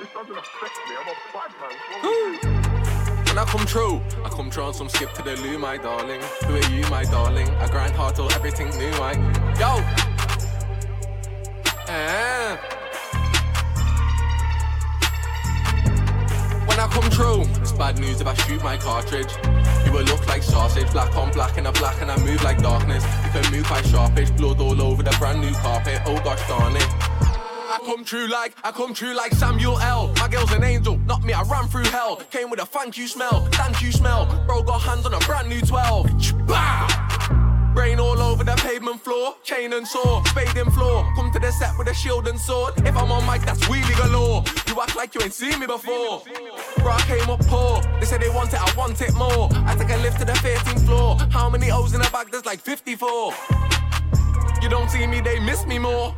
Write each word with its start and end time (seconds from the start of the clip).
This 0.00 0.08
man. 0.14 0.24
When 3.30 3.38
I 3.38 3.44
come 3.44 3.64
true, 3.66 4.00
I 4.24 4.28
come 4.30 4.50
true 4.50 4.64
on 4.64 4.74
some 4.74 4.88
skip 4.88 5.12
to 5.12 5.22
the 5.22 5.36
loo, 5.36 5.56
my 5.58 5.76
darling. 5.76 6.20
Who 6.46 6.56
are 6.56 6.70
you, 6.72 6.82
my 6.88 7.04
darling? 7.04 7.48
I 7.56 7.68
grind 7.68 7.92
hard 7.92 8.16
till 8.16 8.32
everything 8.32 8.70
new, 8.70 8.90
I. 8.94 9.12
Yo! 9.60 9.76
Eh. 11.86 12.56
When 16.66 16.80
I 16.80 16.88
come 16.90 17.08
true, 17.10 17.42
it's 17.60 17.72
bad 17.72 18.00
news 18.00 18.20
if 18.20 18.26
I 18.26 18.34
shoot 18.34 18.64
my 18.64 18.76
cartridge. 18.78 19.32
You 19.84 19.92
will 19.92 20.04
look 20.04 20.26
like 20.26 20.42
sausage, 20.42 20.90
black 20.90 21.14
on 21.14 21.30
black 21.30 21.58
and 21.58 21.66
a 21.66 21.72
black, 21.72 22.00
and 22.00 22.10
I 22.10 22.16
move 22.24 22.42
like 22.42 22.62
darkness. 22.62 23.04
You 23.04 23.42
can 23.42 23.52
move 23.52 23.66
quite 23.66 23.86
sharpish, 23.86 24.30
blood 24.30 24.60
all 24.60 24.80
over 24.80 25.02
the 25.02 25.14
brand 25.18 25.42
new 25.42 25.52
carpet. 25.52 26.00
Oh 26.06 26.18
gosh 26.24 26.48
darn 26.48 26.74
it. 26.74 27.09
Come 27.90 28.04
true 28.04 28.28
like, 28.28 28.54
I 28.62 28.70
come 28.70 28.94
true 28.94 29.14
like 29.14 29.32
Samuel 29.32 29.76
L. 29.80 30.12
My 30.20 30.28
girl's 30.28 30.52
an 30.52 30.62
angel, 30.62 30.96
not 31.08 31.24
me, 31.24 31.32
I 31.32 31.42
ran 31.42 31.66
through 31.66 31.86
hell. 31.86 32.22
Came 32.30 32.48
with 32.48 32.60
a 32.60 32.64
thank 32.64 32.96
you 32.96 33.08
smell, 33.08 33.46
thank 33.46 33.82
you 33.82 33.90
smell. 33.90 34.26
Bro 34.46 34.62
got 34.62 34.80
hands 34.82 35.06
on 35.06 35.14
a 35.14 35.18
brand 35.26 35.48
new 35.48 35.60
12. 35.60 36.46
Bah! 36.46 37.72
Brain 37.74 37.98
all 37.98 38.20
over 38.20 38.44
the 38.44 38.54
pavement 38.58 39.00
floor, 39.00 39.34
chain 39.42 39.72
and 39.72 39.84
saw, 39.84 40.22
fading 40.26 40.70
floor. 40.70 41.04
Come 41.16 41.32
to 41.32 41.40
the 41.40 41.50
set 41.50 41.76
with 41.76 41.88
a 41.88 41.94
shield 41.94 42.28
and 42.28 42.38
sword. 42.38 42.74
If 42.86 42.96
I'm 42.96 43.10
on 43.10 43.26
mic, 43.26 43.44
that's 43.44 43.64
wheelie 43.64 43.96
galore. 43.96 44.44
You 44.68 44.80
act 44.80 44.94
like 44.94 45.16
you 45.16 45.22
ain't 45.22 45.34
seen 45.34 45.58
me 45.58 45.66
before. 45.66 46.22
Bro, 46.76 46.92
I 46.92 47.02
came 47.08 47.28
up 47.28 47.44
poor. 47.46 47.82
They 47.98 48.06
say 48.06 48.18
they 48.18 48.30
want 48.30 48.52
it, 48.52 48.60
I 48.62 48.72
want 48.76 49.00
it 49.00 49.14
more. 49.14 49.48
I 49.66 49.74
take 49.76 49.90
a 49.90 49.96
lift 49.96 50.20
to 50.20 50.24
the 50.24 50.34
13th 50.34 50.86
floor. 50.86 51.16
How 51.32 51.50
many 51.50 51.72
O's 51.72 51.92
in 51.92 52.00
the 52.00 52.10
bag? 52.10 52.30
There's 52.30 52.46
like 52.46 52.60
54. 52.60 53.34
You 54.62 54.68
don't 54.68 54.88
see 54.88 55.08
me, 55.08 55.20
they 55.20 55.40
miss 55.40 55.66
me 55.66 55.80
more. 55.80 56.14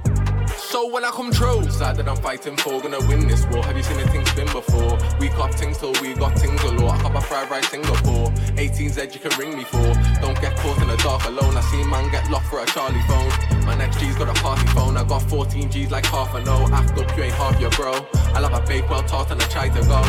So 0.73 0.87
when 0.87 1.05
I 1.05 1.11
come 1.11 1.31
true, 1.31 1.69
side 1.69 1.97
that 1.97 2.09
I'm 2.09 2.17
fighting 2.17 2.57
for, 2.57 2.81
gonna 2.81 3.07
win 3.07 3.29
this 3.29 3.45
war. 3.49 3.63
Have 3.63 3.77
you 3.77 3.83
seen 3.83 4.01
a 4.01 4.09
thing 4.09 4.25
spin 4.25 4.47
before? 4.47 4.97
We 5.21 5.29
cop 5.29 5.53
things 5.53 5.77
till 5.77 5.93
we 6.01 6.15
got 6.15 6.33
things 6.39 6.59
galore. 6.63 6.93
I 6.93 6.99
cop 6.99 7.15
a 7.15 7.21
fried 7.21 7.51
rice 7.51 7.69
Singapore. 7.69 8.33
18's 8.57 8.97
edge 8.97 9.13
you 9.13 9.21
can 9.21 9.39
ring 9.39 9.55
me 9.55 9.65
for. 9.65 9.93
Don't 10.23 10.41
get 10.41 10.57
caught 10.57 10.81
in 10.81 10.89
the 10.89 10.97
dark 11.05 11.27
alone. 11.27 11.59
I 11.59 11.61
see 11.61 11.85
man 11.85 12.11
get 12.11 12.31
locked 12.31 12.47
for 12.47 12.61
a 12.61 12.65
Charlie 12.65 13.03
phone. 13.07 13.67
My 13.67 13.77
next 13.77 14.01
G's 14.01 14.17
got 14.17 14.35
a 14.35 14.41
party 14.41 14.67
phone. 14.69 14.97
I 14.97 15.05
got 15.05 15.21
14 15.29 15.71
G's 15.71 15.91
like 15.91 16.07
half 16.07 16.35
a 16.35 16.41
no. 16.41 16.67
Act 16.73 16.99
up, 16.99 17.19
you 17.19 17.25
ain't 17.25 17.35
half 17.35 17.61
your 17.61 17.71
bro. 17.73 17.93
I 18.33 18.41
love 18.41 18.55
a 18.55 18.67
bake 18.67 18.89
well 18.89 19.03
tart 19.03 19.31
and 19.31 19.43
I 19.43 19.45
try 19.49 19.69
to 19.69 19.83
go. 19.83 20.01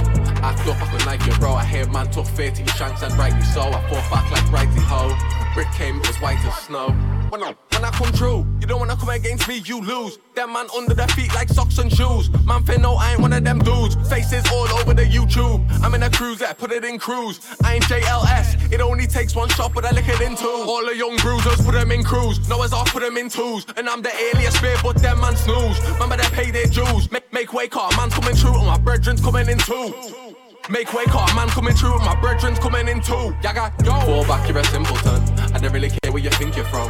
Act 0.48 0.66
up, 0.66 0.82
I 0.82 0.88
could 0.90 1.06
like 1.06 1.26
your 1.26 1.38
bro. 1.40 1.56
I 1.56 1.66
hear 1.66 1.90
man 1.90 2.10
took 2.10 2.26
13 2.26 2.66
shanks 2.68 3.02
and 3.02 3.14
rightly 3.18 3.42
so. 3.42 3.64
I 3.64 3.82
fought 3.90 4.10
back 4.10 4.32
like 4.32 4.50
righty 4.50 4.80
ho. 4.80 5.12
Brick 5.56 5.68
came, 5.74 6.00
it 6.00 6.08
was 6.08 6.16
white 6.22 6.40
as 6.46 6.56
snow. 6.60 7.13
When 7.34 7.42
I, 7.42 7.56
when 7.72 7.84
I 7.84 7.90
come 7.90 8.12
true, 8.12 8.46
you 8.62 8.68
don't 8.68 8.80
wanna 8.80 8.96
come 8.96 9.10
against 9.10 9.48
me, 9.48 9.64
you 9.66 9.82
lose. 9.82 10.20
Them 10.36 10.54
man 10.54 10.68
under 10.78 10.94
their 10.94 11.08
feet 11.08 11.34
like 11.34 11.50
socks 11.50 11.80
and 11.80 11.92
shoes. 11.92 12.30
Man, 12.46 12.64
fin 12.64 12.84
no, 12.84 12.94
I 12.94 13.14
ain't 13.14 13.22
one 13.22 13.34
of 13.34 13.44
them 13.44 13.58
dudes. 13.58 13.96
Faces 14.08 14.46
all 14.52 14.70
over 14.78 14.94
the 14.94 15.04
YouTube. 15.04 15.68
I'm 15.82 15.96
in 15.96 16.04
a 16.04 16.12
cruiser, 16.12 16.54
put 16.54 16.72
it 16.72 16.86
in 16.86 17.00
cruise. 17.00 17.40
I 17.64 17.74
ain't 17.74 17.86
JLS, 17.86 18.72
it 18.72 18.82
only 18.82 19.08
takes 19.08 19.36
one 19.36 19.50
shot, 19.50 19.74
but 19.74 19.84
I 19.84 19.90
lick 19.94 20.10
it 20.10 20.22
in 20.22 20.36
two. 20.36 20.46
All 20.46 20.86
the 20.86 20.96
young 20.96 21.18
bruisers, 21.18 21.60
put 21.66 21.72
them 21.72 21.92
in 21.92 22.04
crews. 22.04 22.48
Noah's 22.48 22.72
off, 22.72 22.94
put 22.94 23.02
them 23.02 23.18
in 23.18 23.30
twos. 23.30 23.66
And 23.78 23.90
I'm 23.90 24.04
the 24.04 24.14
alias 24.16 24.54
spear, 24.54 24.78
but 24.84 24.98
them 24.98 25.20
man 25.20 25.36
snooze. 25.36 25.82
Remember 25.94 26.18
they 26.18 26.30
pay 26.30 26.52
their 26.52 26.68
dues. 26.68 27.12
Make, 27.12 27.34
make 27.34 27.52
way 27.52 27.68
car, 27.68 27.90
man's 27.98 28.14
coming 28.14 28.36
through, 28.36 28.60
and 28.60 28.68
my 28.68 28.78
brethren's 28.78 29.22
coming 29.22 29.50
in 29.50 29.58
two. 29.58 30.33
Make 30.70 30.94
way 30.94 31.04
car, 31.04 31.28
man 31.36 31.50
coming 31.50 31.74
through, 31.74 32.00
my 32.00 32.16
brethren's 32.22 32.58
coming 32.58 32.88
in 32.88 33.02
two. 33.02 33.36
Yaga, 33.44 33.74
yo. 33.84 34.00
Fall 34.00 34.24
back, 34.24 34.48
you're 34.48 34.58
a 34.58 34.64
simpleton. 34.64 35.22
I 35.54 35.60
don't 35.60 35.74
really 35.74 35.90
care 35.90 36.10
where 36.10 36.24
you 36.24 36.30
think 36.30 36.56
you're 36.56 36.64
from. 36.66 36.88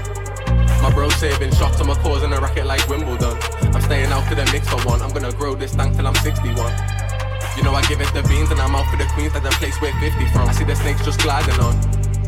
My 0.83 0.91
bro 0.93 1.09
saving 1.09 1.51
shots 1.55 1.81
on 1.81 1.87
my 1.87 1.95
cause 1.95 2.21
in 2.21 2.31
a 2.33 2.39
racket 2.39 2.67
like 2.67 2.87
Wimbledon. 2.87 3.35
I'm 3.73 3.81
staying 3.81 4.11
out 4.11 4.29
to 4.29 4.35
the 4.35 4.45
Knicks 4.51 4.69
for 4.69 4.79
one. 4.87 5.01
I'm 5.01 5.09
gonna 5.09 5.33
grow 5.33 5.55
this 5.55 5.73
tank 5.73 5.95
till 5.95 6.05
I'm 6.05 6.13
61. 6.13 6.53
You 7.57 7.63
know 7.63 7.73
I 7.73 7.81
give 7.87 7.99
it 7.99 8.13
the 8.13 8.21
beans 8.29 8.51
and 8.51 8.61
I'm 8.61 8.75
out 8.75 8.85
for 8.91 8.97
the 8.97 9.05
queens 9.05 9.33
like 9.33 9.41
the 9.41 9.49
place 9.49 9.81
where 9.81 9.91
50 9.93 10.23
from. 10.27 10.49
I 10.49 10.51
see 10.51 10.65
the 10.65 10.75
snakes 10.75 11.03
just 11.03 11.21
gliding 11.21 11.59
on. 11.59 11.73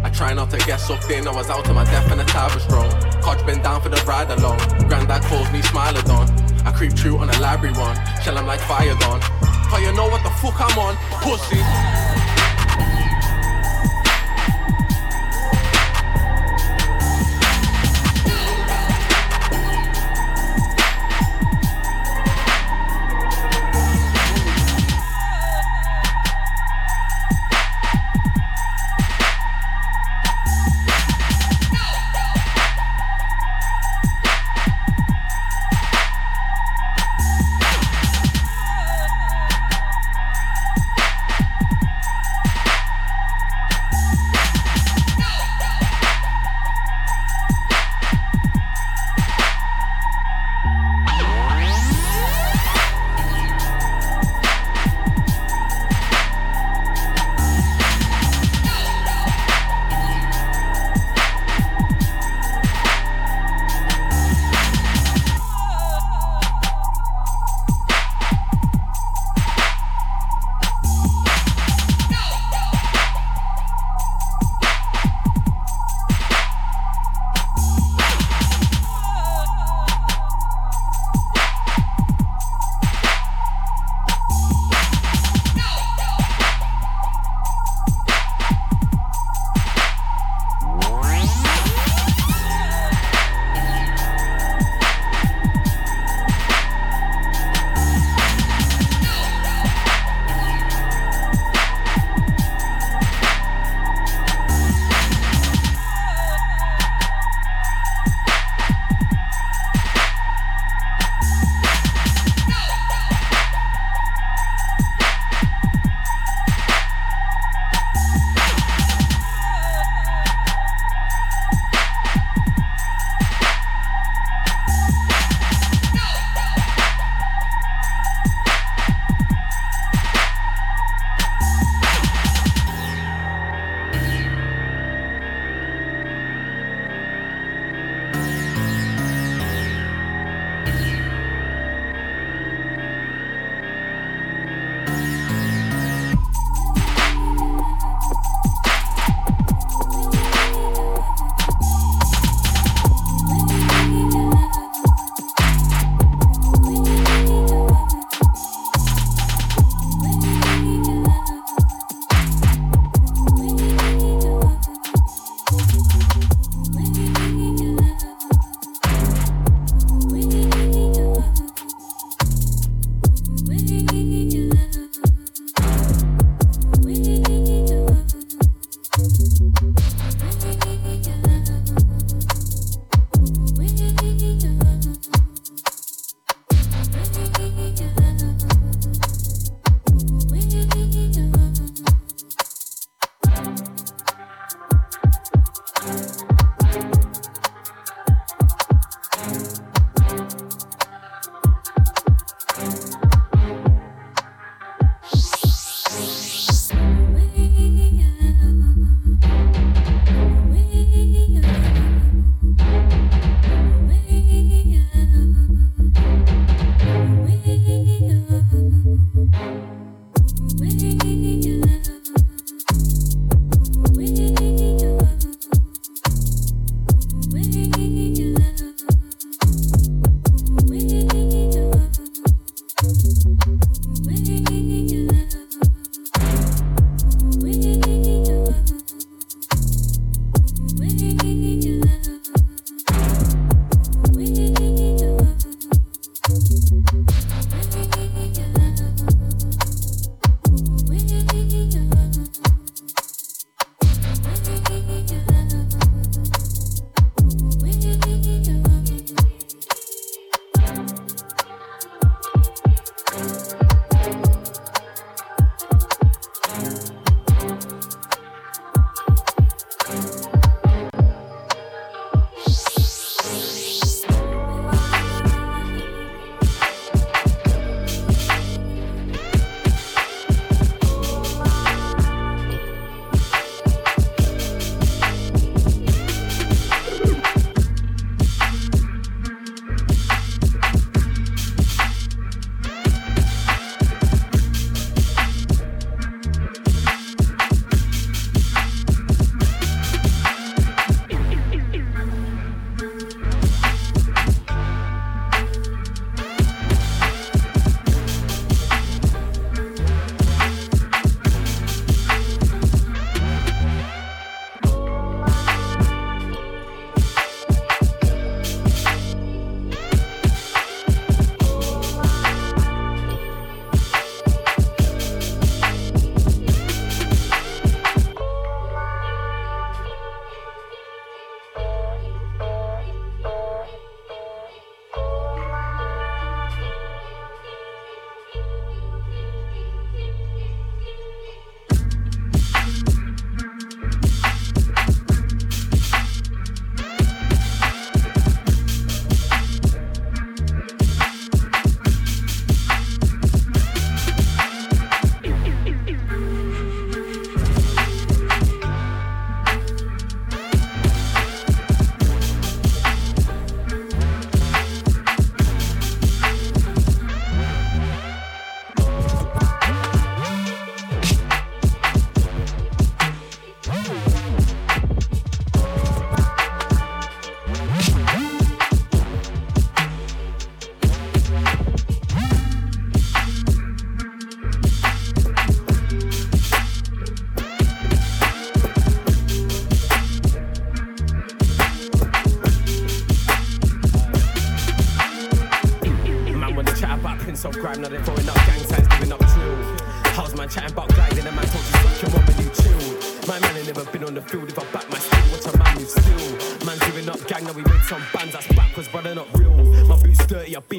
I 0.05 0.09
try 0.11 0.35
not 0.35 0.51
to 0.51 0.57
get 0.57 0.77
sucked 0.77 1.09
in, 1.09 1.27
I 1.27 1.33
was 1.33 1.49
out 1.49 1.65
to 1.65 1.73
my 1.73 1.83
death 1.83 2.11
and 2.11 2.19
the 2.19 2.25
tide 2.25 2.53
was 2.53 2.61
strong. 2.61 2.91
Codge 3.23 3.43
been 3.43 3.59
down 3.63 3.81
for 3.81 3.89
the 3.89 3.97
ride 4.05 4.29
along. 4.29 4.59
Granddad 4.87 5.23
calls 5.23 5.51
me 5.51 5.63
Smilodon. 5.63 6.29
I 6.63 6.71
creep 6.71 6.93
through 6.93 7.17
on 7.17 7.27
a 7.27 7.39
library 7.39 7.73
one. 7.73 7.97
Shell 8.21 8.37
'em 8.37 8.45
like 8.45 8.59
fire 8.59 8.93
gone. 8.99 9.19
Cause 9.67 9.81
you 9.81 9.91
know 9.93 10.07
what 10.07 10.21
the 10.21 10.29
fuck 10.29 10.61
I'm 10.61 10.77
on, 10.77 10.95
pussy. 11.23 11.57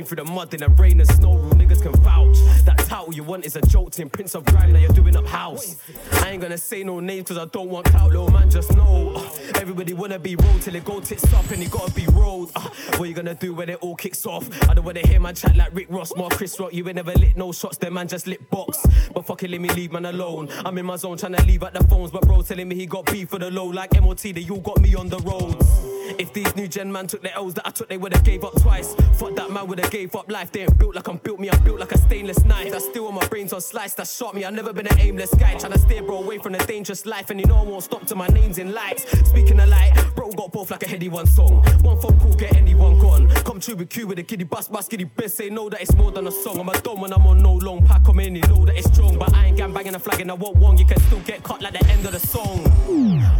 Through 0.06 0.24
the 0.24 0.24
mud 0.24 0.54
in 0.54 0.60
the 0.60 0.68
rain 0.70 1.00
and 1.00 1.08
snow. 1.08 1.36
Niggas 1.54 1.82
can 1.82 1.92
vouch. 2.02 2.38
That 2.64 2.78
title 2.78 3.12
you 3.12 3.24
want 3.24 3.44
is 3.44 3.56
a 3.56 3.60
team, 3.60 4.08
Prince 4.08 4.34
of 4.34 4.44
Grime, 4.44 4.72
now 4.72 4.78
you're 4.78 4.92
doing 4.92 5.16
up 5.16 5.26
house. 5.26 5.76
I 6.22 6.30
ain't 6.30 6.42
gonna 6.42 6.58
say 6.58 6.84
no 6.84 7.00
names 7.00 7.28
cause 7.28 7.38
I 7.38 7.46
don't 7.46 7.68
want 7.68 7.86
clout, 7.86 8.10
little 8.10 8.30
man, 8.30 8.50
just 8.50 8.74
know. 8.76 9.12
Uh, 9.16 9.30
everybody 9.56 9.92
wanna 9.92 10.18
be 10.18 10.36
rolled 10.36 10.62
till 10.62 10.74
it 10.74 10.84
go 10.84 11.00
tits 11.00 11.32
up 11.34 11.50
and 11.50 11.62
it 11.62 11.70
gotta 11.70 11.92
be 11.92 12.06
rolled. 12.06 12.52
Uh, 12.54 12.68
what 12.96 13.08
you 13.08 13.14
gonna 13.14 13.34
do 13.34 13.54
when 13.54 13.68
it 13.68 13.78
all 13.80 13.96
kicks 13.96 14.24
off? 14.26 14.48
I 14.68 14.74
don't 14.74 14.84
wanna 14.84 15.06
hear 15.06 15.20
man 15.20 15.34
chat 15.34 15.56
like 15.56 15.74
Rick 15.74 15.88
Ross, 15.90 16.14
more 16.16 16.30
Chris 16.30 16.58
Rock. 16.60 16.72
You 16.72 16.86
ain't 16.86 16.96
never 16.96 17.12
lit 17.12 17.36
no 17.36 17.52
shots, 17.52 17.78
them 17.78 17.94
man 17.94 18.08
just 18.08 18.26
lit 18.26 18.48
box. 18.50 18.86
But 19.12 19.26
fucking 19.26 19.50
let 19.50 19.60
me 19.60 19.68
leave 19.70 19.92
man 19.92 20.06
alone. 20.06 20.48
I'm 20.64 20.76
in 20.78 20.86
my 20.86 20.96
zone 20.96 21.16
trying 21.16 21.34
to 21.34 21.44
leave 21.44 21.62
at 21.62 21.74
the 21.74 21.84
phones, 21.84 22.10
but 22.10 22.22
bro 22.22 22.42
telling 22.42 22.68
me 22.68 22.76
he 22.76 22.86
got 22.86 23.06
beef 23.06 23.28
for 23.30 23.38
the 23.38 23.50
low 23.50 23.66
like 23.66 24.00
MOT. 24.00 24.22
They 24.22 24.40
you 24.40 24.58
got 24.58 24.80
me 24.80 24.94
on 24.94 25.08
the 25.08 25.18
roads. 25.18 25.85
If 26.18 26.32
these 26.32 26.56
new 26.56 26.66
gen 26.66 26.90
man 26.90 27.06
took 27.06 27.22
the 27.22 27.34
L's 27.34 27.54
that 27.54 27.66
I 27.66 27.70
took, 27.70 27.88
they 27.88 27.98
would've 27.98 28.24
gave 28.24 28.42
up 28.44 28.54
twice. 28.62 28.94
Fuck 29.14 29.34
that 29.36 29.50
man 29.50 29.66
would've 29.66 29.90
gave 29.90 30.14
up 30.16 30.30
life. 30.30 30.50
They 30.50 30.62
ain't 30.62 30.78
built 30.78 30.94
like 30.94 31.08
I'm 31.08 31.18
built 31.18 31.38
me, 31.38 31.50
I'm 31.50 31.62
built 31.62 31.78
like 31.78 31.92
a 31.92 31.98
stainless 31.98 32.42
knife. 32.44 32.72
That's 32.72 32.86
still 32.86 33.06
on 33.08 33.14
my 33.14 33.26
brains 33.28 33.52
on 33.52 33.60
slice, 33.60 33.94
that 33.94 34.06
shot 34.06 34.34
me. 34.34 34.44
I've 34.44 34.54
never 34.54 34.72
been 34.72 34.86
an 34.86 34.98
aimless 34.98 35.34
guy. 35.34 35.56
Trying 35.56 35.72
to 35.72 35.78
steer 35.78 36.02
bro 36.02 36.22
away 36.22 36.38
from 36.38 36.54
a 36.54 36.66
dangerous 36.66 37.04
life, 37.04 37.30
and 37.30 37.38
you 37.38 37.46
know 37.46 37.56
I 37.56 37.62
won't 37.62 37.82
stop 37.82 38.06
till 38.06 38.16
my 38.16 38.28
name's 38.28 38.58
in 38.58 38.72
lights. 38.72 39.04
Speaking 39.28 39.60
of 39.60 39.68
light, 39.68 39.92
got 40.32 40.52
both 40.52 40.70
like 40.70 40.82
a 40.82 40.88
heady 40.88 41.08
one 41.08 41.26
song. 41.26 41.64
One 41.82 42.00
phone 42.00 42.18
call, 42.18 42.34
get 42.34 42.56
anyone 42.56 42.98
gone. 42.98 43.28
Come 43.44 43.60
true 43.60 43.76
with 43.76 43.90
Q 43.90 44.06
with 44.08 44.18
a 44.18 44.22
kiddie 44.22 44.44
bus, 44.44 44.68
bus, 44.68 44.88
kiddie 44.88 45.04
best. 45.04 45.36
Say 45.36 45.50
know 45.50 45.68
that 45.68 45.80
it's 45.80 45.94
more 45.94 46.10
than 46.10 46.26
a 46.26 46.30
song. 46.30 46.60
I'm 46.60 46.68
a 46.68 46.80
dumb 46.80 47.00
when 47.00 47.12
I'm 47.12 47.26
on 47.26 47.38
no 47.38 47.54
long 47.54 47.84
pack. 47.86 48.08
I'm 48.08 48.18
in, 48.20 48.36
you 48.36 48.42
know 48.42 48.64
that 48.64 48.76
it's 48.76 48.92
strong. 48.92 49.18
But 49.18 49.34
I 49.34 49.46
ain't 49.46 49.56
gang 49.56 49.72
banging 49.72 49.94
a 49.94 49.98
flag 49.98 50.20
and 50.20 50.30
I 50.30 50.34
won't 50.34 50.56
want 50.56 50.66
one. 50.66 50.78
You 50.78 50.86
can 50.86 51.00
still 51.00 51.20
get 51.20 51.42
cut 51.42 51.62
like 51.62 51.72
the 51.72 51.84
end 51.90 52.04
of 52.04 52.12
the 52.12 52.20
song. 52.20 52.64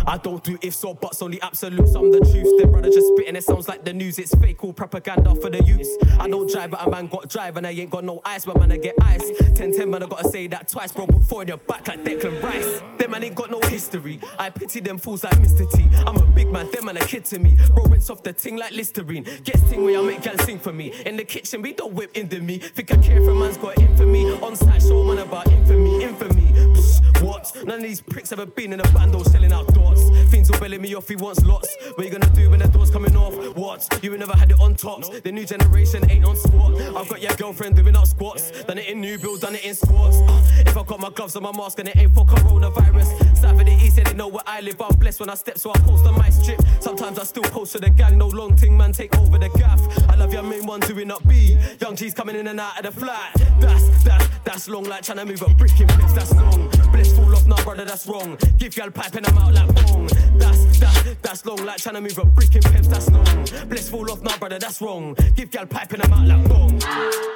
I 0.07 0.19
don't 0.19 0.43
do 0.43 0.59
ifs 0.62 0.85
or 0.85 0.95
buts, 0.95 1.23
only 1.23 1.40
absolutes. 1.43 1.95
I'm 1.95 2.11
the 2.11 2.21
truth. 2.21 2.61
Them 2.61 2.71
brother 2.71 2.90
just 2.90 3.09
spitting, 3.09 3.37
it 3.37 3.45
sounds 3.45 3.69
like 3.69 3.85
the 3.85 3.93
news. 3.93 4.19
It's 4.19 4.35
fake, 4.37 4.62
all 4.62 4.73
propaganda 4.73 5.35
for 5.35 5.50
the 5.50 5.62
youths. 5.64 5.90
I 6.19 6.28
don't 6.28 6.50
drive, 6.50 6.71
but 6.71 6.87
a 6.87 6.90
man 6.90 7.07
got 7.07 7.28
drive, 7.28 7.57
and 7.57 7.66
I 7.66 7.71
ain't 7.71 7.90
got 7.90 8.05
no 8.05 8.21
ice, 8.25 8.45
but 8.45 8.59
man, 8.59 8.73
I 8.73 8.76
get 8.76 8.95
ice. 9.02 9.31
10 9.55 9.73
10, 9.73 9.90
man, 9.90 10.02
I 10.02 10.07
gotta 10.07 10.28
say 10.28 10.47
that 10.49 10.69
twice, 10.69 10.93
bro. 10.93 11.07
Put 11.07 11.23
four 11.25 11.43
in 11.43 11.49
your 11.49 11.57
back 11.59 11.88
like 11.88 12.05
Declan 12.05 12.43
Rice. 12.43 12.83
Them 12.99 13.11
man 13.11 13.25
ain't 13.25 13.35
got 13.35 13.50
no 13.50 13.61
history. 13.61 14.21
I 14.38 14.50
pity 14.50 14.81
them 14.81 14.99
fools 14.99 15.25
like 15.25 15.37
Mr. 15.37 15.71
T. 15.73 15.85
I'm 16.07 16.16
a 16.16 16.26
big 16.26 16.50
man, 16.50 16.69
them 16.76 16.87
man 16.87 16.97
a 16.97 17.00
kid 17.00 17.25
to 17.25 17.38
me. 17.38 17.56
Bro, 17.75 17.85
rinse 17.85 18.11
off 18.11 18.23
the 18.23 18.33
ting 18.33 18.56
like 18.56 18.73
Listerine. 18.73 19.25
Gets 19.45 19.62
ting 19.62 19.83
where 19.83 19.99
I 19.99 20.02
make 20.02 20.23
gal 20.23 20.38
sing 20.38 20.59
for 20.59 20.73
me. 20.73 20.92
In 21.04 21.16
the 21.16 21.25
kitchen, 21.25 21.62
we 21.62 21.73
don't 21.73 21.95
whip 21.95 22.16
into 22.16 22.40
me. 22.40 22.59
Think 22.59 22.92
I 22.92 22.97
care 22.99 23.23
for 23.23 23.35
man's 23.35 23.56
got 23.56 23.78
infamy. 23.78 24.25
On 24.40 24.54
site, 24.54 24.83
show 24.83 25.02
man 25.04 25.18
about 25.18 25.49
infamy, 25.49 26.04
infamy. 26.04 26.52
Psh, 26.75 27.23
what? 27.23 27.52
None 27.64 27.76
of 27.76 27.83
these 27.83 28.00
pricks 28.00 28.33
ever 28.33 28.47
been 28.47 28.73
in 28.73 28.80
a 28.80 28.88
bando 28.92 29.23
selling 29.23 29.52
out 29.52 29.73
doors. 29.75 30.11
Things 30.28 30.50
will 30.50 30.59
belly 30.61 30.78
me 30.78 30.95
off, 30.95 31.09
he 31.09 31.16
wants 31.16 31.45
lots. 31.45 31.75
What 31.95 32.04
you 32.06 32.12
gonna 32.12 32.33
do 32.35 32.50
when 32.50 32.61
the 32.61 32.68
door's 32.68 32.90
coming 32.90 33.16
off? 33.16 33.35
What? 33.56 33.88
You 34.02 34.11
ain't 34.11 34.21
never 34.21 34.37
had 34.37 34.50
it 34.50 34.61
on 34.61 34.75
tops. 34.75 35.09
The 35.21 35.33
new 35.33 35.47
generation 35.47 36.09
ain't 36.11 36.25
on 36.25 36.37
squat. 36.37 36.75
I've 36.97 37.09
got 37.09 37.23
your 37.23 37.35
girlfriend 37.35 37.76
doing 37.76 37.97
up 37.97 38.06
squats. 38.06 38.50
Done 38.64 38.78
it 38.78 38.88
in 38.88 39.00
new 39.00 39.18
build, 39.18 39.40
done 39.40 39.54
it 39.54 39.64
in 39.64 39.75
squats. 39.75 40.18
Uh, 40.18 40.42
if 40.59 40.76
I 40.76 40.83
got 40.83 41.00
my 41.00 41.11
gloves 41.11 41.37
and 41.37 41.42
my 41.42 41.52
mask 41.52 41.78
and 41.78 41.88
it 41.88 41.97
ain't 41.97 42.14
for 42.14 42.26
coronavirus. 42.26 43.37
South 43.37 43.59
of 43.59 43.66
the 43.66 43.73
east, 43.73 43.97
they 43.97 44.14
know 44.14 44.28
where 44.28 44.45
I 44.47 44.61
live. 44.61 44.80
I'm 44.80 44.95
blessed 44.99 45.21
when 45.21 45.30
I 45.30 45.35
step, 45.35 45.59
so 45.59 45.71
I 45.71 45.78
post 45.78 46.06
on 46.06 46.16
my 46.18 46.28
strip. 46.30 46.61
Sometimes 46.80 47.18
I 47.18 47.25
still 47.25 47.42
post 47.44 47.73
to 47.73 47.78
the 47.78 47.90
gang. 47.90 48.18
No 48.18 48.28
long 48.28 48.56
thing, 48.56 48.76
man, 48.76 48.92
take 48.92 49.16
over 49.18 49.38
the 49.38 49.49
gaff. 49.50 49.80
I 50.08 50.14
love 50.14 50.32
your 50.32 50.42
main 50.42 50.66
one 50.66 50.80
doing 50.80 51.11
up 51.11 51.26
B. 51.26 51.58
Young 51.80 51.96
G's 51.96 52.14
coming 52.14 52.37
in 52.37 52.46
and 52.46 52.61
out 52.61 52.78
of 52.78 52.94
the 52.94 53.00
flat. 53.00 53.32
That's 53.61 54.04
that, 54.04 54.30
that's 54.44 54.68
long 54.68 54.85
like 54.85 55.02
trying 55.02 55.18
to 55.18 55.25
move 55.25 55.42
a 55.42 55.49
brick 55.54 55.80
in 55.80 55.88
place. 55.88 56.12
That's 56.12 56.35
long. 56.35 56.68
Bless 56.92 57.12
fall 57.12 57.35
off 57.35 57.46
now, 57.46 57.62
brother, 57.64 57.85
that's 57.85 58.06
wrong. 58.06 58.38
Give 58.58 58.76
y'all 58.76 58.90
pipe 58.90 59.14
and 59.14 59.26
I'm 59.26 59.38
out 59.38 59.54
like 59.54 59.75
bong. 59.75 60.06
That's 60.38 60.78
that, 60.78 61.16
that's 61.23 61.44
long 61.44 61.64
like 61.64 61.78
trying 61.78 61.96
to 61.96 62.00
move 62.00 62.18
a 62.18 62.25
brick 62.25 62.54
in 62.54 62.62
peps. 62.62 62.88
That's 62.88 63.11
long. 63.11 63.68
Bless 63.68 63.88
fall 63.88 64.11
off 64.11 64.23
now, 64.23 64.37
brother, 64.38 64.58
that's 64.58 64.80
wrong. 64.80 65.16
Give 65.35 65.52
y'all 65.54 65.66
pipe 65.66 65.92
and 65.92 66.02
I'm 66.04 66.12
out 66.12 66.26
like 66.26 66.49
bong. 66.49 67.36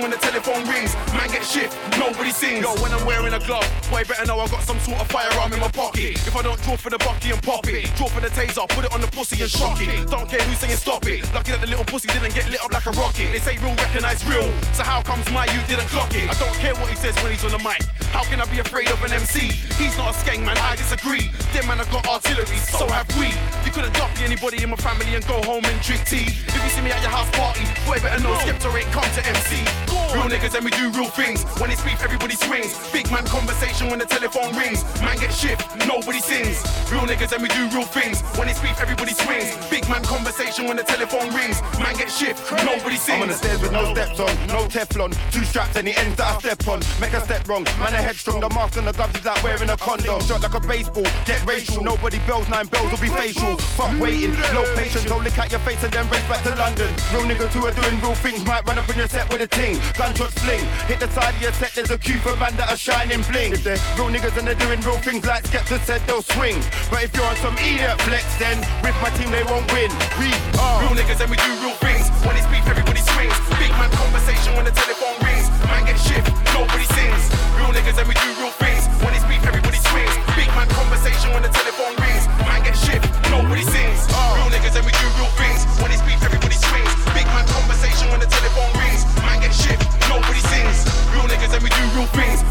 When 0.00 0.10
the 0.10 0.16
telephone 0.16 0.66
rings. 0.68 0.94
Man 1.12 1.28
get 1.28 1.44
shit, 1.44 1.70
nobody 1.98 2.30
sings. 2.30 2.64
Yo, 2.64 2.74
when 2.82 2.92
I'm 2.92 3.04
wearing 3.06 3.32
a 3.34 3.40
glove, 3.40 3.66
boy 3.90 4.04
better 4.04 4.26
know 4.26 4.40
I 4.40 4.48
got 4.48 4.62
some 4.62 4.78
sort 4.80 5.00
of 5.00 5.08
firearm 5.08 5.52
in 5.52 5.60
my 5.60 5.68
pocket. 5.68 6.16
If 6.26 6.34
I 6.36 6.42
don't 6.42 6.60
draw 6.62 6.76
for 6.76 6.90
the 6.90 6.98
bucky 6.98 7.30
and 7.30 7.42
pop 7.42 7.66
it, 7.68 7.90
draw 7.96 8.08
for 8.08 8.20
the 8.20 8.28
taser, 8.28 8.68
put 8.68 8.84
it 8.84 8.92
on 8.92 9.00
the 9.00 9.08
pussy 9.08 9.40
and 9.42 9.50
shock 9.50 9.80
it. 9.80 10.08
Don't 10.08 10.28
care 10.28 10.40
who's 10.42 10.58
saying 10.58 10.76
stop 10.76 11.06
it. 11.06 11.22
Lucky 11.34 11.52
that 11.52 11.60
the 11.60 11.66
little 11.66 11.84
pussy 11.84 12.08
didn't 12.08 12.34
get 12.34 12.48
lit 12.50 12.62
up 12.64 12.72
like 12.72 12.86
a 12.86 12.92
rocket. 12.92 13.32
They 13.32 13.38
say 13.38 13.58
real 13.58 13.74
recognize 13.76 14.24
real, 14.26 14.48
so 14.72 14.82
how 14.82 15.02
comes 15.02 15.30
my 15.30 15.44
you 15.46 15.60
didn't 15.68 15.88
clock 15.88 16.14
it? 16.14 16.28
I 16.28 16.34
don't 16.38 16.54
care 16.58 16.74
what 16.74 16.88
he 16.88 16.96
says 16.96 17.14
when 17.22 17.32
he's 17.32 17.44
on 17.44 17.52
the 17.52 17.62
mic. 17.62 17.82
How 18.10 18.24
can 18.24 18.40
I 18.40 18.46
be 18.46 18.58
afraid 18.58 18.90
of 18.90 19.02
an 19.04 19.12
MC? 19.12 19.54
He's 19.78 19.96
not 19.96 20.10
a 20.10 20.18
skeng 20.18 20.44
man, 20.44 20.58
I 20.58 20.76
disagree. 20.76 21.30
Them 21.52 21.66
man 21.68 21.78
have 21.78 21.90
got 21.90 22.06
artillery, 22.08 22.58
so 22.58 22.86
have 22.88 23.06
we. 23.18 23.30
You 23.64 23.70
couldn't 23.70 23.94
copy 23.94 24.24
anybody 24.24 24.62
in 24.62 24.70
my 24.70 24.76
family 24.76 25.14
and 25.14 25.26
go 25.26 25.40
home 25.42 25.64
and 25.64 25.80
drink 25.82 26.04
tea. 26.06 26.34
If 26.60 26.64
you 26.64 26.70
see 26.76 26.82
me 26.82 26.92
at 26.92 27.00
your 27.00 27.10
house 27.10 27.30
party, 27.32 27.64
boy 27.88 27.96
better 28.04 28.22
know 28.22 28.36
Skepta 28.36 28.68
ain't 28.76 28.92
come 28.92 29.08
to 29.16 29.24
MC. 29.24 29.64
Real 30.12 30.28
niggas 30.28 30.54
and 30.54 30.62
we 30.62 30.70
do 30.70 30.90
real 30.90 31.08
things. 31.08 31.42
When 31.56 31.70
it's 31.70 31.80
beef, 31.82 32.02
everybody 32.04 32.34
swings. 32.36 32.76
Big 32.92 33.10
man 33.10 33.24
conversation 33.24 33.88
when 33.88 33.98
the 33.98 34.04
telephone 34.04 34.54
rings. 34.54 34.84
Man 35.00 35.16
get 35.16 35.32
shift, 35.32 35.64
nobody 35.90 36.20
sings. 36.20 36.62
Real 36.90 37.02
niggas 37.02 37.32
and 37.34 37.42
we 37.42 37.48
do 37.48 37.66
real 37.74 37.86
things. 37.86 38.22
When 38.38 38.48
it's 38.48 38.60
beef, 38.60 38.78
everybody 38.80 39.12
swings. 39.12 39.50
Big 39.68 39.88
man 39.88 40.02
conversation 40.04 40.66
when 40.66 40.76
the 40.76 40.84
telephone 40.84 41.34
rings. 41.34 41.60
Man 41.82 41.94
get 41.98 42.10
shift, 42.10 42.38
nobody 42.64 42.96
sings. 42.96 43.18
I'm 43.18 43.22
on 43.22 43.28
the 43.28 43.34
stairs 43.34 43.60
with 43.60 43.72
no 43.72 43.92
steps 43.92 44.20
on, 44.20 44.32
no 44.46 44.60
Teflon. 44.70 45.10
Two 45.32 45.44
straps 45.44 45.74
and 45.76 45.86
the 45.86 45.94
ends 45.98 46.16
that 46.16 46.26
I 46.30 46.38
step 46.38 46.66
on. 46.68 46.78
Make 47.00 47.14
a 47.14 47.20
step 47.26 47.48
wrong, 47.48 47.64
man, 47.82 47.94
a 47.94 48.02
headstrong. 48.08 48.40
The 48.40 48.50
mask 48.50 48.78
and 48.78 48.86
the 48.86 48.92
gloves 48.92 49.18
is 49.18 49.24
like 49.24 49.42
wearing 49.42 49.70
a 49.70 49.76
condom. 49.76 50.20
Shot 50.22 50.42
like 50.42 50.54
a 50.54 50.60
baseball, 50.60 51.08
get 51.26 51.44
racial. 51.44 51.82
Nobody 51.82 52.18
bells, 52.26 52.48
nine 52.48 52.66
bells 52.66 52.90
will 52.90 53.02
be 53.02 53.10
facial. 53.10 53.56
Fuck 53.78 53.98
waiting, 53.98 54.32
no 54.54 54.62
patience. 54.78 55.04
Don't 55.04 55.24
lick 55.24 55.38
out 55.38 55.50
your 55.50 55.60
face 55.60 55.82
and 55.82 55.92
then 55.92 56.08
race 56.10 56.26
back 56.30 56.42
to 56.44 56.54
London. 56.54 56.90
Real 57.12 57.26
niggas 57.26 57.50
who 57.50 57.66
are 57.66 57.74
doing 57.74 58.00
real 58.00 58.14
things 58.14 58.44
might 58.46 58.66
run 58.66 58.78
up 58.78 58.88
in 58.88 58.96
your 58.96 59.08
set 59.08 59.26
with 59.32 59.42
a 59.42 59.48
ting. 59.48 59.78
Gunshots 59.98 60.38
fling, 60.38 60.62
hit 60.86 61.00
the 61.00 61.08
side 61.10 61.34
of 61.34 61.42
your 61.42 61.52
set. 61.52 61.72
There's 61.74 61.90
a 61.90 61.98
queue 61.98 62.18
for 62.18 62.36
man 62.36 62.54
that 62.56 62.70
are 62.70 62.76
shining 62.76 63.22
bling. 63.30 63.52
If 63.54 63.64
they're 63.64 63.80
real 63.98 64.10
niggas 64.10 64.38
and 64.38 64.46
they're 64.46 64.54
doing 64.54 64.80
real 64.82 64.98
things 64.98 65.26
like 65.26 65.42
Skepta 65.80 65.86
said, 65.86 66.00
they'll 66.06 66.22
swing. 66.22 66.56
But 66.90 67.04
if 67.04 67.14
you're 67.14 67.24
on 67.24 67.36
some 67.36 67.56
idiot 67.58 68.00
flex, 68.02 68.24
then 68.38 68.58
with 68.82 68.96
my 69.00 69.10
team 69.16 69.30
they 69.30 69.44
won't 69.44 69.66
win. 69.72 69.90
We 70.18 70.32
are 70.58 70.80
real 70.84 70.94
niggas 70.96 71.20
and 71.20 71.30
we 71.30 71.36
do 71.36 71.50
real 71.62 71.76
things. 71.80 72.08
When 72.24 72.36
it's 72.36 72.46
beef, 72.48 72.66
everybody 72.66 73.00
swings. 73.00 73.34
Big 73.58 73.70
man 73.78 73.90
conversation 73.90 74.56
when 74.56 74.64
the 74.64 74.74
telephone 74.74 75.16
rings. 75.24 75.48
Man 75.68 75.84
get 75.86 75.98
shift, 75.98 76.28
nobody 76.52 76.84
sings. 76.96 77.22
Real 77.56 77.72
niggas 77.72 77.96
and 77.98 78.08
we 78.08 78.14
do 78.14 78.28
real 78.40 78.52
things. 78.60 78.86
When 79.00 79.12
it's 79.14 79.24
beef, 79.24 79.42
everybody 79.46 79.78
swings. 79.78 80.14
Big 80.36 80.48
man 80.52 80.68
conversation 80.68 81.32
when 81.32 81.42
the 81.42 81.52
telephone 81.52 81.94
rings. 82.00 82.24
Man 82.44 82.60
get 82.62 82.76
shift, 82.76 83.06
nobody 83.30 83.64
sings. 83.64 84.00
Real 84.36 84.50
niggas 84.52 84.76
and 84.76 84.84
we 84.84 84.92
do 84.92 85.06
real 85.16 85.32
things. 85.38 85.64
When 85.80 85.90
it's 85.90 86.02
beef, 86.04 86.20
everybody 86.22 86.56
swings. 86.56 86.92
Big 87.16 87.26
man 87.32 87.46
conversation 87.48 88.10
when 88.10 88.20
the 88.20 88.28
telephone 88.28 88.72
rings. 88.80 89.06
Man 89.24 89.40
get 89.40 89.54
shift, 89.54 89.82
nobody 90.12 90.42
sings. 90.50 90.84
Real 91.14 91.26
niggas 91.30 91.52
and 91.56 91.62
we 91.64 91.70
do 91.72 91.84
real 91.96 92.10
things. 92.12 92.42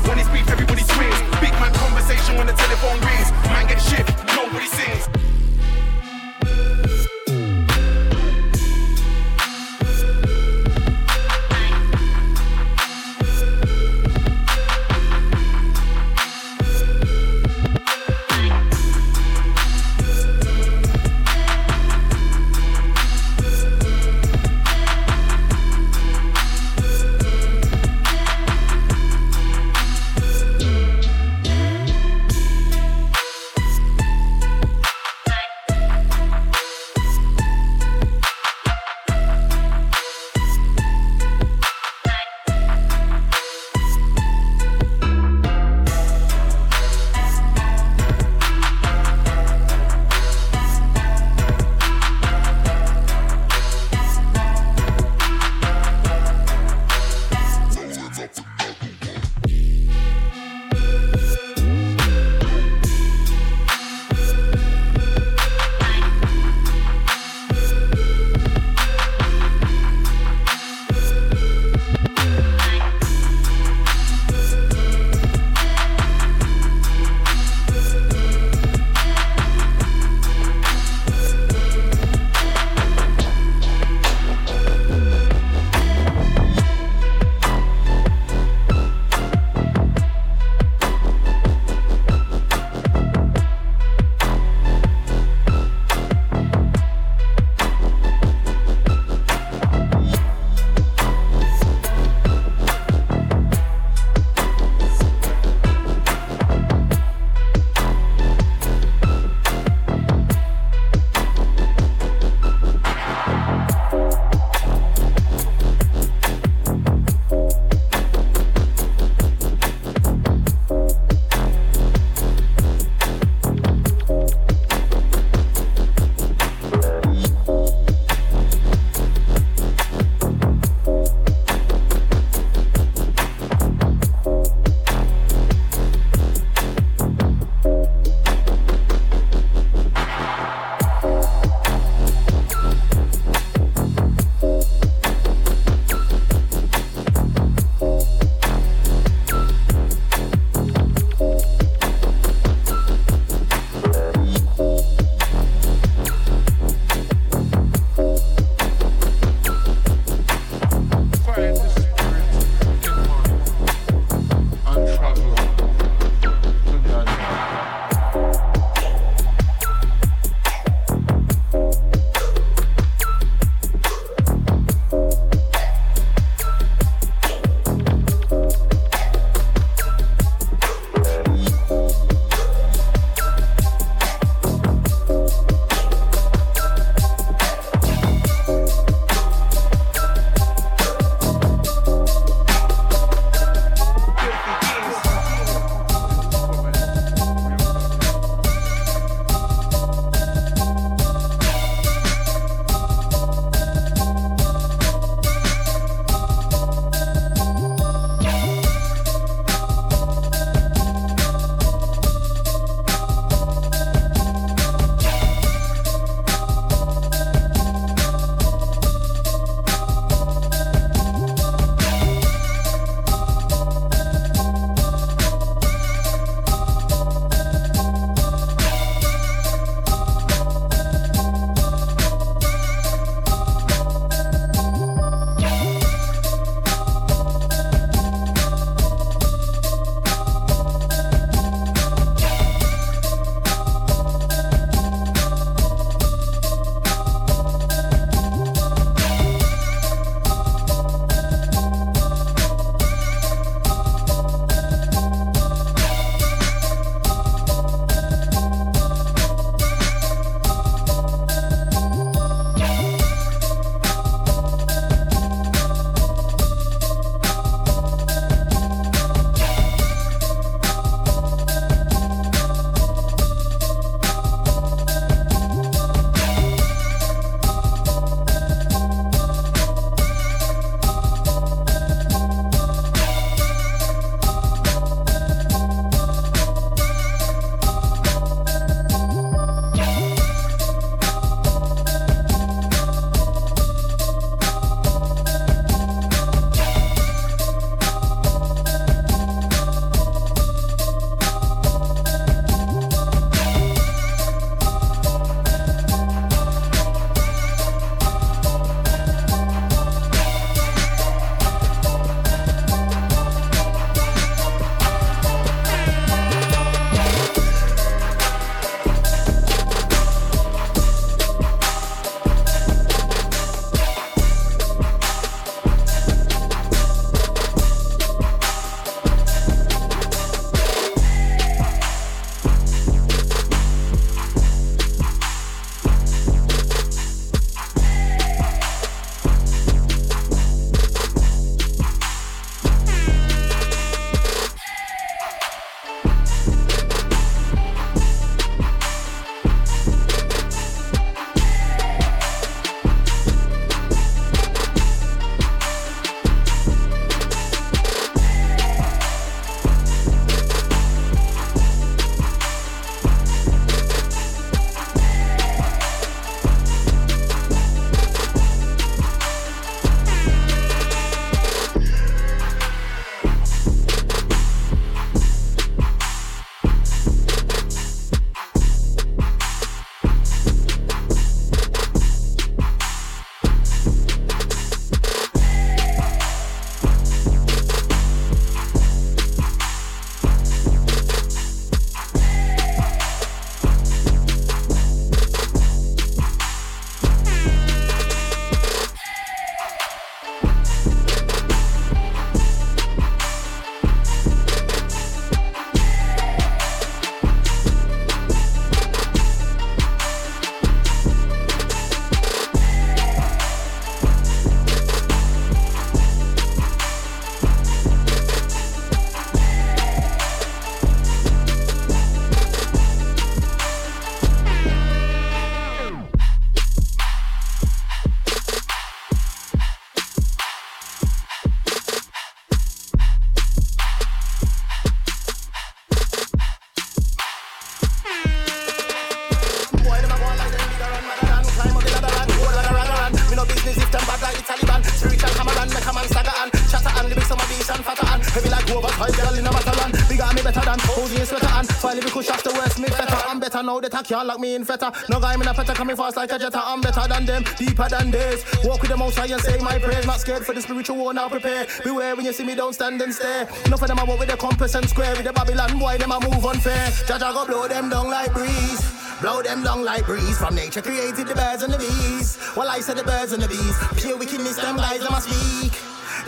Can't 454.20 454.28
lock 454.28 454.40
me 454.40 454.56
in 454.56 454.66
fetter. 454.66 454.92
No 455.10 455.20
guy 455.20 455.34
in 455.34 455.42
a 455.42 455.54
petter 455.54 455.74
coming 455.74 455.96
fast 455.96 456.18
like 456.18 456.32
a 456.32 456.38
jetter. 456.38 456.62
I'm 456.62 456.82
better 456.82 457.08
than 457.08 457.26
them, 457.26 457.44
deeper 457.58 457.88
than 457.88 458.12
this. 458.12 458.44
Walk 458.66 458.82
with 458.82 458.92
the 458.92 458.98
most 458.98 459.18
high 459.18 459.32
and 459.32 459.42
say 459.42 459.58
my 459.60 459.80
prayers. 459.80 460.06
Not 460.06 460.20
scared 460.20 460.46
for 460.46 460.54
the 460.54 460.62
spiritual 460.62 460.98
war, 460.98 461.14
now 461.14 461.30
prepare. 461.30 461.68
Beware 461.86 462.18
when 462.18 462.26
you 462.26 462.34
see 462.34 462.44
me, 462.44 462.54
don't 462.54 462.74
stand 462.74 463.02
and 463.02 463.14
stare. 463.14 463.48
Enough 463.66 463.82
of 463.82 463.88
them 463.88 464.00
I 464.00 464.04
walk 464.04 464.20
with 464.20 464.30
the 464.30 464.36
compass 464.36 464.76
and 464.76 464.90
square. 464.90 465.16
With 465.16 465.24
the 465.24 465.32
Babylon 465.32 465.80
boy, 465.80 465.98
them 465.98 466.12
I 466.12 466.20
move 466.20 466.46
unfair. 466.46 466.88
Jaja 467.08 467.34
go 467.34 467.46
blow 467.46 467.68
them 467.70 467.90
down 467.90 468.10
like 468.10 468.34
breeze. 468.34 468.84
Blow 469.22 469.42
them 469.42 469.64
down 469.64 469.86
like 469.86 470.06
breeze. 470.06 470.38
From 470.38 470.56
nature 470.56 470.82
created 470.82 471.28
the 471.28 471.36
birds 471.36 471.64
and 471.64 471.72
the 471.72 471.78
bees. 471.78 472.38
Well, 472.58 472.68
I 472.68 472.82
said 472.82 472.98
the 472.98 473.04
birds 473.06 473.32
and 473.32 473.42
the 473.42 473.48
bees. 473.48 473.78
Pure 474.02 474.18
wickedness, 474.18 474.58
them 474.58 474.76
guys, 474.76 475.02
I 475.02 475.10
must 475.10 475.30
speak. 475.30 475.59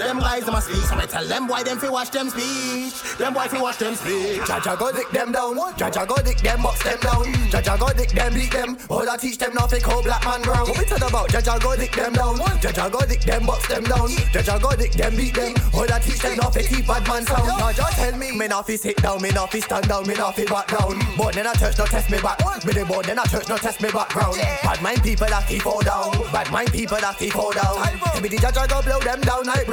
Them 0.01 0.17
guys 0.17 0.47
a 0.47 0.61
speak, 0.61 0.81
so 0.81 0.95
I 0.97 1.05
tell 1.05 1.27
them 1.27 1.47
why 1.47 1.61
them 1.61 1.77
fi 1.77 1.87
watch 1.87 2.09
them 2.09 2.27
speech. 2.27 3.17
Them 3.19 3.35
why 3.35 3.47
fi 3.47 3.61
watch 3.61 3.77
them 3.77 3.93
speak. 3.93 4.41
Jaja 4.49 4.73
go 4.77 4.91
dick 4.91 5.07
them 5.11 5.31
down, 5.31 5.55
Jaja 5.77 6.07
go 6.07 6.15
dick 6.23 6.37
them, 6.39 6.63
box 6.63 6.81
them 6.83 6.99
down. 7.01 7.25
Jaja 7.53 7.77
go 7.79 7.93
dick 7.93 8.09
them, 8.09 8.33
beat 8.33 8.51
them. 8.51 8.77
All 8.89 9.07
I 9.07 9.15
teach 9.17 9.37
them 9.37 9.53
now 9.53 9.67
fi 9.67 9.79
call 9.79 10.01
black 10.01 10.25
man 10.25 10.41
brown. 10.41 10.67
What 10.67 10.79
we 10.79 10.85
talk 10.85 11.07
about? 11.07 11.29
Jaja 11.29 11.61
go 11.61 11.75
dick 11.75 11.93
them 11.93 12.13
down, 12.13 12.35
Jaja 12.57 12.91
go 12.91 13.05
dick 13.05 13.21
them, 13.21 13.45
box 13.45 13.67
them 13.67 13.83
down. 13.83 14.09
Jaja 14.33 14.59
go 14.59 14.75
dick 14.75 14.91
them, 14.93 15.15
beat 15.15 15.35
them. 15.35 15.53
All 15.71 15.93
I 15.93 15.99
teach 15.99 16.17
them 16.17 16.35
now 16.37 16.49
fi 16.49 16.63
keep 16.63 16.87
bad 16.87 17.07
man 17.07 17.23
sound. 17.23 17.61
Jaja 17.61 17.93
tell 17.93 18.17
me, 18.17 18.31
me 18.35 18.47
now 18.47 18.63
fi 18.63 18.77
sit 18.77 18.97
down, 18.97 19.21
me 19.21 19.29
now 19.29 19.45
fi 19.45 19.59
stand 19.59 19.87
down, 19.87 20.07
me 20.07 20.15
now 20.15 20.31
fi 20.31 20.45
back 20.45 20.67
down. 20.67 20.97
But 21.15 21.35
then 21.35 21.45
I 21.45 21.53
church 21.53 21.77
no 21.77 21.85
test 21.85 22.09
me 22.09 22.19
back. 22.19 22.41
Me 22.65 22.73
the 22.73 22.85
board 22.85 23.05
then 23.05 23.19
I 23.19 23.25
church 23.25 23.47
no 23.47 23.57
test 23.57 23.79
me 23.79 23.91
background. 23.91 24.35
Bad 24.63 24.81
mind 24.81 25.03
people 25.03 25.27
that 25.27 25.47
keep 25.47 25.61
fall 25.61 25.81
down. 25.81 26.11
Bad 26.33 26.49
mind 26.51 26.71
people 26.71 26.97
that 26.97 27.19
keep 27.19 27.33
fall 27.33 27.51
down. 27.53 27.77
Give 28.15 28.23
me 28.23 28.29
the 28.29 28.37
Jaja 28.37 28.67
go 28.67 28.81
blow 28.81 28.99
them 28.99 29.21
down 29.21 29.45
like 29.45 29.67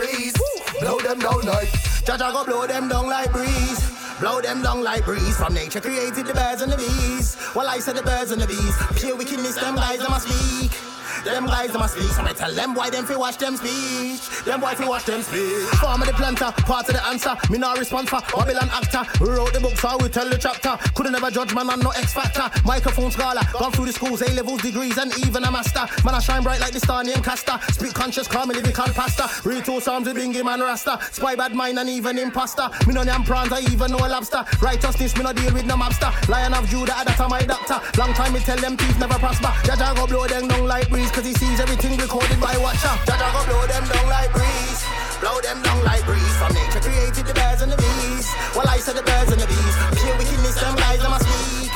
Blow 0.81 0.99
them 0.99 1.21
down 1.21 1.43
like 1.43 1.69
Jaja 2.05 2.33
go 2.33 2.45
blow 2.45 2.67
them 2.67 2.89
down 2.89 3.07
like 3.07 3.31
breeze. 3.33 3.81
Blow 4.19 4.41
them 4.41 4.63
down 4.63 4.83
like 4.83 5.05
breeze. 5.05 5.37
From 5.37 5.55
nature 5.55 5.81
created 5.81 6.27
the 6.27 6.35
birds 6.35 6.63
and 6.63 6.73
the 6.73 6.77
bees. 6.77 7.37
Well, 7.55 7.69
I 7.69 7.79
said 7.79 7.97
the 7.97 8.03
birds 8.03 8.33
and 8.33 8.43
the 8.43 8.47
bees. 8.47 8.75
Pure 9.01 9.17
wickedness, 9.17 9.55
them 9.57 9.77
guys, 9.77 10.01
I 10.01 10.09
must 10.09 10.29
speak. 10.29 10.88
Them 11.25 11.47
guys, 11.47 11.75
I 11.75 11.79
must 11.79 11.95
speak. 11.95 12.11
So 12.11 12.23
I 12.23 12.33
tell 12.33 12.53
them 12.53 12.75
why 12.75 12.91
them 12.91 13.05
fi 13.05 13.17
watch 13.17 13.39
them 13.39 13.57
speech. 13.57 14.45
Them 14.45 14.61
why 14.61 14.75
fi 14.75 14.89
watch 14.89 15.05
them 15.05 15.23
speech. 15.23 15.69
Farmer 15.81 16.07
the 16.07 16.13
planter, 16.13 16.53
part 16.63 16.89
of 16.89 16.95
the 16.95 17.07
answer. 17.07 17.35
Me 17.51 17.59
not 17.59 17.79
respond 17.79 18.09
for 18.09 18.21
Babylon 18.35 18.71
actor. 18.73 19.03
We 19.21 19.31
wrote 19.31 19.53
the 19.53 19.61
book, 19.61 19.77
so 19.77 19.97
we 19.99 20.09
tell 20.09 20.29
the 20.29 20.39
chapter. 20.39 20.77
Couldn't 20.95 21.13
never 21.13 21.31
judge 21.31 21.55
man 21.55 21.71
and 21.71 21.83
no 21.83 21.91
X 21.91 22.13
factor. 22.13 22.49
Microphone 22.65 23.11
scholar, 23.11 23.43
gone 23.53 23.73
through 23.73 23.87
the 23.87 23.93
schools, 23.93 24.23
A 24.23 24.33
levels, 24.33 24.63
degrees, 24.63 24.97
and 24.99 25.13
even 25.27 25.45
a 25.45 25.51
master. 25.51 25.87
Man, 26.05 26.15
I 26.15 26.21
shine 26.21 26.43
bright 26.43 26.61
like 26.61 26.73
the 26.73 26.81
star 26.81 27.05
named 27.05 27.25
Castor. 27.25 27.59
Speak 27.73 27.95
conscious, 27.95 28.29
calm, 28.29 28.49
lyrical 28.49 28.93
pastor. 28.93 29.27
Read 29.49 29.65
two 29.65 29.81
psalms 29.81 30.07
with 30.07 30.17
Bingy 30.17 30.45
man 30.45 30.61
Rasta. 30.61 30.99
Spy 31.13 31.35
bad 31.35 31.55
mind 31.55 31.79
and 31.79 31.89
even 31.89 32.19
imposter. 32.19 32.69
Me 32.87 32.95
no 32.95 33.03
yam 33.03 33.25
prawns, 33.25 33.53
I 33.53 33.61
even 33.73 33.91
know 33.91 33.99
lobster. 33.99 34.45
Righteousness, 34.61 35.17
me 35.17 35.23
no 35.25 35.33
deal 35.33 35.53
with 35.53 35.67
no 35.67 35.75
mobster. 35.75 36.11
Lion 36.29 36.55
of 36.55 36.69
Judah, 36.69 36.95
that 37.05 37.19
my 37.29 37.43
doctor. 37.43 37.81
Long 37.99 38.13
time 38.15 38.33
me 38.33 38.41
tell 38.41 38.57
them 38.57 38.77
thieves 38.77 38.99
never 38.99 39.19
prosper. 39.19 39.53
Jaja 39.67 39.95
go 39.97 40.07
blow 40.07 40.27
them 40.27 40.49
down 40.49 40.67
like 40.67 40.89
breeze, 40.89 41.08
cause 41.13 41.27
he 41.27 41.35
sees 41.35 41.61
everything 41.61 41.97
recorded 41.99 42.41
by 42.41 42.57
Watcher. 42.59 42.91
Jaja 43.07 43.29
go 43.31 43.41
blow 43.47 43.65
them 43.67 43.85
down 43.87 44.07
like 44.11 44.33
breeze. 44.33 44.81
Blow 45.21 45.39
them 45.41 45.63
down 45.63 45.85
like 45.85 46.05
breeze. 46.05 46.35
From 46.37 46.53
nature 46.53 46.81
created 46.81 47.27
the 47.27 47.35
birds 47.35 47.63
and 47.63 47.71
the 47.71 47.79
bees. 47.79 48.27
Well, 48.57 48.67
I 48.67 48.79
said 48.79 48.97
the 48.97 49.07
birds 49.07 49.31
and 49.31 49.41
the 49.41 49.47
bees. 49.47 49.75
Pure 49.95 50.17
wickedness, 50.19 50.57
them 50.59 50.75
guys, 50.77 50.99
I 50.99 51.09
must 51.09 51.27
speak. 51.29 51.71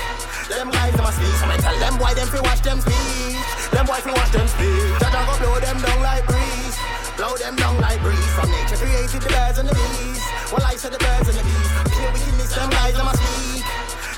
Them 0.50 0.68
guys, 0.74 0.94
I 0.98 1.02
must 1.06 1.16
speak. 1.22 1.34
So 1.38 1.46
I 1.46 1.56
tell 1.62 1.78
them 1.78 1.94
why 2.02 2.14
them 2.14 2.28
fi 2.28 2.40
watch 2.42 2.62
them 2.66 2.78
speak. 2.82 3.38
Them 3.70 3.86
boys 3.86 4.02
fi 4.02 4.12
watch 4.12 4.32
them 4.34 4.48
speak. 4.48 4.90
Jaja 5.00 5.20
go 5.22 5.34
blow 5.38 5.56
them 5.62 5.78
down 5.80 6.00
like 6.02 6.24
breeze. 6.26 6.76
Blow 7.16 7.36
them 7.38 7.54
down 7.56 7.78
like 7.80 8.00
breeze. 8.02 8.32
From 8.34 8.50
nature 8.50 8.80
created 8.80 9.22
the 9.22 9.30
birds 9.30 9.58
and 9.62 9.68
the 9.70 9.74
bees. 9.74 10.22
Well, 10.50 10.66
I 10.66 10.74
said 10.74 10.92
the 10.92 11.00
birds 11.00 11.30
and 11.30 11.38
the 11.38 11.44
bees. 11.46 11.70
Pure 11.94 12.10
wickedness, 12.10 12.50
them 12.58 12.70
guys, 12.74 12.98
I 12.98 13.02
must 13.06 13.22
speak. 13.22 13.64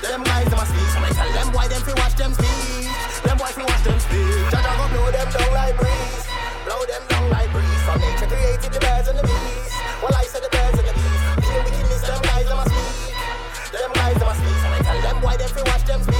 Them 0.01 0.21
guys, 0.25 0.49
I 0.49 0.55
must 0.57 0.71
speak. 0.73 0.89
So 0.89 0.99
I 1.05 1.11
tell 1.13 1.31
them 1.35 1.47
why 1.53 1.67
them 1.69 1.81
fi 1.85 1.93
watch 1.93 2.15
them 2.17 2.33
speak. 2.33 2.64
The 8.75 8.85
birds 8.85 9.07
and 9.07 9.17
the 9.17 9.23
bees. 9.23 9.71
Well, 10.03 10.13
I 10.15 10.25
said 10.25 10.43
the 10.43 10.49
birds 10.49 10.77
and 10.79 10.87
the 10.87 10.93
bees. 10.93 11.23
Wickedness, 11.63 12.01
them 12.01 12.21
guys, 12.23 12.51
I 12.51 12.55
must 12.55 12.71
speak. 12.75 13.71
Them 13.71 13.91
guys, 13.93 14.15
speak. 14.39 14.57
So 14.59 14.67
I 14.67 14.79
tell 14.83 15.01
them 15.01 15.21
why 15.21 15.37
them 15.37 15.49
fi 15.49 15.61
watch 15.63 15.85
them 15.85 16.03
speak. 16.03 16.14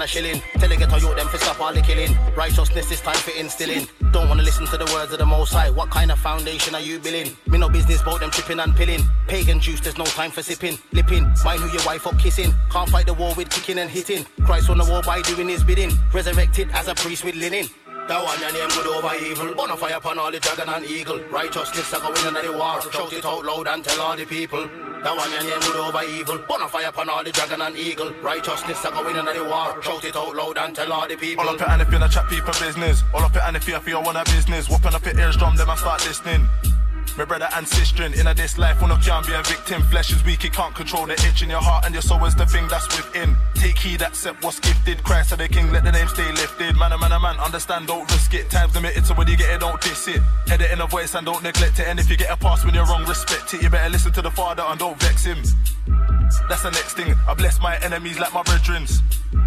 Than 0.00 0.04
a 0.04 0.08
shilling. 0.08 0.42
Till 0.52 0.60
Tell 0.60 0.68
the 0.68 0.76
ghetto 0.76 0.96
youth 0.96 1.16
them 1.16 1.28
for 1.28 1.38
stop 1.38 1.60
all 1.60 1.72
the 1.72 1.82
killing. 1.82 2.16
Righteousness 2.34 2.90
is 2.90 3.00
time 3.00 3.16
for 3.16 3.32
instilling. 3.32 3.86
Don't 4.12 4.28
wanna 4.28 4.42
listen 4.42 4.66
to 4.66 4.76
the 4.76 4.86
words 4.94 5.12
of 5.12 5.18
the 5.18 5.26
most 5.26 5.52
high. 5.52 5.70
What 5.70 5.90
kind 5.90 6.10
of 6.10 6.18
foundation 6.18 6.74
are 6.74 6.80
you 6.80 6.98
building? 6.98 7.36
Me 7.46 7.58
no 7.58 7.68
business 7.68 8.00
about 8.00 8.20
them 8.20 8.30
tripping 8.30 8.60
and 8.60 8.74
pilling. 8.74 9.02
Pagan 9.28 9.60
juice, 9.60 9.80
there's 9.80 9.98
no 9.98 10.04
time 10.04 10.30
for 10.30 10.42
sipping. 10.42 10.78
Lipping, 10.92 11.24
mind 11.44 11.60
who 11.60 11.68
your 11.70 11.84
wife 11.84 12.06
up 12.06 12.18
kissing. 12.18 12.52
Can't 12.70 12.88
fight 12.88 13.06
the 13.06 13.14
war 13.14 13.34
with 13.34 13.50
kicking 13.50 13.78
and 13.78 13.90
hitting. 13.90 14.24
Christ 14.44 14.70
on 14.70 14.78
the 14.78 14.84
war 14.84 15.02
by 15.02 15.22
doing 15.22 15.48
his 15.48 15.62
bidding. 15.62 15.92
Resurrected 16.12 16.70
as 16.72 16.88
a 16.88 16.94
priest 16.94 17.24
with 17.24 17.34
linen. 17.34 17.68
That 18.10 18.24
one 18.24 18.40
your 18.40 18.50
name 18.50 18.68
good 18.70 18.88
over 18.88 19.14
evil. 19.22 19.54
Burn 19.54 19.70
a 19.70 19.76
fire 19.76 19.94
upon 19.94 20.18
all 20.18 20.32
the 20.32 20.40
dragon 20.40 20.68
and 20.68 20.84
eagle. 20.84 21.20
Righteousness 21.30 21.94
are 21.94 22.00
going 22.00 22.26
into 22.26 22.42
the 22.42 22.58
war. 22.58 22.82
Shout 22.90 23.12
it 23.12 23.24
out 23.24 23.44
loud 23.44 23.68
and 23.68 23.84
tell 23.84 24.00
all 24.00 24.16
the 24.16 24.24
people. 24.24 24.66
That 24.66 25.16
one 25.16 25.30
your 25.30 25.44
name 25.44 25.60
good 25.60 25.76
over 25.76 26.02
evil. 26.02 26.38
Burn 26.38 26.62
a 26.62 26.68
fire 26.68 26.88
upon 26.88 27.08
all 27.08 27.22
the 27.22 27.30
dragon 27.30 27.62
and 27.62 27.76
eagle. 27.78 28.10
Righteousness 28.20 28.84
are 28.84 28.90
going 28.90 29.14
into 29.14 29.32
the 29.32 29.44
war. 29.44 29.80
Shout 29.80 30.04
it 30.04 30.16
out 30.16 30.34
loud 30.34 30.58
and 30.58 30.74
tell 30.74 30.92
all 30.92 31.06
the 31.06 31.14
people. 31.14 31.46
All 31.46 31.54
up 31.54 31.60
it 31.60 31.68
and 31.68 31.82
if 31.82 31.92
you 31.92 32.08
chat 32.08 32.28
people 32.28 32.52
business. 32.58 33.04
All 33.14 33.22
up 33.22 33.36
it 33.36 33.42
and 33.46 33.54
if 33.54 33.68
you 33.68 33.78
feel 33.78 34.02
want 34.02 34.18
a 34.18 34.24
business. 34.24 34.68
Whooping 34.68 34.92
up 34.92 35.06
your 35.06 35.16
ears 35.16 35.36
drum, 35.36 35.54
then 35.54 35.70
I 35.70 35.76
start 35.76 36.04
listening. 36.04 36.48
My 37.16 37.24
brother 37.24 37.48
and 37.54 37.68
sister 37.68 38.04
in 38.04 38.26
a 38.26 38.34
this 38.34 38.56
life, 38.56 38.80
one 38.80 38.90
of 38.90 39.02
can't 39.02 39.26
be 39.26 39.32
a 39.32 39.42
victim. 39.42 39.82
Flesh 39.84 40.12
is 40.12 40.24
weak, 40.24 40.44
it 40.44 40.52
can't 40.52 40.74
control 40.74 41.06
the 41.06 41.14
itch 41.28 41.42
in 41.42 41.50
your 41.50 41.60
heart, 41.60 41.84
and 41.84 41.94
your 41.94 42.02
soul 42.02 42.24
is 42.24 42.34
the 42.34 42.46
thing 42.46 42.66
that's 42.68 42.86
within. 42.96 43.36
Take 43.54 43.78
heed, 43.78 44.00
accept 44.00 44.42
what's 44.42 44.58
gifted. 44.58 45.02
Christ 45.04 45.32
are 45.32 45.36
the 45.36 45.48
king, 45.48 45.70
let 45.70 45.84
the 45.84 45.92
name 45.92 46.08
stay 46.08 46.30
lifted. 46.32 46.76
Man, 46.76 46.92
a 46.92 46.98
man, 46.98 47.12
a 47.12 47.20
man, 47.20 47.36
understand, 47.38 47.88
don't 47.88 48.10
risk 48.10 48.32
it. 48.34 48.48
Time's 48.50 48.74
limited, 48.74 49.04
so 49.04 49.14
when 49.14 49.28
you 49.28 49.36
get 49.36 49.52
it, 49.54 49.60
don't 49.60 49.80
diss 49.80 50.08
it. 50.08 50.20
Head 50.48 50.62
it 50.62 50.70
in 50.70 50.80
a 50.80 50.86
voice 50.86 51.14
and 51.14 51.26
don't 51.26 51.42
neglect 51.42 51.78
it. 51.78 51.88
And 51.88 51.98
if 51.98 52.08
you 52.08 52.16
get 52.16 52.30
a 52.30 52.36
pass 52.36 52.64
when 52.64 52.74
you're 52.74 52.86
wrong, 52.86 53.04
respect 53.04 53.52
it. 53.54 53.62
You 53.62 53.68
better 53.68 53.90
listen 53.90 54.12
to 54.12 54.22
the 54.22 54.30
father 54.30 54.62
and 54.66 54.78
don't 54.78 54.98
vex 55.00 55.24
him. 55.24 55.38
That's 56.48 56.62
the 56.62 56.70
next 56.70 56.94
thing. 56.94 57.14
I 57.28 57.34
bless 57.34 57.60
my 57.60 57.76
enemies 57.78 58.18
like 58.18 58.32
my 58.32 58.42
brethrens. 58.42 59.02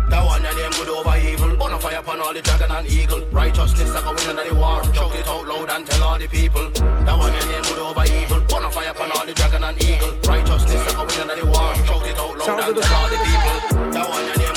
That 0.10 0.26
one 0.26 0.44
your 0.44 0.56
name 0.56 0.72
good 0.72 0.90
over 0.90 1.18
evil. 1.18 1.56
Burn 1.58 1.74
a 1.74 1.80
fire 1.80 2.00
upon 2.00 2.20
all 2.22 2.34
the 2.34 2.42
dragon 2.42 2.72
and 2.72 2.88
eagle. 2.88 3.26
Righteousness 3.32 3.96
are 3.96 4.02
going 4.04 4.30
into 4.30 4.50
the 4.50 4.56
war. 4.56 4.84
Shout 4.94 5.16
it 5.16 5.28
out 5.28 5.48
loud 5.48 5.70
and 5.70 5.88
tell 5.88 6.04
all 6.04 6.20
the 6.20 6.28
people. 6.28 6.70
That 6.70 7.18
one 7.18 7.34
name 7.54 7.64
good 7.64 7.80
over 7.80 8.06
evil. 8.06 8.40
Burn 8.50 8.66
a 8.66 8.72
fire 8.72 8.92
upon 8.92 9.12
all 9.12 9.26
the 9.26 9.34
dragon 9.34 9.64
and 9.64 9.78
eagle. 9.84 10.14
Righteousness 10.28 10.94
are 10.94 11.06
going 11.06 11.22
into 11.22 11.36
the 11.40 11.46
war. 11.46 11.76
Shout 11.86 12.08
it 12.08 12.18
out 12.18 12.38
loud 12.38 12.60
and 12.68 12.84
tell 12.84 12.96
all 12.96 13.10
the 13.10 13.18
people. 13.28 13.58
That 13.92 14.10
one 14.10 14.26
your 14.26 14.38
name 14.38 14.53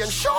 since 0.00 0.29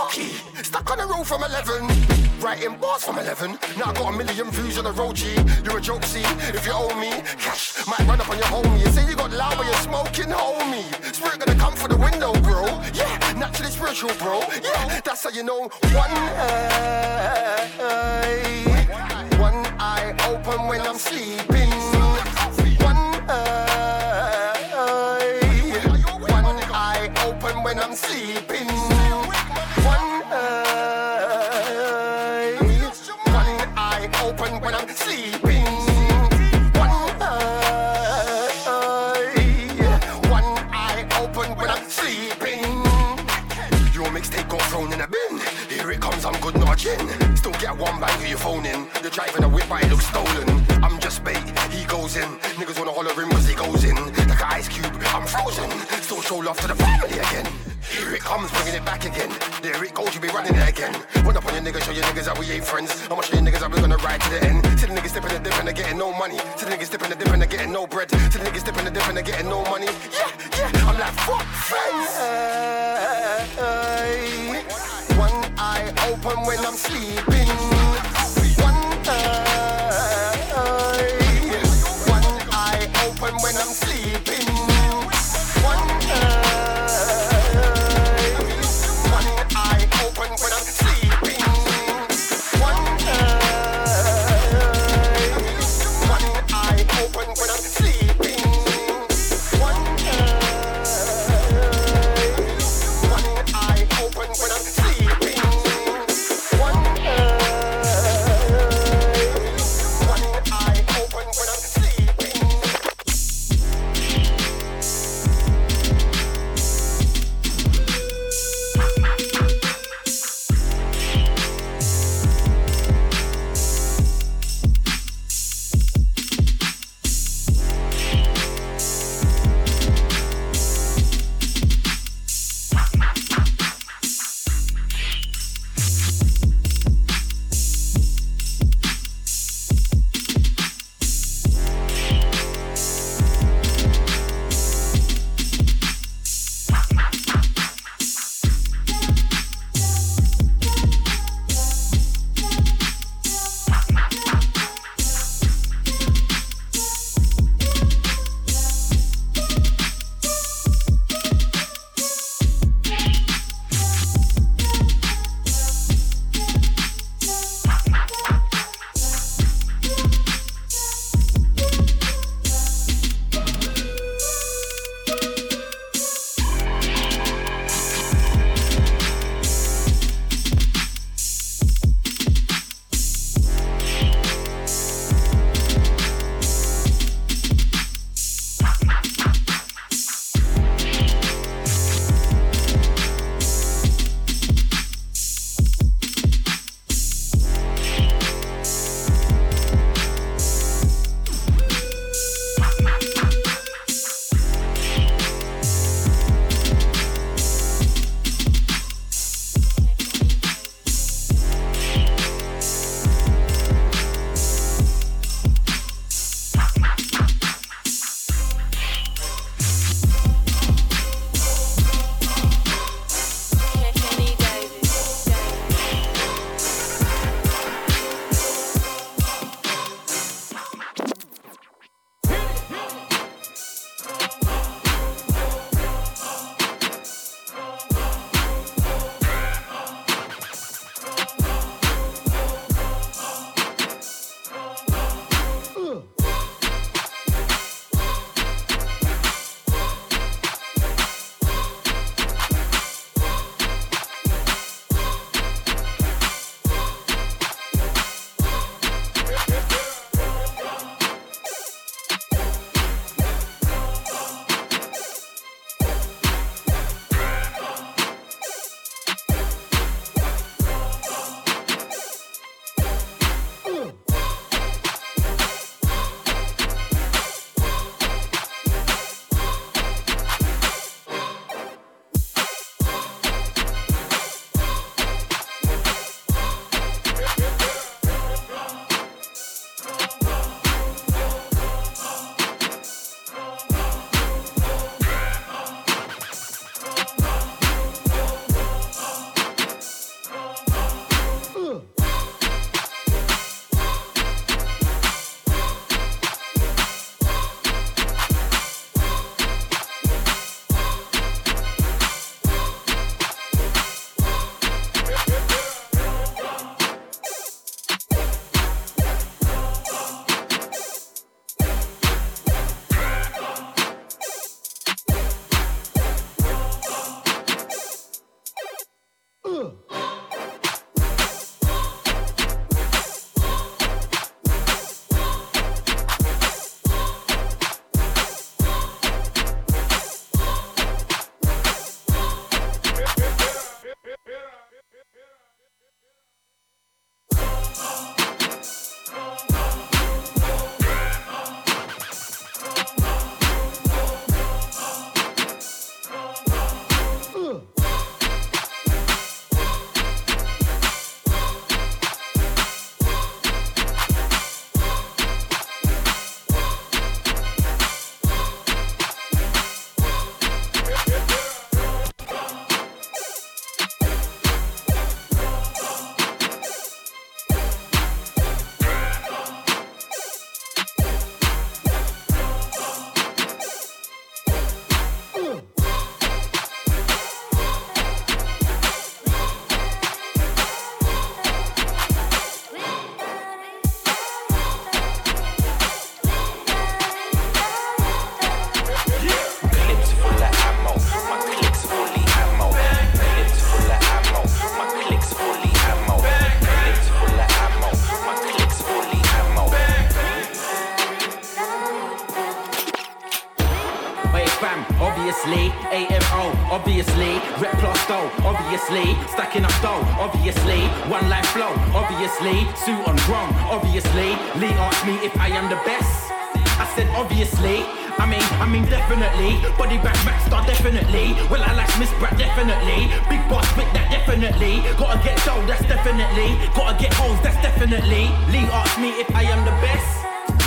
obviously. 418.92 419.32
Stacking 419.32 419.64
up 419.64 419.76
dough, 419.82 420.04
obviously. 420.20 420.82
One 421.10 421.28
life 421.30 421.48
flow, 421.48 421.74
obviously. 421.96 422.68
Suit 422.76 423.00
on 423.08 423.16
grown, 423.28 423.52
obviously. 423.72 424.36
Lee 424.60 424.74
asked 424.76 425.06
me 425.06 425.16
if 425.26 425.36
I 425.40 425.48
am 425.48 425.70
the 425.70 425.80
best. 425.86 426.32
I 426.80 426.86
said 426.96 427.08
obviously. 427.16 427.86
I 428.20 428.26
mean, 428.28 428.44
I 428.60 428.68
mean 428.68 428.86
definitely. 428.86 429.62
Body 429.78 429.98
back, 429.98 430.18
back 430.26 430.42
star 430.46 430.66
definitely. 430.66 431.34
Well, 431.50 431.64
I 431.64 431.74
like 431.74 431.92
Miss 432.00 432.12
Brat 432.20 432.38
definitely. 432.38 433.08
Big 433.30 433.42
boss 433.50 433.68
with 433.78 433.92
that 433.94 434.12
definitely. 434.12 434.84
Gotta 434.98 435.24
get 435.24 435.38
dough, 435.46 435.64
that's 435.66 435.86
definitely. 435.88 436.58
Gotta 436.76 437.00
get 437.00 437.14
hoes, 437.14 437.40
that's 437.42 437.58
definitely. 437.62 438.28
Lee 438.52 438.68
asked 438.76 439.00
me 439.00 439.10
if 439.22 439.30
I 439.36 439.44
am 439.44 439.64
the 439.64 439.76
best. 439.80 440.22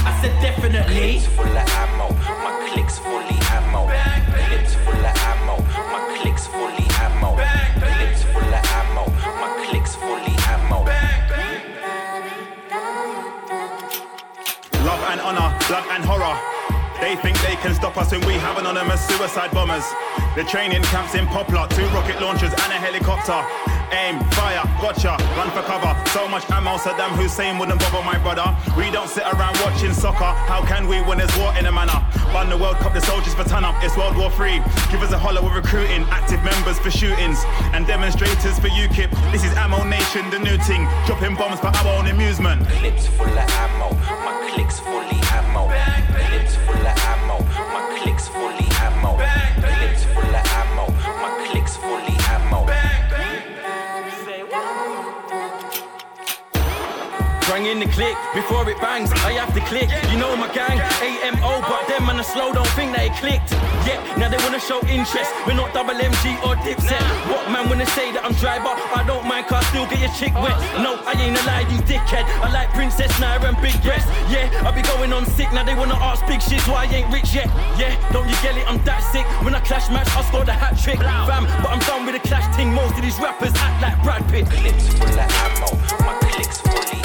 I 0.05 0.13
said 0.21 0.35
definitely. 0.41 1.21
Clips 1.21 1.27
full 1.37 1.47
of 1.47 1.69
ammo, 1.81 2.09
my 2.45 2.53
clicks 2.73 2.99
fully 2.99 3.24
blood 15.75 15.91
and 15.91 16.05
horror. 16.05 16.39
They 17.01 17.17
think 17.17 17.37
they 17.43 17.57
can 17.57 17.75
stop 17.75 17.97
us 17.97 18.13
when 18.13 18.25
we 18.27 18.35
have 18.35 18.59
anonymous 18.59 19.05
suicide 19.09 19.51
bombers. 19.51 19.83
The 20.37 20.45
training 20.45 20.83
camps 20.85 21.17
in 21.17 21.27
Poplar, 21.27 21.67
two 21.67 21.87
rocket 21.87 22.23
launchers 22.23 22.53
and 22.53 22.71
a 22.71 22.79
helicopter. 22.79 23.74
Aim, 23.93 24.21
fire, 24.31 24.63
gotcha, 24.81 25.17
run 25.37 25.51
for 25.51 25.63
cover. 25.63 25.93
So 26.11 26.29
much 26.29 26.49
ammo, 26.51 26.77
Saddam 26.77 27.17
Hussein 27.17 27.59
wouldn't 27.59 27.81
bother 27.81 28.05
my 28.05 28.19
brother. 28.19 28.45
We 28.77 28.91
don't 28.91 29.09
sit 29.09 29.25
around 29.25 29.57
watching 29.65 29.93
soccer. 29.93 30.33
How 30.49 30.65
can 30.65 30.89
we 30.89 31.03
when 31.03 31.19
there's 31.19 31.35
war 31.39 31.55
in 31.59 31.67
a 31.67 31.73
manner? 31.73 32.01
Won 32.33 32.51
the 32.51 32.57
World 32.57 32.77
Cup, 32.77 32.95
the 32.95 33.01
soldiers 33.01 33.35
for 33.35 33.45
ton 33.45 33.65
up. 33.65 33.77
It's 33.83 33.97
World 33.97 34.17
War 34.17 34.31
Three. 34.31 34.59
Give 34.91 35.03
us 35.03 35.13
a 35.13 35.19
holler, 35.19 35.43
we're 35.43 35.55
recruiting 35.55 36.03
active 36.11 36.43
members 36.43 36.79
for 36.79 36.91
shootings 36.91 37.39
and 37.73 37.87
demonstrators 37.87 38.59
for 38.59 38.69
UKIP. 38.69 39.11
This 39.33 39.45
is 39.45 39.53
Ammo 39.55 39.85
Nation, 39.85 40.29
the 40.31 40.39
new 40.39 40.59
thing. 40.59 40.89
Dropping 41.07 41.37
bombs 41.37 41.61
for 41.61 41.69
our 41.69 41.99
own 41.99 42.07
amusement. 42.09 42.67
Clips 42.69 43.07
full 43.07 43.27
of 43.27 43.51
ammo, 43.65 43.95
my 44.25 44.51
clicks 44.53 44.81
fully 44.81 45.21
ammo. 45.31 45.69
Clips 46.29 46.57
full 46.67 46.75
of 46.75 46.99
ammo, 47.15 47.39
my 47.73 48.01
clicks 48.03 48.29
fully 48.29 48.67
ammo. 48.83 49.17
Clips 49.17 49.64
in 57.75 57.81
the 57.81 57.91
click 57.91 58.15
before 58.35 58.63
it 58.71 58.79
bangs. 58.81 59.11
I 59.27 59.35
have 59.35 59.53
to 59.55 59.61
click. 59.67 59.91
You 60.11 60.19
know 60.19 60.37
my 60.37 60.47
gang, 60.55 60.79
AMO, 61.03 61.61
but 61.67 61.83
them 61.91 62.07
man 62.07 62.23
are 62.23 62.31
slow. 62.35 62.55
Don't 62.55 62.71
think 62.79 62.95
that 62.95 63.11
it 63.11 63.15
clicked. 63.19 63.51
Yeah, 63.83 63.99
now 64.15 64.31
they 64.31 64.39
wanna 64.47 64.63
show 64.63 64.79
interest. 64.87 65.31
We're 65.47 65.59
not 65.59 65.75
double 65.75 65.99
MG 65.99 66.39
or 66.47 66.55
dipset. 66.63 67.03
What 67.27 67.51
man 67.51 67.69
wanna 67.69 67.87
say 67.87 68.13
that 68.15 68.23
I'm 68.25 68.35
driver? 68.39 68.71
I 68.71 69.03
don't 69.07 69.27
mind, 69.27 69.47
cause 69.51 69.59
I 69.59 69.65
still 69.75 69.87
get 69.91 69.99
your 69.99 70.15
chick 70.15 70.35
wet. 70.39 70.55
No, 70.79 71.03
I 71.03 71.19
ain't 71.19 71.35
a 71.35 71.43
lie, 71.51 71.67
you 71.67 71.79
dickhead. 71.83 72.25
I 72.47 72.49
like 72.55 72.71
Princess 72.71 73.11
Naira 73.19 73.51
and 73.51 73.59
big 73.59 73.75
breasts. 73.83 74.09
Yeah, 74.31 74.47
I 74.63 74.71
be 74.71 74.83
going 74.83 75.13
on 75.13 75.27
sick. 75.27 75.51
Now 75.53 75.65
they 75.65 75.75
wanna 75.75 75.99
ask 75.99 76.23
big 76.27 76.41
shit 76.41 76.63
why 76.71 76.87
I 76.87 77.03
ain't 77.03 77.11
rich 77.13 77.35
yet. 77.35 77.51
Yeah, 77.75 77.91
don't 78.15 78.29
you 78.29 78.39
get 78.39 78.57
it? 78.57 78.65
I'm 78.71 78.79
that 78.85 79.03
sick. 79.11 79.27
When 79.43 79.55
I 79.55 79.61
clash 79.61 79.91
match, 79.91 80.09
I 80.15 80.23
score 80.31 80.45
the 80.45 80.55
hat 80.55 80.79
trick. 80.79 80.99
Fam, 81.03 81.45
but 81.63 81.71
I'm 81.75 81.83
done 81.91 82.07
with 82.07 82.15
the 82.15 82.23
clash 82.23 82.47
thing. 82.55 82.73
Most 82.73 82.95
of 82.95 83.03
these 83.03 83.19
rappers 83.19 83.53
act 83.57 83.83
like 83.83 83.97
Brad 84.05 84.23
Pitt. 84.31 84.47
Clips 84.47 84.89
full 84.95 85.11
of 85.11 85.31
ammo, 85.43 85.71
my 86.07 86.15
clicks 86.23 86.61
fully 86.63 87.04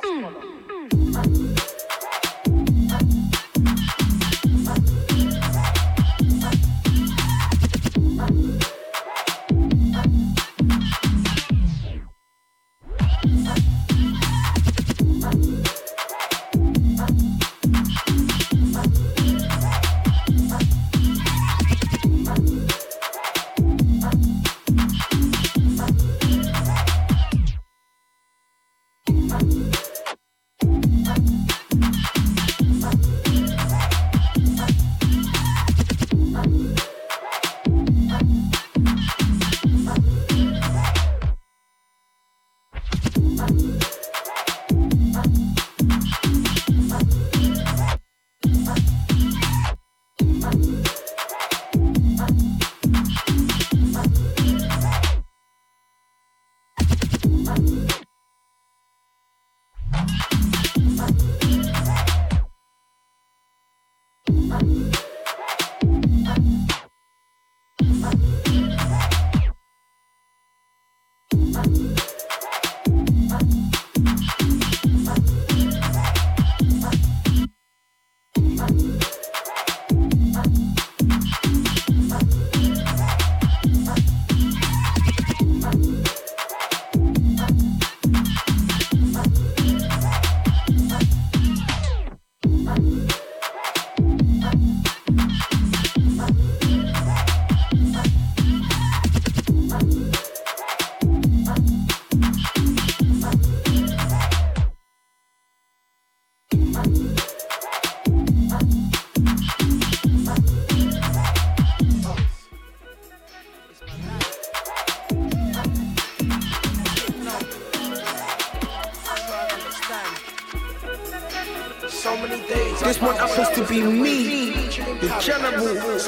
the. 125.54 125.98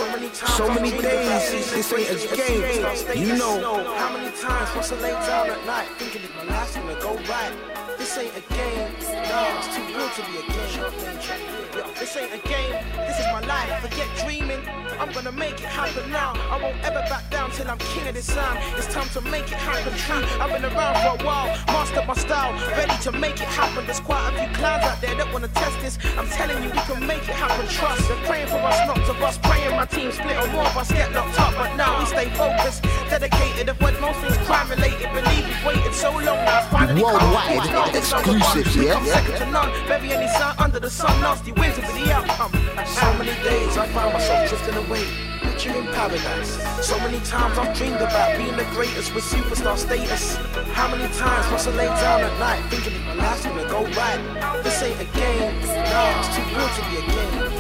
So 0.57 0.69
many 0.75 0.91
days. 0.91 1.71
This 1.71 1.93
ain't 1.93 2.11
a 2.11 2.37
game. 2.37 3.27
You 3.27 3.37
know. 3.37 3.61
How 3.97 4.13
many 4.13 4.37
times 4.37 4.75
must 4.75 4.93
I 4.93 5.01
lay 5.01 5.11
down 5.11 5.51
at 5.51 5.67
night 5.67 5.89
thinking 5.99 6.23
if 6.23 6.37
my 6.37 6.45
life's 6.45 6.77
gonna 6.77 7.01
go 7.01 7.15
right? 7.31 7.76
This 8.07 8.19
ain't 8.19 8.37
a 8.37 8.55
game. 8.55 8.93
No, 9.27 9.59
it's 9.59 9.75
too 9.75 9.83
real 9.91 10.09
to 10.09 10.23
be 10.31 10.39
a 10.39 10.43
game. 10.47 11.67
Yo, 11.75 11.91
this 11.99 12.17
ain't 12.17 12.33
a 12.33 12.39
game. 12.47 12.73
This 13.03 13.19
is 13.19 13.27
my 13.35 13.41
life. 13.41 13.83
Forget 13.83 14.07
dreaming. 14.23 14.63
I'm 15.01 15.11
gonna 15.11 15.33
make 15.33 15.55
it 15.55 15.67
happen 15.67 16.09
now. 16.13 16.33
I 16.49 16.63
won't 16.63 16.79
ever 16.85 17.03
back 17.11 17.29
down 17.31 17.51
till 17.51 17.69
I'm 17.69 17.79
king 17.79 18.07
of 18.07 18.15
this 18.15 18.33
sound. 18.33 18.61
It's 18.79 18.87
time 18.87 19.09
to 19.11 19.21
make 19.23 19.51
it 19.51 19.59
happen 19.59 19.93
true. 19.99 20.23
I've 20.41 20.53
been 20.55 20.65
around 20.65 20.95
for 21.03 21.21
a 21.21 21.27
while, 21.27 21.49
mastered 21.67 22.07
my 22.07 22.15
style, 22.15 22.55
ready 22.79 22.97
to 23.03 23.11
make 23.11 23.35
it 23.43 23.51
happen. 23.51 23.85
There's 23.85 23.99
quite 23.99 24.23
a 24.31 24.39
few 24.39 24.55
clowns 24.55 24.85
out 24.85 25.01
there 25.01 25.15
that 25.17 25.33
wanna 25.33 25.49
test 25.49 25.81
this. 25.81 25.99
I'm 26.17 26.29
telling 26.29 26.63
you, 26.63 26.71
we 26.71 26.79
can 26.87 27.05
make 27.05 27.27
it 27.29 27.35
happen. 27.35 27.67
Trust. 27.67 28.07
They're 28.07 28.25
praying 28.25 28.47
for 28.47 28.63
us, 28.63 28.79
not 28.87 29.03
to 29.05 29.13
us. 29.27 29.37
Praying 29.39 29.75
my 29.75 29.85
team 29.85 30.13
split 30.13 30.37
or 30.37 30.47
more 30.53 30.65
of 30.65 30.77
us 30.77 30.93
get 30.93 31.13
locked 31.13 31.41
up. 31.41 31.55
But 31.59 31.75
now 31.75 31.99
we 31.99 32.07
stay 32.07 32.31
focused, 32.39 32.85
dedicated. 33.11 33.69
Avoid 33.69 34.01
most 34.01 34.21
things 34.21 34.39
crime 34.47 34.71
related. 34.71 35.11
Believe 35.13 35.45
we've 35.45 35.65
waited 35.67 35.93
so 35.93 36.13
long 36.13 36.41
now. 36.47 36.63
Finally 36.71 37.03
come. 37.03 37.13
Worldwide, 37.13 37.96
It's 37.97 38.13
not 38.13 38.25
this 38.25 38.33
number 38.33 38.45
one. 38.45 38.59
exclusive, 38.59 38.83
yeah? 38.85 39.05
second 39.05 39.39
to 39.39 39.47
none. 39.51 39.89
Bury 39.89 40.13
any 40.13 40.29
sound 40.29 40.61
under 40.61 40.79
the 40.79 40.91
sun. 40.91 41.19
Nasty 41.23 41.53
winter 41.53 41.81
for 41.81 41.93
the 41.93 42.13
outcome. 42.13 42.53
So 42.85 43.13
many 43.15 43.33
days 43.43 43.77
I 43.79 43.89
found 43.89 44.13
myself 44.13 44.49
drifting 44.51 44.77
away. 44.85 45.05
Picturing 45.41 45.87
paradise. 45.97 46.61
So 46.87 46.99
many 46.99 47.21
times 47.21 47.57
I've 47.57 47.75
dreamed 47.75 47.97
about 47.97 48.37
being 48.37 48.55
the 48.55 48.69
greatest 48.77 49.15
with 49.15 49.25
superstar 49.25 49.79
status. 49.79 50.37
How 50.77 50.95
many 50.95 51.09
times 51.15 51.51
must 51.51 51.69
I 51.69 51.71
lay 51.73 51.87
down 51.87 52.21
at 52.21 52.39
night 52.39 52.63
thinking 52.69 53.01
my 53.07 53.15
life's 53.15 53.47
gonna 53.47 53.67
go 53.69 53.81
right? 53.97 54.63
This 54.63 54.83
ain't 54.83 55.01
a 55.01 55.09
game. 55.17 55.57
No, 55.65 56.03
it's 56.21 56.37
too 56.37 56.45
real 56.53 56.69
to 56.69 56.83
be 56.91 56.97
a 57.01 57.05
game. 57.09 57.56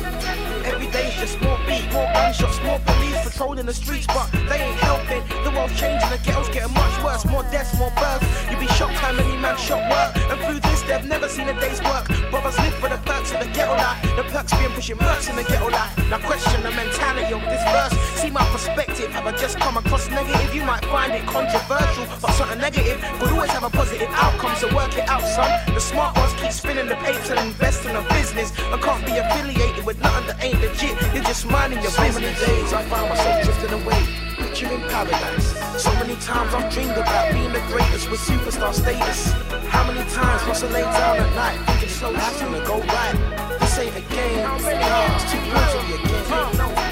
Every 0.67 0.89
day's 0.91 1.15
just 1.15 1.41
more 1.41 1.59
beat, 1.67 1.87
more 1.93 2.11
gunshots, 2.13 2.61
more 2.63 2.81
police 2.81 3.23
patrolling 3.23 3.67
the 3.67 3.75
streets, 3.75 4.07
but 4.09 4.31
they 4.49 4.59
ain't 4.59 4.81
helping. 4.81 5.23
The 5.45 5.51
world's 5.51 5.79
changing, 5.79 6.11
the 6.11 6.19
ghetto's 6.19 6.49
getting 6.49 6.75
much 6.75 7.05
worse. 7.05 7.25
More 7.27 7.45
deaths, 7.55 7.79
more 7.79 7.93
births. 7.95 8.27
You'd 8.51 8.59
be 8.59 8.67
shocked 8.75 8.95
how 8.95 9.13
many 9.13 9.37
man 9.37 9.57
shot 9.57 9.83
work. 9.91 10.17
And 10.31 10.39
through 10.43 10.61
this, 10.69 10.83
they've 10.83 11.07
never 11.07 11.29
seen 11.29 11.49
a 11.49 11.59
day's 11.61 11.81
work. 11.83 12.09
Brothers 12.31 12.59
live 12.59 12.75
for 12.75 12.89
the 12.89 12.99
perks 13.07 13.33
of 13.33 13.39
the 13.41 13.47
ghetto 13.55 13.75
life. 13.79 14.03
The 14.17 14.25
perks 14.25 14.53
being 14.59 14.73
pushing 14.73 14.97
mercs 14.97 15.31
in 15.31 15.37
the 15.37 15.45
ghetto 15.45 15.71
life. 15.71 15.97
Now 16.11 16.19
question 16.19 16.63
the 16.63 16.71
mentality 16.71 17.33
of 17.33 17.43
this 17.47 17.63
verse. 17.71 17.95
See 18.21 18.31
my 18.31 18.45
perspective. 18.51 19.11
Have 19.13 19.27
I 19.27 19.33
just 19.33 19.59
come 19.59 19.77
across 19.77 20.11
negative? 20.11 20.55
You 20.55 20.65
might 20.65 20.85
find 20.87 21.13
it 21.13 21.25
controversial, 21.27 22.07
but 22.21 22.33
something 22.33 22.59
negative 22.59 23.01
could 23.21 23.31
always 23.31 23.51
have 23.51 23.63
a 23.63 23.71
positive 23.71 24.11
outcome. 24.11 24.57
So 24.57 24.75
work 24.75 24.97
it 24.99 25.09
out, 25.09 25.23
son. 25.23 25.51
The 25.75 25.81
smart 25.81 26.17
ones 26.17 26.33
keep 26.41 26.51
spinning 26.51 26.89
the 26.89 26.97
papers 26.97 27.31
and 27.31 27.39
invest 27.41 27.85
in 27.87 27.95
a 27.95 28.03
business. 28.11 28.53
I 28.73 28.79
can't 28.79 29.05
be 29.07 29.13
affiliated 29.17 29.85
with 29.85 29.99
nothing 30.01 30.27
that 30.27 30.43
ain't 30.43 30.56
legit. 30.61 30.97
You're 31.15 31.25
just 31.25 31.47
minding 31.47 31.83
your 31.83 31.93
business. 31.93 32.15
So 32.15 32.21
many 32.21 32.35
days 32.35 32.73
I 32.73 32.83
find 32.85 33.09
myself 33.09 33.45
drifting 33.45 33.73
away. 33.81 34.01
Picturing 34.37 34.81
paradise. 34.89 35.49
So 35.83 35.93
many 35.95 36.17
times 36.17 36.55
I've 36.55 36.73
dreamed 36.73 36.97
about 36.97 37.33
being 37.33 37.53
the 37.53 37.61
greatest 37.69 38.11
with 38.11 38.21
superstar 38.21 38.73
status. 38.73 39.33
How 39.69 39.87
many 39.87 40.09
times 40.11 40.47
must 40.47 40.65
I 40.65 40.69
lay 40.71 40.83
down 40.83 41.17
at 41.19 41.35
night 41.35 41.59
thinking 41.67 41.89
so 41.89 42.11
life's 42.11 42.41
gonna 42.41 42.65
go 42.67 42.81
right? 42.81 43.59
This 43.61 43.79
ain't 43.79 43.97
a 43.97 44.01
game. 44.15 44.45
It's 44.57 45.33
too 45.33 45.41
good 45.53 45.69
to 45.73 45.87
be 45.87 45.95
a 45.95 46.73
game. 46.79 46.86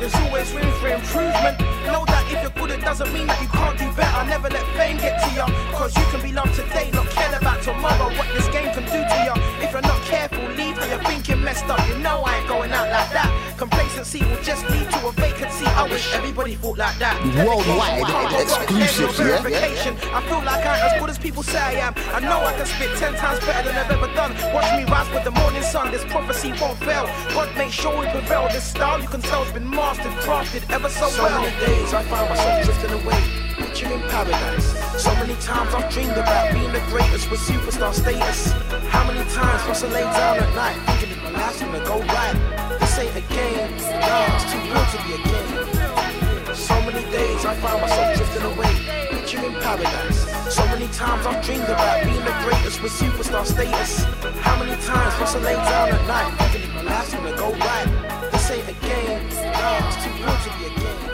There's 0.00 0.14
always 0.14 0.50
room 0.54 0.72
for 0.80 0.88
improvement. 0.88 1.60
Know 1.84 2.08
that 2.08 2.24
if 2.32 2.40
you're 2.40 2.56
good, 2.56 2.70
it 2.70 2.80
doesn't 2.80 3.12
mean 3.12 3.26
that 3.26 3.36
you 3.42 3.48
can't 3.48 3.76
do 3.76 3.84
better. 3.92 4.24
Never 4.24 4.48
let 4.48 4.64
fame 4.72 4.96
get 4.96 5.20
to 5.20 5.28
you. 5.36 5.44
Cause 5.76 5.94
you 5.94 6.04
can 6.08 6.22
be 6.22 6.32
loved 6.32 6.54
today, 6.54 6.90
not 6.94 7.04
care 7.10 7.36
about 7.36 7.62
tomorrow. 7.62 8.08
What 8.16 8.26
this 8.32 8.48
game 8.48 8.72
can 8.72 8.88
do 8.88 8.96
to 8.96 9.16
you. 9.28 9.34
If 9.60 9.72
you're 9.72 9.82
not 9.82 10.00
careful, 10.08 10.40
leave 10.56 10.78
how 10.78 10.86
you're 10.88 11.04
thinking 11.04 11.44
messed 11.44 11.68
up. 11.68 11.86
You 11.86 11.98
know 11.98 12.22
I 12.24 12.38
ain't 12.38 12.48
going 12.48 12.72
out 12.72 12.88
like 12.88 13.12
that. 13.12 13.49
Complacency 13.60 14.24
will 14.24 14.42
just 14.42 14.64
lead 14.70 14.88
to 14.90 15.06
a 15.06 15.12
vacancy. 15.12 15.66
I 15.66 15.86
wish 15.86 16.14
everybody 16.14 16.54
thought 16.54 16.78
like 16.78 16.98
that. 16.98 17.20
Worldwide, 17.44 18.00
Dedication, 18.00 18.08
hard 18.08 18.32
work, 18.32 18.40
exclusive, 18.40 19.18
yeah? 19.18 19.42
verification. 19.42 19.96
I 20.16 20.20
feel 20.28 20.38
like 20.48 20.64
I 20.64 20.76
ain't 20.80 20.92
as 20.94 21.00
good 21.00 21.10
as 21.10 21.18
people 21.18 21.42
say 21.42 21.58
I 21.58 21.72
am. 21.86 21.92
I 22.16 22.20
know 22.20 22.40
I 22.40 22.54
can 22.56 22.64
spit 22.64 22.96
ten 22.96 23.12
times 23.16 23.38
better 23.44 23.68
than 23.68 23.76
I've 23.76 23.90
ever 23.90 24.08
done. 24.14 24.32
Watch 24.54 24.64
me 24.80 24.84
rise 24.90 25.12
with 25.12 25.24
the 25.24 25.30
morning 25.32 25.60
sun. 25.60 25.90
This 25.92 26.02
prophecy 26.06 26.54
won't 26.58 26.78
fail. 26.78 27.04
God 27.36 27.54
make 27.58 27.70
sure 27.70 27.92
we 28.00 28.06
prevail. 28.08 28.48
This 28.48 28.64
style 28.64 28.98
you 28.98 29.08
can 29.08 29.20
tell 29.20 29.44
has 29.44 29.52
been 29.52 29.68
mastered, 29.68 30.12
crafted 30.24 30.64
ever 30.72 30.88
so, 30.88 31.08
So 31.10 31.22
well. 31.22 31.42
many 31.42 31.52
days 31.66 31.92
I 31.92 32.02
found 32.04 32.30
myself 32.30 32.64
drifting 32.64 32.92
away. 33.04 33.49
Picturing 33.70 34.02
paradise. 34.10 34.66
So 35.00 35.14
many 35.14 35.34
times 35.36 35.72
I've 35.72 35.88
dreamed 35.92 36.18
about 36.18 36.52
being 36.52 36.72
the 36.72 36.82
greatest 36.90 37.30
with 37.30 37.38
superstar 37.38 37.94
status. 37.94 38.50
How 38.90 39.06
many 39.06 39.22
times 39.30 39.62
must 39.68 39.84
I 39.84 39.88
lay 39.94 40.02
down 40.02 40.38
at 40.42 40.54
night 40.56 40.76
thinking 40.98 41.16
if 41.16 41.22
my 41.22 41.30
life's 41.30 41.60
gonna 41.60 41.78
go 41.86 42.02
right? 42.02 42.34
This 42.80 42.98
ain't 42.98 43.14
a 43.14 43.20
game. 43.30 43.70
No, 43.78 44.26
it's 44.34 44.50
too 44.50 44.58
real 44.66 44.86
to 44.90 44.98
be 45.06 45.10
a 45.14 45.20
game. 45.22 46.54
So 46.54 46.74
many 46.82 47.06
days 47.14 47.44
I 47.46 47.54
find 47.62 47.80
myself 47.80 48.16
drifting 48.16 48.42
away. 48.42 48.74
Picture 49.14 49.46
in 49.46 49.54
paradise. 49.62 50.18
So 50.52 50.66
many 50.66 50.88
times 50.88 51.24
I've 51.24 51.40
dreamed 51.44 51.70
about 51.70 52.02
being 52.02 52.24
the 52.26 52.34
greatest 52.42 52.82
with 52.82 52.90
superstar 52.90 53.46
status. 53.46 54.02
How 54.42 54.58
many 54.58 54.74
times 54.82 55.14
must 55.20 55.36
I 55.36 55.40
lay 55.46 55.54
down 55.54 55.90
at 55.94 56.06
night 56.10 56.50
thinking 56.50 56.74
my 56.74 56.82
life's 56.82 57.14
gonna 57.14 57.36
go 57.36 57.54
right? 57.54 57.86
This 58.32 58.50
ain't 58.50 58.68
a 58.68 58.74
game, 58.82 59.22
no, 59.30 59.78
it's 59.86 60.02
too 60.02 60.10
good 60.18 60.40
to 60.42 60.50
be 60.58 60.66
a 60.66 60.80
game. 60.80 61.09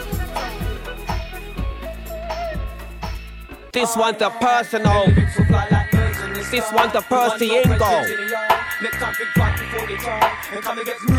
This 3.73 3.95
one's 3.95 4.21
a 4.21 4.29
personal. 4.29 5.05
This 5.07 6.71
one's 6.71 6.95
a 6.95 7.01
Percy 7.01 7.49
Ingo. 7.49 8.37
Next 8.81 8.97
time 8.97 9.13
think 9.13 9.29
twice 9.35 9.59
before 9.59 9.87
they 9.87 9.95
try 9.97 10.37
and 10.53 10.61
come 10.61 10.79
against 10.79 11.09
me. 11.09 11.15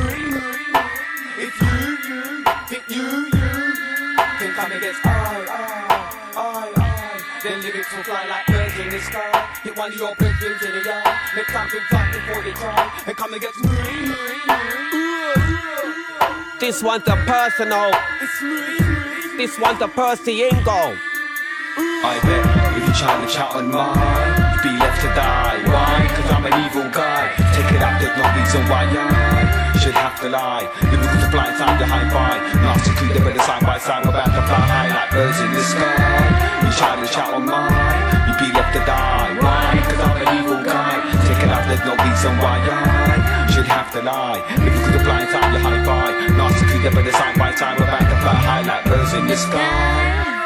If 1.40 1.60
you, 1.60 1.68
you, 2.08 2.44
think 2.68 2.84
you, 2.88 3.02
you, 3.02 3.30
can 4.38 4.52
come 4.54 4.72
against 4.72 5.06
I, 5.06 5.08
I, 5.48 5.92
I, 6.36 6.72
I. 6.76 7.40
Then 7.42 7.62
lyrics 7.62 7.94
will 7.94 8.04
fly 8.04 8.26
like 8.26 8.46
birds 8.46 8.78
in 8.78 8.90
the 8.90 9.00
sky. 9.00 9.48
Hit 9.62 9.76
one 9.76 9.92
of 9.92 9.98
your 9.98 10.14
brethren 10.16 10.52
in 10.52 10.82
the 10.82 10.92
eye. 10.92 11.18
Next 11.36 11.52
time 11.52 11.68
think 11.68 11.84
twice 11.90 12.16
before 12.16 12.42
they 12.42 12.52
try 12.52 13.02
and 13.06 13.16
come 13.16 13.34
against 13.34 13.62
me. 13.62 13.68
This 16.58 16.82
one's 16.82 17.06
a 17.06 17.16
personal. 17.16 17.92
This 19.36 19.58
one's 19.60 19.80
a 19.80 19.88
Percy 19.88 20.48
Ingo. 20.48 20.98
I 21.78 22.18
bet 22.26 22.42
if 22.74 22.82
you 22.90 22.94
try 22.98 23.14
to 23.14 23.28
chat 23.30 23.54
on 23.54 23.70
mine, 23.70 24.34
you'd 24.50 24.66
be 24.66 24.74
left 24.82 24.98
to 24.98 25.10
die. 25.14 25.62
Why? 25.62 26.10
Cause 26.10 26.30
I'm 26.34 26.42
an 26.42 26.54
evil 26.66 26.90
guy. 26.90 27.30
Take 27.54 27.70
it 27.70 27.78
out, 27.78 28.02
there's 28.02 28.18
no 28.18 28.26
reason 28.34 28.66
why 28.66 28.82
I 28.90 29.78
should 29.78 29.94
have 29.94 30.18
to 30.26 30.28
lie. 30.28 30.66
Living 30.90 31.06
with 31.06 31.22
the 31.22 31.30
blind 31.30 31.54
time, 31.54 31.78
the 31.78 31.86
high 31.86 32.10
five. 32.10 32.42
Nasty 32.66 32.90
crew, 32.98 33.14
they 33.14 33.22
better 33.22 33.44
side 33.46 33.62
by 33.62 33.78
side. 33.78 34.02
We're 34.02 34.10
about 34.10 34.26
to 34.26 34.42
fly 34.42 34.58
high 34.58 34.90
like 34.90 35.10
birds 35.14 35.38
in 35.38 35.50
the 35.54 35.62
sky. 35.62 36.66
You 36.66 36.70
try 36.74 36.98
to 36.98 37.06
chat 37.06 37.30
on 37.30 37.46
mine, 37.46 38.02
you'd 38.26 38.42
be 38.42 38.50
left 38.50 38.74
to 38.74 38.82
die. 38.82 39.38
Why? 39.38 39.78
Cause 39.86 40.02
I'm 40.02 40.18
an 40.18 40.28
evil 40.34 40.60
guy. 40.66 40.98
Take 41.30 41.46
it 41.46 41.50
out, 41.54 41.62
there's 41.70 41.84
no 41.86 41.94
reason 41.94 42.32
why 42.42 42.58
I 42.58 43.54
should 43.54 43.70
have 43.70 43.94
to 43.94 44.02
lie. 44.02 44.42
Living 44.58 44.82
with 44.82 44.98
the 44.98 45.02
blind 45.06 45.30
time, 45.30 45.54
the 45.54 45.62
high 45.62 45.82
five. 45.86 46.14
Nasty 46.34 46.66
crew, 46.74 46.82
they 46.82 46.90
better 46.90 47.14
side 47.14 47.38
by 47.38 47.54
side. 47.54 47.78
We're 47.78 47.86
about 47.86 48.02
to 48.02 48.18
fly 48.18 48.34
high 48.34 48.64
like 48.66 48.82
birds 48.82 49.14
in 49.14 49.30
the 49.30 49.38
sky. 49.38 50.37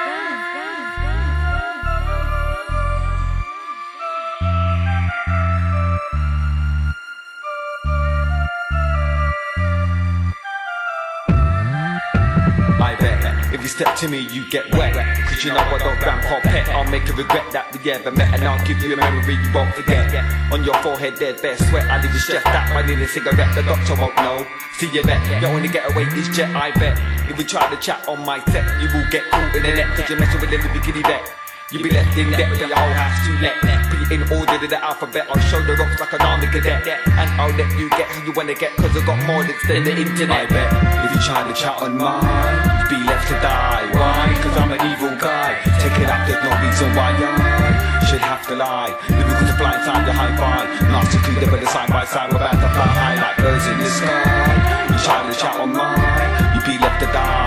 Step 13.82 13.96
to 13.96 14.08
me, 14.08 14.20
you 14.30 14.48
get 14.48 14.70
wet. 14.76 14.94
Cause 15.26 15.42
you 15.44 15.50
know 15.50 15.58
I 15.58 15.78
don't 15.78 15.98
or 15.98 16.40
pet. 16.42 16.68
I'll 16.68 16.88
make 16.90 17.08
a 17.08 17.14
regret 17.14 17.50
that 17.50 17.74
we 17.74 17.90
ever 17.90 18.12
met. 18.12 18.32
And 18.32 18.44
I'll 18.44 18.64
give 18.64 18.78
you 18.78 18.92
a 18.94 18.96
memory 18.96 19.34
you 19.34 19.50
won't 19.52 19.74
forget. 19.74 20.06
On 20.52 20.62
your 20.62 20.74
forehead, 20.86 21.16
there's 21.16 21.40
bare 21.40 21.56
sweat. 21.56 21.90
I 21.90 22.00
leave 22.00 22.14
you 22.14 22.20
stressed 22.20 22.46
out. 22.46 22.70
I 22.70 22.86
need 22.86 23.00
a 23.00 23.08
cigarette, 23.08 23.54
the 23.56 23.62
doctor 23.62 23.94
won't 23.98 24.14
know. 24.16 24.46
See 24.78 24.90
you 24.92 25.02
bet, 25.02 25.18
you 25.42 25.48
only 25.48 25.68
get 25.68 25.90
away 25.90 26.04
this 26.14 26.28
jet, 26.36 26.54
I 26.54 26.70
bet. 26.78 26.94
If 27.28 27.36
we 27.38 27.44
try 27.44 27.68
to 27.68 27.76
chat 27.80 28.06
on 28.08 28.24
my 28.24 28.38
set, 28.46 28.64
you 28.80 28.86
will 28.94 29.06
get 29.10 29.24
caught 29.30 29.54
in 29.56 29.62
the 29.62 29.74
net. 29.74 29.88
Cause 29.96 30.08
you're 30.08 30.18
messing 30.18 30.40
with 30.40 30.50
little 30.50 30.70
bikini 30.70 31.02
vet. 31.02 31.22
You 31.72 31.82
be 31.82 31.90
left 31.90 32.16
in 32.16 32.30
debt 32.30 32.52
for 32.52 32.58
your 32.62 32.76
whole 32.76 32.94
house 32.94 33.26
to 33.26 33.32
let 33.42 33.56
it 33.64 33.82
in 34.12 34.22
order 34.30 34.58
to 34.58 34.66
the 34.66 34.76
alphabet 34.84 35.26
I'll 35.30 35.40
show 35.40 35.62
the 35.62 35.72
rocks 35.72 35.98
like 35.98 36.12
an 36.12 36.20
army 36.20 36.46
cadet 36.48 36.86
And 36.86 37.30
I'll 37.40 37.56
let 37.56 37.78
you 37.78 37.88
get 37.88 38.10
who 38.10 38.26
you 38.26 38.32
wanna 38.36 38.52
get 38.52 38.76
Cause 38.76 38.94
I've 38.94 39.06
got 39.06 39.26
more 39.26 39.42
than 39.42 39.84
the 39.84 39.96
internet 39.96 40.30
I 40.30 40.46
bet 40.52 41.04
if 41.06 41.16
you 41.16 41.22
try 41.22 41.48
to 41.48 41.54
chat 41.54 41.80
on 41.80 41.96
mine 41.96 42.81
be 42.81 42.81
left 43.04 43.28
to 43.28 43.34
die. 43.40 43.86
Why? 43.92 44.34
Cause 44.42 44.56
I'm 44.56 44.72
an 44.72 44.82
evil 44.90 45.14
guy. 45.18 45.58
Take 45.80 45.98
it 46.02 46.08
up, 46.08 46.26
there's 46.26 46.42
no 46.42 46.52
reason 46.62 46.88
why 46.94 47.10
I 47.12 48.04
should 48.06 48.20
have 48.20 48.46
to 48.48 48.54
lie. 48.56 48.92
With 49.08 49.48
the 49.48 49.54
blind 49.58 49.82
time, 49.86 50.04
the 50.06 50.12
high 50.12 50.36
five 50.36 50.68
Nasty 50.90 51.18
crew, 51.18 51.34
they 51.40 51.46
better 51.46 51.66
side 51.66 51.90
by 51.90 52.04
side. 52.04 52.30
We're 52.30 52.36
about 52.36 52.52
to 52.52 52.68
fly 52.74 52.90
high 53.02 53.16
like 53.16 53.36
birds 53.38 53.66
in 53.66 53.78
the 53.78 53.90
sky. 53.90 54.72
You 54.90 54.98
try 54.98 55.26
to 55.26 55.34
shout 55.34 55.60
on 55.60 55.72
mine 55.72 56.54
You'd 56.54 56.66
be 56.66 56.78
left 56.78 57.00
to 57.00 57.06
die 57.06 57.41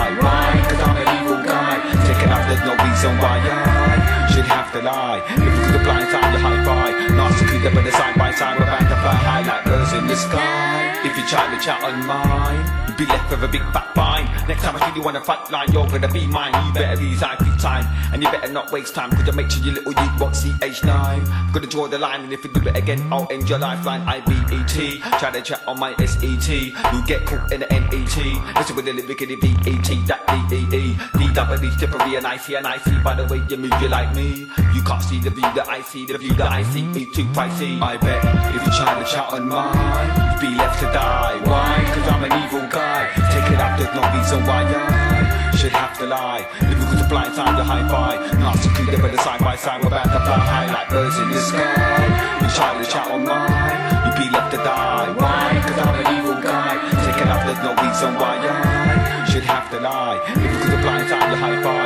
it 2.26 2.32
up, 2.32 2.44
there's 2.50 2.66
no 2.66 2.74
reason 2.74 3.18
why 3.22 3.38
I 3.38 4.28
should 4.34 4.46
have 4.46 4.72
to 4.74 4.82
lie. 4.82 5.22
Living 5.38 5.60
with 5.62 5.74
the 5.74 5.80
blind 5.80 6.10
time, 6.10 6.34
the 6.34 6.40
high. 6.40 6.92
Nasty 7.16 7.46
crew, 7.46 7.60
they 7.60 7.74
better 7.74 7.92
side 7.92 8.18
by 8.18 8.32
side. 8.34 8.60
We're 8.60 8.66
about 8.66 8.80
to 8.80 8.98
fly 9.04 9.14
high 9.14 9.44
like 9.46 9.66
birds 9.66 9.94
in 9.94 10.08
the 10.08 10.16
sky. 10.16 11.02
If 11.06 11.16
you 11.18 11.26
try 11.28 11.46
to 11.54 11.60
chat 11.64 11.84
on 11.84 12.06
mine, 12.06 12.66
you'll 12.88 12.98
be 12.98 13.06
left 13.06 13.30
with 13.30 13.44
a 13.44 13.48
big 13.48 13.62
fat 13.72 13.94
fine. 13.94 14.26
Next 14.48 14.64
time 14.64 14.76
I 14.76 14.90
really 14.90 15.02
wanna 15.02 15.22
fight 15.22 15.50
line, 15.52 15.72
you're 15.72 15.88
gonna 15.88 16.12
be 16.12 16.28
mine. 16.28 16.54
You 16.66 16.74
better 16.74 17.00
resign 17.00 17.38
big 17.40 17.58
time, 17.60 17.86
and 18.12 18.22
you 18.22 18.30
better 18.30 18.52
not 18.52 18.72
waste 18.72 18.96
time. 18.96 19.12
Could 19.12 19.28
you 19.28 19.34
make 19.34 19.50
sure 19.52 19.64
your 19.64 19.76
little 19.76 19.94
you 19.94 20.10
won't 20.20 20.36
see 20.36 20.52
H9? 20.62 21.54
Gonna 21.54 21.68
draw 21.68 21.88
the 21.88 22.00
line, 22.00 22.22
and 22.22 22.34
if 22.34 22.44
you 22.44 22.52
do 22.52 22.68
it 22.68 22.76
again, 22.76 23.08
I'll 23.12 23.28
end 23.32 23.50
your 23.50 23.60
lifeline. 23.60 24.02
I 24.02 24.20
B 24.22 24.34
E 24.56 24.64
T. 24.68 25.00
Try 25.20 25.32
to 25.32 25.42
chat 25.42 25.62
on 25.68 25.80
my 25.80 25.96
S 26.00 26.22
E 26.24 26.38
T. 26.38 26.76
You 26.94 27.06
get 27.06 27.26
caught 27.26 27.52
in 27.52 27.62
the 27.62 27.72
N 27.72 27.84
E 27.94 28.06
T. 28.06 28.40
Listen 28.56 28.76
with 28.76 28.86
the 28.86 28.94
lyric 28.94 29.22
in 29.22 29.30
the 29.30 29.36
B 29.36 29.56
E 29.66 29.78
T. 29.82 30.02
That 30.08 30.26
D 30.50 30.58
E 30.58 30.62
E. 30.76 30.98
D 31.18 31.34
double 31.34 31.58
D 31.58 31.70
and 32.16 32.26
I 32.26 32.38
see 32.38 32.56
and 32.56 32.66
I 32.66 32.78
see 32.78 32.98
by 33.04 33.14
the 33.16 33.26
way 33.26 33.44
you 33.50 33.58
move, 33.58 33.74
you 33.82 33.90
like 33.90 34.16
me. 34.16 34.48
You 34.74 34.82
can't 34.84 35.02
see 35.02 35.20
the 35.20 35.30
view 35.30 35.50
that 35.56 35.68
I 35.68 35.82
see, 35.82 36.06
the 36.06 36.18
view 36.18 36.34
that 36.36 36.52
I 36.52 36.64
see. 36.64 36.84
Me 36.84 37.06
too 37.06 37.26
pricey. 37.36 37.82
I 37.82 37.98
bet 37.98 38.24
if 38.56 38.62
you 38.66 38.72
try 38.72 38.98
to 39.00 39.06
chat 39.06 39.34
on 39.34 39.48
mine, 39.48 40.10
you'd 40.32 40.42
be 40.42 40.56
left 40.56 40.80
to 40.80 40.86
die. 40.86 41.36
Why? 41.44 41.84
Cause 41.94 42.08
I'm 42.14 42.24
an 42.24 42.34
evil 42.44 42.68
guy. 42.70 43.12
Take 43.34 43.52
it 43.52 43.60
up, 43.60 43.80
there's 43.80 43.94
no 43.96 44.04
reason 44.16 44.40
why 44.48 44.64
I 44.64 45.56
should 45.58 45.72
have 45.72 45.98
to 46.00 46.06
lie. 46.06 46.48
Living 46.62 46.90
with 46.90 47.00
the 47.00 47.08
blind 47.10 47.34
time, 47.36 47.56
the 47.58 47.64
high 47.64 47.88
five. 47.90 48.20
Nasty 48.40 48.70
crew, 48.70 48.86
they 48.86 48.98
better 48.98 49.18
side 49.18 49.40
by 49.40 49.56
side. 49.56 49.82
We're 49.82 49.88
about 49.88 50.06
to 50.06 50.20
fly 50.24 50.40
high 50.40 50.68
like 50.72 50.90
birds 50.90 51.18
in 51.18 51.30
the 51.32 51.42
sky. 51.42 52.06
You 52.42 52.50
try 52.56 52.78
to 52.78 52.86
chat 52.90 53.12
on 53.12 53.26
mine, 53.26 53.80
you'd 54.06 54.18
be 54.24 54.28
left 54.32 54.52
to 54.52 54.58
die. 54.58 55.12
Why? 55.20 55.60
Cause 55.68 55.80
I'm 55.84 55.96
an 56.00 56.08
evil 56.16 56.40
guy. 56.42 56.74
Take 57.04 57.20
it 57.24 57.28
up, 57.28 57.42
there's 57.44 57.64
no 57.66 57.72
reason 57.76 58.16
why 58.16 58.40
I 58.40 59.28
should 59.30 59.44
have 59.44 59.70
to 59.72 59.80
lie. 59.80 60.20
With 60.36 60.72
the 60.72 60.78
blind 60.84 61.10
time, 61.10 61.32
the 61.32 61.38
high 61.38 61.62
five. 61.64 61.85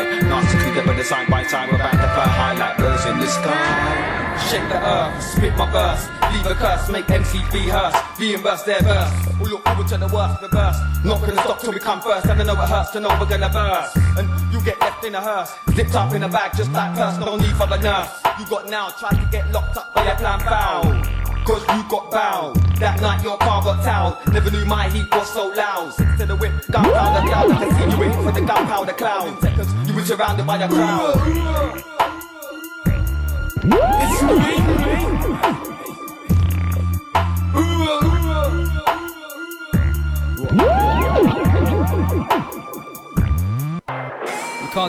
Nasty 0.80 0.88
crew, 0.88 0.97
they 0.97 1.03
side 1.03 1.27
by 1.30 1.43
side. 1.43 1.69
We're 1.69 1.75
about 1.75 1.91
to 1.91 1.97
fly 1.97 2.27
high 2.27 2.53
like 2.53 2.77
birds 2.77 3.05
in 3.05 3.19
the 3.19 3.27
sky. 3.27 4.28
Shake 4.50 4.68
the 4.68 4.82
earth, 4.82 5.22
spit 5.22 5.56
my 5.58 5.70
verse, 5.70 6.10
leave 6.34 6.45
a 6.47 6.56
curse, 6.56 6.89
make 6.89 7.06
MCs 7.06 7.54
rehearse, 7.54 7.95
reimburse 8.20 8.64
their 8.64 8.82
verse. 8.82 9.14
We 9.39 9.52
look 9.52 9.64
forward 9.64 9.88
to 9.89 9.97
the 9.97 10.08
worst 10.08 10.41
reverse. 10.41 10.78
Not 11.06 11.22
gonna 11.22 11.39
stop 11.43 11.60
till 11.60 11.72
we 11.72 11.80
come 11.80 12.02
first, 12.02 12.26
and 12.26 12.41
I 12.41 12.43
know 12.43 12.54
it 12.54 12.68
hurts 12.68 12.89
to 12.91 13.00
know 13.00 13.16
we're 13.20 13.30
gonna 13.30 13.47
burst. 13.50 13.95
And 14.18 14.28
you 14.52 14.60
get 14.66 14.82
left 14.82 15.06
in 15.06 15.14
a 15.14 15.22
hearse, 15.22 15.54
zipped 15.76 15.93
up 15.93 16.16
in 16.16 16.24
a 16.24 16.30
bag 16.30 16.58
just 16.58 16.72
like 16.72 16.95
purse, 16.95 17.20
no 17.20 17.38
need 17.38 17.56
for 17.58 17.68
the 17.68 17.78
nurse. 17.78 18.10
You 18.39 18.45
got 18.47 18.68
now, 18.68 18.89
try 18.89 19.12
to 19.12 19.30
get 19.32 19.52
locked 19.52 19.78
up 19.78 19.93
by 19.93 20.04
your 20.06 20.16
plan 20.16 20.39
foul. 20.39 20.84
Cause 21.45 21.62
you 21.70 21.84
got 21.88 22.10
bound. 22.10 22.56
That 22.80 23.00
night 23.02 23.24
your 23.24 23.38
car 23.38 23.62
got 23.62 23.86
towed. 23.86 24.34
Never 24.34 24.50
knew 24.50 24.66
my 24.66 24.89
heat 24.89 25.14
was 25.14 25.32
so 25.32 25.50
loud. 25.50 25.93
To 26.18 26.26
the 26.26 26.36
whip, 26.36 26.54
gunpowder 26.72 27.28
cloud. 27.28 27.52
I 27.52 27.66
can 27.66 27.78
see 27.78 27.95
you 27.95 28.02
waiting 28.02 28.24
for 28.24 28.32
the 28.32 28.41
gunpowder 28.41 28.93
cloud. 28.93 29.28
In 29.28 29.41
seconds, 29.41 29.88
you 29.88 29.93
were 29.93 30.06
surrounded 30.06 30.47
by 30.47 30.58
a 30.58 30.68
crowd. 30.68 32.18
Can't 33.62 33.74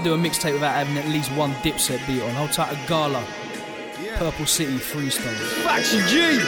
do 0.05 0.15
a 0.15 0.17
mixtape 0.17 0.53
without 0.53 0.75
having 0.75 0.97
at 0.99 1.09
least 1.09 1.33
one 1.33 1.53
dipset 1.55 2.07
beat 2.07 2.23
on. 2.23 2.31
Hold 2.35 2.53
tight 2.53 2.73
a 2.73 2.89
Gala. 2.89 3.25
Purple 4.15 4.47
City 4.47 4.77
Freestyle. 4.77 5.35
Faction 5.65 6.07
G! 6.07 6.39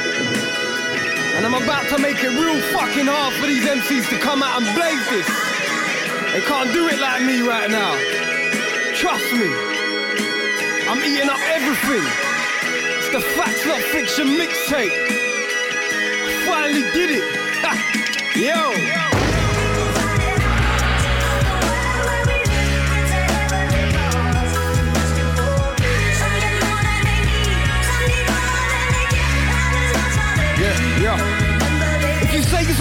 And 1.35 1.45
I'm 1.45 1.61
about 1.61 1.89
to 1.89 1.99
make 1.99 2.23
it 2.23 2.29
real 2.29 2.61
fucking 2.73 3.07
hard 3.07 3.35
for 3.35 3.49
these 3.49 3.64
MCs 3.64 4.09
to 4.11 4.18
come 4.18 4.45
out 4.45 4.62
and 4.62 4.77
blaze 4.77 5.11
this. 5.11 5.27
They 6.33 6.41
can't 6.43 6.73
do 6.73 6.87
it 6.87 7.01
like 7.01 7.23
me 7.23 7.41
right 7.41 7.68
now. 7.68 7.97
Trust 8.95 9.33
me. 9.33 9.82
I'm 10.93 11.03
eating 11.07 11.30
up 11.30 11.40
everything. 11.49 12.05
It's 12.99 13.09
the 13.09 13.20
Facts 13.22 13.64
Not 13.64 13.80
Fiction 13.80 14.26
mixtape. 14.36 14.93
Finally 16.45 16.82
did 16.93 17.12
it. 17.12 18.36
Yo. 18.36 19.12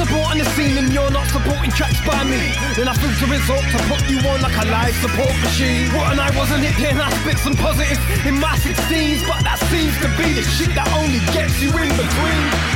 Supporting 0.05 0.43
the 0.43 0.49
scene 0.51 0.77
and 0.77 0.91
you're 0.91 1.11
not 1.11 1.27
supporting 1.27 1.71
tracks 1.71 2.01
by 2.05 2.23
me, 2.23 2.53
Then 2.75 2.87
I 2.87 2.93
filter 2.93 3.29
resort 3.29 3.65
to 3.71 3.77
put 3.85 4.01
you 4.09 4.17
on 4.29 4.41
like 4.41 4.57
a 4.57 4.65
live 4.65 4.95
support 4.95 5.35
machine. 5.45 5.93
What 5.93 6.11
and 6.11 6.19
I 6.19 6.29
wasn't 6.35 6.65
it 6.65 6.75
then 6.77 6.99
I 6.99 7.09
spit 7.21 7.37
some 7.37 7.55
positive 7.55 7.99
in 8.25 8.39
my 8.39 8.55
16s, 8.57 9.21
but 9.27 9.43
that 9.43 9.59
seems 9.69 9.93
to 10.01 10.09
be 10.17 10.33
the 10.33 10.43
shit 10.43 10.73
that 10.75 10.89
only 10.97 11.19
gets 11.33 11.61
you 11.61 11.69
in 11.77 11.89
between. 11.89 12.70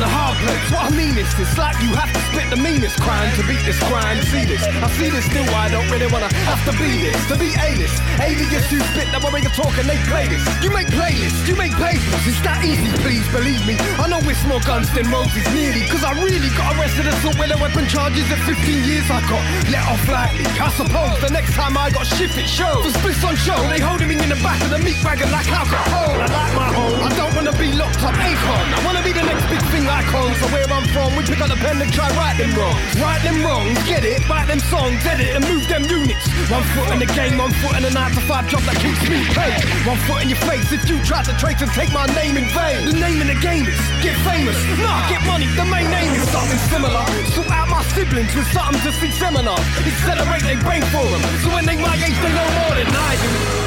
Hard 0.00 0.40
place. 0.40 0.72
What 0.72 0.88
I 0.88 0.96
mean 0.96 1.20
is, 1.20 1.28
it's 1.36 1.58
like 1.60 1.76
you 1.84 1.92
have 1.92 2.08
to 2.08 2.20
spit 2.32 2.48
the 2.48 2.56
meanest 2.56 2.96
crime 2.96 3.28
to 3.36 3.44
beat 3.44 3.60
this 3.68 3.76
crime. 3.92 4.16
See 4.32 4.48
this? 4.48 4.64
I 4.64 4.88
see 4.96 5.12
this 5.12 5.28
still. 5.28 5.44
I 5.52 5.68
don't 5.68 5.84
really 5.92 6.08
wanna 6.08 6.32
have 6.48 6.64
to 6.64 6.72
be 6.80 7.04
this 7.04 7.20
to 7.28 7.36
be 7.36 7.52
A-list. 7.52 8.00
Alias 8.16 8.72
you 8.72 8.80
spit 8.96 9.12
the 9.12 9.20
way 9.28 9.44
you 9.44 9.52
talk 9.52 9.76
and 9.76 9.84
they 9.84 10.00
play 10.08 10.32
this. 10.32 10.40
You 10.64 10.72
make 10.72 10.88
playlists, 10.88 11.44
you 11.44 11.54
make 11.60 11.76
papers. 11.76 12.24
It's 12.24 12.40
that 12.40 12.64
easy, 12.64 12.88
please 13.04 13.28
believe 13.28 13.60
me. 13.68 13.76
I 14.00 14.08
know 14.08 14.24
it's 14.24 14.40
more 14.48 14.64
guns 14.64 14.88
than 14.96 15.12
roses, 15.12 15.44
nearly. 15.52 15.84
Cause 15.92 16.02
I 16.08 16.16
really 16.24 16.48
got 16.56 16.72
arrested 16.72 17.12
assault 17.12 17.36
with 17.36 17.52
a 17.52 17.58
weapon 17.60 17.84
charges 17.84 18.24
at 18.32 18.40
15 18.48 18.88
years. 18.88 19.04
I 19.12 19.20
got 19.28 19.44
let 19.68 19.84
off 19.92 20.04
lightly. 20.08 20.48
I 20.56 20.72
suppose 20.72 21.20
the 21.20 21.28
next 21.28 21.52
time 21.52 21.76
I 21.76 21.92
got 21.92 22.08
shift 22.08 22.40
it 22.40 22.48
shows. 22.48 22.80
For 22.80 22.96
splits 22.96 23.22
on 23.28 23.36
show, 23.36 23.60
they 23.68 23.78
holding 23.78 24.08
me 24.08 24.16
in 24.16 24.32
the 24.32 24.40
back 24.40 24.56
of 24.64 24.72
the 24.72 24.80
meat 24.80 24.96
wagon 25.04 25.28
like 25.28 25.52
alcohol. 25.52 26.16
I 26.16 26.26
like 26.32 26.54
my 26.56 26.68
home. 26.72 26.96
I 27.04 27.10
don't 27.12 27.34
wanna 27.36 27.52
be 27.60 27.76
locked 27.76 28.00
up, 28.00 28.16
Akon. 28.16 28.66
I 28.72 28.80
wanna 28.88 29.04
be 29.04 29.12
the 29.12 29.26
next 29.28 29.44
big 29.52 29.60
thing 29.68 29.81
icon. 29.88 30.34
So 30.40 30.46
where 30.52 30.66
I'm 30.68 30.86
from, 30.94 31.16
we 31.16 31.22
pick 31.24 31.40
up 31.40 31.48
the 31.48 31.58
pen 31.60 31.80
and 31.80 31.92
try 31.92 32.08
right 32.16 32.36
them 32.36 32.52
wrongs. 32.54 32.80
Right 33.00 33.22
them 33.22 33.42
wrongs, 33.42 33.78
get 33.84 34.04
it, 34.04 34.22
write 34.28 34.48
them 34.48 34.60
songs, 34.72 35.00
edit 35.06 35.34
and 35.34 35.42
move 35.48 35.66
them 35.68 35.84
units. 35.84 36.26
One 36.50 36.64
foot 36.74 36.88
in 36.92 36.98
the 37.00 37.10
game, 37.12 37.38
one 37.38 37.52
foot 37.62 37.76
in 37.76 37.82
the 37.82 37.90
9 37.90 38.12
to 38.16 38.22
5 38.22 38.48
job 38.48 38.62
that 38.68 38.76
keeps 38.78 39.02
me 39.08 39.24
paid. 39.32 39.58
One 39.86 39.98
foot 40.06 40.22
in 40.22 40.28
your 40.30 40.42
face 40.48 40.72
if 40.72 40.88
you 40.88 40.98
try 41.04 41.22
to 41.22 41.34
trace 41.38 41.60
and 41.62 41.70
take 41.72 41.92
my 41.92 42.06
name 42.14 42.36
in 42.36 42.46
vain. 42.52 42.86
The 42.86 42.98
name 42.98 43.20
of 43.20 43.28
the 43.28 43.38
game 43.40 43.66
is 43.66 43.80
get 44.02 44.16
famous. 44.26 44.58
Nah, 44.78 45.08
get 45.08 45.22
money, 45.26 45.46
the 45.54 45.66
main 45.66 45.88
name 45.90 46.12
is 46.14 46.28
something 46.30 46.60
similar. 46.70 47.02
Sort 47.34 47.50
out 47.50 47.68
my 47.68 47.82
siblings 47.94 48.34
with 48.34 48.48
something 48.52 48.80
to 48.82 48.92
see 48.98 49.10
seminars. 49.10 49.64
Accelerate 49.82 50.44
their 50.44 50.60
brain 50.62 50.82
for 50.94 51.04
them. 51.06 51.22
So 51.42 51.50
when 51.54 51.64
they 51.66 51.76
my 51.76 51.94
age, 51.96 52.18
they 52.22 52.32
know 52.32 52.48
more 52.62 52.74
than 52.76 52.88
I 52.88 53.12
do. 53.16 53.61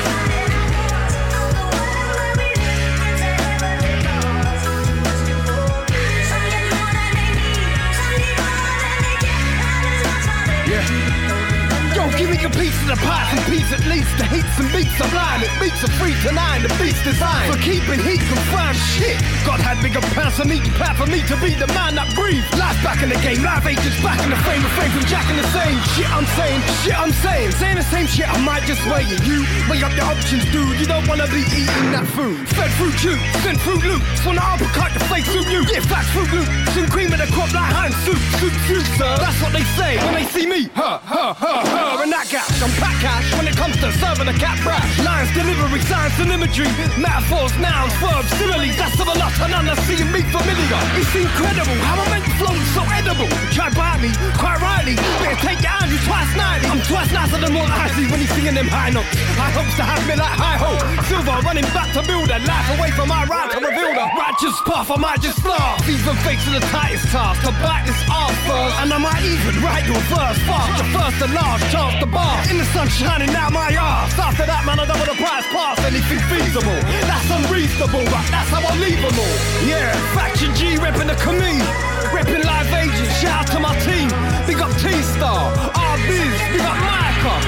Give 12.17 12.29
me 12.31 12.39
a 12.43 12.49
piece 12.49 12.75
of 12.83 12.87
the 12.95 12.99
pie, 13.03 13.27
some 13.35 13.43
peace 13.51 13.71
at 13.71 13.83
least. 13.85 14.11
The 14.17 14.25
heat, 14.31 14.47
some 14.55 14.69
beats 14.71 14.95
sublime. 14.95 15.43
It 15.43 15.51
beats 15.59 15.83
a 15.83 15.89
three 15.99 16.15
to 16.23 16.31
nine, 16.31 16.63
the 16.63 16.71
beast 16.79 17.03
design. 17.03 17.51
For 17.51 17.59
keeping 17.59 17.99
heat 17.99 18.23
confined, 18.31 18.77
shit. 18.95 19.19
God 19.43 19.59
had 19.59 19.81
bigger 19.83 20.01
plans 20.15 20.39
for 20.39 20.47
me, 20.47 20.59
plan 20.79 20.95
for 20.95 21.07
me 21.07 21.21
to 21.27 21.35
be 21.43 21.53
the 21.55 21.67
man 21.75 21.95
that 21.95 22.07
breathes. 22.15 22.47
Life 22.55 22.79
back 22.83 23.03
in 23.03 23.09
the 23.09 23.19
game, 23.19 23.43
live 23.43 23.67
agents 23.67 23.99
back 24.01 24.19
in 24.23 24.29
the 24.31 24.39
frame, 24.47 24.63
refrain 24.63 24.91
from 24.91 25.05
jacking 25.05 25.37
the 25.37 25.47
same 25.51 25.77
shit 25.95 26.09
I'm 26.11 26.27
saying, 26.39 26.61
shit 26.83 26.97
I'm 26.97 27.11
saying. 27.11 27.51
Saying 27.51 27.77
the 27.77 27.87
same 27.87 28.07
shit, 28.07 28.27
I 28.27 28.37
might 28.39 28.63
just 28.63 28.83
weigh 28.87 29.07
it. 29.07 29.21
You 29.27 29.43
weigh 29.67 29.83
up 29.83 29.91
your 29.95 30.07
options, 30.07 30.45
dude. 30.51 30.79
You 30.79 30.87
don't 30.87 31.07
wanna 31.07 31.27
be 31.27 31.43
eating 31.51 31.91
that 31.91 32.07
food. 32.15 32.47
Fed 32.55 32.71
fruit 32.79 32.95
juice, 32.95 33.21
send 33.43 33.59
fruit 33.59 33.83
loops. 33.83 34.07
Wanna 34.25 34.43
uppercut 34.43 34.93
the 34.95 35.03
face 35.11 35.27
through 35.27 35.47
you. 35.51 35.67
Yeah, 35.67 35.83
facts 35.83 36.09
fruit 36.15 36.31
loops. 36.31 36.51
Some 36.71 36.87
cream 36.87 37.11
in 37.11 37.19
the 37.19 37.27
crop 37.35 37.51
like 37.53 37.71
hand 37.75 37.93
soup, 38.07 38.19
soup, 38.39 38.55
soup, 38.67 38.85
sir. 38.95 39.13
That's 39.19 39.39
what 39.41 39.51
they 39.51 39.65
say 39.75 39.97
when 40.03 40.13
they 40.15 40.25
see 40.31 40.45
me. 40.45 40.69
Huh, 40.75 40.99
huh, 41.03 41.33
huh, 41.33 41.63
huh. 41.65 42.04
In 42.05 42.13
that 42.13 42.29
I'm 42.29 42.69
pack 42.77 43.01
cash 43.01 43.33
when 43.33 43.49
it 43.49 43.57
comes 43.57 43.81
to 43.81 43.89
serving 43.97 44.29
a 44.29 44.37
cat 44.37 44.61
brash. 44.61 44.85
Lines, 45.01 45.25
delivery, 45.33 45.81
science 45.89 46.13
and 46.21 46.29
imagery. 46.29 46.69
Metaphors, 47.01 47.49
nouns, 47.57 47.97
verbs, 47.97 48.29
similes. 48.37 48.77
That's 48.77 48.93
of 49.01 49.09
a 49.09 49.17
lot 49.17 49.33
and 49.41 49.49
none 49.49 49.65
are 49.65 49.81
seeing 49.89 50.13
me 50.13 50.21
familiar. 50.29 50.81
It's 51.01 51.09
incredible 51.17 51.73
how 51.81 51.97
I 51.97 52.05
make 52.13 52.29
flow 52.37 52.53
so 52.77 52.85
edible. 52.93 53.25
Try 53.57 53.73
by 53.73 53.97
me, 53.97 54.13
quite 54.37 54.61
rightly. 54.61 55.01
Better 55.17 55.49
take 55.49 55.65
it 55.65 55.73
on 55.81 55.89
you 55.89 55.97
twice 56.05 56.29
nightly. 56.37 56.69
I'm 56.69 56.81
twice 56.85 57.09
nicer 57.09 57.41
than 57.41 57.57
what 57.57 57.73
I 57.73 57.89
see 57.97 58.05
when 58.05 58.21
he's 58.21 58.29
singing 58.37 58.53
them 58.53 58.69
high 58.69 58.93
notes. 58.93 59.09
High 59.41 59.57
hopes 59.57 59.73
to 59.81 59.83
have 59.89 60.05
me 60.05 60.13
like 60.13 60.37
high 60.37 60.61
hope. 60.61 60.85
Silver 61.09 61.41
running 61.41 61.65
back 61.73 61.89
to 61.97 62.05
build 62.05 62.29
a 62.29 62.37
life 62.37 62.69
away 62.77 62.93
from 62.93 63.09
my 63.09 63.25
right 63.25 63.49
to 63.49 63.57
reveal 63.57 63.97
the 63.97 64.05
righteous 64.13 64.53
path. 64.61 64.93
I 64.93 64.97
might 65.01 65.25
just 65.25 65.41
laugh. 65.41 65.81
Even 65.89 66.13
face 66.21 66.37
to 66.45 66.53
the 66.53 66.61
tightest 66.69 67.09
task 67.09 67.41
to 67.49 67.51
bite 67.65 67.89
this 67.89 67.97
arse 68.13 68.37
first. 68.45 68.73
And 68.85 68.93
I 68.93 68.99
might 69.01 69.25
even 69.25 69.57
write 69.65 69.89
your 69.89 69.97
verse 70.13 70.37
fast. 70.45 70.69
Your 70.77 70.89
first 70.93 71.17
and 71.25 71.33
last 71.33 71.65
chance 71.73 71.94
to 71.99 72.07
bar. 72.07 72.41
In 72.49 72.57
the 72.57 72.65
sun 72.73 72.87
shining 72.89 73.33
out 73.35 73.51
my 73.51 73.71
ass. 73.71 74.17
After 74.17 74.45
that, 74.45 74.65
man, 74.65 74.79
I 74.79 74.85
double 74.85 75.05
the 75.05 75.17
price 75.17 75.45
pass. 75.53 75.79
Anything 75.85 76.19
feasible. 76.31 76.79
That's 77.07 77.29
unreasonable, 77.29 78.05
but 78.09 78.25
that's 78.31 78.49
how 78.49 78.63
I 78.63 78.73
leave 78.79 78.99
them 78.99 79.15
all. 79.15 79.37
Yeah, 79.63 79.91
Faction 80.15 80.53
G 80.55 80.75
repping 80.81 81.07
the 81.07 81.17
commune. 81.21 81.63
Repping 82.11 82.43
live 82.43 82.69
agents. 82.73 83.11
Shout 83.19 83.45
out 83.45 83.47
to 83.53 83.59
my 83.59 83.75
team. 83.83 84.09
Big 84.47 84.59
up 84.61 84.71
T 84.81 84.91
Star. 85.15 85.51
R-Biz. 85.73 86.35
Big 86.53 86.63
up 86.63 86.77
Micah. 86.79 87.41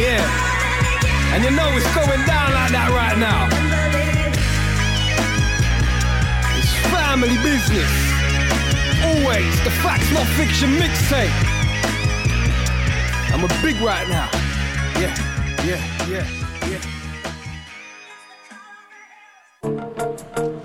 Yeah. 0.00 0.22
And 1.34 1.44
you 1.44 1.52
know 1.52 1.68
it's 1.76 1.88
going 1.94 2.24
down 2.24 2.48
like 2.56 2.72
that 2.72 2.88
right 2.90 3.18
now. 3.18 3.48
It's 6.56 6.72
family 6.88 7.36
business. 7.44 7.92
Always 9.04 9.52
the 9.64 9.70
facts, 9.82 10.10
not 10.12 10.26
fiction 10.36 10.70
mixtape. 10.76 11.57
I'm 13.30 13.44
a 13.44 13.48
big 13.62 13.80
right 13.80 14.08
now. 14.08 14.28
Yeah, 14.98 15.14
yeah, 15.64 15.80
yeah, 16.08 16.26
yeah. 16.68 16.80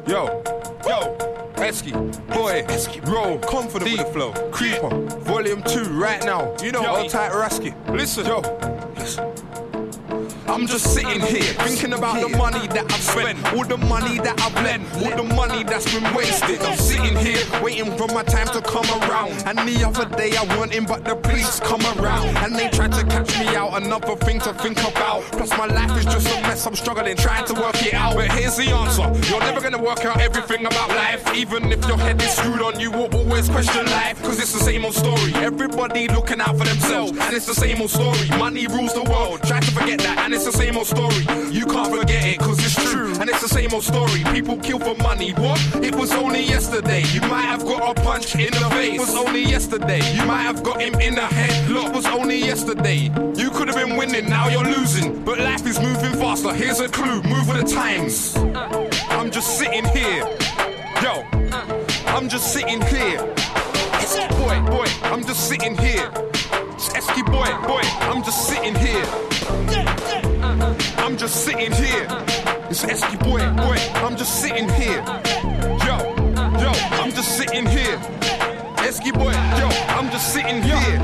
Yo, 0.08 0.42
yo, 0.88 1.16
Esky, 1.56 1.94
boy, 2.34 2.66
roll, 3.12 3.38
confident 3.40 3.92
with 3.92 4.00
the 4.00 4.14
flow, 4.14 4.32
creeper, 4.52 4.90
volume 5.20 5.62
two, 5.64 5.84
right 5.86 6.24
now. 6.26 6.56
You 6.64 6.72
know, 6.72 6.86
all 6.86 7.08
tight 7.08 7.32
Rasky. 7.32 7.74
Listen, 7.90 8.26
yo. 8.26 8.42
I'm 10.48 10.68
just 10.68 10.94
sitting 10.94 11.22
here 11.22 11.54
thinking 11.64 11.94
about 11.94 12.22
the 12.22 12.30
money 12.38 12.68
that 12.68 12.86
I've 12.92 13.02
spent, 13.02 13.54
all 13.54 13.64
the 13.64 13.78
money 13.78 14.18
that 14.20 14.40
I've 14.42 14.56
lent, 14.64 14.84
all 14.96 15.16
the 15.16 15.36
money 15.36 15.64
that's 15.64 15.92
been 15.94 16.14
wasted. 16.14 16.62
I'm 16.62 16.78
sitting 16.78 17.16
here 17.16 17.44
waiting 17.62 17.96
for 17.98 18.08
my 18.08 18.24
time 18.24 18.48
to 18.48 18.62
come 18.62 18.86
around. 19.02 19.32
And 19.48 19.58
the 19.68 19.86
other 19.86 20.06
day 20.18 20.36
I 20.36 20.44
went 20.58 20.76
in, 20.76 20.86
but 20.86 21.06
the 21.06 21.16
police 21.16 21.60
come 21.62 21.82
around 21.98 22.36
and 22.38 22.56
they 22.56 22.70
tried 22.70 22.92
to 22.94 23.04
catch 23.06 23.40
me 23.40 23.56
out. 23.56 23.82
Another 23.82 24.16
thing 24.18 24.40
to 24.42 24.54
think 24.54 24.80
about. 24.80 25.24
Plus 25.32 25.50
my 25.58 25.66
life 25.66 25.98
is 25.98 26.06
just 26.06 26.28
a 26.28 26.42
mess. 26.42 26.66
I'm 26.66 26.76
struggling 26.76 27.16
trying 27.18 27.46
to 27.46 27.54
work 27.54 27.82
it 27.86 27.94
out. 27.94 28.16
But 28.16 28.32
here's 28.32 28.58
the 28.58 28.70
answer: 28.70 29.04
You're 29.32 29.40
never 29.40 29.62
gonna 29.62 29.82
work 29.82 30.04
out 30.06 30.20
everything 30.20 30.66
about 30.66 30.90
life. 30.90 31.34
Even 31.34 31.72
if 31.72 31.86
your 31.88 31.98
head 31.98 32.22
is 32.22 32.32
screwed 32.36 32.62
on, 32.62 32.80
you 32.80 32.92
will 32.92 33.14
always 33.16 33.50
question 33.50 33.86
life. 33.86 34.22
Cause 34.24 34.40
it's 34.40 34.54
the 34.54 34.60
same 34.60 34.84
old 34.86 34.94
story. 34.94 35.34
Everybody 35.36 36.08
looking 36.10 36.42
out 36.42 36.58
for 36.58 36.66
themselves, 36.66 37.12
and 37.12 37.36
it's 37.36 37.46
the 37.46 37.56
same 37.56 37.82
old 37.82 37.90
story. 37.90 38.28
Money 38.38 38.68
rules 38.68 38.94
the 38.94 39.04
world. 39.04 39.42
Try 39.44 39.60
to 39.60 39.72
forget 39.72 40.00
that, 40.00 40.20
and 40.20 40.33
it's 40.34 40.46
the 40.46 40.52
same 40.52 40.76
old 40.76 40.88
story. 40.88 41.24
You 41.52 41.66
can't 41.66 41.94
forget 41.96 42.26
it, 42.26 42.40
cause 42.40 42.58
it's 42.60 42.92
true. 42.92 43.14
And 43.20 43.30
it's 43.30 43.42
the 43.42 43.48
same 43.48 43.72
old 43.74 43.84
story. 43.84 44.24
People 44.34 44.58
kill 44.58 44.80
for 44.80 44.96
money. 45.02 45.32
What? 45.32 45.60
It 45.84 45.96
was 45.96 46.12
only 46.12 46.42
yesterday. 46.42 47.04
You 47.14 47.22
might 47.22 47.46
have 47.54 47.64
got 47.64 47.98
a 47.98 48.02
punch 48.02 48.36
in 48.36 48.52
the 48.52 48.70
face. 48.72 48.96
It 48.96 49.00
was 49.00 49.16
only 49.16 49.44
yesterday. 49.44 50.02
You 50.14 50.26
might 50.26 50.44
have 50.44 50.64
got 50.64 50.82
him 50.82 50.96
in 50.96 51.16
the 51.16 51.22
head. 51.22 51.70
Look, 51.70 51.88
it 51.88 51.96
was 51.96 52.06
only 52.08 52.38
yesterday. 52.40 53.12
You 53.36 53.52
could 53.52 53.68
have 53.68 53.78
been 53.78 53.96
winning, 53.96 54.28
now 54.28 54.50
you're 54.50 54.64
losing. 54.64 55.24
But 55.24 55.40
life 55.40 55.66
is 55.68 55.80
moving 55.80 56.14
faster. 56.14 56.54
Here's 56.54 56.80
a 56.80 56.90
clue. 56.90 57.22
Move 57.24 57.48
with 57.48 57.62
the 57.62 57.72
times. 57.72 58.36
I'm 59.10 59.30
just 59.30 59.60
sitting 59.60 59.86
here. 59.86 60.26
Yo, 61.02 61.24
I'm 62.08 62.28
just 62.28 62.54
sitting 62.54 62.82
here. 62.82 63.20
Boy, 64.38 64.60
boy, 64.70 64.86
I'm 65.04 65.24
just 65.24 65.48
sitting 65.48 65.78
here. 65.78 66.10
Esky 66.98 67.26
boy, 67.26 67.68
boy, 67.68 67.82
I'm 68.02 68.24
just 68.24 68.48
sitting 68.48 68.76
here. 68.76 69.33
I'm 71.34 71.40
just 71.40 71.46
sitting 71.46 71.72
here. 71.72 72.08
It's 72.70 72.84
Esky 72.84 73.20
boy, 73.24 73.40
boy, 73.58 73.78
I'm 74.06 74.16
just 74.16 74.40
sitting 74.40 74.70
here. 74.70 75.04
Yo, 75.84 75.98
yo, 76.62 76.72
I'm 77.02 77.10
just 77.10 77.36
sitting 77.36 77.66
here. 77.66 77.98
Esky 78.86 79.12
boy, 79.12 79.32
yo, 79.58 79.68
I'm 79.96 80.12
just 80.12 80.32
sitting 80.32 80.62
here. 80.62 81.02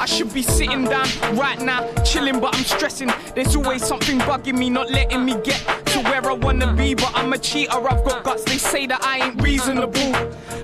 I 0.00 0.06
should 0.06 0.34
be 0.34 0.42
sitting 0.42 0.86
down 0.86 1.06
right 1.36 1.60
now, 1.60 1.88
chilling, 2.02 2.40
but 2.40 2.52
I'm 2.56 2.64
stressing. 2.64 3.12
There's 3.36 3.54
always 3.54 3.86
something 3.86 4.18
bugging 4.18 4.58
me, 4.58 4.70
not 4.70 4.90
letting 4.90 5.24
me 5.24 5.36
get 5.44 5.60
where 6.04 6.30
I 6.30 6.32
wanna 6.34 6.72
be. 6.74 6.94
But 6.94 7.12
I'm 7.14 7.32
a 7.32 7.38
cheater, 7.38 7.72
I've 7.72 8.04
got 8.04 8.24
guts. 8.24 8.44
They 8.44 8.58
say 8.58 8.86
that 8.86 9.02
I 9.02 9.26
ain't 9.26 9.42
reasonable, 9.42 10.12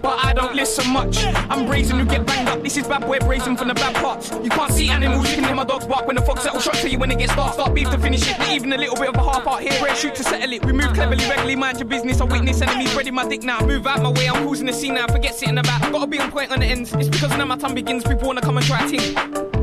but 0.03 0.25
I 0.25 0.33
don't 0.35 0.55
listen 0.55 0.91
much. 0.91 1.25
I'm 1.25 1.67
brazen, 1.67 1.99
you 1.99 2.05
get 2.05 2.27
banged 2.27 2.49
up. 2.49 2.63
This 2.63 2.77
is 2.77 2.87
bad 2.87 3.03
boy 3.03 3.19
brazen 3.19 3.57
from 3.57 3.69
the 3.69 3.75
bad 3.75 3.95
parts. 3.97 4.31
You 4.43 4.51
can't 4.51 4.73
see 4.73 4.89
animals, 4.89 5.29
you 5.31 5.37
can 5.37 5.45
hear 5.45 5.55
my 5.55 5.65
dogs 5.65 5.87
bark 5.87 6.07
when 6.07 6.17
the 6.17 6.23
fox 6.23 6.43
settle. 6.43 6.61
Shot 6.61 6.75
to 6.75 6.89
you 6.89 6.99
when 6.99 7.11
it 7.11 7.19
gets 7.19 7.35
dark. 7.35 7.55
Start 7.55 7.75
beef 7.75 7.91
to 7.91 7.99
finish 7.99 8.29
it, 8.29 8.37
even 8.51 8.73
a 8.73 8.77
little 8.77 8.97
bit 8.97 9.09
of 9.09 9.17
a 9.17 9.23
half 9.23 9.45
part 9.45 9.63
here. 9.63 9.73
Red 9.85 9.97
shoot 9.97 10.15
to 10.17 10.25
settle 10.25 10.53
it. 10.53 10.65
We 10.65 10.73
move 10.73 10.93
cleverly, 10.95 11.25
regularly, 11.25 11.57
mind 11.57 11.79
your 11.79 11.89
business. 11.89 12.21
I 12.21 12.25
witness 12.25 12.61
enemies, 12.63 12.95
ready 12.95 13.11
my 13.11 13.27
dick 13.29 13.43
now. 13.43 13.61
Move 13.61 13.87
out 13.87 14.03
my 14.03 14.11
way, 14.11 14.29
I'm 14.29 14.43
cruising 14.45 14.67
the 14.67 14.73
scene 14.73 14.95
now. 14.95 15.07
Forget 15.07 15.35
sitting 15.35 15.59
about. 15.59 15.81
Gotta 15.93 16.07
be 16.07 16.19
on 16.19 16.31
point 16.31 16.51
on 16.53 16.61
the 16.61 16.67
ends. 16.67 16.93
It's 16.95 17.09
because 17.09 17.31
now 17.37 17.45
my 17.45 17.57
time 17.57 17.75
begins. 17.75 18.05
People 18.05 18.27
wanna 18.27 18.41
come 18.41 18.57
and 18.57 18.67
try 18.67 18.85
a 18.85 19.56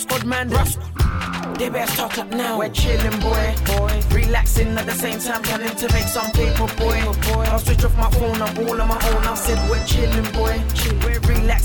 I'll 0.00 0.06
take 0.06 0.20
the 0.20 0.26
Roscod 0.26 0.26
man. 0.26 0.50
Roscod. 0.50 1.58
They 1.58 1.68
better 1.68 1.96
talk 1.96 2.18
up 2.18 2.30
now. 2.30 2.58
We're 2.58 2.70
chilling, 2.70 3.20
boy. 3.20 3.54
boy. 3.66 4.00
Relaxing 4.10 4.78
at 4.78 4.86
the 4.86 4.94
same 4.94 5.18
time, 5.18 5.42
planning 5.42 5.74
to 5.76 5.92
make 5.92 6.08
some 6.08 6.30
paper, 6.32 6.66
boy. 6.76 7.02
boy. 7.04 7.44
I'll 7.50 7.58
switch 7.58 7.84
off 7.84 7.96
my 7.96 8.10
phone, 8.12 8.40
I'm 8.40 8.56
all 8.58 8.80
on 8.80 8.88
my 8.88 8.94
own. 8.94 9.24
I 9.24 9.34
said 9.34 9.58
we're 9.68 9.84
chilling, 9.84 10.30
boy. 10.32 10.56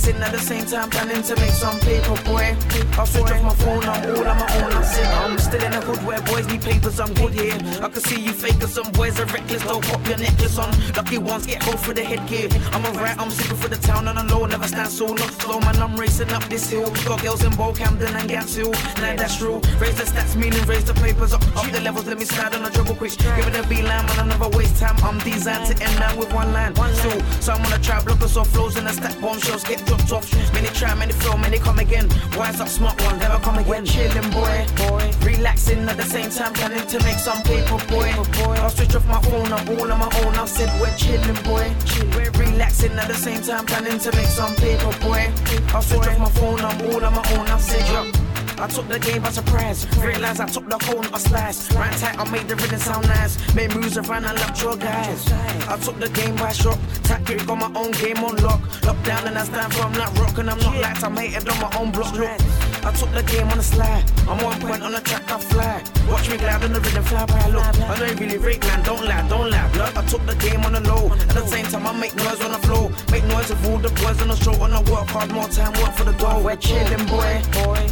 We're 0.05 0.21
at 0.21 0.31
the 0.31 0.37
same 0.37 0.65
time, 0.65 0.91
planning 0.91 1.23
to 1.23 1.35
make 1.37 1.49
some 1.49 1.79
paper, 1.79 2.13
boy. 2.29 2.55
I'll 2.93 3.07
switch 3.07 3.25
off 3.25 3.41
my 3.41 3.55
phone, 3.55 3.83
I'm 3.83 4.05
all 4.05 4.27
on 4.27 4.37
my 4.37 4.47
own. 4.61 4.73
I 4.73 4.83
said 4.83 5.05
I'm 5.05 5.37
still 5.39 5.63
in 5.63 5.71
the 5.71 5.81
hood 5.81 6.05
where 6.05 6.21
boys 6.21 6.47
need 6.47 6.61
papers, 6.61 6.99
I'm 6.99 7.11
good 7.15 7.33
here. 7.33 7.57
I 7.81 7.89
can 7.89 8.01
see 8.01 8.21
you 8.21 8.31
fakers, 8.31 8.73
some 8.73 8.91
boys 8.91 9.19
are 9.19 9.25
reckless, 9.25 9.63
don't 9.63 9.83
pop 9.83 10.05
your 10.07 10.17
necklace 10.17 10.59
on. 10.59 10.69
Lucky 10.95 11.17
ones 11.17 11.47
get 11.47 11.63
hold 11.63 11.79
for 11.79 11.93
the 11.93 12.03
headgear. 12.03 12.49
I'm 12.71 12.85
alright, 12.85 13.17
I'm 13.19 13.31
sipping 13.31 13.57
for 13.57 13.67
the 13.67 13.77
town 13.77 14.05
the 14.05 14.23
low, 14.29 14.45
never 14.45 14.67
stand 14.67 14.89
so 14.89 15.07
not 15.07 15.31
slow, 15.41 15.59
man. 15.59 15.75
I'm 15.77 15.95
racing 15.95 16.29
up 16.31 16.43
this 16.45 16.69
hill. 16.69 16.89
Got 17.05 17.23
girls 17.23 17.43
in 17.43 17.55
Bow 17.55 17.73
Camden 17.73 18.15
and 18.15 18.29
Gants 18.29 18.55
Hill. 18.55 18.71
Nah, 19.01 19.15
that's 19.17 19.37
true. 19.37 19.59
Raise 19.79 19.97
the 19.97 20.05
stats, 20.05 20.35
meaning 20.35 20.63
raise 20.65 20.85
the 20.85 20.93
papers 20.93 21.33
up. 21.33 21.41
Up 21.57 21.65
the 21.71 21.81
levels, 21.81 22.05
let 22.05 22.19
me 22.19 22.25
slide 22.25 22.53
on 22.53 22.63
a 22.63 22.69
trouble 22.69 22.95
quick. 22.95 23.17
Give 23.17 23.47
it 23.47 23.55
a 23.57 23.67
B 23.67 23.81
line, 23.81 24.05
man, 24.05 24.19
I 24.19 24.25
never 24.27 24.49
waste 24.49 24.77
time. 24.79 24.97
I'm 25.03 25.17
designed 25.19 25.65
to 25.65 25.83
end 25.83 25.99
now 25.99 26.15
with 26.17 26.31
one 26.33 26.53
line. 26.53 26.75
So, 26.75 27.09
so 27.41 27.53
I'm 27.53 27.65
on 27.65 27.73
a 27.73 27.79
try, 27.79 28.03
block 28.03 28.21
us 28.21 28.37
off 28.37 28.47
flows 28.49 28.75
and 28.77 28.87
the 28.87 28.93
stack 28.93 29.19
bombshells 29.19 29.63
get 29.63 29.85
dropped 29.97 30.11
off. 30.11 30.53
Many 30.53 30.67
try, 30.69 30.93
many 30.95 31.13
fail, 31.13 31.37
many 31.37 31.57
come 31.57 31.79
again. 31.79 32.09
Wise 32.37 32.59
up, 32.59 32.67
smart 32.67 33.01
one, 33.03 33.17
never 33.19 33.39
come 33.39 33.57
again. 33.57 33.67
We're 33.67 33.83
chilling, 33.83 34.29
boy, 34.31 34.65
boy. 34.77 35.11
Relaxing 35.21 35.87
at 35.87 35.97
the 35.97 36.03
same 36.03 36.29
time, 36.29 36.53
planning 36.53 36.85
to 36.87 37.03
make 37.03 37.17
some 37.19 37.41
paper, 37.43 37.77
boy. 37.87 38.09
I'll 38.61 38.69
switch 38.69 38.95
off 38.95 39.07
my 39.07 39.21
phone, 39.21 39.51
I'm 39.51 39.69
all 39.69 39.91
on 39.91 39.99
my 39.99 40.09
own. 40.23 40.35
I 40.35 40.45
said 40.45 40.69
we're 40.79 40.95
chilling, 40.95 41.41
boy. 41.43 41.73
We're 42.15 42.31
relaxing 42.31 42.93
at 42.93 43.07
the 43.07 43.15
same 43.15 43.41
time, 43.41 43.65
planning 43.65 43.99
to 43.99 44.11
make 44.15 44.27
some 44.27 44.55
paper, 44.55 44.91
boy. 45.01 45.31
I'll 45.73 45.81
switch 45.81 46.07
off 46.07 46.19
my 46.19 46.29
phone, 46.31 46.59
I'm 46.59 46.81
all 46.91 47.05
on 47.05 47.13
my 47.13 47.23
own. 47.33 47.47
I 47.47 47.59
said, 47.59 47.87
yo. 47.89 48.24
I 48.57 48.67
took 48.67 48.87
the 48.87 48.99
game 48.99 49.21
by 49.21 49.29
surprise. 49.29 49.85
Realized 49.97 50.39
I 50.39 50.47
took 50.47 50.67
the 50.69 50.77
whole 50.85 51.01
not 51.01 51.15
a 51.15 51.19
slice. 51.19 51.71
Ran 51.75 51.91
tight, 51.99 52.17
I 52.17 52.29
made 52.31 52.47
the 52.47 52.55
rhythm 52.55 52.79
sound 52.79 53.07
nice. 53.07 53.35
Made 53.53 53.75
moves 53.75 53.97
around 53.97 54.25
and 54.25 54.39
locked 54.39 54.61
your 54.61 54.77
guys. 54.77 55.31
I 55.67 55.77
took 55.77 55.99
the 55.99 56.09
game 56.09 56.35
by 56.35 56.51
shock. 56.51 56.79
Tactic 57.03 57.45
got 57.45 57.57
my 57.57 57.71
own 57.79 57.91
game 57.91 58.17
on 58.23 58.35
lock. 58.37 58.61
Down 59.03 59.27
and 59.27 59.37
I 59.37 59.43
stand 59.43 59.71
from 59.73 59.93
that 59.93 60.17
rock. 60.17 60.37
And 60.37 60.49
I'm 60.49 60.57
not 60.59 60.77
like 60.77 61.03
I'm 61.03 61.15
hated 61.15 61.47
on 61.47 61.59
my 61.59 61.71
own 61.77 61.91
block. 61.91 62.13
Look, 62.13 62.29
I 62.85 62.91
took 62.91 63.11
the 63.11 63.23
game 63.23 63.47
on 63.49 63.57
the 63.57 63.63
slide. 63.63 64.03
I'm 64.27 64.43
one 64.43 64.59
point 64.59 64.81
on 64.81 64.93
the 64.93 65.01
track, 65.01 65.29
I 65.31 65.39
fly. 65.39 65.83
Watch 66.09 66.29
me 66.29 66.37
glide 66.37 66.63
on 66.63 66.73
the 66.73 66.79
rhythm, 66.79 67.03
fly 67.03 67.25
by. 67.25 67.47
Look, 67.49 67.63
I 67.63 67.99
don't 67.99 68.19
really 68.19 68.37
rate, 68.37 68.61
man. 68.61 68.83
Don't 68.83 69.05
lie, 69.05 69.27
don't 69.27 69.51
lie. 69.51 69.71
Look, 69.73 69.95
I 69.97 70.05
took 70.05 70.25
the 70.25 70.35
game 70.35 70.61
on 70.65 70.73
the 70.73 70.81
low. 70.81 71.11
At 71.13 71.29
the 71.29 71.45
same 71.45 71.65
time, 71.65 71.85
I 71.85 71.93
make 71.93 72.15
noise 72.15 72.41
on 72.41 72.51
the 72.53 72.59
floor. 72.59 72.89
Make 73.11 73.25
noise 73.25 73.51
of 73.51 73.63
all 73.67 73.77
the 73.77 73.89
boys 73.89 74.21
on 74.21 74.29
the 74.29 74.35
show. 74.35 74.53
And 74.63 74.73
I 74.73 74.81
work 74.89 75.07
hard, 75.09 75.31
more 75.31 75.49
time, 75.49 75.73
work 75.81 75.93
for 75.93 76.05
the 76.05 76.13
dough. 76.13 76.41
We're 76.41 76.55
chilling, 76.55 77.05
boy. 77.05 77.41
boy. 77.53 77.85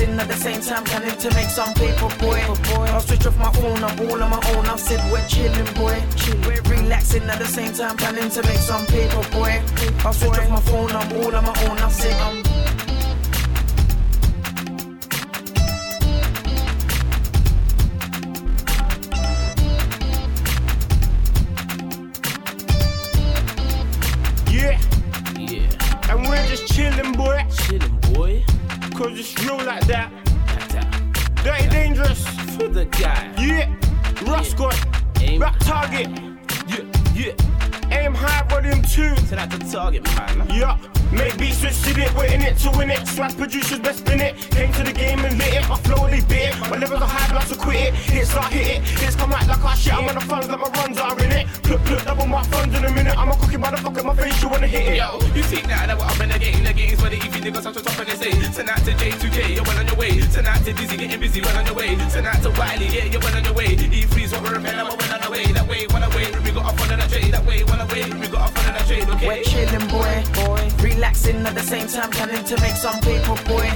Relaxing 0.00 0.18
at 0.18 0.28
the 0.28 0.36
same 0.36 0.62
time, 0.62 0.84
planning 0.84 1.18
to 1.18 1.34
make 1.34 1.50
some 1.50 1.74
paper, 1.74 2.08
boy. 2.18 2.40
I'll 2.40 3.00
switch 3.02 3.26
off 3.26 3.36
my 3.36 3.52
phone, 3.52 3.84
I'm 3.84 4.00
all 4.00 4.22
on 4.22 4.30
my 4.30 4.40
own. 4.56 4.66
I 4.66 4.76
said 4.76 5.12
we're 5.12 5.26
chilling, 5.28 5.74
boy. 5.74 6.02
We're 6.46 6.62
relaxing 6.62 7.24
at 7.24 7.38
the 7.38 7.44
same 7.44 7.74
time, 7.74 7.98
planning 7.98 8.30
to 8.30 8.42
make 8.44 8.58
some 8.58 8.86
paper, 8.86 9.22
boy. 9.30 9.60
I'll 10.02 10.14
switch 10.14 10.38
off 10.38 10.48
my 10.48 10.60
phone, 10.60 10.92
I'm 10.92 11.12
all 11.12 11.36
on 11.36 11.44
my 11.44 11.64
own. 11.68 11.78
I 11.78 11.90
said 11.90 12.14
I'm. 12.14 12.36
Um. 12.36 12.50
Yeah. 24.50 24.80
Yeah. 25.36 26.10
And 26.10 26.26
we're 26.26 26.46
just 26.46 26.68
chilling, 26.68 27.12
boy. 27.12 27.44
Chilling, 27.50 27.96
boy. 28.14 28.44
Cause 29.00 29.18
it's 29.18 29.34
real 29.46 29.56
like 29.56 29.86
that. 29.86 30.12
Dirty 31.42 31.70
dangerous. 31.70 32.22
For 32.56 32.68
the 32.68 32.84
guy. 32.84 33.32
Yeah. 33.38 33.74
Roscott. 34.28 34.76
Rap 35.40 35.58
target. 35.60 36.10
Yeah, 36.68 36.84
yeah. 37.14 37.69
Aim 37.90 38.14
high, 38.14 38.46
volume 38.48 38.82
two. 38.82 39.14
So 39.26 39.36
that's 39.36 39.56
the 39.56 39.64
target, 39.70 40.04
man. 40.04 40.48
Yeah. 40.50 40.78
Make 41.12 41.36
beats, 41.38 41.58
switch 41.58 41.82
to 41.82 42.00
it, 42.00 42.14
we're 42.14 42.26
in 42.26 42.40
it 42.40 42.56
to 42.58 42.70
win 42.78 42.88
it. 42.90 43.04
Swag 43.08 43.36
producers, 43.36 43.80
best 43.80 43.98
spin 43.98 44.20
it. 44.20 44.36
Came 44.52 44.72
to 44.74 44.84
the 44.84 44.92
game 44.92 45.18
and 45.18 45.36
lit 45.38 45.54
it. 45.54 45.68
My 45.68 45.76
flow, 45.76 46.06
they 46.06 46.20
bit 46.20 46.54
it. 46.54 46.60
My 46.60 46.78
levels 46.78 47.02
are 47.02 47.08
high, 47.08 47.26
blood 47.32 47.46
to 47.48 47.56
quit 47.56 47.90
it. 47.90 47.94
Hits 47.94 48.30
start 48.30 48.52
hit 48.52 48.78
it. 48.78 48.88
Hits 49.00 49.16
come 49.16 49.32
out 49.32 49.46
like 49.48 49.64
our 49.64 49.74
shit. 49.74 49.92
I'm 49.92 50.06
on 50.06 50.14
the 50.14 50.20
funds 50.20 50.48
like 50.48 50.60
my 50.60 50.70
runs 50.70 50.98
are 50.98 51.18
in 51.18 51.32
it. 51.32 51.46
Look, 51.68 51.82
look, 51.90 52.04
double 52.04 52.26
my 52.26 52.44
funds 52.44 52.78
in 52.78 52.84
a 52.84 52.92
minute. 52.92 53.18
I'm 53.18 53.28
a 53.28 53.34
cocky 53.34 53.56
motherfucker, 53.56 54.04
my 54.04 54.14
face, 54.14 54.40
you 54.40 54.48
wanna 54.48 54.68
hit 54.68 54.86
it. 54.86 54.96
Yo, 54.98 55.18
you 55.34 55.42
see 55.42 55.62
now 55.62 55.84
that 55.86 55.98
what 55.98 56.06
I'm 56.10 56.28
renegating 56.28 56.64
the 56.64 56.72
games 56.72 57.02
where 57.02 57.10
the 57.10 57.16
EV 57.16 57.42
niggas 57.42 57.66
up 57.66 57.74
to 57.74 57.82
top 57.82 57.98
and 57.98 58.08
they 58.08 58.14
say 58.14 58.30
Tonight 58.54 58.82
to 58.86 58.92
J2K, 58.94 59.54
you're 59.54 59.64
well 59.64 59.78
on 59.78 59.86
your 59.86 59.96
way 59.96 60.20
Tonight 60.30 60.62
to 60.64 60.72
Dizzy, 60.72 60.96
getting 60.96 61.18
busy, 61.18 61.40
well 61.40 61.58
on 61.58 61.66
your 61.66 61.74
way 61.74 61.96
Tonight 62.10 62.40
to 62.42 62.50
Wiley, 62.54 62.86
yeah, 62.86 63.04
you're 63.10 63.20
well 63.20 63.36
on 63.36 63.44
your 63.44 63.54
way 63.54 63.74
E3's 63.74 64.32
what 64.32 64.42
we're 64.42 64.54
repairing, 64.54 64.78
I'm 64.78 64.96
well 64.96 65.14
on 65.14 65.20
the 65.20 65.30
way 65.30 65.44
That 65.52 65.66
way, 65.66 65.86
one 65.90 66.02
away, 66.02 66.30
we 66.44 66.50
got 66.52 66.66
off 66.66 66.80
on 66.80 66.98
the 66.98 67.06
trade 67.10 67.32
That 67.34 67.44
way, 67.44 67.64
one 67.64 67.79
away, 67.80 68.04
we 68.18 68.26
got 68.28 68.50
off 68.50 68.66
on 68.66 68.74
the 68.74 68.82
trade, 68.86 69.08
okay 69.08 69.26
We're 69.26 69.42
chilling, 69.42 69.88
boy, 69.88 70.24
boy. 70.34 70.62
Relaxing 70.82 71.46
at 71.46 71.54
the 71.54 71.62
same 71.62 71.86
time, 71.86 72.10
planning 72.10 72.44
to 72.44 72.60
make 72.60 72.76
some 72.76 73.00
paper, 73.00 73.36
boy. 73.48 73.66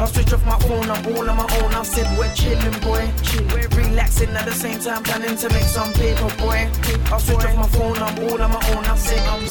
I'll 0.00 0.06
switch 0.06 0.32
off 0.32 0.44
my 0.44 0.58
phone, 0.60 0.90
I'm 0.90 1.06
all 1.06 1.30
on 1.30 1.36
my 1.36 1.48
own. 1.62 1.74
I 1.74 1.82
said 1.82 2.06
we're 2.18 2.32
chilling, 2.34 2.78
boy. 2.80 3.10
We're 3.52 3.68
relaxing 3.68 4.30
at 4.30 4.44
the 4.46 4.52
same 4.52 4.80
time, 4.80 5.02
planning 5.02 5.36
to 5.36 5.48
make 5.50 5.64
some 5.64 5.92
paper, 5.92 6.30
boy. 6.38 6.68
I'll 7.12 7.20
switch 7.20 7.44
off 7.44 7.56
my 7.56 7.68
phone, 7.68 7.98
I'm 7.98 8.18
all 8.24 8.42
on 8.42 8.50
my 8.50 8.70
own. 8.74 8.84
I 8.84 8.96
said 8.96 9.26
I'm. 9.28 9.44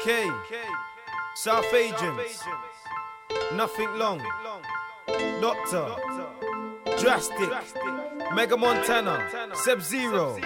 Okay. 0.00 0.30
South 1.36 1.74
Agents. 1.74 2.42
Nothing 3.54 3.98
long. 3.98 4.22
Doctor. 5.40 5.96
Drastic. 6.98 7.50
Mega 8.32 8.56
Montana. 8.56 9.28
Sub 9.54 9.82
Zero. 9.82 10.38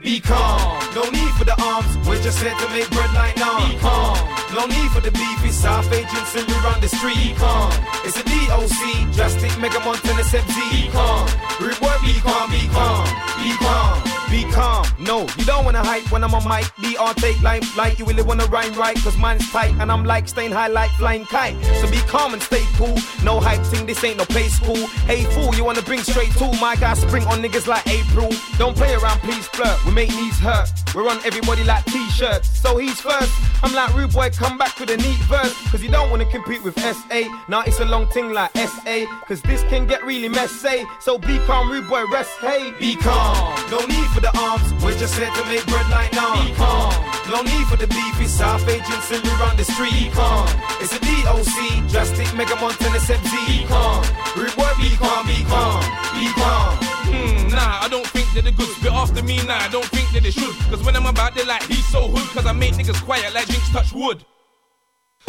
Be 0.00 0.20
calm, 0.20 0.78
no 0.94 1.02
need 1.10 1.32
for 1.34 1.44
the 1.44 1.56
arms. 1.60 1.96
We're 2.06 2.22
just 2.22 2.38
here 2.38 2.54
to 2.54 2.68
make 2.70 2.88
bread 2.90 3.12
like 3.14 3.36
now. 3.36 3.58
Be 3.68 3.76
calm, 3.78 4.16
no 4.54 4.66
need 4.66 4.90
for 4.92 5.00
the 5.00 5.10
beef. 5.10 5.44
It's 5.44 5.56
South 5.56 5.92
agents 5.92 6.36
and 6.36 6.46
we 6.46 6.54
run 6.62 6.80
the 6.80 6.88
street. 6.88 7.16
Be 7.16 7.34
calm, 7.34 7.72
it's 8.04 8.16
a 8.16 8.22
DOC, 8.22 9.12
drastic 9.14 9.58
Mega 9.58 9.80
Montana 9.80 10.22
Seb 10.22 10.46
Z. 10.46 10.54
Be 10.70 10.88
calm, 10.92 11.26
rude 11.60 11.80
boy, 11.80 11.96
be 12.04 12.14
calm, 12.20 12.50
be 12.50 12.68
calm, 12.70 13.06
be 13.42 13.50
calm, 13.58 14.02
be 14.30 14.44
calm. 14.52 14.86
No, 14.98 15.20
you 15.36 15.44
don't 15.44 15.64
wanna 15.64 15.82
hype 15.82 16.10
when 16.12 16.22
I'm 16.24 16.34
on 16.34 16.46
mic. 16.48 16.70
Be 16.80 16.96
on 16.96 17.14
take 17.14 17.40
line 17.42 17.62
like 17.76 17.98
you 17.98 18.04
really 18.04 18.22
wanna 18.22 18.46
rhyme 18.46 18.74
right. 18.74 18.96
Cause 18.96 19.16
mine's 19.16 19.48
tight 19.50 19.74
and 19.80 19.90
I'm 19.90 20.04
like 20.04 20.28
staying 20.28 20.52
high 20.52 20.68
like 20.68 20.90
flying 20.92 21.24
kite. 21.24 21.56
So 21.80 21.90
be 21.90 21.98
calm 22.08 22.34
and 22.34 22.42
stay 22.42 22.64
cool. 22.76 22.96
No 23.24 23.40
hype 23.40 23.64
thing, 23.66 23.86
this 23.86 24.02
ain't 24.04 24.18
no 24.18 24.24
play 24.24 24.48
school. 24.48 24.86
Hey 25.06 25.24
fool, 25.24 25.54
you 25.54 25.64
wanna 25.64 25.82
bring 25.82 26.02
straight 26.02 26.32
to 26.32 26.52
my 26.60 26.76
guy 26.76 26.94
spring 26.94 27.24
on 27.24 27.42
niggas 27.42 27.66
like 27.66 27.86
April. 27.88 28.30
Don't 28.58 28.76
play 28.76 28.94
around, 28.94 29.20
please 29.20 29.46
flirt. 29.48 29.84
We 29.86 29.92
make 29.92 30.10
knees 30.10 30.38
hurt. 30.38 30.68
We're 30.94 31.08
on 31.08 31.18
everybody 31.24 31.64
like 31.64 31.84
t-shirts. 31.86 32.60
So 32.60 32.76
he's 32.78 33.00
first. 33.00 33.32
I'm 33.62 33.74
like 33.74 33.94
rude 33.94 34.12
boy, 34.12 34.30
come 34.30 34.58
back 34.58 34.78
with 34.78 34.90
a 34.90 34.96
neat 34.96 35.18
verse. 35.28 35.54
Cause 35.70 35.82
you 35.82 35.90
don't 35.90 36.10
wanna 36.10 36.26
compete 36.26 36.62
with 36.62 36.78
SA. 36.78 37.22
Now 37.48 37.62
it's 37.62 37.80
a 37.80 37.84
long 37.84 38.06
thing 38.08 38.32
like 38.32 38.50
SA. 38.56 39.06
Cause 39.26 39.42
this 39.42 39.62
can 39.64 39.86
get 39.86 40.04
really 40.04 40.28
messy. 40.28 40.84
So 41.00 41.18
be 41.18 41.38
calm, 41.46 41.70
rude 41.70 41.88
boy, 41.88 42.04
rest, 42.12 42.30
hey. 42.40 42.72
Be 42.78 42.96
calm. 42.96 43.58
No 43.70 43.78
need 43.86 44.06
for 44.10 44.17
the 44.20 44.32
arms. 44.38 44.72
We're 44.82 44.96
just 44.96 45.14
here 45.18 45.30
to 45.30 45.44
make 45.46 45.64
bread 45.66 45.88
like 45.90 46.12
now. 46.12 46.34
Be 46.44 46.52
calm. 46.54 46.92
No 47.30 47.42
need 47.42 47.66
for 47.68 47.76
the 47.76 47.86
beef. 47.86 48.20
It's 48.20 48.32
South 48.32 48.66
agents 48.68 49.10
and 49.10 49.22
we 49.22 49.30
run 49.42 49.56
the 49.56 49.64
street. 49.64 49.92
Be 49.92 50.10
calm. 50.10 50.48
It's 50.80 50.92
a 50.94 51.00
DOC. 51.00 51.88
Drastic 51.90 52.28
Mega 52.34 52.56
Montana 52.56 53.00
Seb 53.00 53.20
Z. 53.22 53.30
Be 53.46 53.66
calm. 53.66 54.02
Boy, 54.34 54.72
be 54.80 54.96
calm, 54.96 55.26
be 55.26 55.44
calm. 55.44 55.80
Be 56.14 56.26
calm. 56.34 56.78
Hmm, 57.08 57.48
nah, 57.48 57.84
I 57.84 57.88
don't 57.90 58.06
think 58.06 58.26
they're 58.34 58.42
the 58.42 58.52
goods. 58.52 58.78
Bit 58.82 58.92
after 58.92 59.22
me, 59.22 59.36
nah, 59.46 59.58
I 59.58 59.68
don't 59.68 59.86
think 59.86 60.10
that 60.12 60.22
they 60.22 60.30
should. 60.30 60.54
Cause 60.70 60.82
when 60.84 60.96
I'm 60.96 61.06
about, 61.06 61.34
they're 61.34 61.46
like, 61.46 61.62
he's 61.64 61.86
so 61.86 62.08
hood. 62.08 62.28
Cause 62.34 62.46
I 62.46 62.52
make 62.52 62.74
niggas 62.74 63.02
quiet 63.04 63.34
like 63.34 63.46
drinks 63.46 63.70
touch 63.70 63.92
wood. 63.92 64.24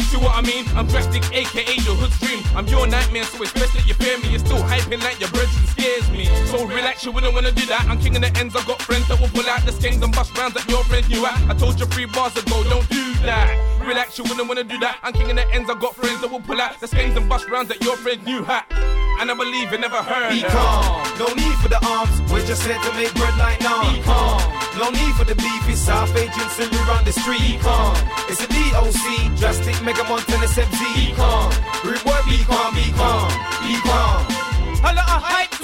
See 0.00 0.16
what 0.16 0.34
I 0.34 0.42
mean? 0.42 0.64
I'm 0.74 0.86
drastic, 0.86 1.22
aka 1.32 1.74
your 1.86 1.94
hood's 1.94 2.18
dream. 2.18 2.42
I'm 2.56 2.66
your 2.66 2.86
nightmare, 2.86 3.24
so 3.24 3.42
it's 3.42 3.52
best 3.52 3.74
that 3.74 3.86
you 3.86 3.94
fear 3.94 4.18
me. 4.18 4.30
You're 4.30 4.40
still 4.40 4.58
hyping 4.58 5.02
like 5.02 5.20
your 5.20 5.30
brethren 5.30 5.66
scares 5.66 6.10
me. 6.10 6.24
So 6.46 6.66
relax, 6.66 7.04
you 7.04 7.12
wouldn't 7.12 7.32
wanna 7.32 7.52
do 7.52 7.64
that. 7.66 7.86
I'm 7.88 7.98
king 8.00 8.16
of 8.16 8.22
the 8.22 8.32
ends, 8.38 8.56
I've 8.56 8.66
got 8.66 8.82
friends 8.82 9.06
that 9.08 9.20
will 9.20 9.28
pull 9.28 9.48
out 9.48 9.64
the 9.64 9.72
skanks 9.72 10.02
and 10.02 10.12
bust 10.12 10.36
rounds 10.36 10.54
that 10.54 10.68
your 10.68 10.82
friends 10.84 11.08
knew 11.08 11.24
at. 11.26 11.38
I 11.48 11.54
told 11.54 11.78
you 11.78 11.86
three 11.86 12.06
bars 12.06 12.36
ago, 12.36 12.64
don't 12.64 12.88
do 12.88 13.14
that. 13.22 13.54
Relax, 13.80 14.18
you 14.18 14.24
wouldn't 14.24 14.48
wanna 14.48 14.64
do 14.64 14.78
that. 14.80 14.98
I'm 15.02 15.12
king 15.12 15.30
of 15.30 15.36
the 15.36 15.48
ends, 15.52 15.70
I've 15.70 15.80
got 15.80 15.94
friends 15.94 16.20
that 16.22 16.30
will 16.30 16.40
pull 16.40 16.60
out 16.60 16.80
the 16.80 16.86
skanks 16.86 17.16
and 17.16 17.28
bust 17.28 17.48
rounds 17.48 17.68
that 17.68 17.82
your 17.82 17.96
friends 17.96 18.24
knew 18.24 18.44
at. 18.46 18.66
And 19.20 19.30
I 19.30 19.34
believe 19.34 19.70
you 19.70 19.76
never 19.76 20.02
heard 20.02 20.32
Be 20.32 20.40
calm, 20.40 21.04
no 21.18 21.26
need 21.34 21.52
for 21.60 21.68
the 21.68 21.76
arms. 21.84 22.22
We're 22.32 22.40
just 22.46 22.62
here 22.64 22.78
to 22.80 22.92
make 22.96 23.12
bread 23.12 23.36
like 23.36 23.60
now. 23.60 23.84
Be 23.92 24.00
calm, 24.00 24.40
no 24.80 24.88
need 24.88 25.14
for 25.14 25.24
the 25.24 25.34
beef. 25.34 25.68
It's 25.68 25.78
South 25.78 26.16
agents 26.16 26.58
and 26.58 26.72
we 26.72 26.78
run 26.88 27.04
the 27.04 27.12
street. 27.12 27.38
Be 27.38 27.58
calm, 27.58 27.94
it's 28.32 28.40
a 28.40 28.48
DOC, 28.48 29.36
drastic 29.36 29.76
Mega 29.84 30.04
Montana 30.04 30.48
Z. 30.48 30.64
Be 30.72 31.12
calm, 31.12 31.52
boy, 31.84 32.20
be 32.24 32.40
calm, 32.48 32.72
be 32.72 32.88
calm, 32.96 33.28
be 33.60 33.76
calm. 33.84 34.24
Holla 34.80 35.04
uh, 35.06 35.59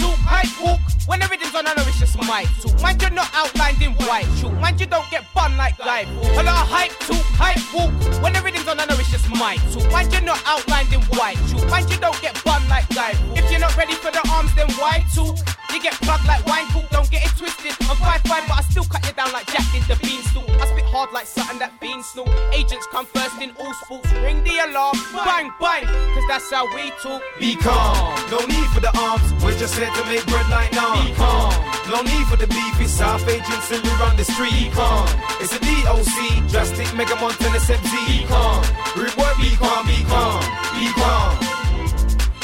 like 0.46 0.60
walk. 0.60 0.80
When 1.06 1.20
the 1.20 1.26
rhythm's 1.28 1.54
on, 1.54 1.66
I 1.66 1.74
know 1.74 1.84
it's 1.86 1.98
just 1.98 2.16
my 2.18 2.44
talk. 2.60 2.80
Mind 2.82 3.00
you're 3.02 3.10
not 3.10 3.30
outlined 3.34 3.80
in 3.82 3.92
white 4.06 4.26
chalk. 4.40 4.52
Mind 4.54 4.80
you 4.80 4.86
don't 4.86 5.08
get 5.10 5.22
bun 5.34 5.56
like 5.56 5.78
guy. 5.78 6.02
A 6.02 6.42
lot 6.42 6.62
of 6.62 6.68
hype 6.68 6.92
talk, 7.06 7.24
hype 7.38 7.62
walk. 7.74 7.92
When 8.22 8.32
the 8.32 8.40
rhythm's 8.42 8.68
on, 8.68 8.80
I 8.80 8.84
know 8.86 8.96
it's 8.98 9.10
just 9.10 9.28
my 9.30 9.56
talk. 9.72 9.90
Mind 9.92 10.12
you're 10.12 10.22
not 10.22 10.40
outlined 10.46 10.92
in 10.92 11.00
white 11.14 11.38
chalk. 11.50 11.68
Mind 11.70 11.90
you 11.90 11.98
don't 11.98 12.20
get 12.20 12.34
bun 12.44 12.62
like 12.68 12.88
guy. 12.90 13.14
If 13.34 13.50
you're 13.50 13.60
not 13.60 13.76
ready 13.76 13.94
for 13.94 14.10
the 14.10 14.22
arms, 14.32 14.54
then 14.54 14.70
why 14.78 15.04
talk? 15.14 15.36
You 15.72 15.80
get 15.80 15.94
plugged 16.02 16.26
like 16.26 16.44
wine 16.46 16.66
talk. 16.68 16.88
Don't 16.90 17.10
get 17.10 17.24
it 17.24 17.32
twisted. 17.36 17.74
I'm 17.88 17.96
five 17.96 18.22
five, 18.22 18.44
but 18.48 18.58
I 18.58 18.62
still 18.70 18.84
cut 18.84 19.06
you 19.06 19.12
down 19.12 19.32
like 19.32 19.46
Jack 19.46 19.66
did 19.72 19.84
the 19.84 19.96
beanstalk. 20.02 20.48
I 20.86 20.88
hard 20.90 21.12
like 21.12 21.26
something 21.26 21.58
that 21.58 21.74
beanstalk. 21.80 22.30
Agents 22.54 22.86
come 22.86 23.06
first 23.06 23.42
in 23.42 23.50
all 23.58 23.74
sports. 23.82 24.06
Ring 24.22 24.38
the 24.46 24.54
alarm, 24.70 24.94
bang, 25.10 25.50
bang, 25.58 25.82
cause 26.14 26.26
that's 26.30 26.46
how 26.46 26.62
we 26.78 26.94
talk. 27.02 27.22
Be 27.42 27.58
calm, 27.58 28.14
no 28.30 28.38
need 28.46 28.70
for 28.70 28.78
the 28.78 28.94
arms. 28.94 29.26
We're 29.42 29.58
just 29.58 29.74
here 29.74 29.90
to 29.90 30.02
make 30.06 30.22
bread 30.30 30.46
like 30.46 30.70
now. 30.78 30.94
Be 31.02 31.10
calm, 31.18 31.50
no 31.90 32.06
need 32.06 32.22
for 32.30 32.38
the 32.38 32.46
beef. 32.46 32.78
It's 32.78 32.94
South 32.94 33.26
agents 33.26 33.66
and 33.74 33.82
around 33.98 34.14
the 34.14 34.30
street. 34.30 34.54
Be 34.54 34.70
calm, 34.70 35.10
it's 35.42 35.50
a 35.50 35.58
DOC, 35.58 36.46
drastic 36.54 36.86
Mega 36.94 37.18
Montana 37.18 37.58
Z. 37.58 37.74
Be 37.90 38.22
calm, 38.30 38.62
reward. 38.94 39.34
Be 39.42 39.58
calm, 39.58 39.82
be 39.90 40.06
calm, 40.06 40.38
be 40.78 40.86
calm. 40.94 41.34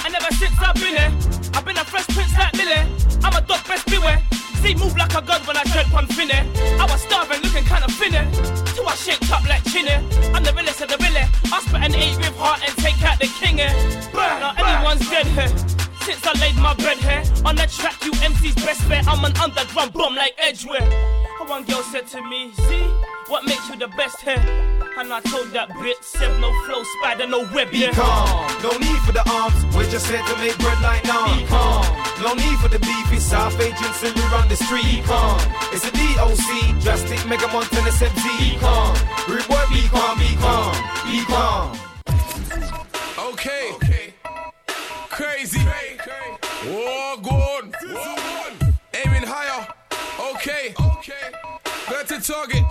And 0.02 0.18
ever 0.18 0.34
since 0.34 0.58
I've 0.58 0.74
been 0.74 0.98
here, 0.98 1.14
I've 1.54 1.64
been 1.64 1.78
a 1.78 1.86
fresh 1.86 2.10
prince 2.10 2.34
like 2.34 2.58
Millie. 2.58 2.90
I'm 3.22 3.38
a 3.38 3.40
dog, 3.46 3.62
best 3.70 3.86
beware. 3.86 4.18
See, 4.62 4.74
move 4.76 4.96
like 4.96 5.14
a 5.14 5.22
god 5.22 5.44
when 5.46 5.56
I 5.56 5.64
tread 5.64 5.92
on 5.92 6.06
finny. 6.06 6.38
I 6.78 6.86
was 6.86 7.02
starving, 7.02 7.42
looking 7.42 7.64
kinda 7.64 7.88
finny. 7.98 8.22
Till 8.74 8.86
I 8.86 8.94
shaped 8.94 9.30
up 9.32 9.42
like 9.48 9.64
chinny. 9.64 9.94
I'm 10.34 10.44
the 10.44 10.52
realest 10.54 10.80
of 10.80 10.88
the 10.88 10.98
really. 11.02 11.26
I 11.52 11.60
spit 11.66 11.82
an 11.82 11.94
eight 11.96 12.16
with 12.18 12.36
heart 12.38 12.60
and 12.62 12.72
take 12.78 13.02
out 13.02 13.18
the 13.18 13.26
king 13.26 13.60
eh. 13.60 13.68
here. 13.68 14.12
Now 14.14 14.54
anyone's 14.56 15.08
dead 15.10 15.26
here. 15.26 15.48
Since 16.06 16.24
I 16.24 16.32
laid 16.40 16.56
my 16.56 16.74
bread 16.74 16.98
here 16.98 17.22
on 17.44 17.56
the 17.56 17.66
track, 17.66 18.04
you 18.04 18.12
MC's 18.22 18.54
best 18.64 18.88
bet. 18.88 19.06
I'm 19.08 19.24
an 19.24 19.36
underground 19.36 19.92
bomb 19.94 20.14
like 20.14 20.34
Edgware. 20.38 20.86
One 21.46 21.64
girl 21.64 21.82
said 21.82 22.06
to 22.08 22.22
me, 22.22 22.52
See, 22.54 22.86
what 23.26 23.44
makes 23.44 23.68
you 23.68 23.76
the 23.76 23.88
best 23.88 24.20
here? 24.20 24.38
And 24.98 25.10
I 25.10 25.20
told 25.20 25.48
that 25.52 25.70
bitch, 25.70 26.02
said 26.02 26.38
no 26.38 26.52
flow, 26.64 26.82
spider, 26.98 27.26
no 27.26 27.48
web. 27.54 27.70
Be 27.70 27.78
yeah. 27.78 27.92
calm, 27.92 28.28
no 28.62 28.70
need 28.76 29.00
for 29.06 29.12
the 29.12 29.24
arms. 29.30 29.64
We're 29.74 29.88
just 29.88 30.06
here 30.06 30.20
to 30.20 30.36
make 30.36 30.56
bread 30.58 30.80
like 30.82 31.02
now. 31.04 31.32
Be 31.34 31.46
calm, 31.46 31.84
no 32.20 32.34
need 32.34 32.58
for 32.60 32.68
the 32.68 32.78
beef. 32.78 33.12
It's 33.12 33.24
South 33.24 33.58
agents 33.58 34.02
and 34.04 34.14
around 34.28 34.50
the 34.50 34.56
street. 34.56 34.84
Be 34.84 35.02
calm, 35.02 35.40
it's 35.72 35.88
a 35.88 35.92
DOC, 35.92 36.82
drastic 36.82 37.26
Mega 37.26 37.48
Montana 37.48 37.90
Z. 37.90 38.06
Be 38.20 38.58
calm, 38.60 38.94
reward. 39.28 39.68
Be 39.72 39.82
calm, 39.88 40.18
be 40.18 40.36
calm, 40.36 40.76
be 41.08 41.24
calm. 41.24 41.78
Okay. 43.32 43.72
Okay. 43.74 44.14
Crazy. 45.08 45.60
War 46.68 47.16
gone. 47.16 47.72
Aiming 48.94 49.24
higher. 49.24 49.66
Okay. 50.36 50.74
Okay. 50.78 51.41
Got 51.90 52.08
to 52.08 52.20
target. 52.20 52.64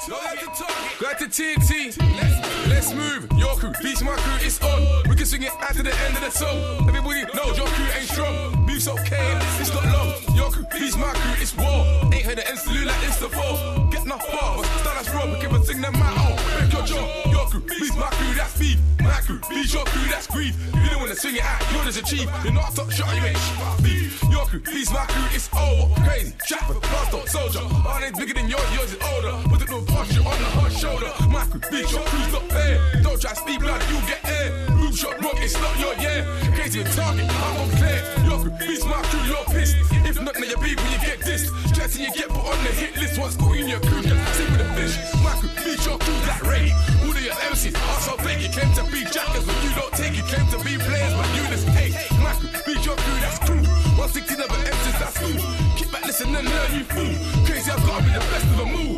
Got 0.99 1.19
to 1.19 1.25
TNT. 1.25 1.97
Let's, 1.99 2.67
let's 2.67 2.93
move. 2.93 3.29
Your 3.37 3.55
crew, 3.55 3.71
beats 3.81 4.01
my 4.01 4.15
crew, 4.15 4.45
it's 4.45 4.61
on. 4.61 5.09
We 5.09 5.15
can 5.15 5.25
swing 5.25 5.43
it 5.43 5.51
to 5.73 5.83
the 5.83 5.93
end 6.05 6.15
of 6.15 6.21
the 6.21 6.31
song. 6.31 6.87
Everybody 6.87 7.25
knows 7.33 7.57
your 7.57 7.67
crew 7.67 7.85
ain't 7.97 8.09
strong. 8.09 8.60
Beef's 8.71 8.87
okay, 8.87 9.37
it's 9.59 9.73
not 9.73 9.83
long. 9.91 10.15
Your 10.33 10.49
crew, 10.49 10.65
beats 10.71 10.95
my 10.95 11.11
crew, 11.11 11.41
it's 11.41 11.55
war. 11.57 11.83
Ain't 12.13 12.23
heard 12.23 12.37
the 12.37 12.43
Insta 12.43 12.85
like 12.85 12.95
Insta 13.03 13.27
4. 13.27 13.91
Get 13.91 14.05
enough 14.05 14.25
but 14.31 14.63
style 14.63 14.95
that's 14.95 15.09
wrong. 15.13 15.29
We 15.31 15.39
can 15.39 15.49
even 15.49 15.63
sing 15.63 15.81
them 15.81 15.95
out. 15.95 16.15
Oh, 16.17 16.35
break 16.55 16.71
your 16.71 16.85
jaw. 16.85 17.31
Your 17.31 17.45
crew, 17.47 17.59
beats 17.67 17.95
my 17.97 18.07
crew, 18.07 18.33
that's 18.33 18.57
beef. 18.57 18.79
My 19.03 19.19
crew, 19.27 19.39
beats 19.49 19.73
your 19.73 19.83
crew, 19.83 20.07
that's 20.09 20.27
grief. 20.27 20.55
You 20.73 20.89
don't 20.89 21.01
wanna 21.01 21.15
swing 21.15 21.35
it 21.35 21.43
out, 21.43 21.59
you're 21.73 21.83
just 21.83 21.99
a 21.99 22.03
chief. 22.03 22.29
You're 22.43 22.53
not 22.53 22.71
a 22.71 22.75
top 22.75 22.91
shot, 22.91 23.13
you 23.13 23.25
ain't 23.25 23.37
shit 23.37 23.83
beef. 23.83 24.23
Your 24.31 24.45
crew, 24.45 24.61
beats 24.61 24.91
my 24.91 25.05
crew, 25.05 25.27
it's 25.35 25.49
over. 25.53 25.93
Crazy, 26.07 26.33
trapper, 26.47 26.79
blaster, 26.79 27.27
soldier. 27.27 27.65
Our 27.85 27.99
name's 27.99 28.17
bigger 28.19 28.33
than 28.33 28.47
yours, 28.47 28.69
yours 28.73 28.93
is 28.93 29.01
older. 29.13 29.35
Put 29.49 29.59
the 29.59 29.65
little 29.67 29.85
posture 29.85 30.23
on 30.23 30.37
the 30.39 30.49
hard 30.55 30.71
shoulder. 30.71 31.11
My 31.27 31.43
crew, 31.45 31.59
beats 31.69 31.91
your 31.91 32.03
crew's 32.07 32.31
not 32.31 32.45
fair. 32.47 33.01
Don't 33.03 33.19
try 33.19 33.31
to 33.31 33.35
speak 33.35 33.59
blood, 33.59 33.81
you 33.91 33.99
get 34.07 34.23
air. 34.23 34.65
Boom 34.67 34.95
shot, 34.95 35.21
rock, 35.21 35.35
it's 35.37 35.59
not 35.59 35.77
your 35.79 35.95
year. 35.99 36.25
Crazy 36.55 36.83
target, 36.95 37.27
I'm 37.29 37.57
on 37.61 37.69
clear. 37.77 37.99
Your 38.25 38.39
crew, 38.39 38.55
my 38.85 39.01
crew, 39.09 39.23
you're 39.25 39.45
pissed. 39.49 39.77
If 40.05 40.21
not, 40.21 40.35
now 40.35 40.45
you're 40.45 40.59
big 40.59 40.77
when 40.77 40.91
you 40.91 41.01
get 41.01 41.19
this. 41.21 41.49
Stressing 41.71 42.03
you 42.05 42.11
get 42.13 42.29
put 42.29 42.45
on 42.45 42.59
the 42.63 42.71
hit 42.71 42.95
list. 42.97 43.19
What's 43.19 43.35
going 43.35 43.61
in 43.61 43.67
your 43.67 43.79
crew? 43.79 44.01
Get 44.01 44.17
sick 44.35 44.49
with 44.49 44.61
the 44.61 44.69
fish. 44.75 44.95
My 45.23 45.33
crew, 45.61 45.77
your 45.87 45.97
crew, 45.97 46.19
that 46.29 46.41
rate. 46.43 46.73
All 47.03 47.11
of 47.11 47.23
your 47.23 47.33
MCs 47.49 47.75
are 47.75 48.01
so 48.01 48.13
fake. 48.21 48.41
You 48.41 48.49
claim 48.49 48.73
to 48.75 48.83
be 48.91 49.01
jackers, 49.09 49.45
but 49.45 49.57
you 49.63 49.71
don't 49.73 49.93
take 49.93 50.17
it. 50.17 50.25
Claim 50.29 50.45
to 50.53 50.57
be 50.65 50.77
players, 50.77 51.13
but 51.13 51.27
you 51.35 51.43
just 51.49 51.67
hate. 51.69 51.95
Crew, 52.41 52.73
beats 52.73 52.85
your 52.85 52.95
crew, 52.95 53.19
that's 53.21 53.39
crew. 53.45 53.61
160 53.97 54.35
never 54.37 54.53
MCs, 54.53 54.97
that's 54.99 55.17
cool. 55.17 55.39
Keep 55.77 55.91
back, 55.91 56.05
listen 56.05 56.35
and 56.35 56.47
learn, 56.47 56.71
you 56.73 56.83
fool. 56.85 57.13
Crazy, 57.45 57.71
I've 57.71 57.85
gotta 57.85 58.03
be 58.03 58.11
the 58.11 58.19
best 58.19 58.45
of 58.45 58.57
them 58.57 58.75
all. 58.75 58.90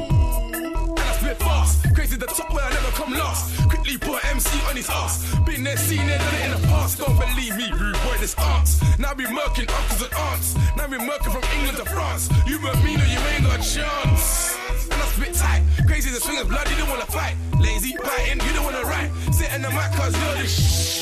Fast. 1.74 1.96
Crazy 1.96 2.18
the 2.18 2.28
top 2.28 2.54
where 2.54 2.64
I 2.64 2.70
never 2.70 2.92
come 2.92 3.14
last. 3.14 3.58
Quickly 3.70 3.98
put 3.98 4.24
MC 4.26 4.60
on 4.70 4.76
his 4.76 4.90
ass. 4.90 5.36
Been 5.46 5.64
there, 5.64 5.78
seen 5.78 6.02
it, 6.02 6.18
done 6.18 6.36
it 6.36 6.46
in 6.46 6.62
the 6.62 6.68
past. 6.68 6.98
Don't 6.98 7.18
believe 7.18 7.56
me, 7.58 7.72
rude 7.72 7.98
boy, 8.04 8.18
this 8.20 8.36
aunts. 8.36 8.82
Now 9.00 9.14
we 9.14 9.26
murking 9.26 9.70
uncles 9.70 10.02
and 10.02 10.14
aunts. 10.14 10.56
Now 10.78 10.88
we 10.88 10.98
murking 10.98 11.32
from 11.32 11.44
England 11.56 11.78
to 11.78 11.86
France. 11.86 12.30
You 12.48 12.60
murk 12.60 12.78
me, 12.84 12.96
no, 12.98 13.06
you 13.06 13.20
ain't 13.34 13.46
got 13.46 13.60
a 13.60 13.64
chance. 13.64 14.58
And 14.92 15.00
I 15.02 15.06
spit 15.16 15.34
tight. 15.34 15.64
Crazy 15.88 16.10
the 16.10 16.20
swingers, 16.20 16.48
blood, 16.48 16.70
you 16.70 16.78
don't 16.78 16.90
wanna 16.90 17.06
fight. 17.06 17.36
Lazy, 17.60 17.96
biting, 18.04 18.42
you 18.46 18.54
don't 18.54 18.66
wanna 18.66 18.84
write. 18.84 19.12
Sit 19.32 19.54
in 19.54 19.62
the 19.62 19.70
mic, 19.70 19.92
cause 19.94 20.14
you're 20.14 20.38
the 20.42 20.48
shh. 20.48 21.02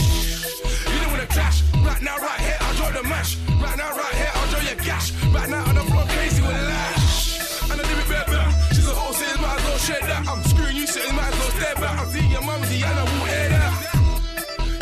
You 0.91 0.99
don't 1.01 1.11
wanna 1.11 1.27
clash. 1.27 1.63
Right 1.83 2.01
now, 2.01 2.17
right 2.17 2.39
here, 2.39 2.57
I'll 2.61 2.75
draw 2.75 2.91
the 2.91 3.03
mash. 3.03 3.37
Right 3.61 3.77
now, 3.77 3.91
right 3.95 4.15
here, 4.15 4.31
I'll 4.35 4.49
draw 4.49 4.61
your 4.61 4.79
gash. 4.83 5.11
Right 5.33 5.49
now, 5.49 5.63
on 5.65 5.75
the 5.75 5.83
floor, 5.83 6.05
crazy 6.09 6.41
with 6.41 6.51
lash. 6.51 7.00
Share 9.81 10.01
that. 10.01 10.27
I'm 10.29 10.43
screwing 10.43 10.75
you, 10.75 10.85
sitting, 10.85 11.15
might 11.15 11.33
as 11.33 11.39
well 11.41 11.51
stare 11.57 11.75
back. 11.75 11.99
I'm 11.99 12.07
seeing 12.13 12.29
your 12.29 12.43
mumsy, 12.43 12.83
and 12.85 12.99
I 13.01 13.03
won't 13.03 13.29
hear 13.33 13.49
that. 13.49 13.71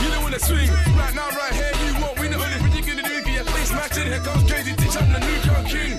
You 0.03 0.07
don't 0.11 0.23
wanna 0.23 0.39
swing. 0.39 0.69
Right 0.99 1.15
now, 1.15 1.29
right 1.39 1.53
here, 1.55 1.71
you 1.87 1.91
won't 2.03 2.19
win. 2.19 2.31
The 2.31 2.37
only 2.43 2.59
thing 2.59 2.73
you 2.75 2.83
gonna 2.83 3.07
do 3.07 3.15
get 3.23 3.33
your 3.39 3.47
face 3.55 3.71
matching. 3.71 4.07
Here 4.11 4.19
comes 4.19 4.43
crazy, 4.49 4.73
ditch, 4.75 4.95
I'm 4.99 5.07
the 5.15 5.19
new 5.23 5.39
crown 5.47 5.65
king. 5.71 5.95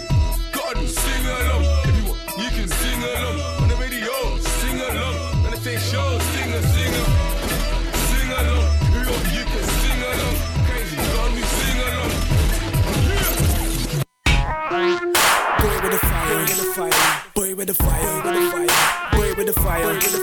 Gotta 0.52 0.84
sing 0.84 1.24
along. 1.32 1.64
If 1.88 1.94
you 1.96 2.04
want, 2.12 2.20
you 2.44 2.48
can 2.56 2.68
sing 2.68 3.00
along. 3.00 3.36
On 3.62 3.68
the 3.72 3.76
radio, 3.80 4.14
sing 4.60 4.76
along. 4.76 5.16
On 5.48 5.50
the 5.50 5.60
face 5.64 5.84
show, 5.90 6.08
sing 6.32 6.48
a, 6.52 6.60
sing 6.60 6.92
a. 7.00 7.04
Sing 8.08 8.30
along. 8.40 8.68
You 8.92 9.00
you 9.36 9.44
can 9.48 9.64
sing 9.80 10.00
along. 10.12 10.36
Crazy, 10.68 10.96
gotta 11.08 11.32
be 11.36 11.42
sing 11.56 11.78
along. 11.88 12.12
Boy 15.60 15.76
with 15.82 15.92
the 15.96 16.00
fire, 16.04 16.36
with 16.36 16.60
the 16.60 16.68
fire. 16.76 17.04
Boy 17.34 17.50
with 17.54 17.68
the 17.68 17.74
fire. 17.74 18.29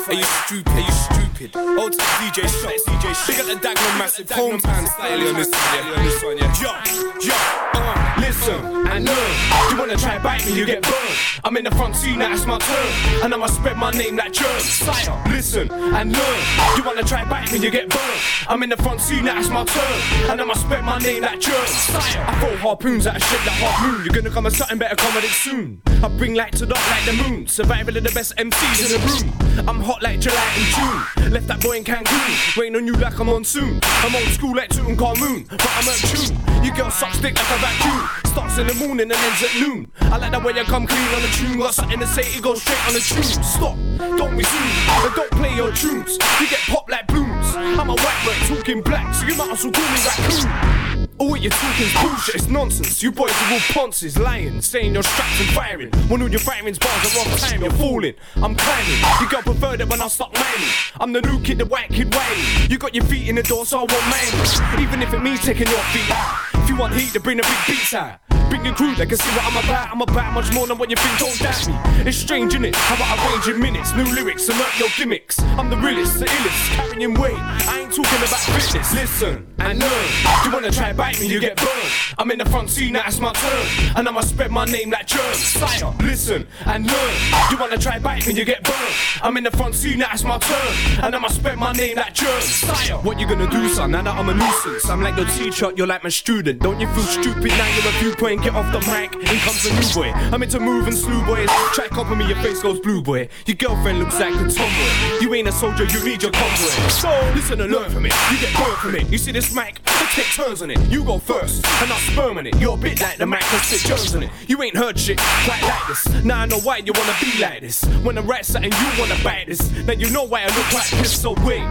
Are 0.09 0.13
you 0.13 0.23
stupid? 0.23 0.69
Are 0.69 0.79
you 0.79 0.91
stupid? 0.91 1.06
Old 1.39 1.93
DJ 1.93 2.49
shots, 2.49 2.83
DJ 2.85 3.13
shots. 3.13 3.27
Big 3.27 3.37
the 3.37 3.53
Dagenham 3.61 3.99
massive 3.99 4.27
hometown 4.27 4.87
style 4.87 5.27
on 5.27 5.35
this 5.35 5.51
one, 5.51 5.75
yeah. 5.75 5.93
On 5.93 6.03
this 6.03 6.23
one, 6.23 6.37
yeah. 6.37 7.21
Yo, 7.21 7.27
yo, 7.27 7.35
uh, 7.75 8.15
listen 8.19 8.77
I 8.89 8.99
know. 8.99 9.69
You 9.69 9.77
wanna 9.77 9.97
try 9.97 10.17
bite 10.17 10.43
me, 10.47 10.53
you 10.53 10.65
get 10.65 10.81
burned. 10.81 11.15
I'm 11.43 11.55
in 11.57 11.65
the 11.65 11.71
front 11.71 11.95
seat, 11.95 12.17
now 12.17 12.33
it's 12.33 12.47
my 12.47 12.57
turn. 12.57 13.23
And 13.23 13.33
I'ma 13.33 13.45
spread 13.45 13.77
my 13.77 13.91
name 13.91 14.15
like 14.15 14.33
germs. 14.33 14.63
Sire, 14.63 15.21
listen 15.27 15.69
and 15.71 16.11
learn. 16.11 16.39
You 16.75 16.83
wanna 16.83 17.03
try 17.03 17.23
bite 17.25 17.51
me, 17.51 17.59
you 17.59 17.69
get 17.69 17.89
burned. 17.89 18.21
I'm 18.47 18.63
in 18.63 18.69
the 18.69 18.77
front 18.77 19.01
seat, 19.01 19.23
now 19.23 19.37
it's 19.37 19.49
my 19.49 19.63
turn. 19.65 20.31
And 20.31 20.41
I'ma 20.41 20.53
spread 20.55 20.83
my 20.83 20.97
name 20.97 21.21
like 21.21 21.39
germs. 21.39 21.69
Sire, 21.69 22.25
I 22.25 22.39
throw 22.39 22.57
harpoons 22.57 23.05
at 23.05 23.17
a 23.17 23.19
like 23.19 23.59
half 23.61 23.85
moon. 23.85 24.05
You're 24.05 24.15
gonna 24.15 24.33
come 24.33 24.45
with 24.45 24.55
something 24.55 24.79
better, 24.79 24.95
come 24.95 25.13
with 25.13 25.25
it 25.25 25.29
soon. 25.29 25.81
I 26.03 26.07
bring 26.07 26.33
light 26.33 26.53
to 26.53 26.65
dark 26.65 26.89
like 26.89 27.05
the 27.05 27.13
moon. 27.13 27.45
Survival 27.45 27.97
of 27.97 28.03
the 28.03 28.11
best 28.11 28.35
MCs 28.37 28.85
in 28.85 28.99
the 28.99 29.07
room. 29.07 29.67
I'm 29.67 29.81
hot 29.81 30.01
like 30.01 30.19
July 30.19 30.53
and 30.55 30.65
June. 30.75 31.26
Left 31.29 31.47
that 31.47 31.61
boy 31.61 31.77
in 31.77 31.83
Cancun. 31.83 32.57
Rain 32.57 32.75
on 32.75 32.87
you 32.87 32.93
like 32.93 33.19
a 33.19 33.23
monsoon. 33.23 33.79
I'm 33.83 34.15
old 34.15 34.27
school 34.29 34.55
like 34.55 34.69
Tutankhamun. 34.69 35.47
But 35.49 35.69
I'm 35.75 35.87
at 35.89 35.99
tune. 35.99 36.63
You 36.63 36.73
girls 36.73 36.93
suck 36.93 37.13
stick 37.13 37.35
like 37.35 37.51
a 37.51 37.57
vacuum. 37.59 38.09
Starts 38.31 38.57
in 38.57 38.67
the 38.67 38.73
morning 38.75 39.11
and 39.11 39.19
ends 39.19 39.43
at 39.43 39.53
noon. 39.59 39.91
I 39.99 40.17
like 40.17 40.31
that 40.31 40.43
way 40.43 40.53
you 40.53 40.63
come 40.63 40.87
clean 40.87 41.07
on 41.13 41.21
the 41.21 41.27
tune. 41.27 41.59
Got 41.59 41.73
something 41.73 41.99
to 41.99 42.07
say, 42.07 42.21
it 42.21 42.41
goes 42.41 42.61
straight 42.61 42.79
on 42.87 42.93
the 42.93 43.01
tune. 43.01 43.43
Stop, 43.43 43.75
don't 44.17 44.37
resume. 44.37 44.71
And 45.03 45.15
don't 45.15 45.31
play 45.31 45.53
your 45.55 45.71
tunes. 45.73 46.17
You 46.39 46.47
get 46.47 46.59
popped 46.67 46.89
like 46.89 47.07
blooms. 47.07 47.53
I'm 47.55 47.89
a 47.89 47.95
white 47.95 48.21
boy 48.23 48.55
talking 48.55 48.81
black, 48.81 49.13
so 49.13 49.27
you 49.27 49.35
might 49.35 49.51
as 49.51 49.63
well 49.63 49.73
call 49.73 49.83
me 49.83 49.99
raccoon. 50.07 50.96
All 51.19 51.29
what 51.29 51.41
you're 51.41 51.51
talking's 51.51 51.93
bullshit, 51.99 52.35
it's 52.35 52.47
nonsense. 52.47 53.01
You 53.01 53.11
boys 53.11 53.31
are 53.31 53.53
all 53.53 53.59
ponces, 53.71 54.19
lying, 54.19 54.61
saying 54.61 54.93
you're 54.93 55.01
strapped 55.01 55.39
and 55.39 55.49
firing. 55.49 55.89
When 56.09 56.21
all 56.21 56.29
your 56.29 56.39
firing's 56.39 56.77
bars 56.77 57.15
are 57.15 57.17
wrong 57.17 57.37
time, 57.37 57.61
you're 57.61 57.71
falling. 57.71 58.13
I'm 58.35 58.55
climbing. 58.55 58.99
You 59.21 59.29
got 59.29 59.47
it 59.79 59.89
when 59.89 60.01
I 60.01 60.07
start 60.09 60.33
mining. 60.33 60.69
I'm 60.99 61.13
the 61.13 61.21
new 61.21 61.41
kid, 61.41 61.57
the 61.57 61.65
white 61.65 61.89
kid 61.89 62.13
waiting. 62.13 62.71
You 62.71 62.77
got 62.77 62.93
your 62.93 63.03
feet 63.05 63.27
in 63.27 63.35
the 63.35 63.43
door, 63.43 63.65
so 63.65 63.79
I 63.79 63.81
won't 63.81 63.91
mind. 63.91 64.81
Even 64.81 65.01
if 65.01 65.11
it 65.11 65.23
means 65.23 65.41
taking 65.41 65.67
your 65.67 65.79
feet 65.91 66.11
out. 66.11 66.39
If 66.53 66.69
you 66.69 66.75
want 66.75 66.93
heat, 66.93 67.13
then 67.13 67.21
bring 67.23 67.37
the 67.37 67.43
big 67.43 67.75
beats 67.75 67.93
out. 67.95 68.19
Bring 68.49 68.63
your 68.63 68.75
crew, 68.75 68.95
they 68.95 69.05
can 69.05 69.17
see 69.17 69.29
what 69.35 69.43
I'm 69.45 69.65
about. 69.65 69.91
I'm 69.91 70.01
about 70.01 70.33
much 70.33 70.53
more 70.53 70.67
than 70.67 70.77
what 70.77 70.89
you 70.89 70.95
think, 70.95 71.19
don't 71.19 71.39
doubt 71.39 71.67
me. 71.67 72.07
It's 72.07 72.17
strange, 72.17 72.53
innit? 72.53 72.75
How 72.75 72.95
I 73.03 73.33
arrange 73.33 73.47
in 73.47 73.59
minutes, 73.59 73.93
new 73.93 74.05
lyrics, 74.05 74.47
alert 74.47 74.79
your 74.79 74.89
gimmicks. 74.95 75.39
I'm 75.57 75.69
the 75.69 75.77
realest, 75.77 76.19
the 76.19 76.25
illest, 76.25 76.75
carrying 76.75 77.13
weight. 77.15 77.37
I 77.37 77.79
ain't 77.81 77.86
talking 78.03 78.19
about 78.19 78.39
fitness. 78.39 78.93
Listen 78.93 79.47
and 79.57 79.79
learn. 79.79 80.07
You 80.45 80.51
wanna 80.51 80.71
try 80.71 80.93
bite 80.93 81.19
me, 81.19 81.27
you 81.27 81.39
get 81.39 81.57
burned. 81.57 81.91
I'm 82.19 82.29
in 82.29 82.37
the 82.37 82.45
front 82.45 82.69
seat, 82.69 82.91
now 82.91 83.03
it's 83.07 83.19
my 83.19 83.33
turn. 83.33 83.65
And 83.95 84.07
I'ma 84.07 84.21
spread 84.21 84.51
my 84.51 84.65
name 84.65 84.91
like 84.91 85.07
germs. 85.07 85.37
Sire, 85.37 85.93
listen 86.01 86.47
and 86.65 86.85
learn. 86.85 87.13
You 87.49 87.57
wanna 87.57 87.77
try 87.77 87.97
bite 87.97 88.27
me, 88.27 88.33
you 88.33 88.45
get 88.45 88.63
burned. 88.63 88.93
I'm 89.23 89.35
in 89.37 89.43
the 89.43 89.51
front 89.51 89.73
seat, 89.73 89.97
now 89.97 90.09
it's 90.13 90.23
my 90.23 90.37
turn. 90.37 91.03
And 91.03 91.15
I'ma 91.15 91.29
spread 91.29 91.57
my 91.57 91.73
name 91.73 91.97
like 91.97 92.13
germs. 92.13 92.43
Sire, 92.43 92.97
what 92.97 93.19
you 93.19 93.27
gonna 93.27 93.49
do, 93.49 93.67
son? 93.69 93.91
Now 93.91 94.03
that 94.03 94.15
I'm 94.15 94.29
a 94.29 94.33
nuisance. 94.35 94.87
I'm 94.89 95.01
like 95.01 95.17
your 95.17 95.27
teacher, 95.29 95.71
you're 95.75 95.87
like 95.87 96.03
my 96.03 96.09
student. 96.09 96.61
Don't 96.61 96.79
you 96.79 96.87
feel 96.87 97.03
stupid 97.03 97.49
now? 97.49 97.67
You're 97.77 97.87
a 97.87 97.99
viewpoint, 97.99 98.43
get 98.43 98.53
off 98.53 98.71
the 98.71 98.79
mic. 98.91 99.15
In 99.15 99.39
comes 99.39 99.65
a 99.65 99.73
new 99.73 99.93
boy. 99.93 100.11
I'm 100.31 100.43
into 100.43 100.59
moving 100.59 100.93
slew 100.93 101.25
boys. 101.25 101.49
Try 101.73 101.87
copy 101.87 102.15
me, 102.15 102.27
your 102.27 102.37
face 102.37 102.61
goes 102.61 102.79
blue 102.79 103.01
boy. 103.01 103.27
Your 103.47 103.55
girlfriend 103.55 103.99
looks 103.99 104.19
like 104.19 104.35
a 104.35 104.47
tomboy. 104.47 105.19
You 105.21 105.33
ain't 105.33 105.47
a 105.47 105.51
soldier, 105.51 105.85
you 105.85 106.03
need 106.05 106.21
your 106.21 106.31
convoy. 106.31 106.89
So 106.89 107.09
listen 107.33 107.59
and 107.61 107.71
learn 107.71 107.86
from 107.91 108.05
it. 108.05 108.13
You 108.31 108.39
get 108.39 108.55
burned 108.55 108.77
from 108.77 108.95
it. 108.95 109.09
You 109.09 109.17
see 109.17 109.31
this 109.31 109.53
mic? 109.53 109.79
I 109.85 110.05
take 110.13 110.27
turns 110.33 110.61
on 110.61 110.71
it. 110.71 110.79
You 110.89 111.03
go 111.03 111.19
first, 111.19 111.65
and 111.81 111.91
I 111.91 111.97
sperm 112.11 112.37
on 112.37 112.47
it. 112.47 112.55
You're 112.59 112.75
a 112.75 112.77
bit 112.77 113.01
like 113.01 113.17
the 113.17 113.25
mic, 113.25 113.41
cause 113.41 113.61
sit 113.63 113.81
germs 113.87 114.15
on 114.15 114.23
it. 114.23 114.29
You 114.47 114.61
ain't 114.61 114.75
heard 114.75 114.99
shit 114.99 115.17
quite 115.45 115.61
like 115.63 115.87
this. 115.87 116.23
Now 116.23 116.41
I 116.41 116.45
know 116.45 116.59
why 116.59 116.77
you 116.77 116.93
wanna 116.95 117.15
be 117.19 117.41
like 117.41 117.61
this. 117.61 117.83
When 118.03 118.17
I 118.17 118.21
write 118.21 118.45
something, 118.45 118.71
you 118.71 118.87
wanna 118.99 119.17
bite 119.23 119.47
this. 119.47 119.71
Now 119.85 119.93
you 119.93 120.09
know 120.09 120.23
why 120.23 120.43
I 120.43 120.47
look 120.47 120.71
like 120.73 120.89
this. 121.01 121.21
So 121.21 121.31
wait, 121.45 121.63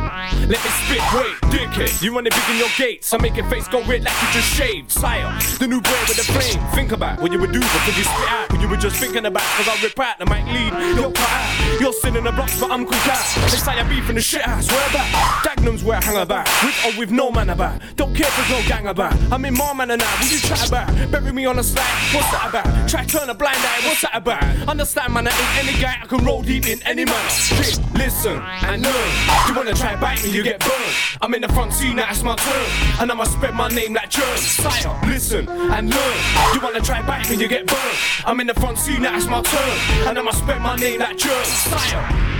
let 0.47 0.49
me 0.49 0.71
spit. 0.85 1.03
Wait, 1.15 1.35
dickhead, 1.53 2.03
you 2.03 2.13
wanna 2.13 2.31
begin 2.31 2.59
your 2.59 2.69
gates? 2.77 3.13
I 3.15 3.19
make 3.19 3.37
your 3.37 3.49
face 3.49 3.69
go 3.69 3.83
red 3.85 4.05
like 4.05 4.15
you 4.23 4.29
just 4.33 4.49
shaved. 4.55 4.91
Sire, 4.91 5.39
the 5.59 5.67
new 5.67 5.81
boy 5.81 6.01
with 6.09 6.17
the 6.17 6.25
flame. 6.25 6.63
Think 6.75 6.93
about 6.93 7.21
what 7.21 7.33
you 7.33 7.39
would 7.39 7.53
do, 7.53 7.61
could 7.61 7.97
you 7.97 8.05
spit 8.05 8.29
out? 8.29 8.53
What 8.53 8.61
you 8.61 8.69
were 8.69 8.77
just 8.77 8.97
thinking 8.97 9.27
about? 9.27 9.43
Cause 9.57 9.69
I 9.69 9.83
rip 9.83 9.99
out 9.99 10.19
the 10.19 10.27
mic 10.27 10.45
lead. 10.47 10.73
You're 10.97 11.13
cut 11.13 11.31
out. 11.31 11.81
You're 11.81 11.93
sitting 11.93 12.17
in 12.17 12.25
the 12.25 12.33
blocks, 12.33 12.59
but 12.61 12.71
I'm 12.71 12.85
cooked 12.87 13.09
out. 13.09 13.51
They 13.51 13.57
say 13.57 13.73
I 13.73 13.83
beef 13.89 14.09
in 14.09 14.17
the 14.17 14.23
shit 14.23 14.43
house. 14.43 14.71
Where 14.71 14.91
about? 14.91 15.07
Dagenham's 15.45 15.85
where 15.85 15.96
I 15.97 16.05
hang 16.05 16.17
about. 16.17 16.47
With 16.63 16.85
or 16.85 16.99
with 16.99 17.11
no 17.11 17.31
man 17.31 17.51
about. 17.51 17.81
Don't 17.97 18.15
care 18.15 18.27
if 18.27 18.37
there's 18.37 18.51
no 18.51 18.69
gang 18.69 18.87
about. 18.87 19.15
I'm 19.33 19.45
in 19.45 19.55
my 19.55 19.73
man 19.73 19.91
and 19.91 20.01
now. 20.01 20.11
What 20.21 20.31
you 20.31 20.39
chat 20.39 20.69
about? 20.69 20.89
Bury 21.11 21.33
me 21.33 21.47
on 21.47 21.59
a 21.59 21.63
slide. 21.63 21.85
What's 22.13 22.31
that 22.33 22.49
about? 22.51 22.89
Try 22.89 23.05
turn 23.05 23.31
a 23.31 23.35
blind 23.35 23.59
eye. 23.59 23.81
What's 23.87 24.03
that 24.03 24.15
about? 24.15 24.43
Understand, 24.69 25.15
man, 25.15 25.27
I 25.27 25.31
ain't 25.31 25.69
any 25.69 25.81
guy. 25.81 25.97
I 26.03 26.07
can 26.07 26.25
roll 26.25 26.43
deep 26.43 26.67
in 26.67 26.83
any 26.83 27.05
manner. 27.05 27.31
Shit, 27.31 27.81
listen 27.95 28.39
and 28.39 28.83
learn. 28.83 29.11
You 29.49 29.55
wanna 29.55 29.75
try 29.75 29.97
bite 29.97 30.23
me, 30.23 30.31
you 30.31 30.43
get 30.43 30.61
burned. 30.61 30.95
I'm 31.23 31.33
in 31.35 31.41
the 31.41 31.49
front 31.49 31.73
seat, 31.73 31.95
now 31.95 32.11
it's 32.11 32.23
my 32.23 32.37
turn. 32.37 32.67
And 33.01 33.11
I'ma 33.11 33.25
spread 33.25 33.55
my 33.55 33.69
name 33.69 33.95
like 33.95 34.11
germs. 34.11 34.41
Sire, 34.41 35.01
listen 35.07 35.49
and 35.49 35.91
learn. 35.91 36.17
You 36.55 36.61
wanna 36.61 36.81
try 36.81 37.01
bite 37.07 37.31
me, 37.31 37.37
you 37.37 37.49
get 37.49 37.67
burned. 37.67 37.99
I'm 38.27 38.39
in 38.41 38.49
the 38.49 38.55
front 38.55 38.79
seat, 38.79 39.01
now 39.01 39.17
it's 39.17 39.27
my 39.27 39.41
turn. 39.41 40.09
And 40.09 40.19
I'ma 40.19 40.33
spread 40.33 40.61
my 40.61 40.77
name 40.77 41.01
like 41.01 41.17
germs. 41.17 41.49
Sire. 41.49 42.36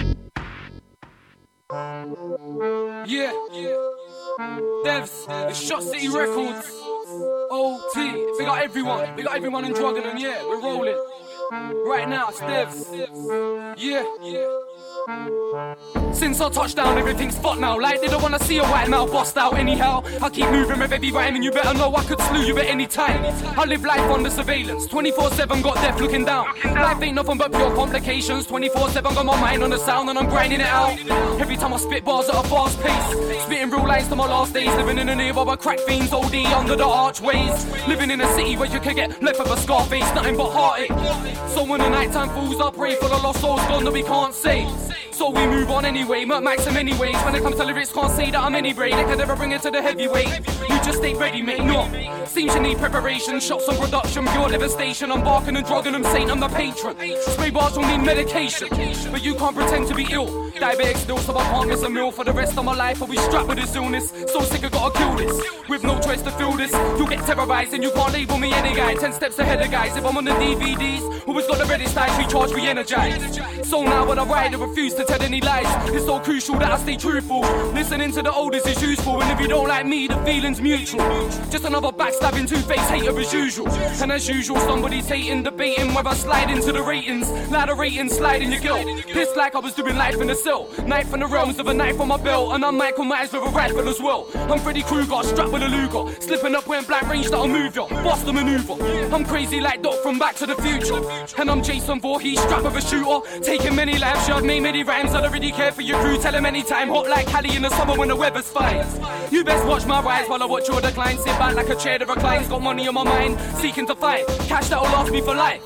Yeah, 1.69 3.33
Devs, 4.85 5.27
it's 5.51 5.61
Shot 5.61 5.83
City 5.83 6.09
Records. 6.09 6.71
OT, 7.51 8.15
we 8.39 8.45
got 8.45 8.63
everyone, 8.63 9.17
we 9.17 9.25
got 9.25 9.35
everyone 9.35 9.65
in 9.65 9.73
drugging 9.73 10.05
and 10.05 10.21
yeah, 10.21 10.45
we're 10.45 10.61
rolling. 10.63 10.95
Right 11.51 12.09
now, 12.09 12.29
it's 12.29 12.41
Devs. 12.41 13.77
Yeah, 13.77 14.03
Since 16.13 16.41
I 16.41 16.49
touched 16.51 16.77
down, 16.77 16.99
everything's 16.99 17.39
fucked 17.39 17.61
now. 17.61 17.79
Like 17.79 18.01
they 18.01 18.09
don't 18.09 18.23
wanna 18.23 18.43
see 18.43 18.59
a 18.59 18.65
white 18.65 18.89
male 18.89 19.07
bust 19.07 19.37
out 19.37 19.55
anyhow. 19.55 20.03
I 20.21 20.29
keep 20.29 20.49
moving 20.51 20.81
with 20.81 20.93
every 20.93 21.13
rhyme, 21.13 21.37
and 21.37 21.45
you 21.45 21.53
better 21.53 21.75
know 21.75 21.95
I 21.95 22.03
could 22.05 22.21
slew 22.23 22.41
you 22.41 22.59
at 22.59 22.67
any 22.67 22.87
time. 22.87 23.25
I 23.57 23.65
live 23.65 23.85
life 23.85 24.01
under 24.11 24.31
surveillance, 24.31 24.87
24/7 24.89 25.63
got 25.63 25.77
death 25.77 26.01
looking 26.01 26.25
down. 26.25 26.47
Life 26.65 27.01
ain't 27.03 27.15
nothing 27.15 27.39
but 27.39 27.53
pure 27.53 27.73
complications. 27.77 28.47
24/7 28.47 29.15
got 29.15 29.25
my 29.25 29.41
mind 29.41 29.63
on 29.63 29.71
the 29.71 29.79
sound, 29.79 30.11
and 30.11 30.19
I'm 30.19 30.29
grinding 30.29 30.61
it 30.61 30.67
out. 30.67 30.99
Every 31.39 31.57
time 31.57 31.73
I 31.73 31.77
spit 31.77 32.05
bars 32.05 32.29
at 32.29 32.35
a 32.35 32.43
fast 32.49 32.81
pace, 32.81 33.43
spitting 33.45 33.71
real 33.71 33.87
lines 33.87 34.09
to 34.09 34.17
my 34.17 34.27
last 34.27 34.53
days, 34.53 34.75
living 34.75 34.99
in 34.99 35.09
a 35.09 35.15
nearby 35.15 35.55
crack 35.57 35.79
fiends, 35.81 36.13
OD 36.13 36.47
under 36.47 36.75
the 36.75 36.87
archways, 36.87 37.67
living 37.87 38.11
in 38.11 38.21
a 38.21 38.27
city 38.35 38.57
where 38.57 38.69
you 38.69 38.81
can 38.81 38.97
get 38.97 39.23
left 39.23 39.39
with 39.39 39.51
a 39.51 39.61
scar 39.61 39.85
face, 39.85 40.11
nothing 40.15 40.37
but 40.37 40.51
heartache. 40.51 41.36
So 41.49 41.65
when 41.65 41.81
the 41.81 41.89
nighttime 41.89 42.29
falls, 42.31 42.61
I 42.61 42.71
pray 42.71 42.95
for 42.97 43.09
the 43.09 43.17
lost 43.17 43.41
souls 43.41 43.61
gone 43.67 43.85
that 43.85 43.93
we 43.93 44.03
can't 44.03 44.35
say. 44.35 44.67
So 45.17 45.31
we 45.31 45.47
move 45.47 45.71
on 45.71 45.87
anyway, 45.87 46.27
Merc 46.27 46.45
Max 46.45 46.67
in 46.67 46.75
many 46.75 46.93
ways. 46.93 47.17
When 47.25 47.35
it 47.35 47.43
comes 47.43 47.57
to 47.57 47.65
lyrics, 47.65 47.91
can't 47.91 48.13
say 48.13 48.31
that 48.33 48.39
I'm 48.39 48.55
any 48.55 48.75
brain. 48.75 48.95
They 48.95 49.05
can 49.05 49.17
never 49.17 49.35
bring 49.35 49.51
it 49.53 49.63
to 49.63 49.71
the 49.71 49.81
heavyweight. 49.81 50.29
You 50.69 50.77
just 50.85 50.99
stay 50.99 51.15
ready, 51.15 51.41
mate. 51.41 51.65
No, 51.65 51.89
seems 52.27 52.55
you 52.55 52.61
need 52.61 52.77
preparation. 52.77 53.41
Shots 53.41 53.67
on 53.67 53.79
production, 53.79 54.27
pure 54.27 54.51
devastation. 54.51 55.11
I'm 55.11 55.25
barking 55.25 55.57
and 55.57 55.67
drugging 55.67 55.93
them, 55.93 56.05
saying 56.05 56.31
I'm 56.31 56.39
the 56.39 56.49
patron. 56.49 56.97
Spray 57.23 57.49
bars 57.49 57.79
will 57.79 57.87
need 57.87 58.05
medication, 58.05 58.69
but 59.11 59.25
you 59.25 59.35
can't 59.37 59.57
pretend 59.57 59.89
to 59.89 59.95
be 59.95 60.07
ill. 60.11 60.51
Diabetic 60.53 60.99
still, 60.99 61.19
so 61.19 61.35
I 61.35 61.45
can't 61.45 61.69
miss 61.69 61.83
a 61.83 61.89
meal 61.89 62.11
for 62.11 62.25
the 62.25 62.33
rest 62.33 62.59
of 62.59 62.67
my 62.67 62.75
life. 62.75 63.01
I'll 63.01 63.09
be 63.09 63.17
strapped 63.17 63.49
with 63.49 63.57
this 63.57 63.75
illness. 63.75 64.13
So 64.31 64.41
sick, 64.41 64.65
I 64.65 64.69
gotta 64.69 64.99
kill 64.99 65.17
this. 65.17 65.41
With 65.67 65.83
no 65.83 65.99
choice 65.99 66.21
to 66.23 66.31
feel 66.33 66.53
this, 66.53 66.73
you'll 66.99 67.09
get 67.09 67.25
terrorized 67.25 67.73
and 67.73 67.83
you 67.83 67.91
can't 67.93 68.13
label 68.13 68.37
me 68.37 68.53
any 68.53 68.75
guy. 68.77 68.95
Ten 68.97 69.15
steps 69.15 69.39
ahead 69.39 69.63
of 69.63 69.71
guys. 69.71 69.97
If 69.97 70.05
I'm 70.05 70.17
on 70.19 70.25
the 70.25 70.33
DVDs, 70.33 71.27
always 71.27 71.47
got 71.47 71.59
the 71.59 71.65
ready 71.65 71.87
style, 71.87 72.19
recharge, 72.19 72.53
re-energize. 72.53 73.41
So 73.67 73.83
now 73.83 74.07
when 74.07 74.19
I 74.19 74.25
ride, 74.25 74.55
I 74.55 74.59
refuse 74.59 74.95
to 74.95 75.06
tell 75.07 75.23
any 75.23 75.41
lies. 75.41 75.67
It's 75.95 76.05
so 76.05 76.21
crucial 76.21 76.57
that 76.59 76.71
I 76.71 76.79
stay 76.79 76.97
truthful. 76.97 77.41
Listening 77.73 78.13
to 78.13 78.23
the 78.23 78.33
oldest 78.33 78.67
is 78.67 78.81
useful, 78.83 79.23
and 79.23 79.31
if 79.33 79.41
you 79.41 79.49
don't 79.49 79.69
like 79.69 79.87
me, 79.87 80.09
the 80.09 80.17
feeling's 80.25 80.61
mutual. 80.61 81.01
Just 81.51 81.65
another 81.65 81.89
backstabbing, 81.89 82.49
two-faced 82.49 82.91
hater 82.91 83.19
as 83.19 83.33
usual. 83.33 83.69
And 83.69 84.13
as 84.13 84.29
usual, 84.29 84.59
somebody's 84.61 85.09
hating, 85.09 85.45
debating 85.45 85.95
whether 85.95 86.11
I 86.11 86.15
slide 86.15 86.51
into 86.51 86.73
the 86.73 86.83
ratings. 86.83 87.31
Ladder 87.51 87.75
ratings, 87.75 88.17
slide 88.17 88.43
in 88.43 88.51
your 88.51 88.61
guilt. 88.61 88.87
Pissed 89.07 89.37
like 89.37 89.55
I 89.55 89.61
was 89.61 89.75
doing 89.75 89.97
life 89.97 90.21
in 90.21 90.27
the 90.27 90.35
cell. 90.35 90.69
Knife 90.87 91.13
in 91.15 91.21
the 91.21 91.27
realms 91.27 91.59
of 91.59 91.69
a 91.69 91.75
knife 91.75 92.01
on 92.01 92.09
my 92.09 92.17
belt, 92.17 92.55
and 92.55 92.65
I'm 92.65 92.77
Michael 92.77 93.05
Myers 93.05 93.33
with 93.33 93.43
a 93.43 93.51
rifle 93.51 93.89
as 93.89 94.01
well. 94.01 94.29
I'm 94.35 94.59
Freddy 94.59 94.83
Krueger, 94.83 95.23
strapped 95.23 95.53
with 95.53 95.63
a 95.63 95.69
Luger. 95.69 96.21
Slipping 96.21 96.55
up 96.55 96.67
when 96.67 96.85
black 96.85 97.09
range 97.09 97.31
that'll 97.31 97.49
move 97.49 97.77
ya. 97.77 97.87
Boss 97.89 98.23
the 98.25 98.33
maneuver. 98.33 98.75
I'm 99.15 99.25
crazy 99.25 99.61
like 99.61 99.83
Doc 99.83 100.03
from 100.03 100.19
Back 100.19 100.37
to 100.37 100.47
the 100.47 100.57
Future. 100.57 101.01
And 101.41 101.51
I'm 101.51 101.63
Jason 101.63 102.01
Voorhees, 102.01 102.41
strapped 102.41 102.65
with 102.65 102.77
a 102.77 102.81
shooter. 102.81 103.41
Taking 103.41 103.75
many 103.77 103.99
lives, 103.99 104.29
yeah, 104.29 104.37
I've 104.37 104.45
made 104.45 104.61
many 104.61 104.83
rhymes. 104.97 105.15
I 105.15 105.21
don't 105.21 105.33
really 105.33 105.53
care 105.53 105.73
for 105.73 105.83
your 105.83 106.01
crew. 106.01 106.19
Tell 106.19 106.33
them 106.33 106.47
anytime, 106.47 106.89
hot 106.89 107.09
like 107.09 107.27
Cali 107.27 107.55
in 107.55 107.63
the 107.63 107.71
summer 107.71 107.97
when 107.97 108.09
the 108.09 108.17
weather's 108.17 108.49
fine. 108.49 108.85
You 109.31 109.45
best 109.45 109.67
watch 109.67 109.87
my 109.87 110.01
rise 110.03 110.29
while 110.29 110.43
I 110.43 110.47
watch 110.47 110.69
your 110.69 110.81
decline. 110.81 111.19
Sit 111.19 111.39
back 111.39 111.55
like 111.55 111.69
a 111.69 111.77
chair 111.77 111.99
that 111.99 112.09
reclines. 112.09 112.49
Got 112.49 112.63
money 112.63 112.89
on 112.89 112.95
my 112.95 113.05
mind, 113.05 113.39
seeking 113.57 113.87
to 113.87 113.95
find 113.95 114.27
cash 114.49 114.69
that'll 114.69 114.85
last 114.85 115.11
me 115.11 115.21
for 115.21 115.35
life. 115.35 115.63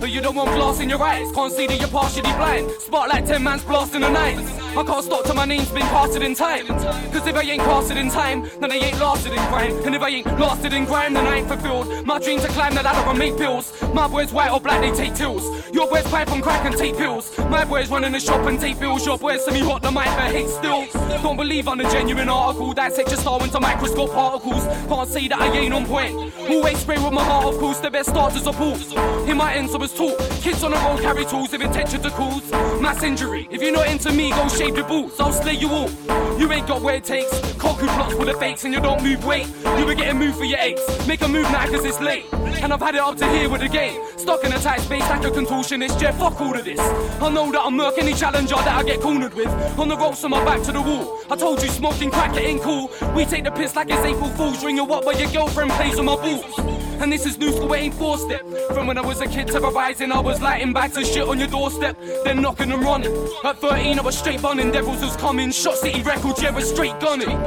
But 0.00 0.10
you 0.10 0.22
don't 0.22 0.34
want 0.34 0.50
glass 0.52 0.80
in 0.80 0.88
your 0.88 1.02
eyes, 1.02 1.30
can't 1.32 1.52
see 1.52 1.66
that 1.66 1.78
you're 1.78 1.88
partially 1.88 2.22
blind. 2.22 2.70
Spotlight 2.80 3.26
10 3.26 3.42
man's 3.42 3.64
blasting 3.64 4.00
the 4.00 4.08
night. 4.08 4.38
I 4.74 4.84
can't 4.84 5.04
stop 5.04 5.24
till 5.24 5.34
my 5.34 5.44
name's 5.44 5.70
been 5.70 5.82
casted 5.82 6.22
in 6.22 6.34
time. 6.34 6.66
Cause 6.66 7.26
if 7.26 7.36
I 7.36 7.42
ain't 7.42 7.62
casted 7.62 7.98
in 7.98 8.08
time, 8.08 8.48
then 8.60 8.72
I 8.72 8.76
ain't 8.76 8.98
lasted 8.98 9.32
in 9.32 9.38
crime. 9.48 9.76
And 9.84 9.94
if 9.94 10.00
I 10.00 10.08
ain't 10.08 10.26
lasted 10.38 10.72
in 10.72 10.86
crime, 10.86 11.12
then 11.12 11.26
I 11.26 11.38
ain't 11.38 11.48
fulfilled. 11.48 12.06
My 12.06 12.18
dream 12.18 12.40
to 12.40 12.48
climb 12.48 12.74
the 12.74 12.82
ladder 12.82 13.10
and 13.10 13.18
make 13.18 13.36
bills. 13.36 13.72
My 13.92 14.08
boys 14.08 14.32
white 14.32 14.50
or 14.50 14.60
black, 14.60 14.80
they 14.80 14.92
take 14.92 15.14
tills. 15.14 15.44
Your 15.74 15.88
boys 15.88 16.04
pipe 16.04 16.30
on 16.32 16.40
crack 16.40 16.64
and 16.64 16.76
take 16.76 16.96
pills. 16.96 17.36
My 17.50 17.64
boys 17.64 17.90
running 17.90 18.12
the 18.12 18.20
shop 18.20 18.46
and 18.46 18.58
take 18.58 18.69
bills. 18.78 19.04
Your 19.06 19.18
boys 19.18 19.44
semi 19.44 19.60
hot, 19.60 19.82
the 19.82 19.90
mic 19.90 20.04
but 20.04 20.32
hate 20.32 20.48
still. 20.48 20.86
Don't 21.22 21.36
believe 21.36 21.68
I'm 21.68 21.80
a 21.80 21.84
genuine 21.84 22.28
article. 22.28 22.72
Dissect 22.72 23.08
your 23.08 23.18
star 23.18 23.42
into 23.42 23.60
microscope 23.60 24.12
particles. 24.12 24.64
Can't 24.88 25.08
say 25.08 25.28
that 25.28 25.40
I 25.40 25.48
ain't 25.56 25.74
on 25.74 25.86
point. 25.86 26.14
Always 26.48 26.78
spray 26.78 26.98
with 26.98 27.12
my 27.12 27.24
heart, 27.24 27.54
of 27.54 27.60
course. 27.60 27.80
The 27.80 27.90
best 27.90 28.10
starters 28.10 28.46
are 28.46 28.54
pools. 28.54 28.92
In 29.28 29.36
my 29.36 29.54
ends, 29.54 29.74
I 29.74 29.78
was 29.78 29.92
taught. 29.92 30.18
Kids 30.42 30.62
on 30.62 30.70
the 30.72 30.76
road 30.78 31.00
carry 31.00 31.24
tools 31.24 31.52
if 31.52 31.60
intention 31.60 32.00
to 32.02 32.10
cause 32.10 32.50
mass 32.80 33.02
injury. 33.02 33.48
If 33.50 33.62
you're 33.62 33.72
not 33.72 33.88
into 33.88 34.12
me, 34.12 34.30
go 34.30 34.48
shave 34.48 34.76
your 34.76 34.86
boots. 34.86 35.20
I'll 35.20 35.32
slay 35.32 35.54
you 35.54 35.68
all. 35.70 35.90
You 36.38 36.50
ain't 36.52 36.66
got 36.66 36.82
what 36.82 36.94
it 36.94 37.04
takes. 37.04 37.30
Cock 37.54 37.78
who 37.78 37.86
plots 37.86 38.14
full 38.14 38.28
of 38.28 38.38
fakes 38.38 38.64
and 38.64 38.74
you 38.74 38.80
don't 38.80 39.02
move 39.02 39.24
weight. 39.24 39.46
You 39.78 39.86
were 39.86 39.94
getting 39.94 40.18
moved 40.18 40.38
for 40.38 40.44
your 40.44 40.58
aches. 40.58 41.06
Make 41.06 41.22
a 41.22 41.28
move 41.28 41.50
now 41.50 41.66
cause 41.66 41.84
it's 41.84 42.00
late. 42.00 42.26
And 42.62 42.72
I've 42.72 42.80
had 42.80 42.94
it 42.94 43.00
up 43.00 43.16
to 43.16 43.28
here 43.28 43.48
with 43.48 43.60
the 43.60 43.68
game. 43.68 44.00
Stuck 44.16 44.44
in 44.44 44.52
a 44.52 44.58
tight 44.58 44.80
space 44.80 45.08
like 45.08 45.24
a 45.24 45.30
contortionist. 45.30 46.00
Yeah, 46.00 46.12
fuck 46.12 46.40
all 46.40 46.56
of 46.56 46.64
this. 46.64 46.78
I 46.78 47.30
know 47.30 47.50
that 47.52 47.60
I'm 47.60 47.76
murk 47.76 47.98
any 47.98 48.12
challenger 48.12 48.56
that 48.56 48.68
I 48.68 48.82
get 48.82 49.00
cornered 49.00 49.34
with. 49.34 49.48
On 49.78 49.88
the 49.88 49.96
ropes 49.96 50.24
on 50.24 50.30
my 50.30 50.44
back 50.44 50.62
to 50.62 50.72
the 50.72 50.82
wall. 50.82 51.20
I 51.30 51.36
told 51.36 51.62
you 51.62 51.68
smoking 51.68 52.10
crack 52.10 52.36
it 52.36 52.42
ain't 52.42 52.62
cool. 52.62 52.90
We 53.14 53.24
take 53.24 53.44
the 53.44 53.50
piss 53.50 53.76
like 53.76 53.90
it's 53.90 54.04
April 54.04 54.30
Fool's. 54.30 54.64
Ring 54.64 54.76
you 54.76 54.84
up 54.92 55.04
while 55.04 55.18
your 55.18 55.30
girlfriend 55.30 55.70
plays 55.72 55.98
on 55.98 56.04
my 56.06 56.16
balls. 56.16 56.80
And 57.00 57.10
this 57.10 57.24
is 57.24 57.38
new 57.38 57.50
school, 57.50 57.72
it 57.72 57.78
ain't 57.78 57.94
four 57.94 58.18
step. 58.18 58.46
From 58.74 58.86
when 58.86 58.98
I 58.98 59.00
was 59.00 59.22
a 59.22 59.26
kid 59.26 59.46
to 59.46 59.54
terrorizing, 59.54 60.12
I 60.12 60.20
was 60.20 60.42
lighting 60.42 60.74
bags 60.74 60.98
of 60.98 61.06
shit 61.06 61.26
on 61.26 61.38
your 61.38 61.48
doorstep. 61.48 61.96
Then 62.24 62.42
knocking 62.42 62.70
and 62.70 62.82
running. 62.82 63.10
At 63.42 63.58
13, 63.58 63.98
I 63.98 64.02
was 64.02 64.18
straight 64.18 64.42
bunning. 64.42 64.70
Devils 64.70 65.00
was 65.02 65.16
coming. 65.16 65.50
Shot 65.50 65.76
City 65.76 66.02
Records, 66.02 66.42
yeah, 66.42 66.54
we're 66.54 66.60
straight 66.60 67.00
gunning. 67.00 67.38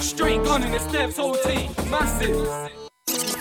Straight 0.00 0.42
gunning, 0.42 0.72
it's 0.74 0.84
Devs 0.86 1.20
OT. 1.20 1.68
Massive. 1.88 3.35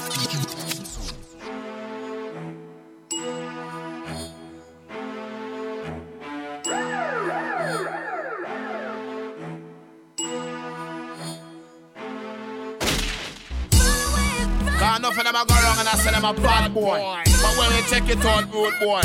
Of 15.25 15.33
them 15.33 15.41
a 15.41 15.45
go 15.45 15.55
wrong 15.57 15.79
and 15.81 15.89
I 15.89 15.95
say 15.97 16.11
them 16.11 16.25
a 16.25 16.33
bad 16.33 16.73
boy. 16.73 17.01
But 17.41 17.53
when 17.57 17.69
we 17.73 17.81
take 17.89 18.05
it 18.09 18.21
on 18.25 18.45
road 18.53 18.73
boy, 18.77 19.01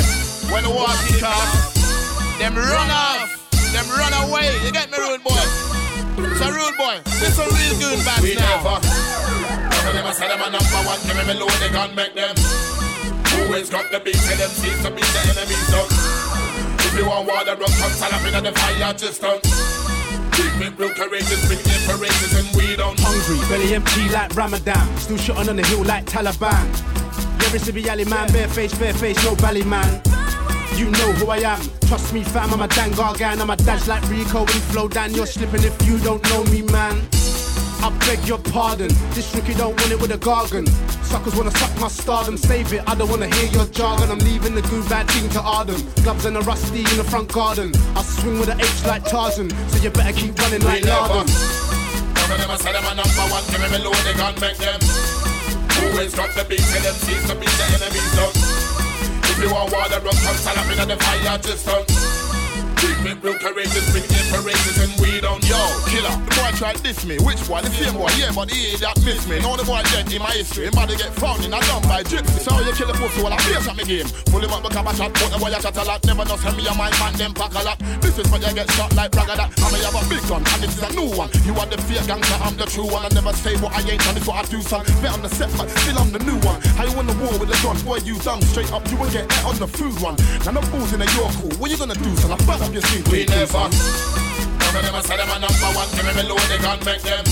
when 0.53 0.63
the 0.63 0.69
war 0.69 0.89
kick 1.09 1.23
off, 1.25 1.73
them 2.37 2.53
run 2.53 2.89
off, 2.93 3.49
them 3.73 3.87
run 3.89 4.13
away. 4.29 4.53
You 4.61 4.71
get 4.71 4.91
me, 4.91 4.97
road 5.01 5.23
boy? 5.23 5.41
So 6.37 6.45
rude 6.53 6.77
boy, 6.77 7.01
this 7.17 7.37
a 7.41 7.45
real 7.49 7.73
good 7.81 8.05
bad 8.05 8.21
We 8.21 8.35
now. 8.35 8.61
never. 8.61 8.77
Of 8.77 9.93
them 9.97 10.05
a 10.05 10.13
say 10.13 10.27
them 10.29 10.41
a 10.45 10.49
number 10.53 10.81
one. 10.85 10.99
Give 11.09 11.17
me 11.17 11.25
me 11.25 11.39
load, 11.39 11.57
they 11.57 11.69
gun 11.73 11.95
make 11.95 12.13
them. 12.13 12.35
Always 13.41 13.69
got 13.69 13.89
the 13.89 13.99
beat, 13.99 14.13
tell 14.21 14.37
them 14.37 14.49
seeds 14.53 14.81
to 14.85 14.91
beat 14.93 15.09
the 15.09 15.21
enemies 15.25 15.67
down. 15.73 15.89
If 16.85 16.93
you 16.97 17.05
want 17.07 17.27
water, 17.27 17.55
run, 17.57 17.71
come 17.81 17.93
stand 17.97 18.13
up 18.13 18.21
in 18.21 18.43
the 18.43 18.51
fire, 18.53 18.93
just 18.93 19.21
done. 19.21 19.41
We 22.55 22.75
don't. 22.75 22.97
Hungry, 22.99 23.37
belly 23.49 23.75
empty 23.75 24.09
like 24.09 24.35
Ramadan. 24.35 24.97
Still 24.97 25.17
shooting 25.17 25.49
on 25.49 25.55
the 25.55 25.65
hill 25.65 25.83
like 25.83 26.05
Taliban. 26.05 26.65
Yeah, 27.41 27.55
it's 27.55 27.65
the 27.65 27.89
alley 27.89 28.05
man, 28.05 28.31
bare 28.31 28.47
face, 28.47 28.73
bare 28.77 28.93
face, 28.93 29.23
no 29.23 29.35
belly 29.35 29.63
man. 29.63 30.01
You 30.75 30.89
know 30.91 31.11
who 31.13 31.27
I 31.29 31.37
am. 31.37 31.59
Trust 31.87 32.13
me, 32.13 32.23
fam, 32.23 32.53
I'm 32.53 32.61
a 32.61 32.67
dang 32.67 32.91
gargan. 32.91 33.39
I'm 33.41 33.49
a 33.49 33.55
dash 33.57 33.87
like 33.87 34.07
Rico 34.09 34.45
We 34.45 34.59
flow 34.71 34.87
down. 34.87 35.13
You're 35.13 35.25
slipping 35.27 35.63
if 35.63 35.85
you 35.85 35.99
don't 35.99 36.23
know 36.29 36.43
me, 36.45 36.61
man. 36.63 36.95
I 37.83 37.89
beg 38.05 38.27
your 38.27 38.37
pardon. 38.37 38.89
This 39.17 39.33
rookie 39.33 39.55
don't 39.55 39.73
want 39.79 39.91
it 39.91 39.99
with 39.99 40.11
a 40.11 40.17
gargan. 40.17 40.67
Suckers 41.03 41.35
wanna 41.35 41.51
suck 41.51 41.73
my 41.79 41.87
stardom, 41.87 42.37
save 42.37 42.71
it. 42.73 42.83
I 42.87 42.93
don't 42.93 43.09
wanna 43.09 43.25
hear 43.35 43.49
your 43.51 43.65
jargon. 43.65 44.11
I'm 44.11 44.19
leaving 44.19 44.53
the 44.53 44.61
goo 44.61 44.87
bad 44.87 45.09
team 45.09 45.27
to 45.29 45.41
Arden. 45.41 45.81
Gloves 46.03 46.25
and 46.25 46.37
a 46.37 46.41
rusty 46.41 46.79
in 46.79 46.97
the 46.97 47.03
front 47.03 47.33
garden. 47.33 47.71
I 47.95 48.03
swing 48.03 48.39
with 48.39 48.49
an 48.49 48.61
H 48.61 48.85
like 48.85 49.03
Tarzan, 49.05 49.49
so 49.69 49.81
you 49.81 49.89
better 49.89 50.13
keep 50.13 50.37
running 50.37 50.61
like. 50.61 50.83
Larden. 50.83 51.25
None 51.25 52.39
of 52.39 52.61
them 52.63 52.73
them 52.73 52.85
a 52.85 52.95
number 52.95 53.25
one. 53.33 53.43
Give 53.49 53.59
me 53.59 53.77
load, 53.83 53.95
they 54.05 54.13
gun 54.13 54.35
make 54.39 54.57
them. 54.57 54.79
Always 55.81 56.13
got 56.13 56.29
the 56.37 56.45
beat, 56.45 56.61
tell 56.61 56.85
them 56.85 56.95
to 57.01 57.35
beat 57.35 57.49
the 57.49 57.65
enemies 57.81 58.11
down. 58.13 58.31
If 59.25 59.37
you 59.41 59.49
want 59.51 59.73
water, 59.73 59.99
run, 59.99 60.13
come 60.13 60.37
up 60.53 60.69
in 60.69 60.87
the 60.87 60.97
fire, 61.01 61.37
just 61.39 61.65
done. 61.65 62.40
It 62.81 63.21
real 63.21 63.37
courageous, 63.37 63.93
big 63.93 64.05
imperations, 64.09 64.77
and 64.81 64.93
we 64.97 65.21
don't. 65.21 65.41
Yo, 65.45 65.57
killer, 65.85 66.09
the 66.25 66.33
boy 66.33 66.51
tried 66.57 66.81
diss 66.81 67.05
me. 67.05 67.21
Which 67.21 67.37
boy? 67.45 67.61
The 67.61 67.69
same 67.69 67.93
boy, 67.93 68.09
yeah, 68.17 68.33
but 68.33 68.49
he 68.49 68.73
that 68.81 68.97
miss 69.05 69.27
me. 69.29 69.37
Now 69.37 69.53
the 69.53 69.65
boy 69.65 69.85
dead 69.93 70.09
in 70.09 70.21
my 70.21 70.33
history. 70.33 70.65
Him 70.65 70.73
body 70.73 70.97
get 70.97 71.13
found 71.13 71.45
in 71.45 71.53
a 71.53 71.59
dump 71.61 71.85
by 71.85 72.01
gypsy. 72.01 72.41
So 72.41 72.57
you 72.65 72.73
kill 72.73 72.89
the 72.89 72.97
pussy 72.97 73.21
while 73.21 73.33
I 73.33 73.37
face 73.45 73.67
at 73.69 73.77
me 73.77 73.85
game. 73.85 74.09
Pull 74.33 74.41
him 74.41 74.49
up 74.49 74.65
because 74.65 74.81
I 74.81 74.93
shot, 74.97 75.13
put 75.13 75.29
the 75.29 75.37
boy 75.37 75.53
a 75.53 75.61
chat 75.61 75.77
a 75.77 75.83
lot. 75.85 76.01
Never 76.05 76.25
know 76.25 76.37
send 76.41 76.57
me 76.57 76.65
a 76.65 76.73
mind 76.73 76.97
man, 76.97 77.13
them 77.21 77.33
pack 77.37 77.53
a 77.53 77.61
lot. 77.61 77.77
This 78.01 78.17
is 78.17 78.25
what 78.33 78.41
you 78.41 78.53
get 78.53 78.69
shot 78.73 78.89
like 78.97 79.13
bragga 79.13 79.37
that. 79.37 79.49
I 79.61 79.67
may 79.69 79.81
have 79.85 79.97
a 79.97 80.01
big 80.09 80.23
gun, 80.25 80.41
and 80.41 80.59
this 80.65 80.73
is 80.73 80.81
a 80.81 80.89
new 80.97 81.09
one. 81.13 81.29
You 81.45 81.53
are 81.61 81.69
the 81.69 81.77
fake 81.85 82.05
gangster, 82.09 82.37
I'm 82.41 82.57
the 82.57 82.65
true 82.65 82.89
one. 82.89 83.05
I 83.05 83.09
never 83.13 83.33
say 83.37 83.53
what 83.61 83.77
I 83.77 83.85
ain't, 83.85 84.01
and 84.09 84.17
it's 84.17 84.25
what 84.25 84.41
I 84.41 84.43
do, 84.49 84.61
son. 84.65 84.81
Bet 85.05 85.13
on 85.13 85.21
the 85.21 85.29
set, 85.29 85.53
but 85.53 85.69
still 85.69 86.01
I'm 86.01 86.09
the 86.09 86.21
new 86.25 86.37
one. 86.41 86.57
How 86.73 86.89
you 86.89 86.97
the 86.97 87.13
war 87.21 87.33
with 87.37 87.53
the 87.53 87.57
gun? 87.61 87.77
Boy, 87.85 88.01
you 88.01 88.17
dumb. 88.25 88.41
Straight 88.41 88.73
up, 88.73 88.81
you 88.89 88.97
will 88.97 89.11
get 89.13 89.29
on 89.45 89.57
the 89.61 89.67
food 89.69 89.93
one. 90.01 90.17
Now 90.47 90.57
the 90.57 90.63
balls 90.73 90.93
in 90.93 91.01
a 91.01 91.07
York 91.13 91.35
cool. 91.37 91.53
What 91.61 91.69
you 91.69 91.77
gonna 91.77 91.95
do, 91.95 92.09
son? 92.17 92.31
I 92.31 92.37
burn 92.45 92.70
up 92.71 92.73
your 92.73 92.83
sleep. 92.87 93.07
We 93.11 93.25
never. 93.25 93.67
None 93.67 94.79
of 94.79 94.83
them 94.87 95.03
say 95.03 95.17
them 95.17 95.27
a 95.27 95.39
number 95.39 95.69
one. 95.75 95.89
Give 95.91 96.07
me 96.07 96.23
load, 96.23 96.39
they 96.47 96.59
gun 96.63 96.79
make 96.87 97.03
them. 97.03 97.23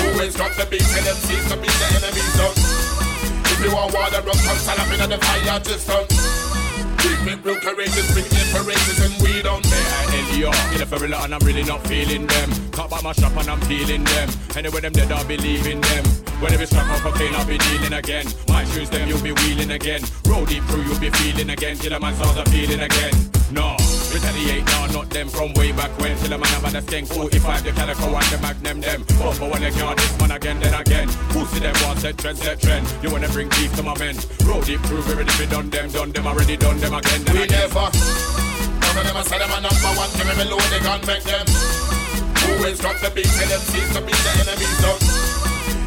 Always 0.00 0.36
got 0.36 0.56
the 0.56 0.64
beat, 0.70 0.80
tell 0.80 1.04
them 1.04 1.16
seeds 1.20 1.48
to 1.52 1.56
beat 1.60 1.76
the 1.76 1.86
enemies 2.00 2.32
down. 2.38 2.54
If 3.44 3.58
you 3.60 3.74
want 3.74 3.92
water, 3.92 4.22
run, 4.24 4.38
come 4.46 4.56
stand 4.56 4.80
up 4.80 4.88
in 4.88 5.10
the 5.10 5.18
fire, 5.20 5.60
done. 5.60 6.06
Keep 6.98 7.20
it 7.28 7.44
real 7.44 7.60
courageous, 7.60 8.08
big 8.14 8.24
imperations, 8.24 8.98
and 9.04 9.14
we 9.22 9.42
don't 9.42 9.62
care. 9.62 9.88
L.E.R. 10.16 10.54
In 10.74 10.80
a 10.82 11.08
lot 11.08 11.24
and 11.24 11.34
I'm 11.34 11.44
really 11.44 11.64
not 11.64 11.86
feeling 11.86 12.26
them. 12.26 12.48
Cut 12.72 12.90
back 12.90 13.02
my 13.04 13.12
shop 13.12 13.36
and 13.36 13.48
I'm 13.48 13.60
peeling 13.68 14.04
them. 14.04 14.28
Anyway, 14.56 14.80
them 14.80 14.92
dead, 14.92 15.12
I'll 15.12 15.24
be 15.26 15.36
leaving 15.36 15.80
them. 15.80 16.04
Whenever 16.40 16.62
it's 16.62 16.72
struck 16.72 16.88
off 16.88 17.02
plane, 17.14 17.34
I'll 17.34 17.46
be 17.46 17.58
dealing 17.58 17.92
again. 17.92 18.26
My 18.48 18.64
shoes, 18.64 18.88
them, 18.88 19.08
you'll 19.08 19.22
be 19.22 19.32
wheeling 19.32 19.72
again. 19.72 20.02
Roll 20.26 20.46
deep 20.46 20.64
through, 20.64 20.84
you'll 20.84 21.00
be 21.00 21.10
feeling 21.10 21.50
again. 21.50 21.76
Till 21.76 21.92
a 21.92 22.00
man 22.00 22.14
starts 22.14 22.38
a 22.38 22.44
feeling 22.50 22.80
again. 22.80 23.12
No, 23.50 23.76
retaliate 24.12 24.64
now, 24.66 24.86
not 24.86 25.10
them 25.10 25.28
from 25.28 25.52
way 25.54 25.72
back 25.72 25.90
when. 25.98 26.16
Till 26.18 26.32
a 26.32 26.38
man 26.38 26.48
have 26.48 26.64
had 26.64 26.76
a 26.76 26.82
skank 26.82 27.08
45, 27.08 27.64
the 27.64 27.72
calico 27.72 28.08
and 28.14 28.26
the 28.32 28.38
magnum 28.38 28.80
them. 28.80 29.04
Oh, 29.20 29.36
but 29.38 29.50
when 29.50 29.62
they 29.62 29.70
can't, 29.70 29.96
this 29.96 30.18
man 30.18 30.30
again, 30.32 30.60
then 30.60 30.74
again. 30.74 31.08
Pussy 31.30 31.60
them, 31.60 31.74
one 31.84 31.96
set 31.98 32.16
trend, 32.18 32.38
set 32.38 32.60
trend. 32.60 32.86
You 33.02 33.10
wanna 33.10 33.28
bring 33.28 33.48
beef 33.50 33.74
to 33.76 33.82
my 33.82 33.96
men. 33.98 34.16
Roll 34.44 34.62
deep 34.62 34.80
through, 34.86 35.02
we 35.02 35.14
ready 35.14 35.32
to 35.32 35.46
done 35.46 35.70
them, 35.70 35.90
done 35.90 36.12
them, 36.12 36.26
already 36.26 36.56
done 36.56 36.78
them 36.78 36.94
again. 36.94 37.24
Then 37.24 37.36
We 37.36 37.42
again. 37.44 37.60
never. 37.68 37.86
None 38.80 38.96
of 38.96 39.04
them 39.04 39.16
a 39.16 39.22
say 39.24 39.38
them 39.38 39.50
a 39.52 39.60
number 39.60 39.92
one. 39.98 40.10
Give 40.16 40.26
me 40.26 40.44
load, 40.48 40.66
they 40.72 40.80
gun 40.80 41.00
make 41.06 41.24
them. 41.24 41.46
Always 42.48 42.80
got 42.80 42.96
the 43.00 43.10
beat, 43.14 43.28
tell 43.28 43.48
them 43.48 43.60
seeds 43.70 43.92
to 43.94 44.00
beat 44.00 44.20
the 44.24 44.32
enemies 44.40 44.78
down. 44.80 44.98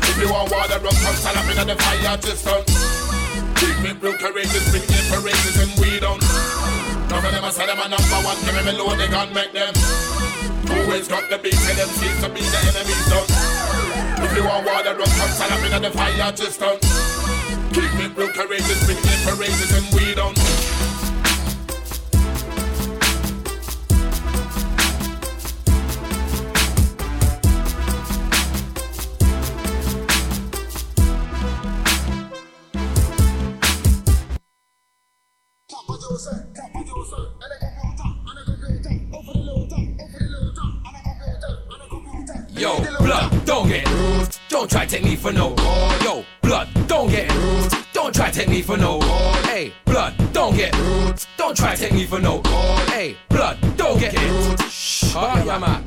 If 0.05 0.15
you 0.21 0.29
want 0.31 0.51
water, 0.51 0.79
run, 0.79 0.93
come 0.93 1.15
up 1.37 1.47
in 1.49 1.67
the 1.67 1.75
fire, 1.75 2.17
done. 2.17 2.63
Keep 3.57 3.77
it 3.89 3.97
real 4.01 4.17
courageous, 4.17 4.71
big 4.71 4.83
imperations, 4.83 5.57
and 5.57 5.71
we 5.79 5.99
don't. 5.99 6.30
None 7.11 7.25
of 7.25 7.31
them 7.33 7.43
a 7.43 7.51
say 7.51 7.65
them 7.67 7.77
a 7.77 7.89
number 7.89 8.19
one. 8.23 8.39
Give 8.45 8.55
me 8.55 8.71
me 8.71 8.77
load, 8.77 8.97
they 8.97 9.09
gun 9.09 9.33
make 9.33 9.51
them. 9.51 9.73
Always 10.71 11.09
got 11.09 11.29
the 11.29 11.37
beat, 11.43 11.51
tell 11.51 11.75
them 11.75 11.89
seeds 11.99 12.23
to 12.23 12.29
beat 12.29 12.47
the 12.47 12.59
enemies 12.71 13.05
down. 13.11 13.27
If 14.23 14.31
you 14.37 14.47
want 14.47 14.65
water, 14.65 14.95
run, 14.95 15.11
come 15.19 15.31
stand 15.35 15.51
up 15.51 15.75
in 15.75 15.81
the 15.81 15.91
fire, 15.91 16.31
just 16.31 16.61
done. 16.61 16.79
Keep 17.75 17.99
it 17.99 18.15
real 18.15 18.31
courageous, 18.31 18.87
big 18.87 18.95
imperations, 18.95 19.71
and 19.75 19.93
we 19.93 20.15
don't. 20.15 20.70
Try 44.71 44.85
take 44.85 45.03
me 45.03 45.17
for 45.17 45.33
no. 45.33 45.53
Oh, 45.57 45.99
yo, 46.01 46.25
blood, 46.41 46.69
don't 46.87 47.09
get 47.09 47.29
rude. 47.35 47.73
Don't 47.93 48.15
try 48.15 48.31
take 48.31 48.47
me 48.47 48.61
for 48.61 48.77
no. 48.77 48.99
Oh, 49.01 49.43
hey, 49.45 49.73
blood, 49.85 50.13
don't 50.31 50.55
get 50.55 50.73
rude. 50.77 51.21
Don't 51.35 51.55
try 51.55 51.75
take 51.75 51.91
me 51.93 52.05
for 52.05 52.19
no. 52.19 52.41
Oh, 52.45 52.85
hey, 52.89 53.17
blood, 53.29 53.57
don't 53.75 53.99
get 53.99 54.17
rude. 54.17 54.61
Shh, 54.61 55.13
alright, 55.13 55.45
yeah, 55.45 55.59
man. 55.59 55.83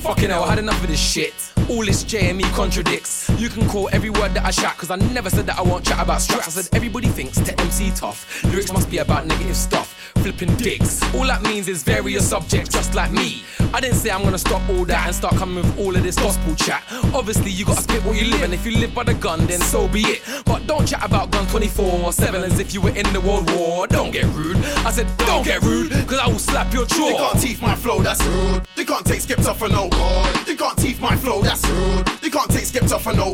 Fucking 0.00 0.30
hell, 0.30 0.44
I 0.44 0.50
had 0.50 0.58
enough 0.60 0.80
of 0.80 0.88
this 0.88 1.00
shit. 1.00 1.34
All 1.72 1.86
this 1.86 2.04
JME 2.04 2.44
contradicts. 2.52 3.30
You 3.38 3.48
can 3.48 3.66
call 3.66 3.88
every 3.92 4.10
word 4.10 4.34
that 4.34 4.44
I 4.44 4.50
shout, 4.50 4.76
cause 4.76 4.90
I 4.90 4.96
never 4.96 5.30
said 5.30 5.46
that 5.46 5.58
I 5.58 5.62
won't 5.62 5.86
chat 5.86 5.98
about 5.98 6.20
straps. 6.20 6.46
I 6.48 6.50
said 6.50 6.68
everybody 6.76 7.08
thinks 7.08 7.38
to 7.40 7.58
MC 7.62 7.90
tough. 7.92 8.44
Lyrics 8.44 8.70
must 8.74 8.90
be 8.90 8.98
about 8.98 9.26
negative 9.26 9.56
stuff. 9.56 10.12
Flipping 10.16 10.54
dicks. 10.56 11.02
All 11.14 11.24
that 11.24 11.40
means 11.42 11.68
is 11.68 11.82
various 11.82 12.28
subjects, 12.28 12.68
just 12.68 12.94
like 12.94 13.10
me. 13.10 13.42
I 13.72 13.80
didn't 13.80 13.96
say 13.96 14.10
I'm 14.10 14.22
gonna 14.22 14.36
stop 14.36 14.60
all 14.68 14.84
that 14.84 15.06
and 15.06 15.16
start 15.16 15.34
coming 15.36 15.64
with 15.64 15.78
all 15.78 15.96
of 15.96 16.02
this 16.02 16.16
gospel 16.16 16.54
chat. 16.56 16.82
Obviously, 17.14 17.50
you 17.50 17.64
gotta 17.64 17.80
spit 17.80 18.04
what 18.04 18.20
you 18.20 18.30
live, 18.30 18.42
and 18.42 18.52
if 18.52 18.66
you 18.66 18.76
live 18.76 18.94
by 18.94 19.04
the 19.04 19.14
gun, 19.14 19.46
then 19.46 19.60
so 19.60 19.88
be 19.88 20.02
it. 20.02 20.22
But 20.44 20.66
don't 20.66 20.86
chat 20.86 21.02
about 21.02 21.30
gun 21.30 21.46
24 21.46 22.12
7 22.12 22.42
as 22.42 22.58
if 22.58 22.74
you 22.74 22.82
were 22.82 22.94
in 22.94 23.10
the 23.14 23.20
World 23.22 23.50
War. 23.56 23.86
Don't 23.86 24.10
get 24.10 24.26
rude. 24.34 24.58
I 24.84 24.90
said, 24.90 25.06
don't 25.18 25.44
get 25.44 25.62
rude, 25.62 25.90
cause 26.06 26.18
I 26.18 26.26
will 26.26 26.38
slap 26.38 26.72
your 26.74 26.84
jaw. 26.84 27.08
You 27.08 27.16
can't 27.16 27.40
teeth 27.40 27.62
my 27.62 27.74
flow, 27.74 28.02
that's 28.02 28.22
rude. 28.26 28.62
You 28.76 28.84
can't 28.84 29.06
take 29.06 29.22
skips 29.22 29.46
off 29.46 29.58
for 29.58 29.68
no. 29.68 29.84
You 30.46 30.56
can't 30.56 30.78
teeth 30.78 31.00
my 31.00 31.16
flow, 31.16 31.40
that's 31.40 31.61
rude. 31.68 32.08
You 32.22 32.30
can't 32.30 32.50
take 32.50 32.64
skips 32.64 32.92
off 32.92 33.06
a 33.06 33.12
no. 33.12 33.28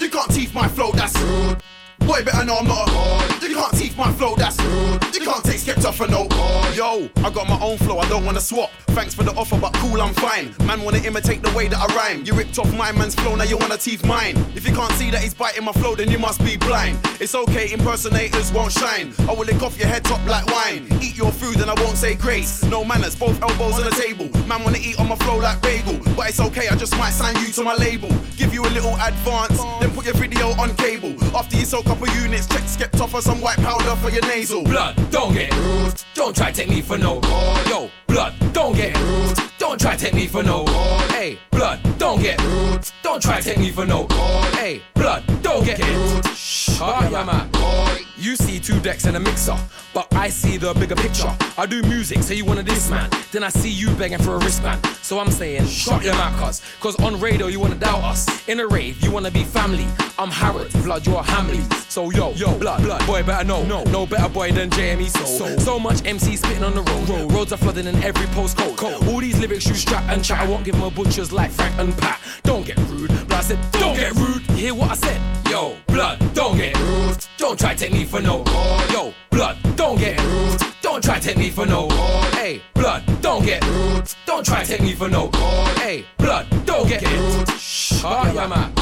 You 0.00 0.10
can't 0.10 0.30
teeth 0.30 0.54
my 0.54 0.68
flow, 0.68 0.92
that's 0.92 1.18
rude. 1.20 1.58
Boy, 2.00 2.24
better 2.24 2.44
know 2.44 2.56
I'm 2.56 2.66
not 2.66 2.88
a 2.88 3.48
You 3.48 3.54
can't 3.54 3.74
teeth 3.76 3.96
my 3.96 4.12
flow, 4.12 4.34
that's 4.36 4.60
rude. 4.62 5.14
You 5.14 5.20
can't 5.20 5.44
take 5.44 5.60
off 5.84 5.96
for 5.96 6.08
no. 6.08 6.26
Yo, 6.74 7.08
I 7.24 7.30
got 7.30 7.48
my 7.48 7.58
own 7.60 7.76
flow, 7.78 7.98
I 7.98 8.08
don't 8.08 8.24
wanna 8.24 8.40
swap. 8.40 8.70
Thanks 8.88 9.14
for 9.14 9.22
the 9.22 9.32
offer, 9.32 9.58
but 9.58 9.72
cool, 9.74 10.00
I'm 10.00 10.14
fine. 10.14 10.54
Man 10.66 10.82
wanna 10.82 10.98
imitate 10.98 11.42
the 11.42 11.50
way 11.50 11.68
that 11.68 11.78
I 11.78 11.86
rhyme. 11.94 12.24
You 12.24 12.34
ripped 12.34 12.58
off 12.58 12.72
my 12.76 12.92
man's 12.92 13.14
flow, 13.14 13.34
now 13.34 13.44
you 13.44 13.56
wanna 13.56 13.76
teeth 13.76 14.04
mine. 14.04 14.36
If 14.54 14.66
you 14.66 14.74
can't 14.74 14.92
see 14.92 15.10
that 15.10 15.20
he's 15.20 15.34
biting 15.34 15.64
my 15.64 15.72
flow, 15.72 15.94
then 15.94 16.10
you 16.10 16.18
must 16.18 16.44
be 16.44 16.56
blind. 16.56 16.98
It's 17.20 17.34
okay, 17.34 17.72
impersonators 17.72 18.52
won't 18.52 18.72
shine. 18.72 19.12
I 19.28 19.32
will 19.32 19.44
lick 19.44 19.62
off 19.62 19.78
your 19.78 19.88
head 19.88 20.04
top 20.04 20.24
like 20.26 20.46
wine. 20.46 20.88
Eat 21.00 21.16
your 21.16 21.30
food 21.30 21.60
and 21.60 21.70
I 21.70 21.74
won't 21.82 21.96
say 21.96 22.14
grace. 22.14 22.64
No 22.64 22.84
manners, 22.84 23.14
both 23.14 23.40
elbows 23.42 23.74
on 23.74 23.84
the 23.84 23.90
table. 23.90 24.28
Man 24.46 24.64
wanna 24.64 24.78
eat 24.78 24.98
on 24.98 25.08
my 25.08 25.16
flow 25.16 25.36
like 25.38 25.60
bagel. 25.62 25.98
But 26.16 26.30
it's 26.30 26.40
okay, 26.40 26.68
I 26.68 26.76
just 26.76 26.96
might 26.98 27.12
sign 27.12 27.36
you 27.36 27.52
to 27.52 27.62
my 27.62 27.74
label. 27.76 28.10
Give 28.36 28.52
you 28.54 28.62
a 28.64 28.70
little 28.70 28.94
advance, 28.94 29.60
then 29.80 29.90
put 29.90 30.04
your 30.06 30.14
video 30.14 30.50
on 30.58 30.74
cable. 30.76 31.14
After 31.36 31.56
you 31.56 31.64
soak 31.64 31.88
up 31.90 32.00
a 32.02 32.22
units, 32.22 32.46
check 32.46 32.62
skept 32.62 33.00
off 33.00 33.10
for 33.10 33.20
some 33.20 33.40
white 33.40 33.58
powder 33.58 33.96
for 33.96 34.10
your 34.10 34.22
nasal. 34.22 34.62
Blood, 34.64 34.94
don't 35.10 35.34
get 35.34 35.52
rude. 35.56 35.94
Don't 36.14 36.34
try 36.34 36.52
take 36.52 36.68
me 36.68 36.80
for 36.80 36.96
no. 36.96 37.20
Yo, 37.68 37.90
blood, 38.06 38.34
don't 38.52 38.76
get 38.76 38.96
rude. 38.98 39.38
Don't 39.58 39.78
try 39.80 39.96
take 39.96 40.14
me 40.14 40.26
for 40.26 40.42
no. 40.42 40.64
Hey, 41.10 41.38
blood, 41.50 41.80
don't 41.98 42.22
get 42.22 42.40
rude. 42.42 42.88
Don't 43.02 43.20
try 43.20 43.40
take 43.40 43.58
me 43.58 43.70
for 43.70 43.84
no. 43.84 44.06
Hey, 44.52 44.82
blood, 44.94 45.24
don't 45.42 45.64
get 45.64 45.78
rude. 45.84 46.26
Shh, 46.28 46.80
alright, 46.80 47.10
yeah, 47.10 47.24
man. 47.24 48.09
You 48.20 48.36
see 48.36 48.60
two 48.60 48.78
decks 48.80 49.06
and 49.06 49.16
a 49.16 49.20
mixer, 49.20 49.56
but 49.94 50.06
I 50.12 50.28
see 50.28 50.58
the 50.58 50.74
bigger 50.74 50.94
picture. 50.94 51.34
I 51.56 51.64
do 51.64 51.80
music, 51.84 52.22
so 52.22 52.34
you 52.34 52.44
wanna 52.44 52.62
this 52.62 52.90
man. 52.90 53.08
Then 53.32 53.42
I 53.42 53.48
see 53.48 53.70
you 53.70 53.88
begging 53.94 54.18
for 54.18 54.34
a 54.34 54.38
wristband. 54.38 54.84
So 55.00 55.18
I'm 55.18 55.30
saying, 55.30 55.64
shut 55.68 56.04
your 56.04 56.12
mouth, 56.12 56.38
cuz. 56.38 56.60
Cause 56.80 56.96
on 57.00 57.18
radio, 57.18 57.46
you 57.46 57.58
wanna 57.58 57.76
doubt 57.76 58.04
us. 58.04 58.46
In 58.46 58.60
a 58.60 58.66
rave, 58.66 59.02
you 59.02 59.10
wanna 59.10 59.30
be 59.30 59.42
family. 59.42 59.86
I'm 60.18 60.28
Harrod, 60.28 60.70
blood, 60.84 61.06
you're 61.06 61.22
Hamley. 61.22 61.62
So 61.88 62.10
yo, 62.10 62.32
yo, 62.32 62.58
blood, 62.58 62.82
blood, 62.82 63.06
boy 63.06 63.22
better 63.22 63.42
know. 63.42 63.64
No, 63.64 63.84
no 63.84 64.04
better 64.04 64.28
boy 64.28 64.52
than 64.52 64.68
JME. 64.68 65.08
So, 65.08 65.24
so, 65.24 65.56
so 65.56 65.78
much 65.78 66.04
MC 66.04 66.36
spitting 66.36 66.62
on 66.62 66.74
the 66.74 66.82
road. 66.82 67.08
road. 67.08 67.32
Roads 67.32 67.54
are 67.54 67.56
flooding 67.56 67.86
in 67.86 67.96
every 68.02 68.26
postcode. 68.26 68.76
Cold. 68.76 69.08
All 69.08 69.20
these 69.20 69.40
lyrics 69.40 69.66
you 69.66 69.74
strap 69.74 70.04
and 70.10 70.22
chat. 70.22 70.40
I 70.40 70.46
won't 70.46 70.64
give 70.64 70.74
them 70.74 70.84
a 70.84 70.90
butchers 70.90 71.32
like 71.32 71.50
Frank 71.50 71.78
and 71.78 71.96
Pat. 71.96 72.20
Don't 72.42 72.66
get 72.66 72.76
rude, 72.90 73.08
but 73.28 73.38
I 73.38 73.40
said, 73.40 73.58
don't 73.72 73.96
get 73.96 74.14
rude. 74.14 74.46
You 74.50 74.56
hear 74.56 74.74
what 74.74 74.90
I 74.90 74.94
said? 74.96 75.20
Yo, 75.50 75.76
blood, 75.86 76.18
don't 76.34 76.58
get 76.58 76.78
rude. 76.78 77.26
Don't 77.38 77.58
try 77.58 77.74
take 77.74 77.92
me 77.92 78.04
for 78.10 78.20
no. 78.20 78.42
Yo, 78.90 79.14
blood, 79.30 79.56
don't 79.76 79.96
get 79.96 80.20
rude. 80.20 80.60
Don't 80.82 81.02
try 81.02 81.20
take 81.20 81.36
me 81.36 81.48
for 81.48 81.64
no. 81.64 81.88
Hey, 82.32 82.60
blood, 82.74 83.04
don't 83.22 83.44
get 83.44 83.64
rude. 83.64 84.12
Don't 84.26 84.44
try 84.44 84.64
take 84.64 84.82
me 84.82 84.94
for 84.94 85.08
no. 85.08 85.30
Hey, 85.76 86.04
blood, 86.18 86.46
don't 86.66 86.88
get 86.88 87.02
rude. 87.02 87.48
Shh, 87.50 88.02
oh, 88.04 88.32
yeah, 88.34 88.48
man. 88.48 88.72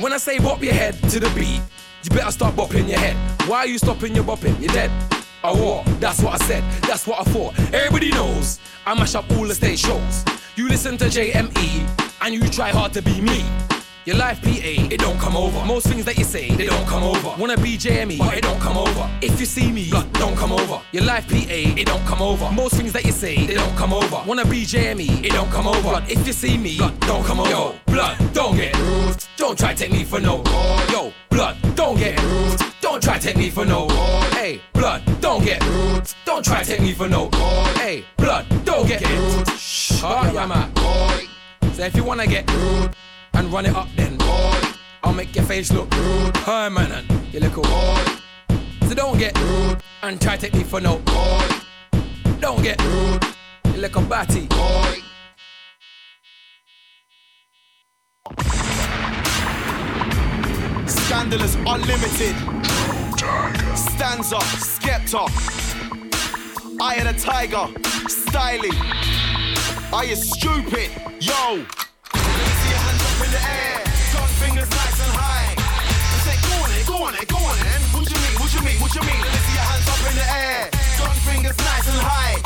When 0.00 0.12
I 0.12 0.18
say 0.18 0.38
bop 0.38 0.62
your 0.62 0.72
head 0.72 0.94
to 1.10 1.18
the 1.18 1.28
beat, 1.30 1.60
you 2.04 2.10
better 2.10 2.30
start 2.30 2.54
bopping 2.54 2.88
your 2.88 2.98
head. 2.98 3.16
Why 3.48 3.58
are 3.58 3.66
you 3.66 3.78
stopping 3.78 4.14
your 4.14 4.24
bopping? 4.24 4.58
You're 4.60 4.72
dead. 4.72 4.90
Oh, 5.42 5.82
what? 5.82 6.00
That's 6.00 6.22
what 6.22 6.40
I 6.40 6.44
said. 6.46 6.62
That's 6.82 7.08
what 7.08 7.20
I 7.20 7.24
thought. 7.32 7.58
Everybody 7.74 8.12
knows 8.12 8.60
I 8.86 8.94
mash 8.94 9.16
up 9.16 9.28
all 9.32 9.48
the 9.48 9.54
stage 9.54 9.80
shows. 9.80 10.24
You 10.54 10.68
listen 10.68 10.96
to 10.98 11.06
JME 11.06 12.14
and 12.22 12.34
you 12.34 12.48
try 12.48 12.70
hard 12.70 12.92
to 12.92 13.02
be 13.02 13.20
me. 13.20 13.44
Your 14.06 14.18
life 14.18 14.40
PA, 14.40 14.50
it 14.52 15.00
don't 15.00 15.18
come 15.18 15.36
over. 15.36 15.64
Most 15.66 15.88
things 15.88 16.04
that 16.04 16.16
you 16.16 16.22
say, 16.22 16.48
they 16.52 16.66
don't 16.66 16.86
come 16.86 17.02
over. 17.02 17.34
Wanna 17.40 17.56
be 17.56 17.76
JME, 17.76 18.18
but 18.18 18.38
it 18.38 18.44
don't 18.44 18.60
come 18.60 18.76
over. 18.76 19.10
If 19.20 19.40
you 19.40 19.46
see 19.46 19.72
me, 19.72 19.90
blood, 19.90 20.12
don't 20.12 20.36
come 20.36 20.52
over. 20.52 20.80
Your 20.92 21.02
life 21.02 21.26
PA, 21.28 21.34
it 21.40 21.86
don't 21.86 22.06
come 22.06 22.22
over. 22.22 22.48
Most 22.52 22.76
things 22.76 22.92
that 22.92 23.04
you 23.04 23.10
say, 23.10 23.46
they 23.46 23.54
don't 23.54 23.76
come 23.76 23.92
over. 23.92 24.22
Wanna 24.24 24.44
be 24.44 24.62
JME, 24.62 25.24
it 25.24 25.32
don't 25.32 25.50
come 25.50 25.66
over. 25.66 25.80
Blood, 25.80 26.08
if 26.08 26.24
you 26.24 26.32
see 26.32 26.56
me, 26.56 26.78
blood, 26.78 27.00
don't 27.00 27.24
come 27.24 27.40
over. 27.40 27.50
Yo, 27.50 27.74
blood, 27.86 28.16
don't 28.32 28.54
get 28.54 28.78
rude. 28.78 29.16
Don't 29.36 29.58
try 29.58 29.74
take 29.74 29.90
me 29.90 30.04
for 30.04 30.20
no. 30.20 30.44
Yo, 30.92 31.12
blood, 31.28 31.56
don't 31.74 31.98
get 31.98 32.22
rude. 32.22 32.60
Don't 32.80 33.02
try 33.02 33.18
take 33.18 33.36
me 33.36 33.50
for 33.50 33.64
no. 33.64 33.88
Hey, 34.34 34.60
blood, 34.72 35.02
don't 35.20 35.44
get 35.44 35.60
rude. 35.66 36.08
Don't 36.24 36.44
try 36.44 36.62
take 36.62 36.80
me 36.80 36.92
for 36.92 37.08
no. 37.08 37.28
Hey, 37.74 38.04
blood, 38.16 38.46
don't 38.64 38.86
get 38.86 39.00
rude. 39.04 39.48
Shh, 39.58 40.00
oh, 40.04 40.30
yeah, 40.32 40.46
man. 40.46 40.72
So 41.74 41.82
if 41.82 41.96
you 41.96 42.04
wanna 42.04 42.28
get 42.28 42.48
rude 42.52 42.94
and 43.36 43.52
run 43.52 43.66
it 43.66 43.74
up, 43.74 43.88
then 43.96 44.16
Boy, 44.16 44.60
I'll 45.04 45.12
make 45.12 45.34
your 45.36 45.44
face 45.44 45.70
look 45.72 45.94
rude, 45.94 46.34
permanent. 46.34 47.06
You 47.32 47.40
look 47.40 47.52
cool. 47.52 47.64
So 48.88 48.94
don't 48.94 49.18
get 49.18 49.38
rude 49.40 49.78
and 50.02 50.20
try 50.20 50.36
to 50.36 50.42
take 50.42 50.54
me 50.54 50.64
for 50.64 50.80
no. 50.80 50.98
Boy. 50.98 51.48
Don't 52.40 52.62
get 52.62 52.82
rude. 52.82 53.24
You 53.66 53.80
look 53.82 53.96
a 53.96 54.00
batty. 54.00 54.48
Scandalous, 60.86 61.54
unlimited. 61.66 62.36
Stanza, 63.76 64.38
Skepta. 64.70 65.28
Eye 66.80 66.96
of 66.96 67.14
the 67.14 67.20
tiger, 67.20 67.66
styling. 68.08 68.72
Are 69.92 70.04
you 70.04 70.16
stupid? 70.16 70.90
Yo. 71.20 71.64
In 73.24 73.30
the 73.30 73.40
air. 73.40 73.80
Gun 74.12 74.28
fingers 74.42 74.70
nice 74.70 75.00
and 75.00 75.12
high. 75.16 75.54
Go 76.46 76.54
on 76.62 76.70
it, 76.72 76.86
go 76.86 76.96
on 77.04 77.14
it, 77.14 77.28
go 77.28 77.36
on 77.36 77.56
it. 77.58 77.80
What 77.94 78.10
you 78.10 78.18
mean, 78.20 78.36
what 78.40 78.52
you 78.52 78.60
mean, 78.62 78.80
what 78.80 78.94
you 78.94 79.00
mean? 79.02 79.20
Let 79.20 79.32
me 79.32 79.40
see 79.46 79.54
your 79.54 79.62
hands 79.62 79.88
up 79.88 80.00
in 80.10 80.16
the 80.16 80.26
air. 80.26 80.70
Gun 80.98 81.16
fingers 81.24 81.58
nice 81.58 81.88
and 81.88 82.00
high. 82.00 82.45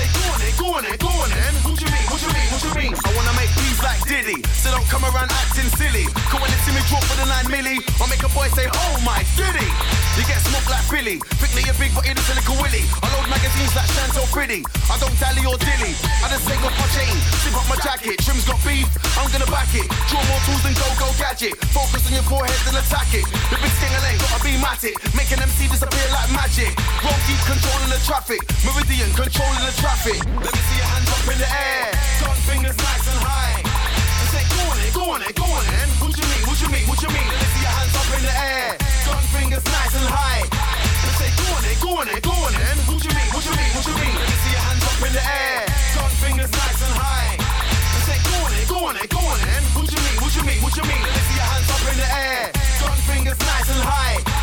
I 0.00 0.08
say, 0.08 0.08
go 0.16 0.32
on 0.32 0.40
it, 0.40 0.56
go 0.56 0.68
on 0.72 0.84
it, 0.88 0.98
go 1.00 1.12
on 1.12 1.28
it. 1.28 1.52
What 1.60 1.76
you 1.76 1.88
mean, 1.92 2.06
what 2.08 2.20
you 2.24 2.32
mean, 2.32 2.48
what 2.48 2.62
you 2.64 2.72
mean? 2.72 2.92
I 2.96 3.10
wanna 3.12 3.34
make 3.36 3.52
beats 3.52 3.82
like 3.84 4.00
Diddy, 4.08 4.40
so 4.56 4.72
don't 4.72 4.88
come 4.88 5.04
around 5.04 5.28
acting 5.28 5.68
silly. 5.76 6.08
Cause 6.32 6.40
when 6.40 6.48
they 6.48 6.60
see 6.64 6.72
me 6.72 6.80
drop 6.88 7.04
for 7.04 7.16
the 7.20 7.28
9 7.28 7.52
milli, 7.52 7.84
I'll 8.00 8.08
make 8.08 8.24
a 8.24 8.32
boy 8.32 8.48
say, 8.56 8.64
oh 8.72 8.96
my 9.04 9.20
Diddy. 9.36 9.68
You 10.16 10.24
get 10.24 10.40
smoked 10.40 10.68
like 10.72 10.84
Billy. 10.88 11.20
That 11.40 11.66
you're 11.66 11.74
big, 11.82 11.92
but 11.92 12.06
you're 12.06 12.14
a 12.14 12.34
little 12.38 12.56
willy. 12.62 12.86
I 13.02 13.06
load 13.12 13.26
magazines 13.26 13.74
like 13.74 13.90
Chantel 13.90 14.24
Pretty. 14.30 14.62
I 14.88 14.94
don't 15.02 15.12
dally 15.18 15.42
or 15.44 15.58
dilly. 15.60 15.92
I 16.22 16.30
just 16.30 16.46
take 16.46 16.62
off 16.62 16.72
my 16.78 16.88
chain, 16.94 17.12
zip 17.42 17.58
up 17.58 17.66
my 17.66 17.76
jacket. 17.82 18.22
Trim's 18.22 18.46
got 18.46 18.62
beef, 18.62 18.86
I'm 19.18 19.26
gonna 19.34 19.50
back 19.50 19.68
it. 19.74 19.84
Draw 20.08 20.22
more 20.30 20.40
tools 20.46 20.62
than 20.62 20.78
go 20.78 20.86
go 20.96 21.10
gadget. 21.18 21.58
Focus 21.74 22.06
on 22.06 22.14
your 22.16 22.26
forehead 22.30 22.54
and 22.70 22.78
attack 22.80 23.10
it. 23.12 23.26
The 23.50 23.56
big 23.58 23.74
stinging 23.76 24.16
gotta 24.22 24.38
be 24.46 24.54
matic. 24.62 24.94
Making 25.12 25.42
MC 25.42 25.66
disappear 25.68 26.08
like 26.14 26.30
magic. 26.32 26.72
Roll 27.02 27.18
deep, 27.26 27.42
controlling 27.44 27.90
the 27.90 28.00
traffic. 28.06 28.40
Meridian, 28.62 29.10
controlling 29.12 29.64
the 29.66 29.74
traffic. 29.76 29.89
Let 29.90 30.06
me 30.06 30.16
see 30.16 30.78
your 30.80 30.88
hands 30.88 31.10
up 31.12 31.28
in 31.28 31.36
the 31.36 31.44
air. 31.44 31.92
Gun 32.24 32.32
fingers 32.48 32.78
nice 32.78 33.04
and 33.10 33.20
high. 33.20 33.60
I 33.60 34.24
say, 34.32 34.44
go 34.48 34.62
on 34.70 34.78
it, 34.80 34.92
go 34.96 35.04
on 35.12 35.20
it, 35.20 35.34
go 35.36 35.44
on 35.44 35.60
it. 35.60 35.88
What 36.00 36.16
you 36.16 36.24
mean, 36.24 36.42
what 36.48 36.56
you 36.56 36.68
mean, 36.72 36.86
what 36.88 37.00
you 37.04 37.10
mean? 37.12 37.28
Let 37.28 37.36
me 37.36 37.48
see 37.52 37.60
your 37.60 37.74
hands 37.74 37.92
up 38.00 38.08
in 38.16 38.22
the 38.24 38.32
air. 38.32 38.80
Gun 38.80 39.20
fingers 39.36 39.64
nice 39.68 39.94
and 40.00 40.08
high. 40.08 40.48
I 40.48 41.10
say, 41.20 41.28
go 41.36 41.52
on 41.52 41.64
it, 41.68 41.76
go 41.84 41.90
on 42.00 42.08
it, 42.08 42.22
go 42.24 42.32
on 42.32 42.54
it. 42.56 42.76
What 42.88 43.02
you 43.04 43.12
mean, 43.12 43.28
what 43.28 43.44
you 43.44 43.52
mean, 43.52 43.70
what 43.76 43.84
you 43.84 43.94
mean? 44.00 44.14
Let 44.16 44.24
me 44.24 44.36
see 44.40 44.52
your 44.56 44.64
hands 44.64 44.84
up 44.88 44.98
in 45.04 45.12
the 45.12 45.20
air. 45.20 45.60
Gun 45.68 46.12
fingers 46.24 46.52
nice 46.54 46.80
and 46.80 46.96
high. 46.96 47.36
I 47.36 48.00
say, 48.08 48.18
go 48.24 48.36
on 48.40 48.52
it, 48.56 48.66
go 48.72 48.78
on 48.88 48.96
it, 48.96 49.08
go 49.12 49.20
on 49.20 49.36
it. 49.36 49.62
What 49.76 49.84
you 49.92 50.00
mean, 50.00 50.16
what 50.16 50.32
you 50.32 50.42
mean, 50.48 50.60
what 50.64 50.72
you 50.80 50.84
mean? 50.88 51.02
Let 51.04 51.12
me 51.12 51.22
see 51.28 51.36
your 51.36 51.48
hands 51.50 51.68
up 51.68 51.84
in 51.92 51.96
the 52.00 52.08
air. 52.08 52.44
Gun 52.80 52.96
fingers 53.04 53.40
nice 53.44 53.68
and 53.68 53.84
high. 53.84 54.39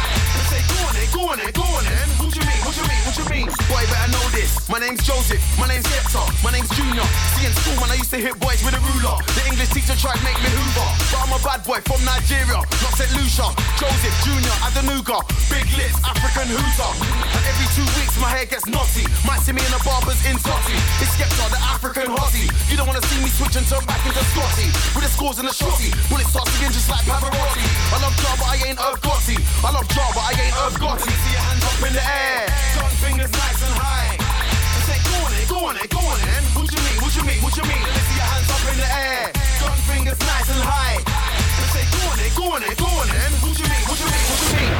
Go 1.13 1.31
on 1.31 1.39
it, 1.39 1.53
go 1.55 1.63
on 1.63 1.85
it. 1.87 2.07
What 2.19 2.35
you 2.35 2.43
mean, 2.43 2.61
what 2.67 2.75
you 2.75 2.83
mean, 2.83 3.01
what 3.07 3.15
you 3.15 3.25
mean? 3.31 3.47
Boy, 3.71 3.83
better 3.87 4.11
know 4.11 4.25
this. 4.35 4.67
My 4.67 4.79
name's 4.79 4.99
Joseph, 5.07 5.39
my 5.55 5.67
name's 5.67 5.87
Skepta, 5.87 6.19
my 6.43 6.51
name's 6.51 6.69
Junior. 6.75 7.05
See 7.35 7.47
in 7.47 7.53
school, 7.63 7.79
man, 7.79 7.91
I 7.91 7.97
used 7.99 8.11
to 8.11 8.19
hit 8.19 8.35
boys 8.39 8.59
with 8.65 8.75
a 8.75 8.81
ruler. 8.91 9.15
The 9.35 9.43
English 9.47 9.71
teacher 9.71 9.95
tried 9.95 10.19
to 10.19 10.23
make 10.27 10.35
me 10.43 10.51
Hoover. 10.51 10.89
But 11.11 11.19
I'm 11.23 11.31
a 11.31 11.39
bad 11.39 11.63
boy 11.63 11.79
from 11.87 12.03
Nigeria, 12.03 12.59
not 12.59 12.93
St. 12.99 13.11
Lucia. 13.15 13.47
Joseph 13.79 14.17
Junior, 14.27 14.55
Adenuga, 14.67 15.23
big 15.47 15.67
lips, 15.79 15.95
African 16.03 16.51
hooter. 16.51 16.91
And 17.35 17.43
every 17.47 17.67
two 17.71 17.87
weeks, 17.95 18.19
my 18.19 18.27
hair 18.27 18.43
gets 18.49 18.67
knotty. 18.67 19.07
Might 19.23 19.39
see 19.45 19.55
me 19.55 19.63
in 19.63 19.71
the 19.71 19.79
barbers 19.87 20.19
in 20.27 20.35
Totty. 20.43 20.75
It's 20.99 21.13
Skepta, 21.15 21.47
the 21.53 21.61
African 21.71 22.11
hottie. 22.11 22.51
You 22.67 22.75
don't 22.75 22.87
wanna 22.87 23.05
see 23.07 23.23
me 23.23 23.31
switch 23.31 23.55
and 23.55 23.65
turn 23.71 23.83
back 23.87 24.03
into 24.03 24.23
Scotty. 24.35 24.67
With 24.91 25.07
the 25.07 25.11
scores 25.11 25.39
and 25.39 25.47
the 25.47 25.55
shotty. 25.55 25.93
Bullets 26.11 26.35
start 26.35 26.51
singing 26.51 26.73
just 26.75 26.89
like 26.91 27.05
Pavarotti. 27.07 27.63
I 27.93 27.97
love 28.03 28.15
but 28.17 28.49
I 28.49 28.55
ain't 28.67 28.79
Irv 28.81 28.99
Gotti. 29.01 29.37
I 29.63 29.71
love 29.71 29.87
but 29.87 30.17
I 30.17 30.31
ain't 30.35 30.55
Irv 30.65 30.75
Gotti. 30.81 30.96
See 30.97 31.31
your 31.31 31.41
hands 31.41 31.63
up 31.63 31.77
in 31.87 31.93
the 31.93 32.01
air. 32.01 32.47
Gun 32.75 32.91
fingers 33.03 33.31
nice 33.31 33.61
and 33.61 33.75
high. 33.77 34.17
I 34.17 34.81
say, 34.89 34.97
go 35.05 35.15
on 35.21 35.31
it, 35.37 35.47
go 35.47 35.59
on 35.69 35.77
it, 35.77 35.89
go 35.89 35.99
on 36.01 36.17
it. 36.17 36.41
What 36.57 36.71
you 36.73 36.81
mean, 36.81 36.97
what 37.01 37.13
you 37.15 37.23
mean, 37.23 37.39
what 37.43 37.53
you 37.57 37.63
mean? 37.69 37.81
Let 37.85 37.93
me 37.93 38.01
see 38.09 38.17
your 38.17 38.25
hands 38.25 38.49
up 38.49 38.65
in 38.65 38.77
the 38.81 38.89
air. 38.89 39.29
Gun 39.61 39.77
fingers 39.85 40.19
nice 40.19 40.49
and 40.49 40.63
high. 40.65 40.97
I 40.97 41.65
say, 41.73 41.85
go 41.93 42.01
on 42.09 42.17
it, 42.17 42.33
go 42.33 42.49
on 42.49 42.63
it, 42.65 42.77
go 42.77 42.89
on 42.89 43.09
it. 43.13 43.29
What 43.45 43.53
you 43.61 43.67
mean, 43.69 43.85
what 43.85 43.97
you 44.01 44.09
mean, 44.09 44.25
what 44.25 44.41
you 44.41 44.49
mean? 44.57 44.73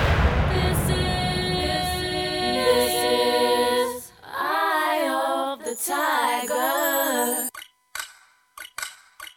This 0.58 0.82
is 3.06 4.12
Eye 4.26 5.06
of 5.14 5.62
the 5.64 5.76
Tiger. 5.78 7.50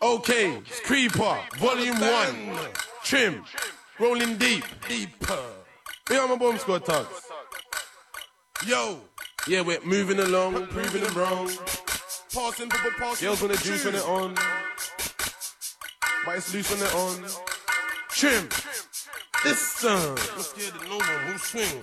Okay, 0.03 0.63
Creeper, 0.85 1.37
Volume 1.59 2.01
1. 2.01 2.59
Trim, 3.05 3.45
rolling 3.99 4.39
deep. 4.39 4.65
Deeper. 4.89 5.60
Yeah, 6.11 6.27
my 6.27 6.35
bomb 6.37 6.59
squad 6.59 6.85
thugs. 6.85 7.31
Yo. 8.67 9.01
Yeah, 9.47 9.61
we're 9.61 9.81
moving 9.83 10.19
along, 10.19 10.67
proving 10.67 11.03
them 11.03 11.15
wrong. 11.15 11.49
Passing, 12.35 12.69
people 12.69 12.91
passing. 12.99 13.29
Girls 13.29 13.41
want 13.41 13.55
the 13.55 13.61
juice 13.63 13.85
when 13.85 13.95
it 13.95 14.05
on. 14.07 14.35
But 16.27 16.37
it's 16.37 16.53
loose 16.53 16.69
when 16.69 16.81
it 16.81 16.95
on. 16.95 17.25
Trim. 18.11 18.49
Listen. 19.45 20.19
I'm 20.37 20.43
scared 20.43 20.75
of 20.75 20.89
no 20.89 20.97
one 20.99 21.33
who 21.33 21.39
swing. 21.39 21.83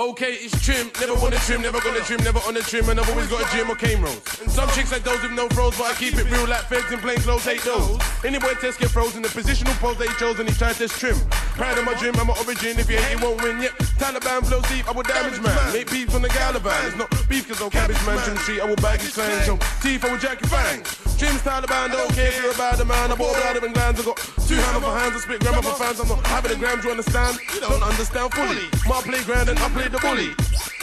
Okay, 0.00 0.32
it's 0.40 0.56
trim, 0.64 0.90
never 0.98 1.12
wanna 1.20 1.36
trim, 1.44 1.60
never 1.60 1.78
gonna 1.78 2.00
trim, 2.00 2.24
never 2.24 2.40
on 2.48 2.54
the 2.54 2.60
trim, 2.60 2.88
and 2.88 2.98
I've 2.98 3.10
always 3.10 3.28
got 3.28 3.44
a 3.44 3.48
gym 3.54 3.68
or 3.68 3.76
cane 3.76 4.00
rolls. 4.00 4.24
And 4.40 4.50
some 4.50 4.66
chicks 4.70 4.90
like 4.90 5.04
those 5.04 5.20
with 5.20 5.32
no 5.32 5.46
froze, 5.50 5.76
but 5.76 5.92
I 5.92 5.92
keep 5.92 6.16
it 6.16 6.24
real 6.24 6.48
like 6.48 6.64
feds 6.72 6.90
in 6.90 7.00
plain 7.00 7.18
clothes, 7.20 7.44
hate 7.44 7.60
those. 7.68 8.00
Any 8.24 8.38
boy 8.38 8.54
test 8.54 8.80
get 8.80 8.88
frozen, 8.88 9.20
the 9.20 9.28
positional 9.28 9.76
pose 9.76 9.98
that 9.98 10.08
he 10.08 10.14
chose 10.16 10.40
and 10.40 10.48
he 10.48 10.54
tried 10.56 10.76
this 10.76 10.98
trim. 10.98 11.20
Proud 11.52 11.76
of 11.76 11.84
my 11.84 11.92
gym, 12.00 12.16
I'm 12.16 12.30
an 12.30 12.36
origin, 12.40 12.80
if 12.80 12.88
you 12.88 12.96
hate, 12.96 13.20
you 13.20 13.22
won't 13.22 13.42
win 13.42 13.60
yet. 13.60 13.76
Taliban 14.00 14.40
flows 14.40 14.64
deep, 14.72 14.88
I 14.88 14.92
will 14.92 15.02
damage 15.02 15.38
man. 15.38 15.72
Make 15.74 15.90
beef 15.90 16.14
on 16.14 16.22
the 16.22 16.32
Galavan, 16.32 16.80
it's 16.88 16.96
not 16.96 17.12
beef 17.28 17.46
cause 17.46 17.60
no 17.60 17.68
cabbage 17.68 18.00
man, 18.06 18.16
trim 18.24 18.38
street, 18.38 18.60
I 18.62 18.64
will 18.64 18.80
bag 18.80 19.00
his 19.00 19.12
clan, 19.12 19.44
show 19.44 19.58
teeth, 19.84 20.02
I 20.02 20.08
will 20.08 20.16
jack 20.16 20.40
your 20.40 20.48
fangs. 20.48 20.96
Trim's 21.20 21.42
Taliban, 21.44 21.92
don't 21.92 22.08
care 22.14 22.28
if 22.28 22.40
you're 22.40 22.56
about 22.56 22.78
the 22.78 22.86
man, 22.86 23.12
I 23.12 23.16
bought 23.16 23.36
blood 23.36 23.62
and 23.62 23.74
glands, 23.74 24.00
I 24.00 24.04
got 24.04 24.16
two 24.48 24.56
hammer 24.56 24.80
for 24.80 24.96
hands, 24.96 25.12
I 25.16 25.18
spit 25.20 25.40
grammar 25.40 25.60
for 25.60 25.76
fans, 25.76 26.00
I'm 26.00 26.08
not 26.08 26.24
having 26.26 26.52
a 26.52 26.56
gram, 26.56 26.80
do 26.80 26.88
you 26.88 26.92
understand? 26.96 27.36
You 27.52 27.60
don't 27.60 27.82
understand 27.82 28.32
fully. 28.32 28.64
My 28.88 29.02
playground 29.04 29.50
and 29.50 29.58
I 29.58 29.68
play 29.68 29.89
the 29.90 29.98
bully. 29.98 30.30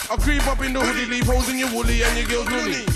I 0.10 0.16
creep 0.16 0.48
up 0.48 0.64
in 0.64 0.72
the 0.72 0.80
hoodie, 0.80 1.06
leave 1.06 1.28
holes 1.28 1.50
in 1.50 1.60
your 1.60 1.68
woolly 1.72 2.04
and 2.04 2.16
your 2.16 2.28
girls 2.28 2.48
nunny. 2.48 2.88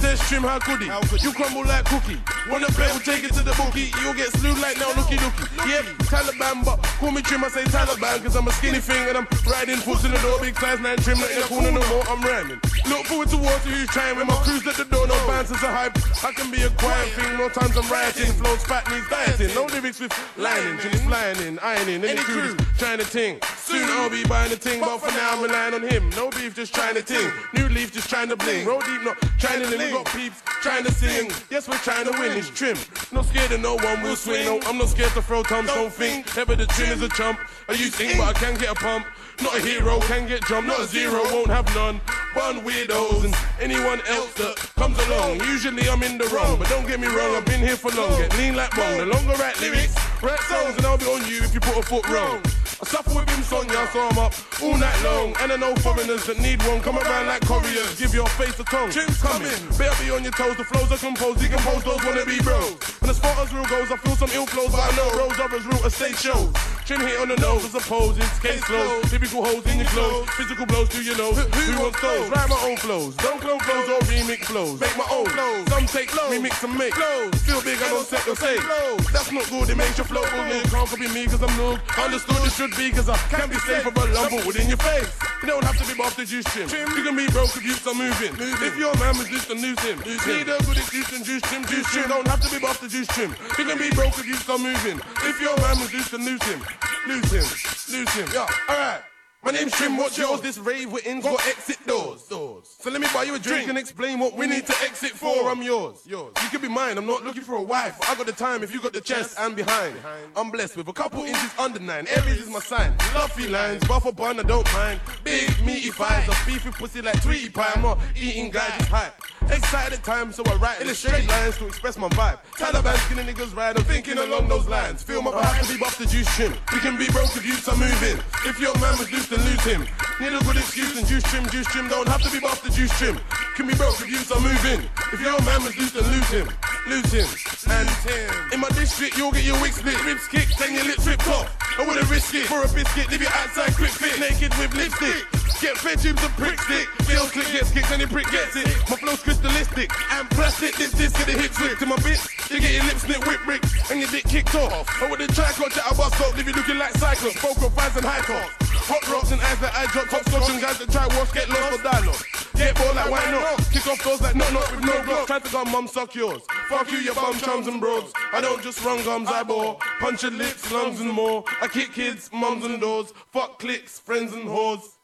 Test 0.00 0.24
trim, 0.28 0.42
how 0.42 0.58
could 0.58 0.80
he? 0.80 0.88
You 1.20 1.32
crumble 1.32 1.64
like 1.64 1.84
cookie. 1.84 2.16
Wanna 2.48 2.68
bet, 2.72 2.92
we'll 2.92 3.04
take 3.04 3.24
it 3.24 3.32
to 3.36 3.42
the 3.44 3.52
bookie. 3.60 3.92
You'll 4.00 4.16
get 4.16 4.32
slewed 4.40 4.56
like 4.60 4.80
now, 4.80 4.88
looky 4.96 5.20
looky. 5.20 5.44
Yep, 5.68 5.84
Taliban, 6.08 6.64
but 6.64 6.80
call 6.96 7.10
me 7.12 7.20
trim, 7.20 7.44
I 7.44 7.48
say 7.48 7.64
Taliban, 7.64 8.22
cause 8.24 8.36
I'm 8.36 8.48
a 8.48 8.52
skinny 8.52 8.80
thing 8.80 9.08
and 9.08 9.18
I'm 9.18 9.28
riding 9.44 9.76
foot 9.76 10.04
in 10.04 10.12
the 10.12 10.20
door, 10.24 10.40
big 10.40 10.56
size 10.56 10.80
nine 10.80 10.96
trim, 10.98 11.20
not 11.20 11.30
in 11.30 11.40
the 11.40 11.48
corner 11.48 11.72
no 11.72 11.84
more, 11.88 12.04
I'm 12.08 12.24
rhyming. 12.24 12.60
Look 12.88 13.04
forward 13.04 13.28
to 13.30 13.36
water 13.36 13.68
who's 13.68 13.88
trying 13.88 14.16
when 14.16 14.26
my 14.26 14.36
crew's 14.40 14.66
at 14.66 14.76
the 14.76 14.84
door, 14.84 15.06
no 15.06 15.16
bounces 15.26 15.60
a 15.60 15.68
hype. 15.68 15.96
I 16.24 16.32
can 16.32 16.50
be 16.50 16.62
a 16.62 16.70
quiet 16.80 17.08
thing, 17.12 17.36
no 17.36 17.48
times 17.48 17.76
I'm 17.76 17.88
rioting, 17.92 18.32
flows 18.40 18.64
fat 18.64 18.88
needs 18.88 19.08
dieting, 19.08 19.52
no 19.52 19.64
lyrics 19.68 20.00
with 20.00 20.12
lining, 20.38 20.78
trim 20.78 20.94
is 20.94 21.04
flying 21.04 21.36
in, 21.44 21.58
ironing, 21.60 22.04
any 22.04 22.20
crew 22.24 22.56
trying 22.78 22.98
to 22.98 23.08
ting. 23.10 23.40
Soon 23.66 23.82
I'll 23.82 24.08
be 24.08 24.24
buying 24.24 24.50
the 24.50 24.56
ting, 24.56 24.78
but 24.80 24.98
for 24.98 25.10
now 25.10 25.32
I'm 25.32 25.42
relying 25.42 25.74
on 25.74 25.82
him. 25.82 26.08
No 26.10 26.30
beef, 26.30 26.54
just 26.54 26.72
trying 26.72 26.94
to 26.94 27.02
ting. 27.02 27.32
New 27.52 27.68
leaf, 27.68 27.92
just 27.92 28.08
trying 28.08 28.28
to 28.28 28.36
bling. 28.36 28.64
Roll 28.64 28.78
deep, 28.78 29.02
not 29.02 29.20
trying 29.40 29.60
to 29.60 29.66
live. 29.66 29.80
We 29.80 29.90
got 29.90 30.06
peeps 30.06 30.40
trying 30.62 30.84
to 30.84 30.92
sing. 30.92 31.32
Yes, 31.50 31.66
we're 31.66 31.76
trying 31.78 32.04
to 32.04 32.12
win. 32.12 32.38
It's 32.38 32.48
trim. 32.48 32.76
Not 33.10 33.24
scared 33.24 33.50
of 33.50 33.60
no 33.60 33.74
one 33.74 34.02
will 34.04 34.14
swing. 34.14 34.44
No, 34.44 34.60
I'm 34.66 34.78
not 34.78 34.88
scared 34.88 35.10
to 35.14 35.22
throw 35.22 35.42
tums. 35.42 35.68
Don't 35.68 35.92
think 35.92 36.38
ever 36.38 36.54
the 36.54 36.66
trim 36.66 36.90
is 36.90 37.02
a 37.02 37.08
chump. 37.08 37.40
I 37.68 37.72
use 37.72 37.92
sing, 37.96 38.16
but 38.18 38.36
I 38.36 38.38
can 38.38 38.54
get 38.54 38.70
a 38.70 38.74
pump. 38.76 39.04
Not 39.42 39.56
a 39.56 39.60
hero, 39.60 39.98
can 40.02 40.28
get 40.28 40.44
jumped. 40.46 40.68
Not 40.68 40.78
a 40.78 40.86
zero, 40.86 41.24
won't 41.24 41.48
have 41.48 41.66
none. 41.74 42.00
One 42.34 42.60
weirdos 42.60 43.24
and 43.24 43.34
anyone 43.60 44.00
else 44.06 44.32
that 44.34 44.56
comes 44.76 44.96
along. 45.08 45.40
Usually 45.40 45.88
I'm 45.88 46.04
in 46.04 46.18
the 46.18 46.26
wrong, 46.28 46.56
but 46.58 46.68
don't 46.68 46.86
get 46.86 47.00
me 47.00 47.08
wrong, 47.08 47.34
I've 47.34 47.44
been 47.44 47.60
here 47.60 47.76
for 47.76 47.90
long. 47.90 48.16
Get 48.16 48.36
lean 48.38 48.54
like 48.54 48.70
bong. 48.76 48.98
The 48.98 49.06
longer 49.06 49.34
write 49.42 49.60
lyrics, 49.60 49.96
write 50.22 50.40
songs, 50.40 50.76
and 50.76 50.86
I'll 50.86 50.98
be 50.98 51.06
on 51.06 51.26
you 51.26 51.42
if 51.42 51.52
you 51.52 51.58
put 51.58 51.76
a 51.76 51.82
foot 51.82 52.08
wrong. 52.08 52.40
I 52.80 52.84
suffer 52.84 53.14
with 53.14 53.28
him, 53.28 53.42
Sonia, 53.42 53.88
so 53.90 54.00
I'm 54.04 54.18
up 54.18 54.34
all 54.62 54.76
night 54.76 55.00
long. 55.02 55.34
And 55.40 55.52
I 55.52 55.56
know 55.56 55.74
foreigners 55.76 56.26
that 56.26 56.38
need 56.38 56.62
one 56.68 56.80
come 56.82 56.98
around 56.98 57.26
like 57.26 57.40
couriers. 57.42 57.98
Give 57.98 58.12
your 58.12 58.28
face 58.36 58.58
a 58.60 58.64
tongue. 58.64 58.90
Trim's 58.90 59.20
coming, 59.20 59.48
better 59.78 59.96
be 60.04 60.10
on 60.10 60.22
your 60.22 60.32
toes. 60.32 60.56
The 60.56 60.64
flows 60.64 60.92
are 60.92 60.98
composed, 60.98 61.40
decompose 61.40 61.84
those 61.84 62.04
wanna 62.04 62.26
be 62.26 62.38
bros. 62.40 62.76
And 63.00 63.10
as 63.10 63.18
far 63.18 63.32
as 63.40 63.52
real 63.52 63.64
goes, 63.64 63.90
I 63.90 63.96
feel 63.96 64.16
some 64.16 64.30
ill 64.34 64.46
flows, 64.46 64.72
but 64.72 64.80
I 64.80 64.94
know 64.96 65.08
Rose 65.16 65.40
others 65.40 65.64
real 65.64 65.84
estate 65.86 66.18
shows. 66.18 66.52
Trim 66.86 67.00
hit 67.00 67.18
on 67.18 67.26
the 67.26 67.34
nose, 67.42 67.66
I 67.74 67.82
suppose 67.82 68.16
it's 68.16 68.38
case 68.38 68.62
closed. 68.62 69.10
Typical 69.10 69.42
holes 69.42 69.66
in 69.66 69.78
your 69.82 69.90
clothes, 69.90 70.30
physical 70.38 70.66
blows 70.66 70.88
to 70.90 71.02
your 71.02 71.18
nose. 71.18 71.34
Who 71.34 71.82
wants 71.82 72.00
those? 72.00 72.30
Write 72.30 72.48
my 72.48 72.60
own 72.62 72.76
flows, 72.76 73.16
don't 73.16 73.40
clone 73.40 73.58
flows 73.58 73.88
or 73.90 73.98
remix 74.06 74.46
flows. 74.46 74.78
Make 74.78 74.96
my 74.96 75.08
own 75.10 75.26
flows. 75.26 75.66
Some 75.66 75.86
take 75.90 76.14
remix 76.30 76.62
and 76.62 76.78
make. 76.78 76.94
Feel 77.42 77.58
big, 77.66 77.82
I 77.82 77.90
don't 77.90 78.06
set 78.06 78.22
or 78.28 78.36
say. 78.36 78.62
That's 79.10 79.32
not 79.32 79.50
good, 79.50 79.68
it 79.70 79.76
makes 79.76 79.98
your 79.98 80.06
flow 80.06 80.22
bully. 80.30 80.62
Can't 80.70 80.86
copy 80.86 81.08
me 81.10 81.26
cause 81.26 81.42
I'm 81.42 81.50
noob. 81.58 81.82
Understood 81.98 82.38
it 82.46 82.54
should 82.54 82.70
be 82.78 82.94
cause 82.94 83.08
I 83.10 83.18
can't 83.34 83.50
be 83.50 83.58
safe 83.66 83.82
a 83.82 83.90
lump 83.90 84.46
within 84.46 84.68
your 84.68 84.78
face. 84.78 85.10
You 85.42 85.48
don't 85.48 85.64
have 85.64 85.74
to 85.82 85.86
be 85.90 85.98
buff 85.98 86.14
the 86.14 86.24
juice 86.24 86.46
trim. 86.54 86.70
You 86.70 87.02
can 87.02 87.16
be 87.18 87.26
broke 87.34 87.50
if 87.50 87.66
you 87.66 87.74
are 87.74 87.98
moving. 87.98 88.30
If 88.62 88.78
your 88.78 88.94
man 89.02 89.18
was 89.18 89.26
just 89.26 89.50
to 89.50 89.58
lose 89.58 89.82
him. 89.82 89.98
Need 90.06 90.46
a 90.46 90.62
good 90.62 90.78
excuse 90.78 91.10
and 91.10 91.24
juice 91.24 91.42
trim, 91.42 91.66
juice 91.66 91.90
trim. 91.90 92.06
Don't 92.08 92.28
have 92.30 92.40
to 92.46 92.50
be 92.54 92.62
buff 92.62 92.78
the 92.80 92.86
juice 92.86 93.10
trim. 93.10 93.34
You 93.58 93.66
can 93.66 93.74
be 93.74 93.90
broke 93.90 94.14
if 94.22 94.22
you 94.22 94.38
are 94.54 94.58
moving. 94.58 95.02
If 95.26 95.42
your 95.42 95.58
man 95.58 95.82
was 95.82 95.90
just 95.90 96.14
to 96.14 96.18
lose 96.18 96.42
him. 96.46 96.62
Lose 97.06 97.32
him. 97.32 97.98
Lose 97.98 98.12
him. 98.14 98.28
Yeah, 98.32 98.46
alright. 98.68 99.02
My 99.46 99.52
name's 99.52 99.72
Trim, 99.74 99.96
what's 99.96 100.18
yours? 100.18 100.40
This 100.40 100.58
rave 100.58 100.90
we're 100.90 101.04
in's 101.04 101.22
got 101.22 101.46
exit 101.46 101.78
doors. 101.86 102.24
doors. 102.24 102.74
So 102.80 102.90
let 102.90 103.00
me 103.00 103.06
buy 103.14 103.22
you 103.22 103.36
a 103.36 103.38
drink 103.38 103.68
and 103.68 103.78
explain 103.78 104.18
what 104.18 104.36
we 104.36 104.48
need 104.48 104.66
to 104.66 104.74
exit 104.82 105.12
for. 105.12 105.48
I'm 105.48 105.62
yours. 105.62 106.02
Yours. 106.04 106.32
You 106.42 106.48
could 106.48 106.62
be 106.62 106.68
mine. 106.68 106.98
I'm 106.98 107.06
not 107.06 107.22
looking 107.24 107.42
for 107.42 107.54
a 107.54 107.62
wife. 107.62 107.96
I 108.10 108.16
got 108.16 108.26
the 108.26 108.32
time 108.32 108.64
if 108.64 108.74
you 108.74 108.80
got 108.80 108.92
the 108.92 109.00
chest 109.00 109.36
and 109.38 109.54
behind. 109.54 109.94
I'm 110.34 110.50
blessed 110.50 110.76
with 110.76 110.88
a 110.88 110.92
couple 110.92 111.22
inches 111.22 111.52
under 111.60 111.78
nine. 111.78 112.08
Aries 112.08 112.40
is 112.40 112.50
my 112.50 112.58
sign. 112.58 112.98
Fluffy 112.98 113.46
lines, 113.46 113.86
buffer 113.86 114.10
bun, 114.10 114.40
I 114.40 114.42
don't 114.42 114.66
mind. 114.72 115.00
Big 115.22 115.48
meaty 115.64 115.90
thighs, 115.90 116.26
a 116.26 116.46
beefy 116.46 116.72
pussy 116.72 117.00
like 117.00 117.22
Tweety 117.22 117.48
Pie. 117.48 117.70
I'm 117.76 117.82
not 117.82 118.00
eating 118.16 118.50
guys, 118.50 118.72
just 118.78 118.90
hype. 118.90 119.14
Excited 119.50 120.02
time, 120.02 120.32
so 120.32 120.42
I 120.46 120.54
write 120.56 120.80
in 120.80 120.88
the 120.88 120.94
straight 120.94 121.28
lines 121.28 121.56
to 121.58 121.66
express 121.66 121.96
my 121.96 122.08
vibe. 122.10 122.38
Taliban 122.58 122.96
skinny 123.06 123.22
niggas 123.22 123.54
ride, 123.54 123.76
I'm 123.78 123.84
thinking 123.84 124.18
along 124.18 124.48
those 124.48 124.66
lines. 124.66 125.02
Feel 125.02 125.22
my 125.22 125.30
vibe 125.30 125.66
to 125.66 125.72
be 125.72 125.78
buff 125.78 125.98
the 125.98 126.06
juice 126.06 126.28
trim. 126.34 126.52
We 126.72 126.80
can 126.80 126.98
be 126.98 127.06
broke 127.12 127.36
if 127.36 127.46
you 127.46 127.54
are 127.54 127.76
moving. 127.78 128.18
If 128.44 128.58
your 128.58 128.74
man 128.78 128.98
was 128.98 129.10
loose, 129.12 129.28
then 129.28 129.40
lose 129.44 129.62
him. 129.62 129.86
Need 130.20 130.34
a 130.34 130.42
good 130.44 130.56
excuse 130.56 130.98
and 130.98 131.06
juice 131.06 131.22
trim, 131.24 131.48
juice 131.50 131.66
trim. 131.66 131.88
Don't 131.88 132.08
have 132.08 132.22
to 132.22 132.30
be 132.30 132.40
buff 132.40 132.62
the 132.62 132.70
juice 132.70 132.90
trim. 132.98 133.18
Can 133.54 133.66
be 133.66 133.74
broke 133.74 134.00
if 134.00 134.10
you 134.10 134.18
are 134.34 134.40
moving. 134.40 134.88
If 135.12 135.20
your 135.20 135.38
man 135.42 135.62
was 135.62 135.76
loose, 135.78 135.92
then 135.92 136.04
lose 136.10 136.30
him. 136.30 136.48
Lose 136.88 137.12
him. 137.12 137.28
And 137.70 137.88
him. 138.02 138.30
in 138.52 138.60
my 138.60 138.68
district, 138.70 139.16
you'll 139.16 139.32
get 139.32 139.44
your 139.44 139.60
wig 139.62 139.72
split, 139.72 139.98
ribs 140.04 140.26
kicked, 140.28 140.58
then 140.58 140.74
your 140.74 140.84
lips 140.84 141.06
ripped 141.06 141.26
off. 141.28 141.50
I 141.78 141.86
wouldn't 141.86 142.08
risk 142.10 142.34
it 142.34 142.46
for 142.46 142.62
a 142.62 142.68
biscuit. 142.68 143.10
Leave 143.10 143.22
you 143.22 143.28
outside, 143.28 143.74
quick 143.74 143.90
fit, 143.90 144.18
naked 144.18 144.54
with 144.58 144.74
lipstick. 144.74 145.26
Get 145.60 145.76
fed 145.78 146.04
and 146.04 146.18
prick 146.36 146.60
stick. 146.60 146.86
Feel 147.08 147.24
click 147.26 147.50
gets 147.52 147.70
kicked, 147.70 147.90
any 147.90 148.06
prick 148.06 148.30
gets 148.30 148.56
it. 148.56 148.66
My 148.90 148.96
flow's 148.96 149.22
crystalistic 149.36 149.90
and 150.12 150.30
plastic. 150.30 150.74
This 150.76 150.92
this 150.92 151.12
get 151.12 151.26
the 151.26 151.32
hits 151.32 151.60
ripped 151.60 151.80
to 151.80 151.86
my 151.86 151.96
bitch. 151.96 152.50
You 152.50 152.60
get 152.60 152.72
your 152.72 152.84
lips 152.84 153.02
snip 153.02 153.26
whip 153.26 153.40
bricks 153.44 153.90
and 153.90 154.00
your 154.00 154.10
dick 154.10 154.24
kicked 154.24 154.54
off. 154.54 154.88
I 155.02 155.10
with 155.10 155.20
the 155.20 155.28
track 155.28 155.58
out, 155.60 155.72
I 155.76 155.96
bust 155.96 156.20
up, 156.20 156.36
leave 156.36 156.48
you 156.48 156.54
looking 156.54 156.78
like 156.78 156.92
Cyclops. 156.92 157.38
Vocal 157.40 157.70
fans 157.70 157.96
and 157.96 158.06
high 158.06 158.24
tops. 158.24 158.54
Hot 158.86 159.02
rocks 159.08 159.32
and 159.32 159.40
eyes 159.40 159.58
that 159.60 159.74
I 159.74 159.86
drop. 159.86 160.08
Top 160.08 160.22
scotch 160.28 160.50
and 160.50 160.60
guys 160.60 160.78
that 160.78 160.90
try 160.90 161.06
wash 161.18 161.32
get 161.32 161.48
lost 161.48 161.76
for 161.76 161.82
dialogue. 161.82 162.22
Get 162.54 162.74
ball 162.76 162.94
like 162.94 163.10
why 163.10 163.30
not? 163.30 163.58
Kick 163.72 163.86
off 163.86 164.02
doors 164.02 164.20
like 164.20 164.36
knock 164.36 164.52
knock 164.52 164.70
with 164.70 164.84
no 164.84 165.02
block. 165.04 165.26
Try 165.26 165.38
to 165.40 165.52
gun 165.52 165.70
mum 165.72 165.88
suck 165.88 166.14
yours. 166.14 166.42
Fuck 166.68 166.90
you, 166.92 166.98
your 166.98 167.14
bum 167.14 167.36
chums 167.38 167.66
and 167.66 167.80
bros. 167.80 168.12
I 168.32 168.40
don't 168.40 168.62
just 168.62 168.84
run 168.84 169.02
gums, 169.04 169.28
I 169.28 169.42
bore. 169.42 169.78
Punch 170.00 170.22
your 170.22 170.32
lips, 170.32 170.70
lungs 170.70 171.00
and 171.00 171.10
more. 171.10 171.44
I 171.60 171.68
kick 171.68 171.92
kids, 171.92 172.30
mums 172.32 172.64
and 172.64 172.80
doors. 172.80 173.12
Fuck 173.32 173.58
clicks, 173.58 173.98
friends 173.98 174.32
and 174.32 174.48
whores. 174.48 174.96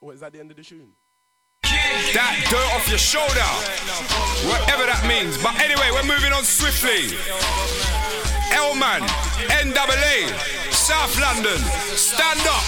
What 0.00 0.14
is 0.14 0.20
that 0.20 0.32
the 0.32 0.40
end 0.40 0.50
of 0.50 0.56
the 0.56 0.62
tune? 0.62 0.92
That 2.12 2.36
dirt 2.50 2.68
off 2.74 2.88
your 2.88 2.98
shoulder. 2.98 3.48
Whatever 4.46 4.86
that 4.86 5.04
means. 5.08 5.38
But 5.38 5.58
anyway, 5.60 5.88
we're 5.92 6.04
moving 6.04 6.32
on 6.32 6.44
swiftly. 6.44 7.16
Elman, 8.52 9.02
NAA, 9.48 10.28
South 10.70 11.18
London, 11.18 11.58
stand 11.96 12.40
up. 12.46 12.64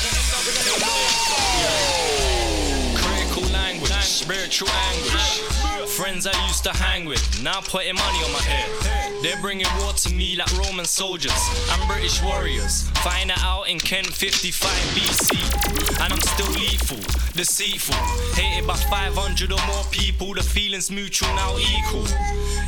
Critical 2.96 3.44
language, 3.52 3.92
spiritual 4.02 4.68
anguish. 4.70 5.65
Friends 5.96 6.26
I 6.26 6.46
used 6.46 6.62
to 6.64 6.72
hang 6.72 7.06
with, 7.06 7.42
now 7.42 7.62
putting 7.62 7.94
money 7.94 8.18
on 8.18 8.30
my 8.30 8.42
head. 8.42 9.22
They're 9.22 9.40
bringing 9.40 9.66
war 9.80 9.94
to 9.94 10.12
me 10.12 10.36
like 10.36 10.52
Roman 10.58 10.84
soldiers 10.84 11.32
and 11.72 11.88
British 11.88 12.22
warriors. 12.22 12.82
Find 13.02 13.30
it 13.30 13.38
out 13.38 13.62
in 13.70 13.78
Kent 13.80 14.08
55 14.08 14.70
BC. 14.92 16.00
And 16.04 16.12
I'm 16.12 16.20
still 16.20 16.52
lethal, 16.52 16.98
deceitful. 17.32 17.94
Hated 18.34 18.66
by 18.66 18.74
500 18.74 19.50
or 19.50 19.66
more 19.66 19.84
people, 19.90 20.34
the 20.34 20.42
feeling's 20.42 20.90
mutual, 20.90 21.34
now 21.34 21.56
equal. 21.56 22.04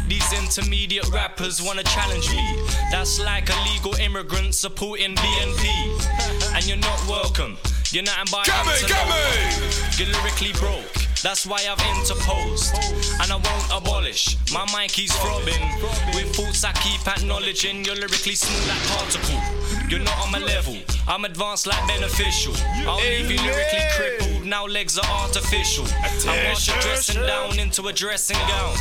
These 0.09 0.33
intermediate 0.33 1.09
rappers 1.11 1.61
wanna 1.61 1.83
challenge 1.83 2.31
me. 2.31 2.57
That's 2.91 3.21
like 3.21 3.51
illegal 3.51 3.95
immigrants 3.97 4.59
supporting 4.59 5.15
BNP. 5.15 6.55
And 6.55 6.67
you're 6.67 6.79
not 6.79 7.07
welcome. 7.07 7.59
You're 7.91 8.03
nothing 8.03 8.27
but 8.31 8.45
Come 8.47 8.69
antelope. 8.69 8.79
here, 8.79 8.97
come 8.97 9.09
here. 9.09 9.97
You're 9.97 10.13
lyrically 10.21 10.53
broke. 10.61 10.93
That's 11.23 11.47
why 11.47 11.59
I've 11.67 11.81
interposed. 11.97 12.75
And 13.21 13.33
I 13.33 13.37
won't 13.37 13.83
abolish. 13.83 14.37
My 14.53 14.65
mic 14.77 14.99
is 14.99 15.11
throbbing. 15.17 15.59
With 16.15 16.37
thoughts 16.37 16.65
I 16.65 16.73
keep 16.73 17.01
acknowledging. 17.09 17.85
You're 17.85 17.97
lyrically 17.97 18.35
smooth 18.37 18.69
like 18.69 18.83
particle. 18.87 19.41
You're 19.89 20.05
not 20.05 20.19
on 20.21 20.31
my 20.31 20.39
level. 20.39 20.77
I'm 21.09 21.25
advanced 21.25 21.67
like 21.67 21.81
beneficial. 21.89 22.55
I'll 22.87 23.01
leave 23.01 23.31
you 23.31 23.39
lyrically 23.41 23.83
crippled. 23.97 24.47
Now 24.47 24.67
legs 24.67 24.99
are 24.99 25.11
artificial. 25.25 25.87
I 26.29 26.49
wash 26.49 26.69
your 26.69 26.79
dressing 26.81 27.23
down 27.23 27.59
into 27.59 27.89
a 27.89 27.93
dressing 27.93 28.37
gown. 28.37 28.77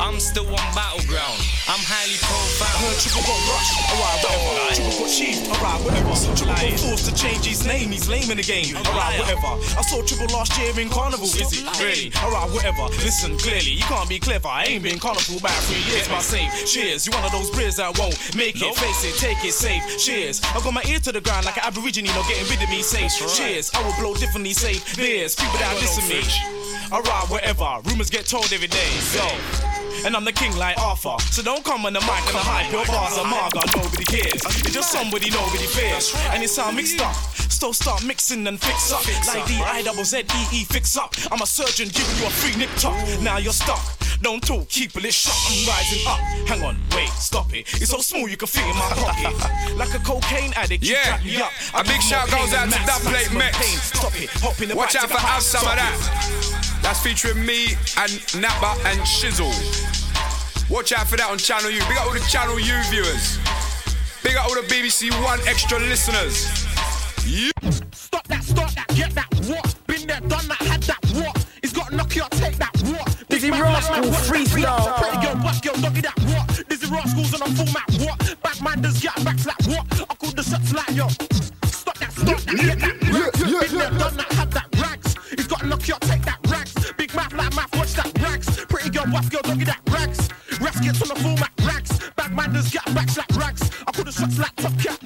I'm 0.00 0.18
still 0.18 0.46
on 0.46 0.74
battleground. 0.74 1.38
I'm 1.68 1.82
highly 1.82 2.16
profound. 2.22 2.78
Heard 2.78 2.98
Triple 3.02 3.26
got 3.26 3.40
rushed, 3.52 3.74
alright, 3.90 4.22
whatever. 4.22 4.74
Triple 4.74 4.98
got 5.02 5.10
cheese, 5.10 5.40
alright, 5.50 5.80
whatever. 5.84 6.14
Triple 6.34 6.54
got 6.54 6.80
forced 6.80 7.06
to 7.10 7.14
change 7.14 7.44
his 7.44 7.66
name, 7.66 7.90
he's 7.90 8.08
lame 8.08 8.30
in 8.36 8.44
the 8.44 8.52
game, 8.52 8.76
alright, 8.76 9.18
whatever. 9.18 9.56
I 9.78 9.82
saw 9.82 10.02
Triple 10.02 10.26
last 10.34 10.56
year 10.58 10.78
in 10.78 10.88
Carnival, 10.88 11.24
is 11.24 11.40
it? 11.40 11.64
Really? 11.80 12.12
Alright, 12.20 12.50
whatever. 12.52 12.84
Listen, 13.00 13.36
clearly, 13.38 13.72
you 13.72 13.84
can't 13.84 14.08
be 14.08 14.18
clever. 14.18 14.48
I 14.48 14.64
ain't 14.64 14.82
been 14.82 14.98
Carnival 14.98 15.38
about 15.38 15.56
three 15.64 15.80
years, 15.90 16.08
my 16.10 16.20
same. 16.20 16.50
Cheers, 16.66 17.06
you 17.06 17.12
one 17.12 17.24
of 17.24 17.32
those 17.32 17.50
beers 17.50 17.76
that 17.76 17.96
won't 17.98 18.16
make 18.36 18.60
it. 18.60 18.74
Face 18.76 19.04
it, 19.04 19.16
take 19.18 19.42
it, 19.44 19.52
safe. 19.52 19.82
Cheers. 19.98 20.40
I 20.54 20.60
got 20.60 20.74
my 20.74 20.84
ear 20.88 20.98
to 21.00 21.12
the 21.12 21.20
ground 21.20 21.46
like 21.46 21.56
an 21.56 21.64
aborigine, 21.64 22.04
no 22.04 22.22
getting 22.28 22.48
rid 22.50 22.62
of 22.62 22.68
me 22.68 22.82
safe. 22.82 23.12
Cheers, 23.34 23.70
I 23.74 23.82
will 23.82 23.96
blow 23.98 24.14
differently, 24.14 24.52
safe. 24.52 24.84
There's 24.96 25.34
people 25.34 25.58
that 25.58 25.74
listen 25.80 26.04
me. 26.08 26.22
Alright, 26.92 27.30
whatever. 27.30 27.80
Rumors 27.84 28.10
get 28.10 28.26
told 28.26 28.52
every 28.52 28.68
day, 28.68 28.90
so. 29.00 29.75
And 30.06 30.14
I'm 30.14 30.24
the 30.24 30.32
king 30.32 30.54
like 30.56 30.78
Arthur. 30.78 31.18
So 31.34 31.42
don't 31.42 31.64
come 31.64 31.84
on 31.84 31.92
the 31.92 31.98
mic 32.00 32.22
and 32.30 32.38
hype 32.38 32.70
your 32.70 32.86
bars 32.86 33.18
are 33.18 33.26
marga, 33.26 33.66
nobody 33.74 34.04
cares. 34.04 34.38
It's 34.62 34.70
just 34.70 34.92
somebody 34.92 35.30
nobody 35.30 35.66
fears. 35.66 36.14
And 36.30 36.44
it 36.44 36.48
sound 36.48 36.76
mixed 36.76 37.00
up. 37.00 37.12
So 37.50 37.72
start 37.72 38.04
mixing 38.04 38.46
and 38.46 38.60
fix 38.60 38.92
up. 38.92 39.02
Like 39.26 39.44
the 39.50 39.58
I 39.66 39.82
double 39.82 40.04
Z 40.04 40.18
E 40.22 40.62
E 40.62 40.64
fix 40.64 40.96
up. 40.96 41.12
I'm 41.32 41.42
a 41.42 41.46
surgeon 41.46 41.88
giving 41.88 42.16
you 42.22 42.26
a 42.26 42.30
free 42.30 42.54
nip 42.54 42.70
tuck. 42.78 42.94
Now 43.20 43.38
you're 43.38 43.52
stuck. 43.52 43.82
Don't 44.22 44.40
talk, 44.40 44.68
keep 44.68 44.94
it 44.94 45.12
shut. 45.12 45.34
I'm 45.34 45.74
rising 45.74 46.06
up. 46.06 46.20
Hang 46.46 46.62
on, 46.62 46.76
wait, 46.94 47.08
stop 47.08 47.52
it. 47.52 47.66
It's 47.82 47.90
so 47.90 47.98
smooth 47.98 48.30
you 48.30 48.36
can 48.36 48.46
fit 48.46 48.62
in 48.62 48.78
my 48.78 48.88
pocket. 48.94 49.34
like 49.76 49.92
a 49.92 49.98
cocaine 50.06 50.52
addict. 50.54 50.84
you 50.84 50.94
Yeah, 50.94 51.18
crack 51.18 51.24
me 51.24 51.36
up. 51.42 51.50
a 51.74 51.82
big 51.82 52.00
shout 52.00 52.30
goes 52.30 52.54
out 52.54 52.70
to 52.70 52.78
that 52.86 53.02
plate 53.02 53.34
Mex. 53.36 53.58
Stop 53.90 54.14
it, 54.22 54.30
hop 54.38 54.60
in 54.62 54.68
the 54.68 54.76
Watch 54.76 54.94
out 54.94 55.10
for 55.10 55.18
us, 55.18 55.46
some 55.46 55.66
of 55.66 55.74
that. 55.74 56.65
That's 56.86 57.02
featuring 57.02 57.44
me 57.44 57.74
and 57.98 58.12
Nappa 58.38 58.78
and 58.86 59.00
Shizzle. 59.00 59.50
Watch 60.70 60.92
out 60.92 61.08
for 61.08 61.16
that 61.16 61.26
on 61.28 61.36
Channel 61.36 61.72
U. 61.72 61.80
Big 61.88 61.98
up 61.98 62.06
all 62.06 62.14
the 62.14 62.22
Channel 62.30 62.60
U 62.60 62.74
viewers. 62.94 63.42
Big 64.22 64.36
up 64.36 64.46
all 64.46 64.54
the 64.54 64.62
BBC 64.70 65.10
1Xtra 65.10 65.80
listeners. 65.82 66.46
You. 67.26 67.50
Stop 67.90 68.28
that, 68.28 68.44
stop 68.44 68.70
that, 68.78 68.86
get 68.94 69.10
that, 69.18 69.26
what? 69.50 69.74
Been 69.88 70.06
there, 70.06 70.20
done 70.30 70.46
that, 70.46 70.62
had 70.62 70.82
that, 70.84 71.02
what? 71.18 71.34
He's 71.60 71.72
got 71.72 71.90
Nokia, 71.90 72.30
take 72.38 72.54
that, 72.58 72.70
what? 72.86 73.08
Dizzee 73.26 73.50
Big 73.50 73.50
man, 73.50 73.62
Rascal, 73.62 74.00
man, 74.02 74.10
what's 74.12 74.30
that, 74.30 74.46
freestyle. 74.46 74.96
Pretty 75.02 75.26
girl, 75.26 75.34
buff 75.42 75.62
girl, 75.62 75.74
doggy 75.82 76.00
that, 76.02 76.14
what? 76.22 76.46
Dizzee 76.70 76.90
Rascals 76.92 77.34
on 77.34 77.42
a 77.42 77.54
format, 77.56 77.90
what? 77.98 78.36
Bad 78.44 78.62
man 78.62 78.80
does 78.80 79.00
get 79.02 79.24
back 79.24 79.40
slap, 79.40 79.58
what? 79.66 79.82
I 79.90 80.14
call 80.14 80.30
the 80.30 80.42
shots 80.44 80.72
like 80.72 80.94
yo. 80.94 81.08
Stop 81.66 81.98
that, 81.98 82.12
stop 82.12 82.38
that, 82.46 82.54
get 82.54 82.78
that, 82.78 82.94
rags. 83.10 83.42
Been 83.42 83.78
there, 83.78 83.90
done 83.90 84.16
that, 84.18 84.32
had 84.38 84.52
that, 84.52 84.68
rags. 84.78 85.16
He's 85.34 85.48
got 85.48 85.60
Nokia, 85.66 85.98
take 86.06 86.22
that, 86.22 86.35
Girl, 89.06 89.12
buff 89.12 89.30
girl, 89.30 89.40
doggy 89.42 89.64
that, 89.64 89.80
rags. 89.90 90.28
Rags 90.60 90.80
gets 90.80 91.02
on 91.02 91.08
the 91.08 91.14
format, 91.22 91.52
rags. 91.62 92.10
Bad 92.16 92.34
man 92.34 92.52
does 92.52 92.68
get 92.70 92.84
back 92.86 93.16
like 93.16 93.36
rags. 93.36 93.70
I 93.86 93.92
call 93.92 94.04
the 94.04 94.10
shots 94.10 94.38
like 94.38 94.54
top 94.56 94.76
cat. 94.78 94.98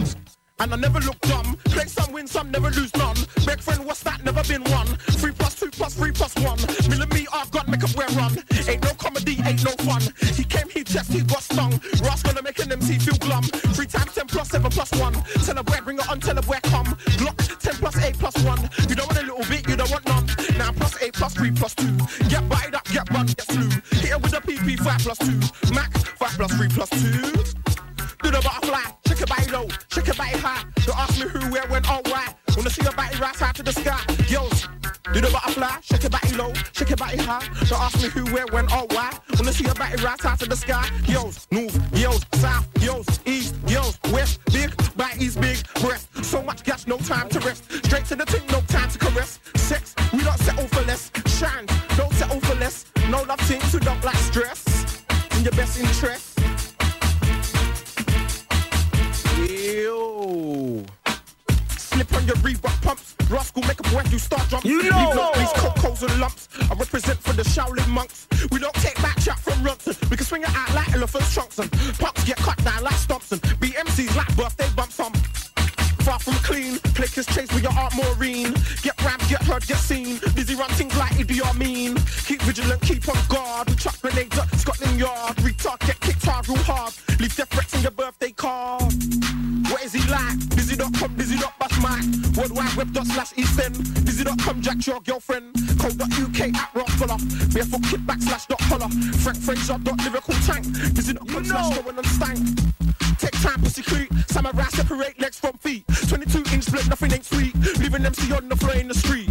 And 0.61 0.73
I 0.73 0.77
never 0.77 1.01
look 1.01 1.21
dumb. 1.21 1.57
Play 1.65 1.87
some, 1.87 2.13
win 2.13 2.27
some, 2.27 2.51
never 2.51 2.71
lose 2.71 2.95
none. 2.97 3.17
Big 3.47 3.61
friend, 3.61 3.85
what's 3.85 4.03
that? 4.05 4.25
Never 4.25 4.43
been 4.45 4.63
one. 4.65 4.87
Three 5.21 5.33
plus 5.33 5.55
two 5.59 5.71
plus 5.71 5.95
three 5.95 6.13
plus 6.13 6.35
one. 6.37 6.59
Millimeter, 6.89 7.29
I've 7.33 7.51
got 7.51 7.69
make 7.69 7.83
up 7.83 7.91
where 7.91 8.09
run. 8.17 8.37
Ain't 8.69 8.83
no 8.85 8.93
comedy, 8.95 9.39
ain't 9.45 9.65
no 9.65 9.73
fun. 9.85 10.03
He 10.35 10.45
came, 10.45 10.69
he 10.69 10.85
just, 10.85 11.13
he 11.13 11.21
got 11.23 11.43
stung. 11.43 11.81
Ross 12.03 12.23
gonna 12.23 12.43
make 12.43 12.59
an 12.59 12.73
MC 12.73 12.99
feel 12.99 13.17
glum. 13.17 13.43
Three 13.43 13.87
times 13.87 14.15
ten 14.15 14.27
plus 14.27 14.49
seven 14.49 14.71
plus 14.71 14.93
one. 14.93 15.15
Tell 15.45 15.59
a 15.59 15.63
boy, 15.63 15.81
bring 15.85 15.99
it 15.99 16.09
on, 16.09 16.21
tell 16.21 16.39
a 16.39 16.43
boy 16.43 16.59
come. 16.65 16.87
Glock, 17.21 17.37
ten 17.59 17.75
plus 17.75 17.97
eight 18.05 18.19
plus 18.19 18.37
one. 18.45 18.61
You 18.89 18.95
don't 18.95 19.09
want 19.09 19.19
a 19.19 19.27
little 19.27 19.45
bit, 19.49 19.69
you 19.69 19.77
don't 19.77 19.91
want 19.91 20.07
none. 20.07 20.27
Nine 20.59 20.75
plus 20.75 21.03
eight 21.03 21.15
plus 21.15 21.35
three 21.35 21.51
plus 21.51 21.75
two. 21.75 21.97
Get 23.37 23.47
slew. 23.47 23.69
Hit 24.01 24.11
it 24.11 24.23
with 24.23 24.33
a 24.33 24.41
PP, 24.41 24.79
five 24.81 25.01
plus 25.01 25.19
two. 25.19 25.75
Mac, 25.75 25.97
five 26.19 26.33
plus 26.37 26.53
three 26.55 26.69
plus 26.69 26.91
two. 26.91 27.33
Do 28.23 28.31
the 28.31 28.41
butterfly, 28.43 28.83
shake 29.07 29.23
it 29.23 29.29
body 29.29 29.51
low, 29.51 29.67
shake 29.91 30.09
it 30.09 30.17
body 30.19 30.37
high. 30.37 30.65
Don't 30.85 30.99
ask 30.99 31.19
me 31.19 31.29
who, 31.29 31.41
where, 31.51 31.67
when, 31.69 31.85
or 31.87 32.03
why. 32.07 32.35
Wanna 32.57 32.71
see 32.71 32.83
your 32.83 32.93
body 32.93 33.17
rise 33.19 33.41
high 33.41 33.53
to 33.53 33.63
the 33.63 33.73
sky. 33.73 34.01
Girls, 34.29 34.69
do 35.15 35.21
the 35.21 35.31
butterfly, 35.33 35.81
shake 35.83 36.05
it 36.05 36.11
body 36.13 36.33
low, 36.37 36.53
shake 36.73 36.91
it 36.91 36.99
body 36.99 37.17
high. 37.17 37.47
Don't 37.69 37.81
ask 37.81 38.03
me 38.03 38.09
who, 38.11 38.25
where, 38.33 38.47
when, 38.49 38.67
or 38.67 38.87
why. 38.91 39.13
Wanna 39.39 39.53
see 39.53 39.65
your 39.65 39.75
body 39.75 39.97
rise 40.03 40.21
high 40.21 40.37
to 40.37 40.47
the 40.47 40.57
sky. 40.57 40.87
Girls, 41.07 41.47
move, 41.51 41.73
girls, 41.93 42.25
south, 42.35 42.67
girls, 42.85 43.21
east, 43.25 43.55
girls, 43.67 43.99
west, 44.13 44.41
big, 44.53 44.71
interest. 55.81 56.39
Yo. 59.49 60.85
Slip 61.77 62.13
on 62.15 62.27
your 62.27 62.37
Reebok 62.37 62.83
pumps. 62.83 63.15
Rascal 63.31 63.63
make 63.63 63.81
a 63.81 63.83
boy 63.85 64.03
do 64.11 64.19
start 64.19 64.49
jumps. 64.49 64.67
You 64.67 64.83
know. 64.91 64.99
Leave 64.99 65.15
not 65.15 65.35
these 65.35 65.53
cocos 65.53 66.03
and 66.03 66.21
lumps. 66.21 66.49
I 66.71 66.75
represent 66.75 67.19
for 67.21 67.33
the 67.33 67.43
Shaolin 67.43 67.89
monks. 67.89 68.29
We 68.51 68.59
don't 68.59 68.75
take 68.75 68.97
back 68.97 69.19
chat 69.21 69.39
from 69.39 69.59
Ronson. 69.65 69.97
We 70.11 70.17
can 70.17 70.27
swing 70.27 70.43
it 70.43 70.55
out 70.55 70.75
like 70.75 70.93
elephants 70.93 71.33
trunks 71.33 71.59
and 71.59 71.71
pucks 71.99 72.25
get 72.25 72.37
cut 72.39 72.63
down 72.65 72.83
like 72.83 72.95
stomps 72.95 73.33
and 73.33 73.41
BMCs 73.61 74.15
like 74.17 74.35
birthday 74.37 74.70
Plakers 77.21 77.35
chase 77.35 77.53
with 77.55 77.63
your 77.63 77.73
Aunt 77.73 77.95
Maureen. 77.97 78.55
Get 78.83 79.01
rammed, 79.03 79.29
get 79.29 79.43
heard, 79.43 79.67
get 79.67 79.79
seen. 79.79 80.19
Busy 80.35 80.55
run 80.55 80.71
things 80.71 80.97
like 80.97 81.13
Idi 81.13 81.41
Amin. 81.43 81.97
Keep 82.25 82.43
vigilant, 82.43 82.81
keep 82.83 83.09
on 83.09 83.17
guard. 83.29 83.69
We 83.69 83.77
chuck 83.77 84.01
grenades 84.01 84.39
at 84.39 84.49
Scotland 84.57 84.99
Yard. 84.99 85.37
Retard, 85.37 85.81
get 85.87 86.01
kicked 86.01 86.25
hard, 86.25 86.49
real 86.49 86.59
hard. 86.59 86.95
Leave 87.19 87.35
death 87.37 87.51
threats 87.51 87.75
in 87.75 87.83
your 87.83 87.91
birthday 87.91 88.33
card. 88.33 88.93
What 89.71 89.83
is 89.85 89.93
he 89.93 90.03
like? 90.11 90.39
Busy.com, 90.57 91.15
busy.bus 91.15 91.75
mic. 91.83 92.37
World 92.37 92.57
Wide 92.57 92.75
Web 92.77 92.93
dot 92.93 93.07
slash 93.07 93.33
East 93.37 93.59
End. 93.61 93.77
Busy.com, 94.05 94.63
Jack 94.63 94.87
your 94.87 95.01
girlfriend. 95.01 95.55
Code.uk 95.79 96.41
at 96.41 96.75
rock 96.75 96.89
fuller. 96.91 97.19
Barefoot 97.53 97.83
kid 97.85 98.07
backslash 98.07 98.47
dot 98.49 98.61
holler. 98.63 98.89
Frank 99.21 99.39
Fraser 99.39 99.79
dot 99.79 99.99
lyrical 99.99 100.35
tank. 100.47 100.65
Busy.com 100.95 101.45
slash 101.45 101.79
going 101.79 101.99
on 101.99 102.05
stank. 102.05 102.61
Take 103.19 103.39
time, 103.43 103.61
pussy 103.61 103.83
creep. 103.83 104.11
Samurai 104.29 104.65
separate 104.69 105.21
legs 105.21 105.39
from 105.39 105.53
feet. 105.59 105.85
22 106.09 106.39
inch 106.39 106.40
split, 106.40 106.40
nothing 106.40 106.40
ain't 107.21 107.27
sweet. 107.27 107.79
Leaving 107.79 108.07
on 108.07 108.49
the 108.49 108.57
floor 108.57 108.75
in 108.77 108.89
the 108.89 108.95
street. 108.95 109.29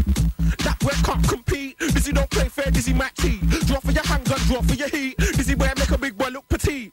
That 0.64 0.78
boy 0.80 0.94
can't 1.03 1.28
compete. 1.28 1.78
Dizzee 1.80 2.14
don't 2.14 2.30
play 2.30 2.49
fair, 2.49 2.72
Dizzee 2.72 2.95
Mac 2.95 3.16
T. 3.16 3.40
Draw 3.66 3.80
for 3.80 3.91
your 3.91 4.03
handgun, 4.03 4.40
draw 4.48 4.61
for 4.61 4.76
your 4.76 4.90
heat. 4.90 5.18
Dizzee 5.18 5.57
boy 5.57 5.72
make 5.78 5.91
a 5.91 5.98
big 5.98 6.18
boy 6.18 6.30
look 6.30 6.48
petite. 6.49 6.91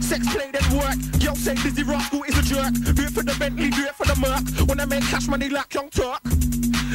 Sex 0.00 0.26
play 0.32 0.50
then 0.52 0.76
work. 0.76 0.96
Girl 1.20 1.36
say 1.36 1.54
Dizzee 1.54 1.86
Rascal 1.86 2.22
is 2.24 2.38
a 2.38 2.42
jerk. 2.42 2.72
Do 2.94 3.02
it 3.02 3.10
for 3.10 3.22
the 3.22 3.34
Bentley, 3.38 3.70
do 3.70 3.84
it 3.84 3.94
for 3.94 4.06
the 4.06 4.16
Merc. 4.16 4.68
Wanna 4.68 4.86
make 4.86 5.04
cash 5.04 5.28
money 5.28 5.48
like 5.48 5.72
Young 5.74 5.90
Turk. 5.90 6.20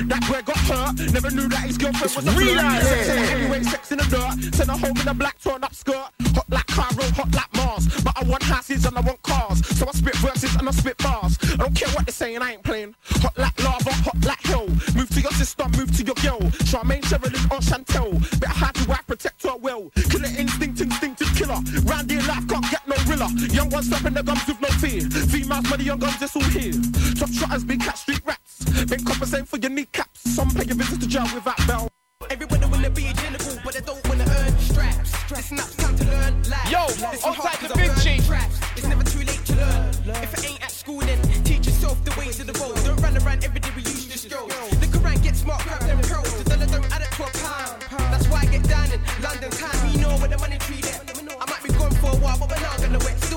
That 0.08 0.22
boy 0.28 0.42
got 0.42 0.58
hurt. 0.58 1.12
Never 1.14 1.32
knew 1.32 1.48
that 1.50 1.64
his 1.68 1.78
girlfriend 1.78 2.16
was 2.16 2.28
a 2.28 2.32
real 2.32 2.54
flirt. 2.54 2.64
out 2.64 2.82
Sex 2.82 3.08
here. 3.08 3.16
in 3.16 3.24
the 3.24 3.32
anyway, 3.32 3.64
sex 3.64 3.92
in 3.92 3.98
the 3.98 4.06
dirt. 4.06 4.56
Send 4.56 4.70
her 4.70 4.78
home 4.78 4.98
in 4.98 5.08
a 5.08 5.14
black 5.14 5.40
torn 5.42 5.64
up 5.64 5.74
skirt. 5.74 6.10
Hot 6.36 6.50
like 6.50 6.68
Cairo, 6.68 7.04
hot 7.12 7.34
like 7.36 7.54
Mars. 7.56 7.88
But 8.04 8.14
I 8.18 8.24
want 8.24 8.44
houses 8.44 8.86
and 8.86 8.98
I 8.98 9.02
want 9.02 9.22
cars. 9.24 9.66
So 9.78 9.88
I 9.88 9.92
spit 9.92 10.16
verses 10.18 10.56
and 10.56 10.68
I 10.68 10.72
spit 10.72 10.98
bars. 10.98 11.38
I 11.54 11.58
don't 11.58 11.76
care 11.76 11.90
what 11.90 12.06
they're 12.06 12.14
saying, 12.14 12.42
I 12.42 12.54
ain't 12.54 12.64
playing. 12.64 12.96
Hot 13.24 13.38
like 13.38 13.58
lava, 13.64 13.92
hot 14.06 14.24
like 14.26 14.42
hell. 14.44 14.68
Move 14.96 15.10
to 15.10 15.22
your 15.22 15.32
sister, 15.32 15.66
move 15.78 15.92
to 15.98 16.04
your 16.04 16.16
girl. 16.16 16.40
Charmaine, 16.70 17.04
Sherilyn, 17.04 17.46
or 17.52 17.60
Chantel. 17.60 18.12
Better 18.40 18.54
hide 18.54 18.76
to 18.76 18.90
wife, 18.90 19.06
protect 19.08 19.44
her 19.44 19.58
well. 19.58 19.92
Killer 20.10 20.32
instinct, 20.38 20.82
instinctive 20.82 21.34
killer. 21.36 21.60
Round 21.84 22.10
here, 22.10 22.22
life 22.24 22.48
can't 22.48 22.66
get 22.72 22.88
no 22.88 22.96
rilla. 23.08 23.30
Young 23.52 23.70
ones 23.70 23.90
slapping 23.90 24.14
the 24.14 24.24
gums 24.24 24.46
with 24.48 24.62
no 24.62 24.70
fear. 24.80 25.02
Females, 25.28 25.70
money, 25.70 25.84
young 25.84 26.00
guns, 26.00 26.22
it's 26.22 26.36
all 26.36 26.44
here. 26.44 26.74
Top 27.16 27.30
shotters, 27.30 27.64
big 27.64 27.80
cat, 27.82 27.98
street 27.98 28.22
rats. 28.26 28.49
Been 28.88 29.06
compensating 29.06 29.46
for 29.46 29.58
your 29.58 29.72
kneecaps. 29.72 30.22
Some 30.36 30.50
pay 30.52 30.66
your 30.66 30.76
visit 30.76 31.00
to 31.02 31.08
jail 31.08 31.28
without 31.34 31.58
bail. 31.68 31.88
Everybody 32.30 32.66
wanna 32.66 32.90
be 32.90 33.08
a 33.08 33.14
genical, 33.14 33.58
but 33.64 33.74
they 33.74 33.82
don't 33.82 34.08
wanna 34.08 34.26
earn 34.26 34.58
straps. 34.60 35.14
It's 35.32 35.52
not 35.52 35.70
time 35.78 35.96
to 35.98 36.06
learn 36.06 36.44
life. 36.50 36.70
Yo, 36.70 36.80
outside 36.80 37.60
the 37.62 37.68
'cause 37.68 37.78
big 37.78 37.90
burn 37.96 38.26
traps. 38.26 38.56
It's 38.76 38.88
never 38.88 39.04
too 39.04 39.20
late 39.20 39.46
to 39.46 39.56
learn. 39.56 40.24
If 40.24 40.34
it 40.34 40.46
ain't 40.50 40.62
at 40.62 40.72
school, 40.72 41.00
then 41.00 41.20
teach 41.44 41.66
yourself 41.68 42.04
the 42.04 42.12
ways 42.20 42.40
of 42.40 42.48
the 42.48 42.54
road. 42.60 42.76
Don't 42.84 43.02
run 43.02 43.18
around 43.18 43.44
every 43.44 43.60
day 43.60 43.72
we 43.76 43.82
use 43.84 44.08
this 44.08 44.22
stroll. 44.22 44.50
Look 44.82 44.96
around, 44.96 45.22
get 45.24 45.36
smart, 45.36 45.64
grab 45.64 45.80
them 45.82 46.02
pearls. 46.02 46.34
The 46.34 46.44
dollar 46.50 46.66
don't 46.66 46.92
add 46.94 47.02
up 47.04 47.12
to 47.18 47.24
a 47.24 47.30
pound. 47.30 48.12
That's 48.12 48.28
why 48.28 48.42
I 48.42 48.46
get 48.46 48.64
down 48.68 48.92
in 48.92 49.02
London 49.22 49.52
town. 49.52 49.92
We 49.92 50.00
know 50.02 50.18
where 50.18 50.30
the 50.30 50.38
money 50.38 50.58
tree 50.60 50.82
there. 50.82 51.02
I 51.42 51.46
might 51.50 51.64
be 51.64 51.72
gone 51.74 51.96
for 52.02 52.12
a 52.12 52.16
while, 52.18 52.38
but 52.38 52.50
we're 52.50 52.62
not 52.62 52.78
gonna 52.82 53.00
wait. 53.00 53.29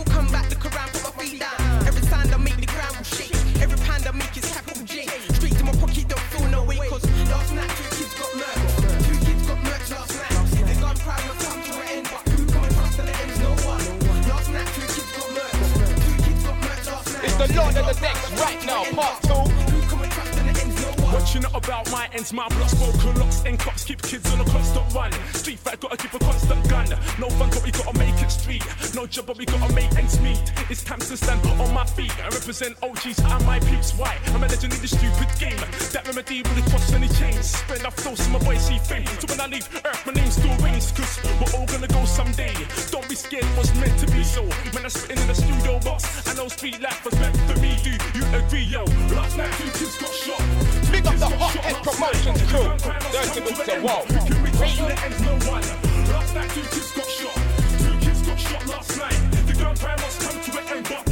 The 17.46 17.54
Lord 17.54 17.76
of 17.76 17.86
the 17.86 18.00
Decks 18.00 18.30
right 18.40 18.64
now, 18.64 18.84
part 18.92 19.22
two. 19.22 19.61
One. 21.12 21.22
Watching 21.22 21.42
it 21.42 21.54
about 21.54 21.90
my 21.90 22.08
ends, 22.12 22.32
my 22.32 22.48
block 22.48 22.68
spoken 22.68 23.20
locks 23.20 23.42
and 23.44 23.58
cops 23.58 23.84
keep 23.84 24.02
kids 24.02 24.32
on 24.32 24.40
a 24.40 24.44
constant 24.44 24.92
run. 24.94 25.12
Street 25.34 25.58
fight 25.58 25.80
gotta 25.80 25.96
keep 25.96 26.12
a 26.14 26.18
constant 26.18 26.68
gun. 26.68 26.88
No 27.18 27.28
fun, 27.30 27.50
but 27.50 27.62
we 27.64 27.70
gotta 27.70 27.96
make 27.98 28.20
it 28.22 28.30
street. 28.30 28.64
No 28.94 29.06
job, 29.06 29.26
but 29.26 29.36
we 29.38 29.44
gotta 29.44 29.72
make 29.74 29.92
ends 29.96 30.20
meet. 30.20 30.40
It's 30.70 30.82
time 30.82 30.98
to 31.00 31.16
stand 31.16 31.44
on 31.46 31.72
my 31.74 31.84
feet. 31.84 32.12
I 32.22 32.28
represent 32.28 32.76
OGs 32.82 33.18
and 33.18 33.46
my 33.46 33.60
peeps. 33.60 33.92
Why? 33.96 34.16
I'm 34.28 34.42
a 34.42 34.48
legend 34.48 34.74
in 34.74 34.80
the 34.80 34.88
stupid 34.88 35.28
game. 35.38 35.60
That 35.92 36.06
remedy 36.06 36.42
will 36.42 36.62
cross 36.70 36.92
any 36.92 37.08
chains. 37.08 37.46
Spend 37.56 37.86
off 37.86 37.96
those 37.96 38.28
my 38.28 38.38
boys 38.38 38.66
see 38.66 38.78
fame. 38.78 39.06
So 39.20 39.26
when 39.28 39.40
I 39.40 39.46
leave 39.46 39.68
Earth, 39.84 40.06
my 40.06 40.12
name 40.12 40.30
still 40.30 40.56
rings. 40.58 40.92
Cause 40.92 41.20
we're 41.40 41.58
all 41.58 41.66
gonna 41.66 41.88
go 41.88 42.04
someday. 42.04 42.54
Don't 42.90 43.08
be 43.08 43.14
scared, 43.14 43.44
what's 43.56 43.74
meant 43.76 43.98
to 44.00 44.06
be 44.12 44.24
so. 44.24 44.42
When 44.72 44.84
I'm 44.84 44.90
spit 44.90 45.18
in 45.18 45.26
the 45.26 45.34
studio 45.34 45.78
box, 45.80 46.28
I 46.28 46.34
know 46.34 46.48
street 46.48 46.80
life 46.80 47.04
was 47.04 47.14
meant 47.20 47.36
for 47.48 47.58
me. 47.60 47.76
Do 47.82 47.90
you 48.18 48.24
agree, 48.34 48.64
yo? 48.64 48.84
Last 49.14 49.36
night, 49.36 49.52
two 49.58 49.70
kids 49.78 49.98
got 49.98 50.12
shot. 50.12 50.42
Big 50.92 51.01
up 51.06 51.16
the 51.18 51.26
Hot 51.26 51.54
Head 51.56 51.76
Promotions 51.82 52.42
crew. 52.50 52.68
Dirty 53.12 53.40
Boots 53.40 53.68
and 53.68 53.82
Wall. 53.82 54.04
Last 56.12 56.34
night, 56.34 56.50
two 56.50 56.62
kids 56.62 56.92
got 56.92 57.06
shot. 57.06 57.36
Two 57.78 57.94
kids 58.00 58.22
got 58.22 58.38
shot 58.38 58.66
last 58.66 58.98
night. 58.98 59.18
The 59.46 59.54
gun 59.54 59.76
crime 59.76 59.98
must 60.00 60.20
come 60.20 60.38
to 60.40 60.50
an 60.60 60.64
end, 60.76 60.86
but 60.88 61.02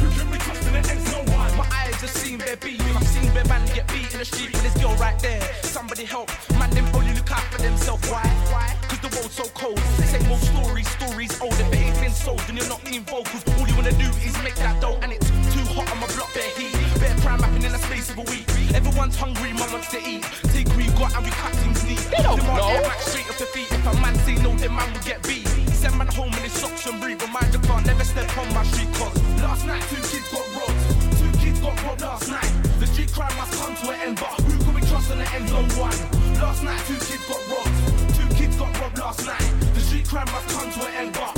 who 0.00 0.08
can 0.10 0.30
we 0.30 0.38
trust 0.38 0.66
in 0.66 0.72
the 0.72 0.82
ends? 0.90 1.12
No 1.12 1.18
one. 1.32 1.56
My 1.56 1.66
eyes 1.72 2.00
have 2.00 2.10
seen 2.10 2.38
their 2.38 2.56
beat. 2.56 2.80
I've 2.80 3.06
seen 3.06 3.32
their 3.34 3.44
man 3.46 3.64
get 3.74 3.86
beat 3.88 4.12
in 4.12 4.18
the 4.18 4.24
street 4.24 4.52
with 4.52 4.62
this 4.62 4.76
girl 4.82 4.94
right 4.96 5.18
there. 5.20 5.40
Somebody 5.62 6.04
help. 6.04 6.30
Man, 6.58 6.70
them 6.70 6.86
oh, 6.92 6.98
only 6.98 7.14
look 7.14 7.30
out 7.30 7.44
for 7.52 7.62
themselves. 7.62 8.08
Why? 8.10 8.26
Why? 8.52 8.74
Cause 8.88 9.00
the 9.00 9.10
world's 9.16 9.34
so 9.34 9.44
cold. 9.54 9.78
Same 10.08 10.30
old 10.30 10.40
stories, 10.40 10.88
stories 10.88 11.40
old. 11.40 11.52
If 11.52 11.72
it 11.72 11.76
ain't 11.76 12.00
been 12.00 12.12
sold, 12.12 12.40
then 12.40 12.56
you're 12.56 12.68
not 12.68 12.82
in 12.86 13.04
vocals. 13.04 13.44
All 13.56 13.66
you 13.66 13.74
wanna 13.76 13.92
do 13.92 14.08
is 14.26 14.36
make 14.42 14.56
that 14.56 14.80
dough. 14.80 14.98
And 15.02 15.12
it's 15.12 15.30
hot 15.78 15.94
on 15.94 16.00
my 16.02 16.10
block, 16.14 16.30
bare 16.34 16.50
heat. 16.58 16.74
Bare 16.98 17.14
prime 17.22 17.38
rapping 17.38 17.62
in 17.62 17.72
the 17.72 17.78
space 17.78 18.10
of 18.10 18.18
a 18.18 18.26
week. 18.26 18.46
Everyone's 18.74 19.16
hungry, 19.16 19.52
man 19.54 19.70
wants 19.70 19.90
to 19.94 19.98
eat. 20.02 20.26
Take 20.50 20.68
we 20.74 20.90
got 20.98 21.14
and 21.14 21.24
we 21.24 21.30
cut 21.30 21.54
things. 21.62 21.80
They 21.86 22.22
don't 22.22 22.38
Demand 22.38 22.58
know. 22.58 22.82
Back 22.82 23.00
straight 23.00 23.28
up 23.30 23.38
feet. 23.54 23.70
If 23.70 23.86
a 23.86 23.94
man 24.02 24.14
say 24.26 24.34
no, 24.42 24.50
then 24.58 24.74
man 24.74 24.90
will 24.92 25.06
get 25.06 25.22
beat. 25.22 25.46
Send 25.70 25.94
man 25.96 26.08
home 26.08 26.34
in 26.34 26.42
his 26.42 26.52
socks 26.52 26.86
and 26.86 27.00
breathe. 27.00 27.22
Remind 27.22 27.52
the 27.54 27.62
car, 27.66 27.80
never 27.82 28.04
step 28.04 28.26
on 28.38 28.48
my 28.52 28.64
street 28.74 28.90
cause 28.98 29.14
last 29.38 29.64
night 29.66 29.82
two 29.90 30.02
kids 30.10 30.28
got 30.34 30.46
robbed. 30.58 30.82
Two 31.20 31.32
kids 31.38 31.60
got 31.60 31.76
robbed 31.84 32.02
last 32.02 32.28
night. 32.28 32.52
The 32.80 32.86
street 32.86 33.12
crime 33.12 33.34
must 33.38 33.54
come 33.54 33.74
to 33.74 33.86
an 33.94 33.98
end, 34.02 34.16
but 34.18 34.34
who 34.42 34.54
can 34.64 34.74
we 34.74 34.82
trust 34.82 35.10
on 35.12 35.18
the 35.18 35.28
end 35.34 35.48
one? 35.78 35.98
Last 36.42 36.62
night 36.62 36.82
two 36.90 36.98
kids 37.06 37.24
got 37.30 37.42
robbed. 37.46 37.78
Two 38.18 38.28
kids 38.34 38.56
got 38.56 38.70
robbed 38.80 38.98
last 38.98 39.26
night. 39.26 39.46
The 39.74 39.80
street 39.80 40.06
crime 40.08 40.28
must 40.34 40.48
come 40.50 40.70
to 40.70 40.80
an 40.86 40.94
end, 40.94 41.12
but 41.14 41.37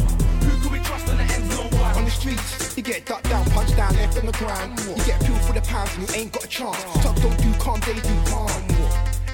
the 2.10 2.16
streets. 2.20 2.76
You 2.76 2.82
get 2.82 3.06
ducked 3.06 3.28
down, 3.28 3.44
punched 3.50 3.76
down, 3.76 3.94
left 3.94 4.18
on 4.18 4.26
the 4.26 4.32
ground. 4.32 4.78
You 4.80 5.04
get 5.04 5.20
peeled 5.24 5.40
for 5.42 5.52
the 5.52 5.62
pounds 5.62 5.94
and 5.96 6.08
you 6.08 6.14
ain't 6.14 6.32
got 6.32 6.44
a 6.44 6.48
chance. 6.48 6.82
Tug 7.02 7.16
don't 7.22 7.36
do 7.38 7.52
calm, 7.58 7.80
they 7.86 7.94
do 7.94 8.14
harm. 8.30 8.62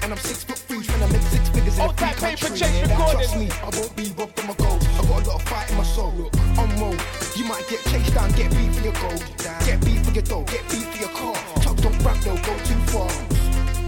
And 0.03 0.13
I'm 0.13 0.17
six 0.19 0.43
foot 0.43 0.57
three, 0.57 0.83
trying 0.83 1.01
to 1.01 1.13
make 1.13 1.21
six 1.23 1.49
figures 1.49 1.75
in 1.75 1.81
All 1.81 1.89
a 1.89 1.93
free 1.93 2.13
country. 2.13 2.49
Yeah, 2.57 3.11
trust 3.11 3.37
me, 3.37 3.49
I 3.51 3.69
won't 3.75 3.95
be 3.95 4.13
robbed 4.17 4.39
of 4.39 4.47
my 4.47 4.53
gold. 4.53 4.81
I 4.83 5.01
got 5.01 5.27
a 5.27 5.29
lot 5.29 5.41
of 5.41 5.43
fight 5.43 5.69
in 5.71 5.77
my 5.77 5.83
soul. 5.83 6.13
Look, 6.13 6.33
I'm 6.57 6.69
rolled. 6.79 7.01
You 7.35 7.45
might 7.45 7.67
get 7.67 7.83
chased 7.85 8.13
down, 8.13 8.31
get 8.33 8.51
beat 8.51 8.73
for 8.75 8.83
your 8.83 8.97
gold. 9.01 9.23
Get 9.65 9.83
beat 9.83 9.99
for 10.05 10.11
your 10.11 10.23
dough, 10.23 10.43
get 10.43 10.63
beat 10.69 10.87
for 10.91 10.99
your 11.01 11.13
car. 11.17 11.35
Tug 11.61 11.77
don't 11.81 11.97
rap 12.05 12.17
though, 12.21 12.37
go 12.37 12.53
too 12.63 12.81
far 12.93 13.11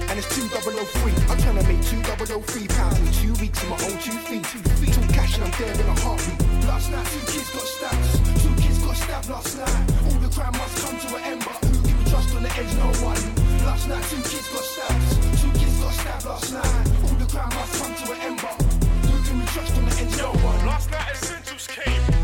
and 0.09 0.17
it's 0.17 0.35
2003. 0.35 1.11
I'm 1.29 1.37
trying 1.37 1.57
to 1.61 1.65
make 1.69 1.81
2003 1.85 2.67
pounds 2.67 2.99
in 2.99 3.11
two 3.13 3.33
weeks 3.39 3.63
on 3.63 3.69
my 3.69 3.75
own 3.85 3.97
two 4.01 4.17
feet. 4.25 4.43
Two 4.43 4.59
feet, 4.81 4.93
two 4.93 5.13
cash, 5.13 5.35
and 5.35 5.45
I'm 5.45 5.51
dead 5.51 5.79
in 5.79 5.85
a 5.85 5.99
heartbeat. 6.01 6.65
Last 6.65 6.91
night, 6.91 7.05
two 7.05 7.19
kids 7.31 7.49
got 7.53 7.63
stats. 7.63 8.41
Two 8.41 8.53
kids 8.61 8.68
got 8.89 8.97
stabbed 8.97 9.29
last 9.29 9.57
night. 9.57 9.91
All 10.05 10.19
the 10.19 10.29
crime 10.29 10.51
must 10.53 10.75
come 10.83 10.97
to 10.99 11.15
an 11.15 11.23
end, 11.23 11.39
but 11.45 11.63
who 11.69 11.81
can 11.87 12.05
trust 12.09 12.35
on 12.35 12.43
the 12.43 12.51
edge? 12.57 12.73
No 12.73 12.89
one. 13.05 13.21
Last 13.65 13.87
night, 13.87 14.03
two 14.09 14.17
kids 14.17 14.49
got 14.49 14.63
stabbed. 14.63 15.41
Two 15.41 15.51
kids 15.59 15.77
got 15.79 15.93
stabbed 15.93 16.25
last 16.25 16.53
night. 16.53 16.87
All 17.03 17.17
the 17.21 17.25
crime 17.25 17.49
must 17.53 17.73
come 17.81 17.93
to 17.93 18.13
an 18.13 18.19
end, 18.21 18.39
but 18.41 18.57
who 19.05 19.17
can 19.27 19.45
trust 19.53 19.77
on 19.77 19.85
the 19.85 19.95
edge? 20.01 20.17
No 20.17 20.31
one. 20.31 20.65
Last 20.65 20.89
night, 20.89 21.11
essentials 21.13 21.67
came. 21.67 22.18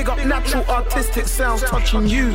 Big 0.00 0.08
up 0.08 0.24
natural 0.24 0.64
artistic 0.64 1.26
sounds 1.26 1.60
touching 1.60 2.08
you. 2.08 2.30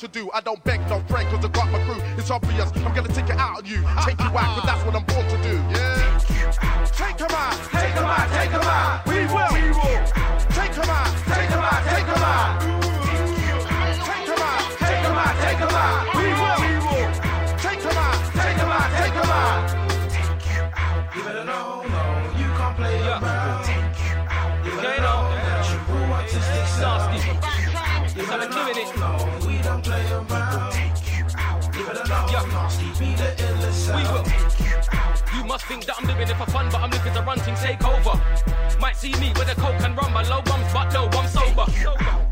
to 0.00 0.08
do. 0.08 0.30
I 0.32 0.40
don't 0.40 0.62
beg, 0.64 0.80
don't 0.88 1.06
pray, 1.08 1.24
cause 1.24 1.44
I 1.44 1.48
got 1.48 1.70
my 1.70 1.78
crew. 1.84 2.00
It's 2.16 2.30
obvious, 2.30 2.70
I'm 2.76 2.94
gonna 2.94 3.12
take 3.12 3.28
it 3.28 3.36
out 3.36 3.58
on 3.58 3.66
you. 3.66 3.84
Take 4.02 4.18
you 4.18 4.32
out 4.32 4.56
think 35.70 35.86
that 35.86 35.96
I'm 36.00 36.06
living 36.08 36.28
it 36.28 36.36
for 36.36 36.50
fun, 36.50 36.66
but 36.72 36.80
I'm 36.80 36.90
looking 36.90 37.14
to 37.14 37.22
run 37.22 37.38
things 37.38 37.62
take 37.62 37.84
over. 37.86 38.18
Might 38.80 38.96
see 38.96 39.14
me 39.22 39.30
with 39.38 39.48
a 39.52 39.54
coke 39.54 39.80
and 39.86 39.96
rum, 39.96 40.16
a 40.16 40.22
low 40.28 40.42
bums, 40.42 40.66
but 40.72 40.92
no, 40.92 41.06
I'm 41.12 41.28
sober. 41.28 41.66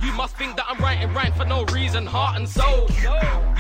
You 0.03 0.13
must 0.13 0.35
think 0.35 0.57
that 0.57 0.67
I'm 0.69 0.79
writing 0.83 1.15
rhyme 1.15 1.33
for 1.35 1.45
no 1.45 1.65
reason, 1.67 2.05
heart 2.05 2.37
and 2.37 2.49
soul. 2.49 2.91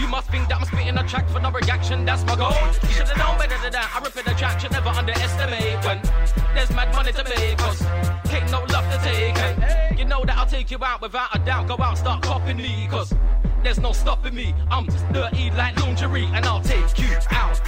You 0.01 0.09
must 0.09 0.29
think 0.31 0.49
that 0.49 0.59
I'm 0.59 0.67
spitting 0.67 0.99
a 0.99 1.07
track 1.07 1.29
for 1.29 1.39
no 1.39 1.53
reaction, 1.53 2.05
that's 2.05 2.25
my 2.25 2.35
goal. 2.35 2.59
You 2.89 2.95
should 2.97 3.07
have 3.07 3.19
known 3.19 3.39
better 3.39 3.57
than 3.63 3.71
that. 3.71 3.89
I 3.95 4.01
rip 4.03 4.17
in 4.17 4.25
the 4.25 4.35
track, 4.35 4.59
should 4.59 4.73
never 4.73 4.89
underestimate 4.89 5.79
when 5.87 6.03
there's 6.57 6.71
mad 6.71 6.93
money 6.93 7.13
to 7.13 7.23
make. 7.23 7.57
Cause 7.59 7.79
take 8.25 8.51
no 8.51 8.67
love 8.75 8.87
to 8.93 8.99
take. 9.09 9.39
And 9.39 9.97
you 9.97 10.07
know 10.07 10.25
that 10.25 10.37
I'll 10.37 10.53
take 10.57 10.73
you 10.73 10.79
out 10.83 11.01
without 11.01 11.37
a 11.37 11.39
doubt. 11.39 11.69
Go 11.69 11.77
out, 11.79 11.99
start 11.99 12.23
copying 12.23 12.57
me, 12.57 12.89
cause 12.91 13.15
there's 13.63 13.79
no 13.79 13.93
stopping 13.93 14.35
me. 14.35 14.57
I'm 14.73 14.87
dirty 15.13 15.53
like 15.53 15.79
lingerie, 15.79 16.29
and 16.35 16.45
I'll 16.47 16.63
take 16.63 16.99
you 16.99 17.15
out. 17.31 17.61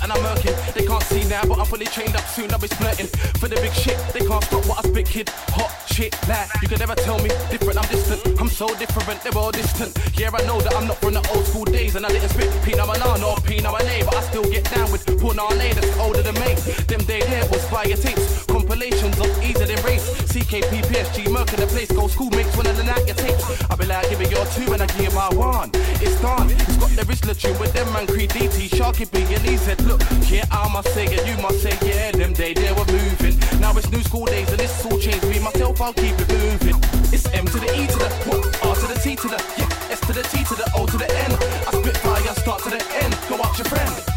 Certain 0.00 0.12
I'm 0.12 0.36
murking. 0.36 0.74
They 0.74 0.86
can't 0.86 1.02
see 1.04 1.24
now, 1.28 1.44
but 1.44 1.58
I'm 1.58 1.66
fully 1.66 1.86
trained 1.86 2.16
up 2.16 2.26
soon, 2.26 2.50
I'll 2.52 2.58
be 2.58 2.68
splurting. 2.68 3.08
For 3.38 3.48
the 3.48 3.56
big 3.56 3.72
shit, 3.72 3.98
they 4.12 4.20
can't 4.20 4.42
stop 4.44 4.66
what 4.66 4.84
I 4.84 4.88
spit, 4.88 5.06
kid. 5.06 5.28
Hot 5.56 5.70
shit, 5.86 6.14
like, 6.28 6.48
you 6.62 6.68
can 6.68 6.78
never 6.78 6.94
tell 6.94 7.18
me 7.18 7.28
different, 7.50 7.78
I'm 7.78 7.88
distant. 7.88 8.40
I'm 8.40 8.48
so 8.48 8.74
different, 8.76 9.22
they're 9.22 9.36
all 9.36 9.52
distant. 9.52 9.96
Yeah, 10.18 10.30
I 10.32 10.44
know 10.46 10.60
that 10.60 10.74
I'm 10.74 10.86
not 10.86 10.98
from 10.98 11.14
the 11.14 11.28
old 11.34 11.46
school 11.46 11.64
days, 11.64 11.96
and 11.96 12.04
I 12.06 12.08
didn't 12.08 12.30
spit 12.30 12.50
Pinot 12.64 12.86
Banana 12.86 13.26
or 13.26 13.36
Pinot 13.40 13.72
Banana, 13.76 14.04
but 14.04 14.14
I 14.16 14.22
still 14.22 14.44
get 14.44 14.64
down 14.70 14.90
with 14.92 15.04
Punale 15.06 15.74
that's 15.74 15.98
older 15.98 16.22
than 16.22 16.34
me. 16.34 16.54
Them 16.88 17.00
day 17.04 17.20
there 17.20 17.46
was 17.50 17.64
fire 17.68 17.96
tapes, 17.96 18.44
compilations 18.46 19.18
of 19.20 19.30
easier 19.42 19.66
than 19.66 19.82
race. 19.84 19.99
CKP, 20.30 20.86
PSG, 20.86 21.28
Merc 21.28 21.52
in 21.54 21.58
the 21.58 21.66
place, 21.66 21.90
go 21.90 22.06
schoolmates 22.06 22.56
when 22.56 22.64
I 22.66 22.70
out 22.94 23.04
your 23.04 23.16
tapes. 23.16 23.42
I 23.68 23.74
be 23.74 23.86
like, 23.86 24.08
give 24.10 24.20
it 24.20 24.30
your 24.30 24.46
two 24.54 24.72
and 24.72 24.80
I 24.80 24.86
give 24.94 25.12
my 25.12 25.28
one. 25.34 25.70
It's 25.98 26.20
done. 26.22 26.50
It's 26.50 26.76
got 26.78 26.90
the 26.94 27.02
Rizzler 27.02 27.34
tune 27.34 27.58
with 27.58 27.72
them 27.72 27.92
man 27.92 28.06
Creed 28.06 28.30
DT, 28.30 28.70
Sharky 28.70 29.10
B 29.10 29.26
and 29.34 29.42
he 29.42 29.56
said, 29.56 29.82
look, 29.82 30.00
yeah, 30.30 30.46
I 30.52 30.70
must 30.72 30.94
say 30.94 31.06
it, 31.06 31.26
you 31.26 31.34
must 31.42 31.60
say 31.60 31.74
yeah, 31.82 32.12
them 32.12 32.32
day 32.32 32.54
they 32.54 32.70
were 32.70 32.86
moving. 32.86 33.34
Now 33.58 33.76
it's 33.76 33.90
new 33.90 34.02
school 34.02 34.26
days 34.26 34.48
and 34.52 34.60
it's 34.60 34.86
all 34.86 34.98
changed. 34.98 35.26
Me 35.26 35.40
myself, 35.40 35.80
I'll 35.80 35.92
keep 35.92 36.14
it 36.14 36.28
moving. 36.30 36.78
It's 37.10 37.26
M 37.34 37.46
to 37.46 37.58
the 37.58 37.70
E 37.74 37.86
to 37.88 37.98
the 37.98 38.10
what? 38.30 38.46
R 38.62 38.74
to 38.76 38.86
the 38.86 38.98
T 39.02 39.16
to 39.16 39.26
the 39.26 39.40
yeah, 39.58 39.90
S 39.90 40.00
to 40.06 40.12
the 40.12 40.22
T 40.22 40.44
to 40.44 40.54
the 40.54 40.70
O 40.76 40.86
to 40.86 40.96
the 40.96 41.10
N. 41.10 41.32
I 41.66 41.70
spit 41.74 41.96
fire, 41.98 42.34
start 42.38 42.62
to 42.62 42.70
the 42.70 42.82
end. 43.02 43.18
Go 43.28 43.34
out 43.42 43.58
your 43.58 43.66
friend. 43.66 44.09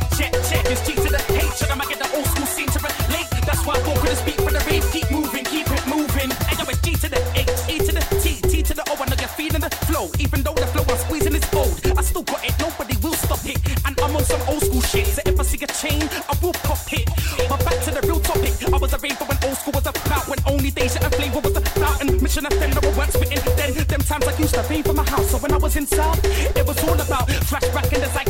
Flow. 10.04 10.24
Even 10.24 10.44
though 10.44 10.54
the 10.54 10.68
flow 10.68 10.84
I'm 10.88 10.98
squeezing 10.98 11.36
is 11.36 11.48
old, 11.54 11.80
I 11.98 12.02
still 12.02 12.24
got 12.24 12.44
it, 12.44 12.54
nobody 12.60 12.96
will 13.02 13.14
stop 13.14 13.40
it. 13.46 13.58
And 13.86 14.00
I'm 14.00 14.16
on 14.16 14.24
some 14.24 14.42
old 14.48 14.64
school 14.64 14.82
shit, 14.82 15.08
so 15.08 15.22
if 15.26 15.40
I 15.40 15.44
see 15.44 15.64
a 15.64 15.68
chain, 15.68 16.04
I 16.30 16.34
will 16.42 16.54
pop 16.54 16.82
it. 16.92 17.08
But 17.50 17.60
back 17.66 17.80
to 17.86 17.92
the 17.92 18.02
real 18.08 18.20
topic, 18.20 18.54
I 18.74 18.78
was 18.78 18.94
a 18.94 18.98
raver 18.98 19.26
when 19.26 19.38
old 19.44 19.58
school 19.58 19.74
was 19.74 19.88
about, 19.88 20.28
when 20.28 20.40
only 20.48 20.72
Deja 20.72 21.00
and 21.04 21.14
Flavor 21.14 21.40
was 21.40 21.56
about, 21.56 22.02
and 22.02 22.22
Mission 22.22 22.46
FM 22.46 22.74
never 22.74 22.92
weren't 22.98 23.14
spitting. 23.14 23.42
Then, 23.56 23.74
them 23.74 24.02
times 24.02 24.28
I 24.28 24.38
used 24.38 24.56
to 24.56 24.64
rave 24.70 24.86
for 24.86 24.94
my 24.94 25.08
house, 25.10 25.30
so 25.32 25.38
when 25.38 25.52
I 25.52 25.58
was 25.58 25.76
in 25.76 25.84
it 25.84 26.66
was 26.66 26.78
all 26.84 26.96
about 26.96 27.28
flashback 27.50 27.92
and 27.92 28.02
desire 28.02 28.23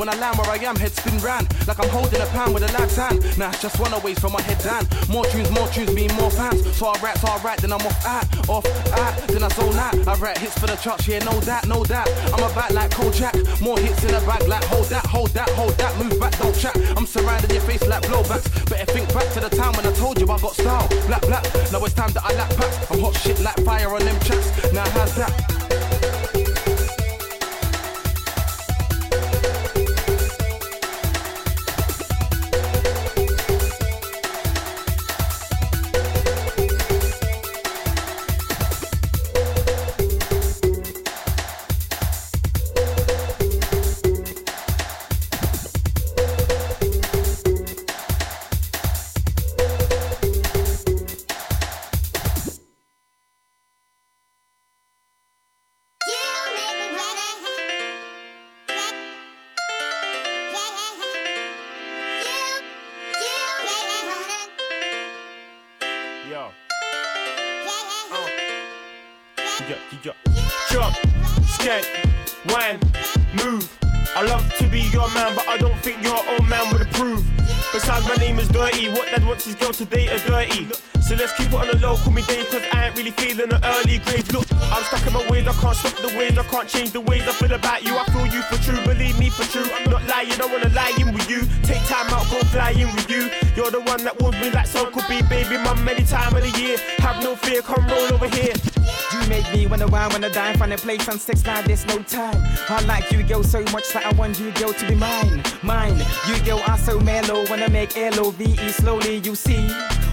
When 0.00 0.08
I 0.08 0.16
land 0.16 0.38
where 0.38 0.48
I 0.48 0.56
am, 0.56 0.76
head 0.76 0.92
spin 0.92 1.18
round. 1.18 1.46
Like 1.68 1.78
I'm 1.78 1.90
holding 1.90 2.22
a 2.22 2.26
pan 2.32 2.54
with 2.54 2.62
a 2.62 2.72
lad's 2.72 2.96
hand. 2.96 3.20
Nah, 3.36 3.52
just 3.52 3.78
one 3.78 3.92
away 3.92 4.14
from 4.14 4.32
my 4.32 4.40
head 4.40 4.56
down. 4.64 4.88
More 5.10 5.26
tunes, 5.26 5.50
more 5.50 5.68
tunes 5.68 5.92
mean 5.92 6.10
more 6.14 6.30
fans. 6.30 6.64
So 6.74 6.86
I 6.86 6.98
rap, 7.02 7.18
so 7.18 7.28
I 7.28 7.36
write, 7.42 7.58
then 7.58 7.70
I'm 7.70 7.82
off 7.82 8.06
at, 8.06 8.48
off 8.48 8.64
at, 8.64 9.28
then 9.28 9.42
I 9.42 9.48
zone 9.48 9.76
out. 9.76 10.08
I 10.08 10.14
write 10.14 10.38
hits 10.38 10.58
for 10.58 10.66
the 10.66 10.76
charts, 10.76 11.06
yeah, 11.06 11.18
no 11.18 11.38
that, 11.40 11.68
no 11.68 11.84
that. 11.84 12.08
I'm 12.32 12.42
a 12.42 12.54
back 12.54 12.70
like 12.70 12.90
Kojak. 12.92 13.60
More 13.60 13.78
hits 13.78 14.02
in 14.02 14.12
the 14.12 14.20
bag, 14.24 14.48
like 14.48 14.64
hold 14.64 14.86
that, 14.86 15.04
hold 15.04 15.34
that, 15.34 15.50
hold 15.50 15.76
that. 15.76 15.92
Move 16.02 16.18
back, 16.18 16.32
don't 16.38 16.56
chat. 16.56 16.74
I'm 16.96 17.04
surrounding 17.04 17.50
your 17.50 17.60
face 17.60 17.86
like 17.86 18.02
blowbacks. 18.04 18.48
Better 18.70 18.90
think 18.90 19.12
back 19.12 19.30
to 19.34 19.40
the 19.40 19.50
time 19.50 19.74
when 19.74 19.86
I 19.86 19.92
told 19.92 20.18
you 20.18 20.30
I 20.30 20.38
got 20.38 20.54
style. 20.54 20.88
Black, 21.08 21.20
black. 21.28 21.44
Now 21.72 21.84
it's 21.84 21.92
time 21.92 22.10
that 22.12 22.24
I 22.24 22.32
lap 22.36 22.48
back. 22.56 22.90
I'm 22.90 23.00
hot 23.00 23.16
shit 23.18 23.38
like 23.40 23.62
fire 23.66 23.92
on 23.94 24.00
them 24.00 24.18
tracks. 24.20 24.72
Now 24.72 24.88
how's 24.88 25.14
that? 25.16 25.59
Wanna 100.70 100.82
place 100.82 101.08
and 101.08 101.20
sex 101.20 101.44
now 101.44 101.60
there's 101.62 101.84
no 101.86 101.98
time. 102.04 102.40
I 102.68 102.80
like 102.86 103.10
you, 103.10 103.24
girl, 103.24 103.42
so 103.42 103.60
much 103.72 103.92
that 103.92 104.06
I 104.06 104.12
want 104.12 104.38
you, 104.38 104.52
girl, 104.52 104.72
to 104.72 104.86
be 104.86 104.94
mine, 104.94 105.42
mine. 105.64 105.98
You, 106.28 106.38
girl, 106.44 106.62
are 106.68 106.78
so 106.78 107.00
mellow, 107.00 107.44
wanna 107.50 107.68
make 107.68 107.96
L 107.96 108.26
O 108.26 108.30
V 108.30 108.44
E 108.44 108.70
slowly. 108.70 109.16
You 109.16 109.34
see, 109.34 109.68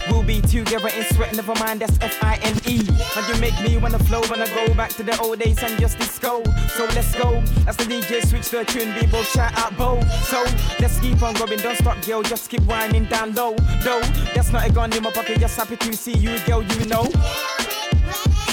we'll 0.10 0.24
be 0.24 0.42
together 0.42 0.90
in 0.90 1.04
sweat, 1.14 1.36
never 1.36 1.54
mind. 1.56 1.82
That's 1.82 2.00
F 2.02 2.24
I 2.24 2.40
N 2.42 2.58
E. 2.66 2.80
And 3.16 3.28
you 3.30 3.40
make 3.40 3.54
me 3.62 3.78
wanna 3.78 4.00
flow, 4.00 4.22
wanna 4.32 4.48
go 4.48 4.74
back 4.74 4.90
to 4.94 5.04
the 5.04 5.16
old 5.20 5.38
days 5.38 5.62
and 5.62 5.80
just 5.80 6.00
disco. 6.00 6.44
So 6.70 6.86
let's 6.96 7.14
go. 7.14 7.44
As 7.68 7.78
the 7.78 7.84
DJ 7.84 8.26
switch 8.26 8.50
the 8.50 8.66
tune, 8.66 8.96
we 8.96 9.06
both 9.06 9.30
shout 9.30 9.56
out, 9.60 9.78
Bo. 9.78 10.02
So 10.24 10.44
let's 10.80 11.00
keep 11.00 11.22
on 11.22 11.36
going, 11.36 11.60
don't 11.60 11.78
stop, 11.78 12.04
girl, 12.04 12.24
just 12.24 12.50
keep 12.50 12.64
winding 12.64 13.06
down 13.06 13.36
low. 13.36 13.56
Though 13.84 14.02
that's 14.34 14.52
not 14.52 14.68
a 14.68 14.72
gun 14.72 14.92
in 14.94 15.04
my 15.04 15.12
pocket, 15.12 15.40
just 15.40 15.56
happy 15.56 15.78
to 15.78 15.94
see 15.94 16.18
you, 16.18 16.40
girl, 16.48 16.64
you 16.64 16.86
know. 16.88 17.06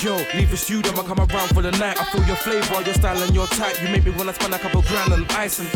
Yo, 0.05 0.17
leave 0.35 0.51
the 0.51 0.57
studio, 0.57 0.93
I 0.93 1.03
come 1.03 1.19
around 1.19 1.49
for 1.55 1.63
the 1.63 1.71
night. 1.79 1.99
I 1.99 2.05
feel 2.05 2.23
your 2.27 2.37
flavor, 2.37 2.83
your 2.83 2.93
style 2.93 3.23
and 3.23 3.35
your 3.35 3.47
type. 3.47 3.81
You 3.81 3.89
make 3.89 4.05
me 4.05 4.11
wanna 4.11 4.35
spend 4.35 4.53
a 4.53 4.59
couple 4.59 4.83
grand 4.83 5.15
on 5.15 5.25
ice 5.31 5.61
and 5.61 5.69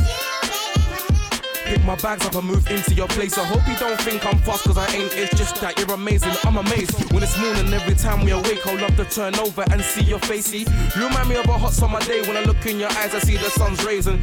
pick 1.64 1.82
my 1.86 1.96
bags 1.96 2.26
up 2.26 2.34
and 2.34 2.44
move 2.46 2.70
into 2.70 2.92
your 2.92 3.08
place. 3.08 3.38
I 3.38 3.46
hope 3.46 3.66
you 3.66 3.74
don't 3.76 3.98
think 4.02 4.26
I'm 4.26 4.36
fast, 4.40 4.64
cause 4.64 4.76
I 4.76 4.86
ain't. 4.92 5.16
It's 5.16 5.34
just 5.34 5.58
that 5.62 5.78
you're 5.78 5.90
amazing. 5.94 6.34
I'm 6.44 6.58
amazed. 6.58 7.10
When 7.10 7.22
it's 7.22 7.38
morning, 7.38 7.72
every 7.72 7.94
time 7.94 8.22
we 8.22 8.32
awake, 8.32 8.66
I'll 8.66 8.78
love 8.78 8.96
to 8.96 9.06
turn 9.06 9.34
over 9.36 9.64
and 9.70 9.80
see 9.80 10.02
your 10.02 10.18
face. 10.18 10.44
See, 10.44 10.66
you 10.94 11.08
remind 11.08 11.30
me 11.30 11.36
of 11.36 11.46
a 11.46 11.56
hot 11.56 11.72
summer 11.72 12.00
day. 12.00 12.20
When 12.20 12.36
I 12.36 12.42
look 12.42 12.66
in 12.66 12.78
your 12.78 12.90
eyes, 13.00 13.14
I 13.14 13.20
see 13.20 13.38
the 13.38 13.48
sun's 13.48 13.82
raising. 13.82 14.20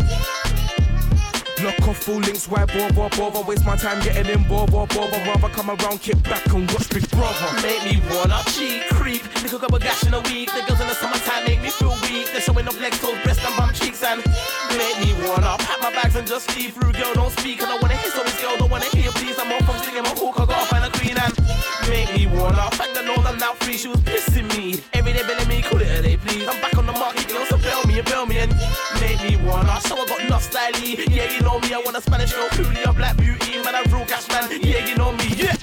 Lock 1.66 1.88
off 1.88 1.98
full 1.98 2.20
links, 2.20 2.48
why 2.48 2.64
bother, 2.66 3.10
bother 3.18 3.42
Waste 3.42 3.66
my 3.66 3.76
time 3.76 4.00
getting 4.04 4.28
in, 4.28 4.48
bother, 4.48 4.72
bother 4.72 5.18
Rather 5.26 5.50
come 5.50 5.72
around, 5.72 6.00
kick 6.00 6.22
back 6.22 6.46
and 6.54 6.70
watch 6.72 6.88
Big 6.90 7.10
Brother 7.10 7.50
Make 7.64 7.84
me 7.86 8.00
wanna 8.14 8.40
cheat, 8.54 8.86
creep. 9.06 9.24
Little 9.42 9.60
couple 9.60 9.80
gash 9.80 10.04
in 10.06 10.14
a 10.14 10.22
week. 10.22 10.50
The 10.54 10.62
girls 10.68 10.82
in 10.82 10.88
the 10.88 10.96
summertime 10.96 11.46
make 11.46 11.62
me 11.62 11.70
feel 11.70 11.94
weak. 12.02 12.32
They're 12.32 12.42
showing 12.42 12.68
off 12.68 12.80
legs, 12.82 13.00
toes, 13.00 13.18
breast, 13.24 13.42
and 13.46 13.56
bum 13.58 13.72
cheeks, 13.74 14.04
and 14.04 14.18
make 14.78 14.98
me 15.02 15.14
wanna 15.26 15.58
pack 15.60 15.80
my 15.82 15.92
bags 15.92 16.16
and 16.16 16.28
just 16.28 16.50
leave 16.58 16.74
through. 16.74 16.94
Girl, 16.94 17.14
don't 17.14 17.32
speak, 17.32 17.62
and 17.62 17.70
I 17.72 17.78
wanna 17.78 17.96
hear 17.98 18.12
stories. 18.12 18.42
Girl, 18.42 18.58
don't 18.58 18.72
wanna 18.72 18.90
hear 18.94 19.12
please. 19.12 19.38
I'm 19.38 19.52
off 19.54 19.66
from 19.66 19.78
singing 19.86 20.04
my 20.04 20.14
hook. 20.18 20.40
I 20.40 20.46
gotta 20.46 20.66
find 20.66 20.86
a 20.86 20.92
queen 20.98 21.18
and 21.18 21.34
make 21.90 22.10
me 22.18 22.26
wanna 22.26 22.70
thank 22.78 22.94
the 22.94 23.04
Lord 23.04 23.26
I'm 23.26 23.38
now 23.38 23.54
free. 23.62 23.78
She 23.78 23.88
was 23.88 24.02
pissing 24.02 24.50
me 24.58 24.82
every 24.94 25.14
day, 25.14 25.22
belling 25.22 25.48
me. 25.48 25.62
Call 25.62 25.82
it 25.82 25.90
a 25.90 26.02
day, 26.02 26.18
please. 26.18 26.48
I'm 26.48 26.60
back 26.62 26.78
on 26.78 26.86
the 26.86 26.94
market, 26.94 27.25
so 27.96 28.04
bail 28.04 28.26
me 28.26 28.38
and 28.40 28.52
and 28.52 29.02
make 29.02 29.22
me 29.24 29.38
wanna. 29.48 29.80
So 29.82 29.96
I 29.98 30.06
got 30.06 30.20
enough 30.22 30.44
style. 30.44 30.72
Yeah, 30.80 31.32
you 31.32 31.42
know 31.42 31.60
me. 31.60 31.74
I 31.74 31.82
want 31.84 31.96
a 31.96 32.02
Spanish 32.02 32.34
girl, 32.34 32.50
Julia, 32.52 32.92
black 32.94 33.18
beauty, 33.18 33.62
man, 33.64 33.76
I'm 33.76 33.92
real 33.92 34.06
gas 34.06 34.28
man. 34.30 34.50
Yeah, 34.62 34.86
you 34.86 34.96
know 34.96 35.12
me. 35.14 35.28
Yeah. 35.36 35.56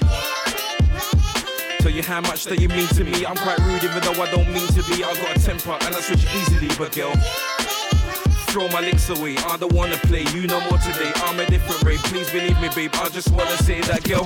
Tell 1.79 1.91
you 1.91 2.03
how 2.03 2.21
much 2.21 2.45
that 2.45 2.59
you 2.59 2.69
mean 2.69 2.87
to 2.87 3.03
me. 3.03 3.25
I'm 3.25 3.35
quite 3.35 3.59
rude, 3.59 3.83
even 3.83 4.01
though 4.01 4.21
I 4.21 4.31
don't 4.31 4.51
mean 4.51 4.67
to 4.67 4.83
be. 4.83 5.03
I 5.03 5.13
got 5.13 5.37
a 5.37 5.39
temper 5.39 5.77
and 5.81 5.95
I 5.95 6.01
switch 6.01 6.25
easily, 6.35 6.69
but 6.77 6.95
girl. 6.95 7.13
Throw 8.49 8.67
my 8.69 8.81
links 8.81 9.09
away, 9.09 9.37
I 9.37 9.57
don't 9.57 9.73
wanna 9.73 9.97
play. 9.97 10.23
You 10.33 10.47
no 10.47 10.59
more 10.69 10.77
today, 10.79 11.11
I'm 11.25 11.39
a 11.39 11.45
different 11.45 11.81
race. 11.83 12.01
Please 12.03 12.29
believe 12.31 12.59
me, 12.61 12.69
babe. 12.75 12.91
I 12.95 13.09
just 13.09 13.31
wanna 13.31 13.57
say 13.57 13.81
that, 13.81 14.03
girl. 14.03 14.25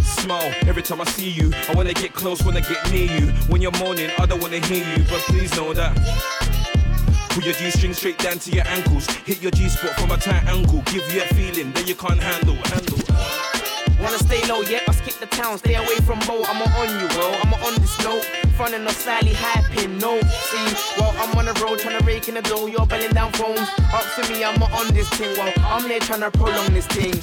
Smile 0.00 0.52
every 0.66 0.82
time 0.82 1.00
I 1.00 1.04
see 1.04 1.28
you. 1.28 1.52
I 1.68 1.72
wanna 1.74 1.94
get 1.94 2.14
close, 2.14 2.42
wanna 2.44 2.60
get 2.60 2.90
near 2.92 3.10
you. 3.10 3.26
When 3.48 3.60
you're 3.60 3.78
moaning, 3.78 4.10
I 4.18 4.26
don't 4.26 4.40
wanna 4.40 4.64
hear 4.66 4.84
you, 4.84 5.04
but 5.04 5.20
please 5.26 5.54
know 5.56 5.72
that. 5.74 6.49
Pull 7.30 7.44
your 7.44 7.54
G 7.54 7.70
string 7.70 7.94
straight 7.94 8.18
down 8.18 8.38
to 8.40 8.50
your 8.50 8.66
ankles. 8.66 9.06
Hit 9.24 9.40
your 9.40 9.52
G 9.52 9.68
spot 9.68 9.98
from 10.00 10.10
a 10.10 10.16
tight 10.16 10.44
angle. 10.46 10.82
Give 10.86 11.06
you 11.14 11.22
a 11.22 11.26
feeling 11.34 11.72
that 11.72 11.86
you 11.86 11.94
can't 11.94 12.18
handle. 12.18 12.56
Handle. 12.74 12.98
Wanna 14.02 14.18
stay 14.18 14.44
low, 14.48 14.62
yeah, 14.62 14.80
I 14.88 14.92
skip 14.92 15.14
the 15.20 15.26
town, 15.26 15.58
stay 15.58 15.74
away 15.74 15.96
from 16.06 16.18
Bo. 16.20 16.42
I'ma 16.42 16.64
on 16.80 16.88
you, 17.00 17.06
bro. 17.14 17.30
I'ma 17.42 17.56
on 17.66 17.74
this 17.80 17.96
note. 18.02 18.24
Frontin' 18.56 18.86
or 18.86 18.90
slightly 18.90 19.32
hyping, 19.32 20.00
no. 20.00 20.20
See, 20.20 20.98
well, 20.98 21.14
I'm 21.18 21.36
on 21.38 21.44
the 21.44 21.52
road 21.62 21.78
trying 21.78 21.98
to 21.98 22.04
rake 22.04 22.28
in 22.28 22.34
the 22.34 22.42
dough. 22.42 22.66
You're 22.66 22.86
belling 22.86 23.12
down 23.12 23.30
phones. 23.32 23.68
Up 23.92 24.04
to 24.16 24.32
me, 24.32 24.42
I'ma 24.42 24.66
on 24.74 24.92
this 24.92 25.08
thing. 25.10 25.36
Well, 25.36 25.52
I'm 25.58 25.86
there 25.86 26.00
trying 26.00 26.20
to 26.20 26.30
prolong 26.30 26.72
this 26.72 26.86
thing. 26.86 27.14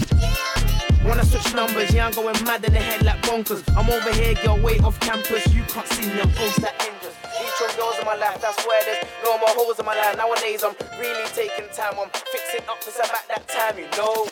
Wanna 1.08 1.24
switch 1.24 1.56
numbers, 1.56 1.94
yeah, 1.94 2.08
I'm 2.08 2.14
going 2.14 2.36
mad 2.44 2.66
in 2.66 2.74
the 2.74 2.80
head 2.80 3.02
like 3.04 3.22
bonkers. 3.22 3.64
I'm 3.78 3.90
over 3.90 4.12
here, 4.12 4.36
girl, 4.44 4.60
way 4.60 4.78
off 4.80 5.00
campus. 5.00 5.48
You 5.54 5.64
can't 5.64 5.88
see 5.88 6.06
me, 6.06 6.20
I'm 6.20 6.30
dangerous. 6.32 6.60
Each 6.60 7.62
of 7.64 7.78
girls 7.78 7.98
in 7.98 8.06
my 8.06 8.16
life, 8.16 8.42
that's 8.42 8.66
where 8.68 8.84
there's 8.84 9.06
no 9.24 9.38
more 9.38 9.50
holes 9.50 9.80
in 9.80 9.86
my 9.86 9.96
life. 9.96 10.18
Nowadays, 10.18 10.66
I'm 10.66 10.76
really 11.00 11.26
taking 11.30 11.70
time. 11.74 11.94
I'm 11.98 12.10
fixing 12.10 12.68
up 12.68 12.84
this 12.84 12.98
about 12.98 13.26
that 13.30 13.48
time, 13.48 13.80
you 13.80 13.88
know. 13.96 14.28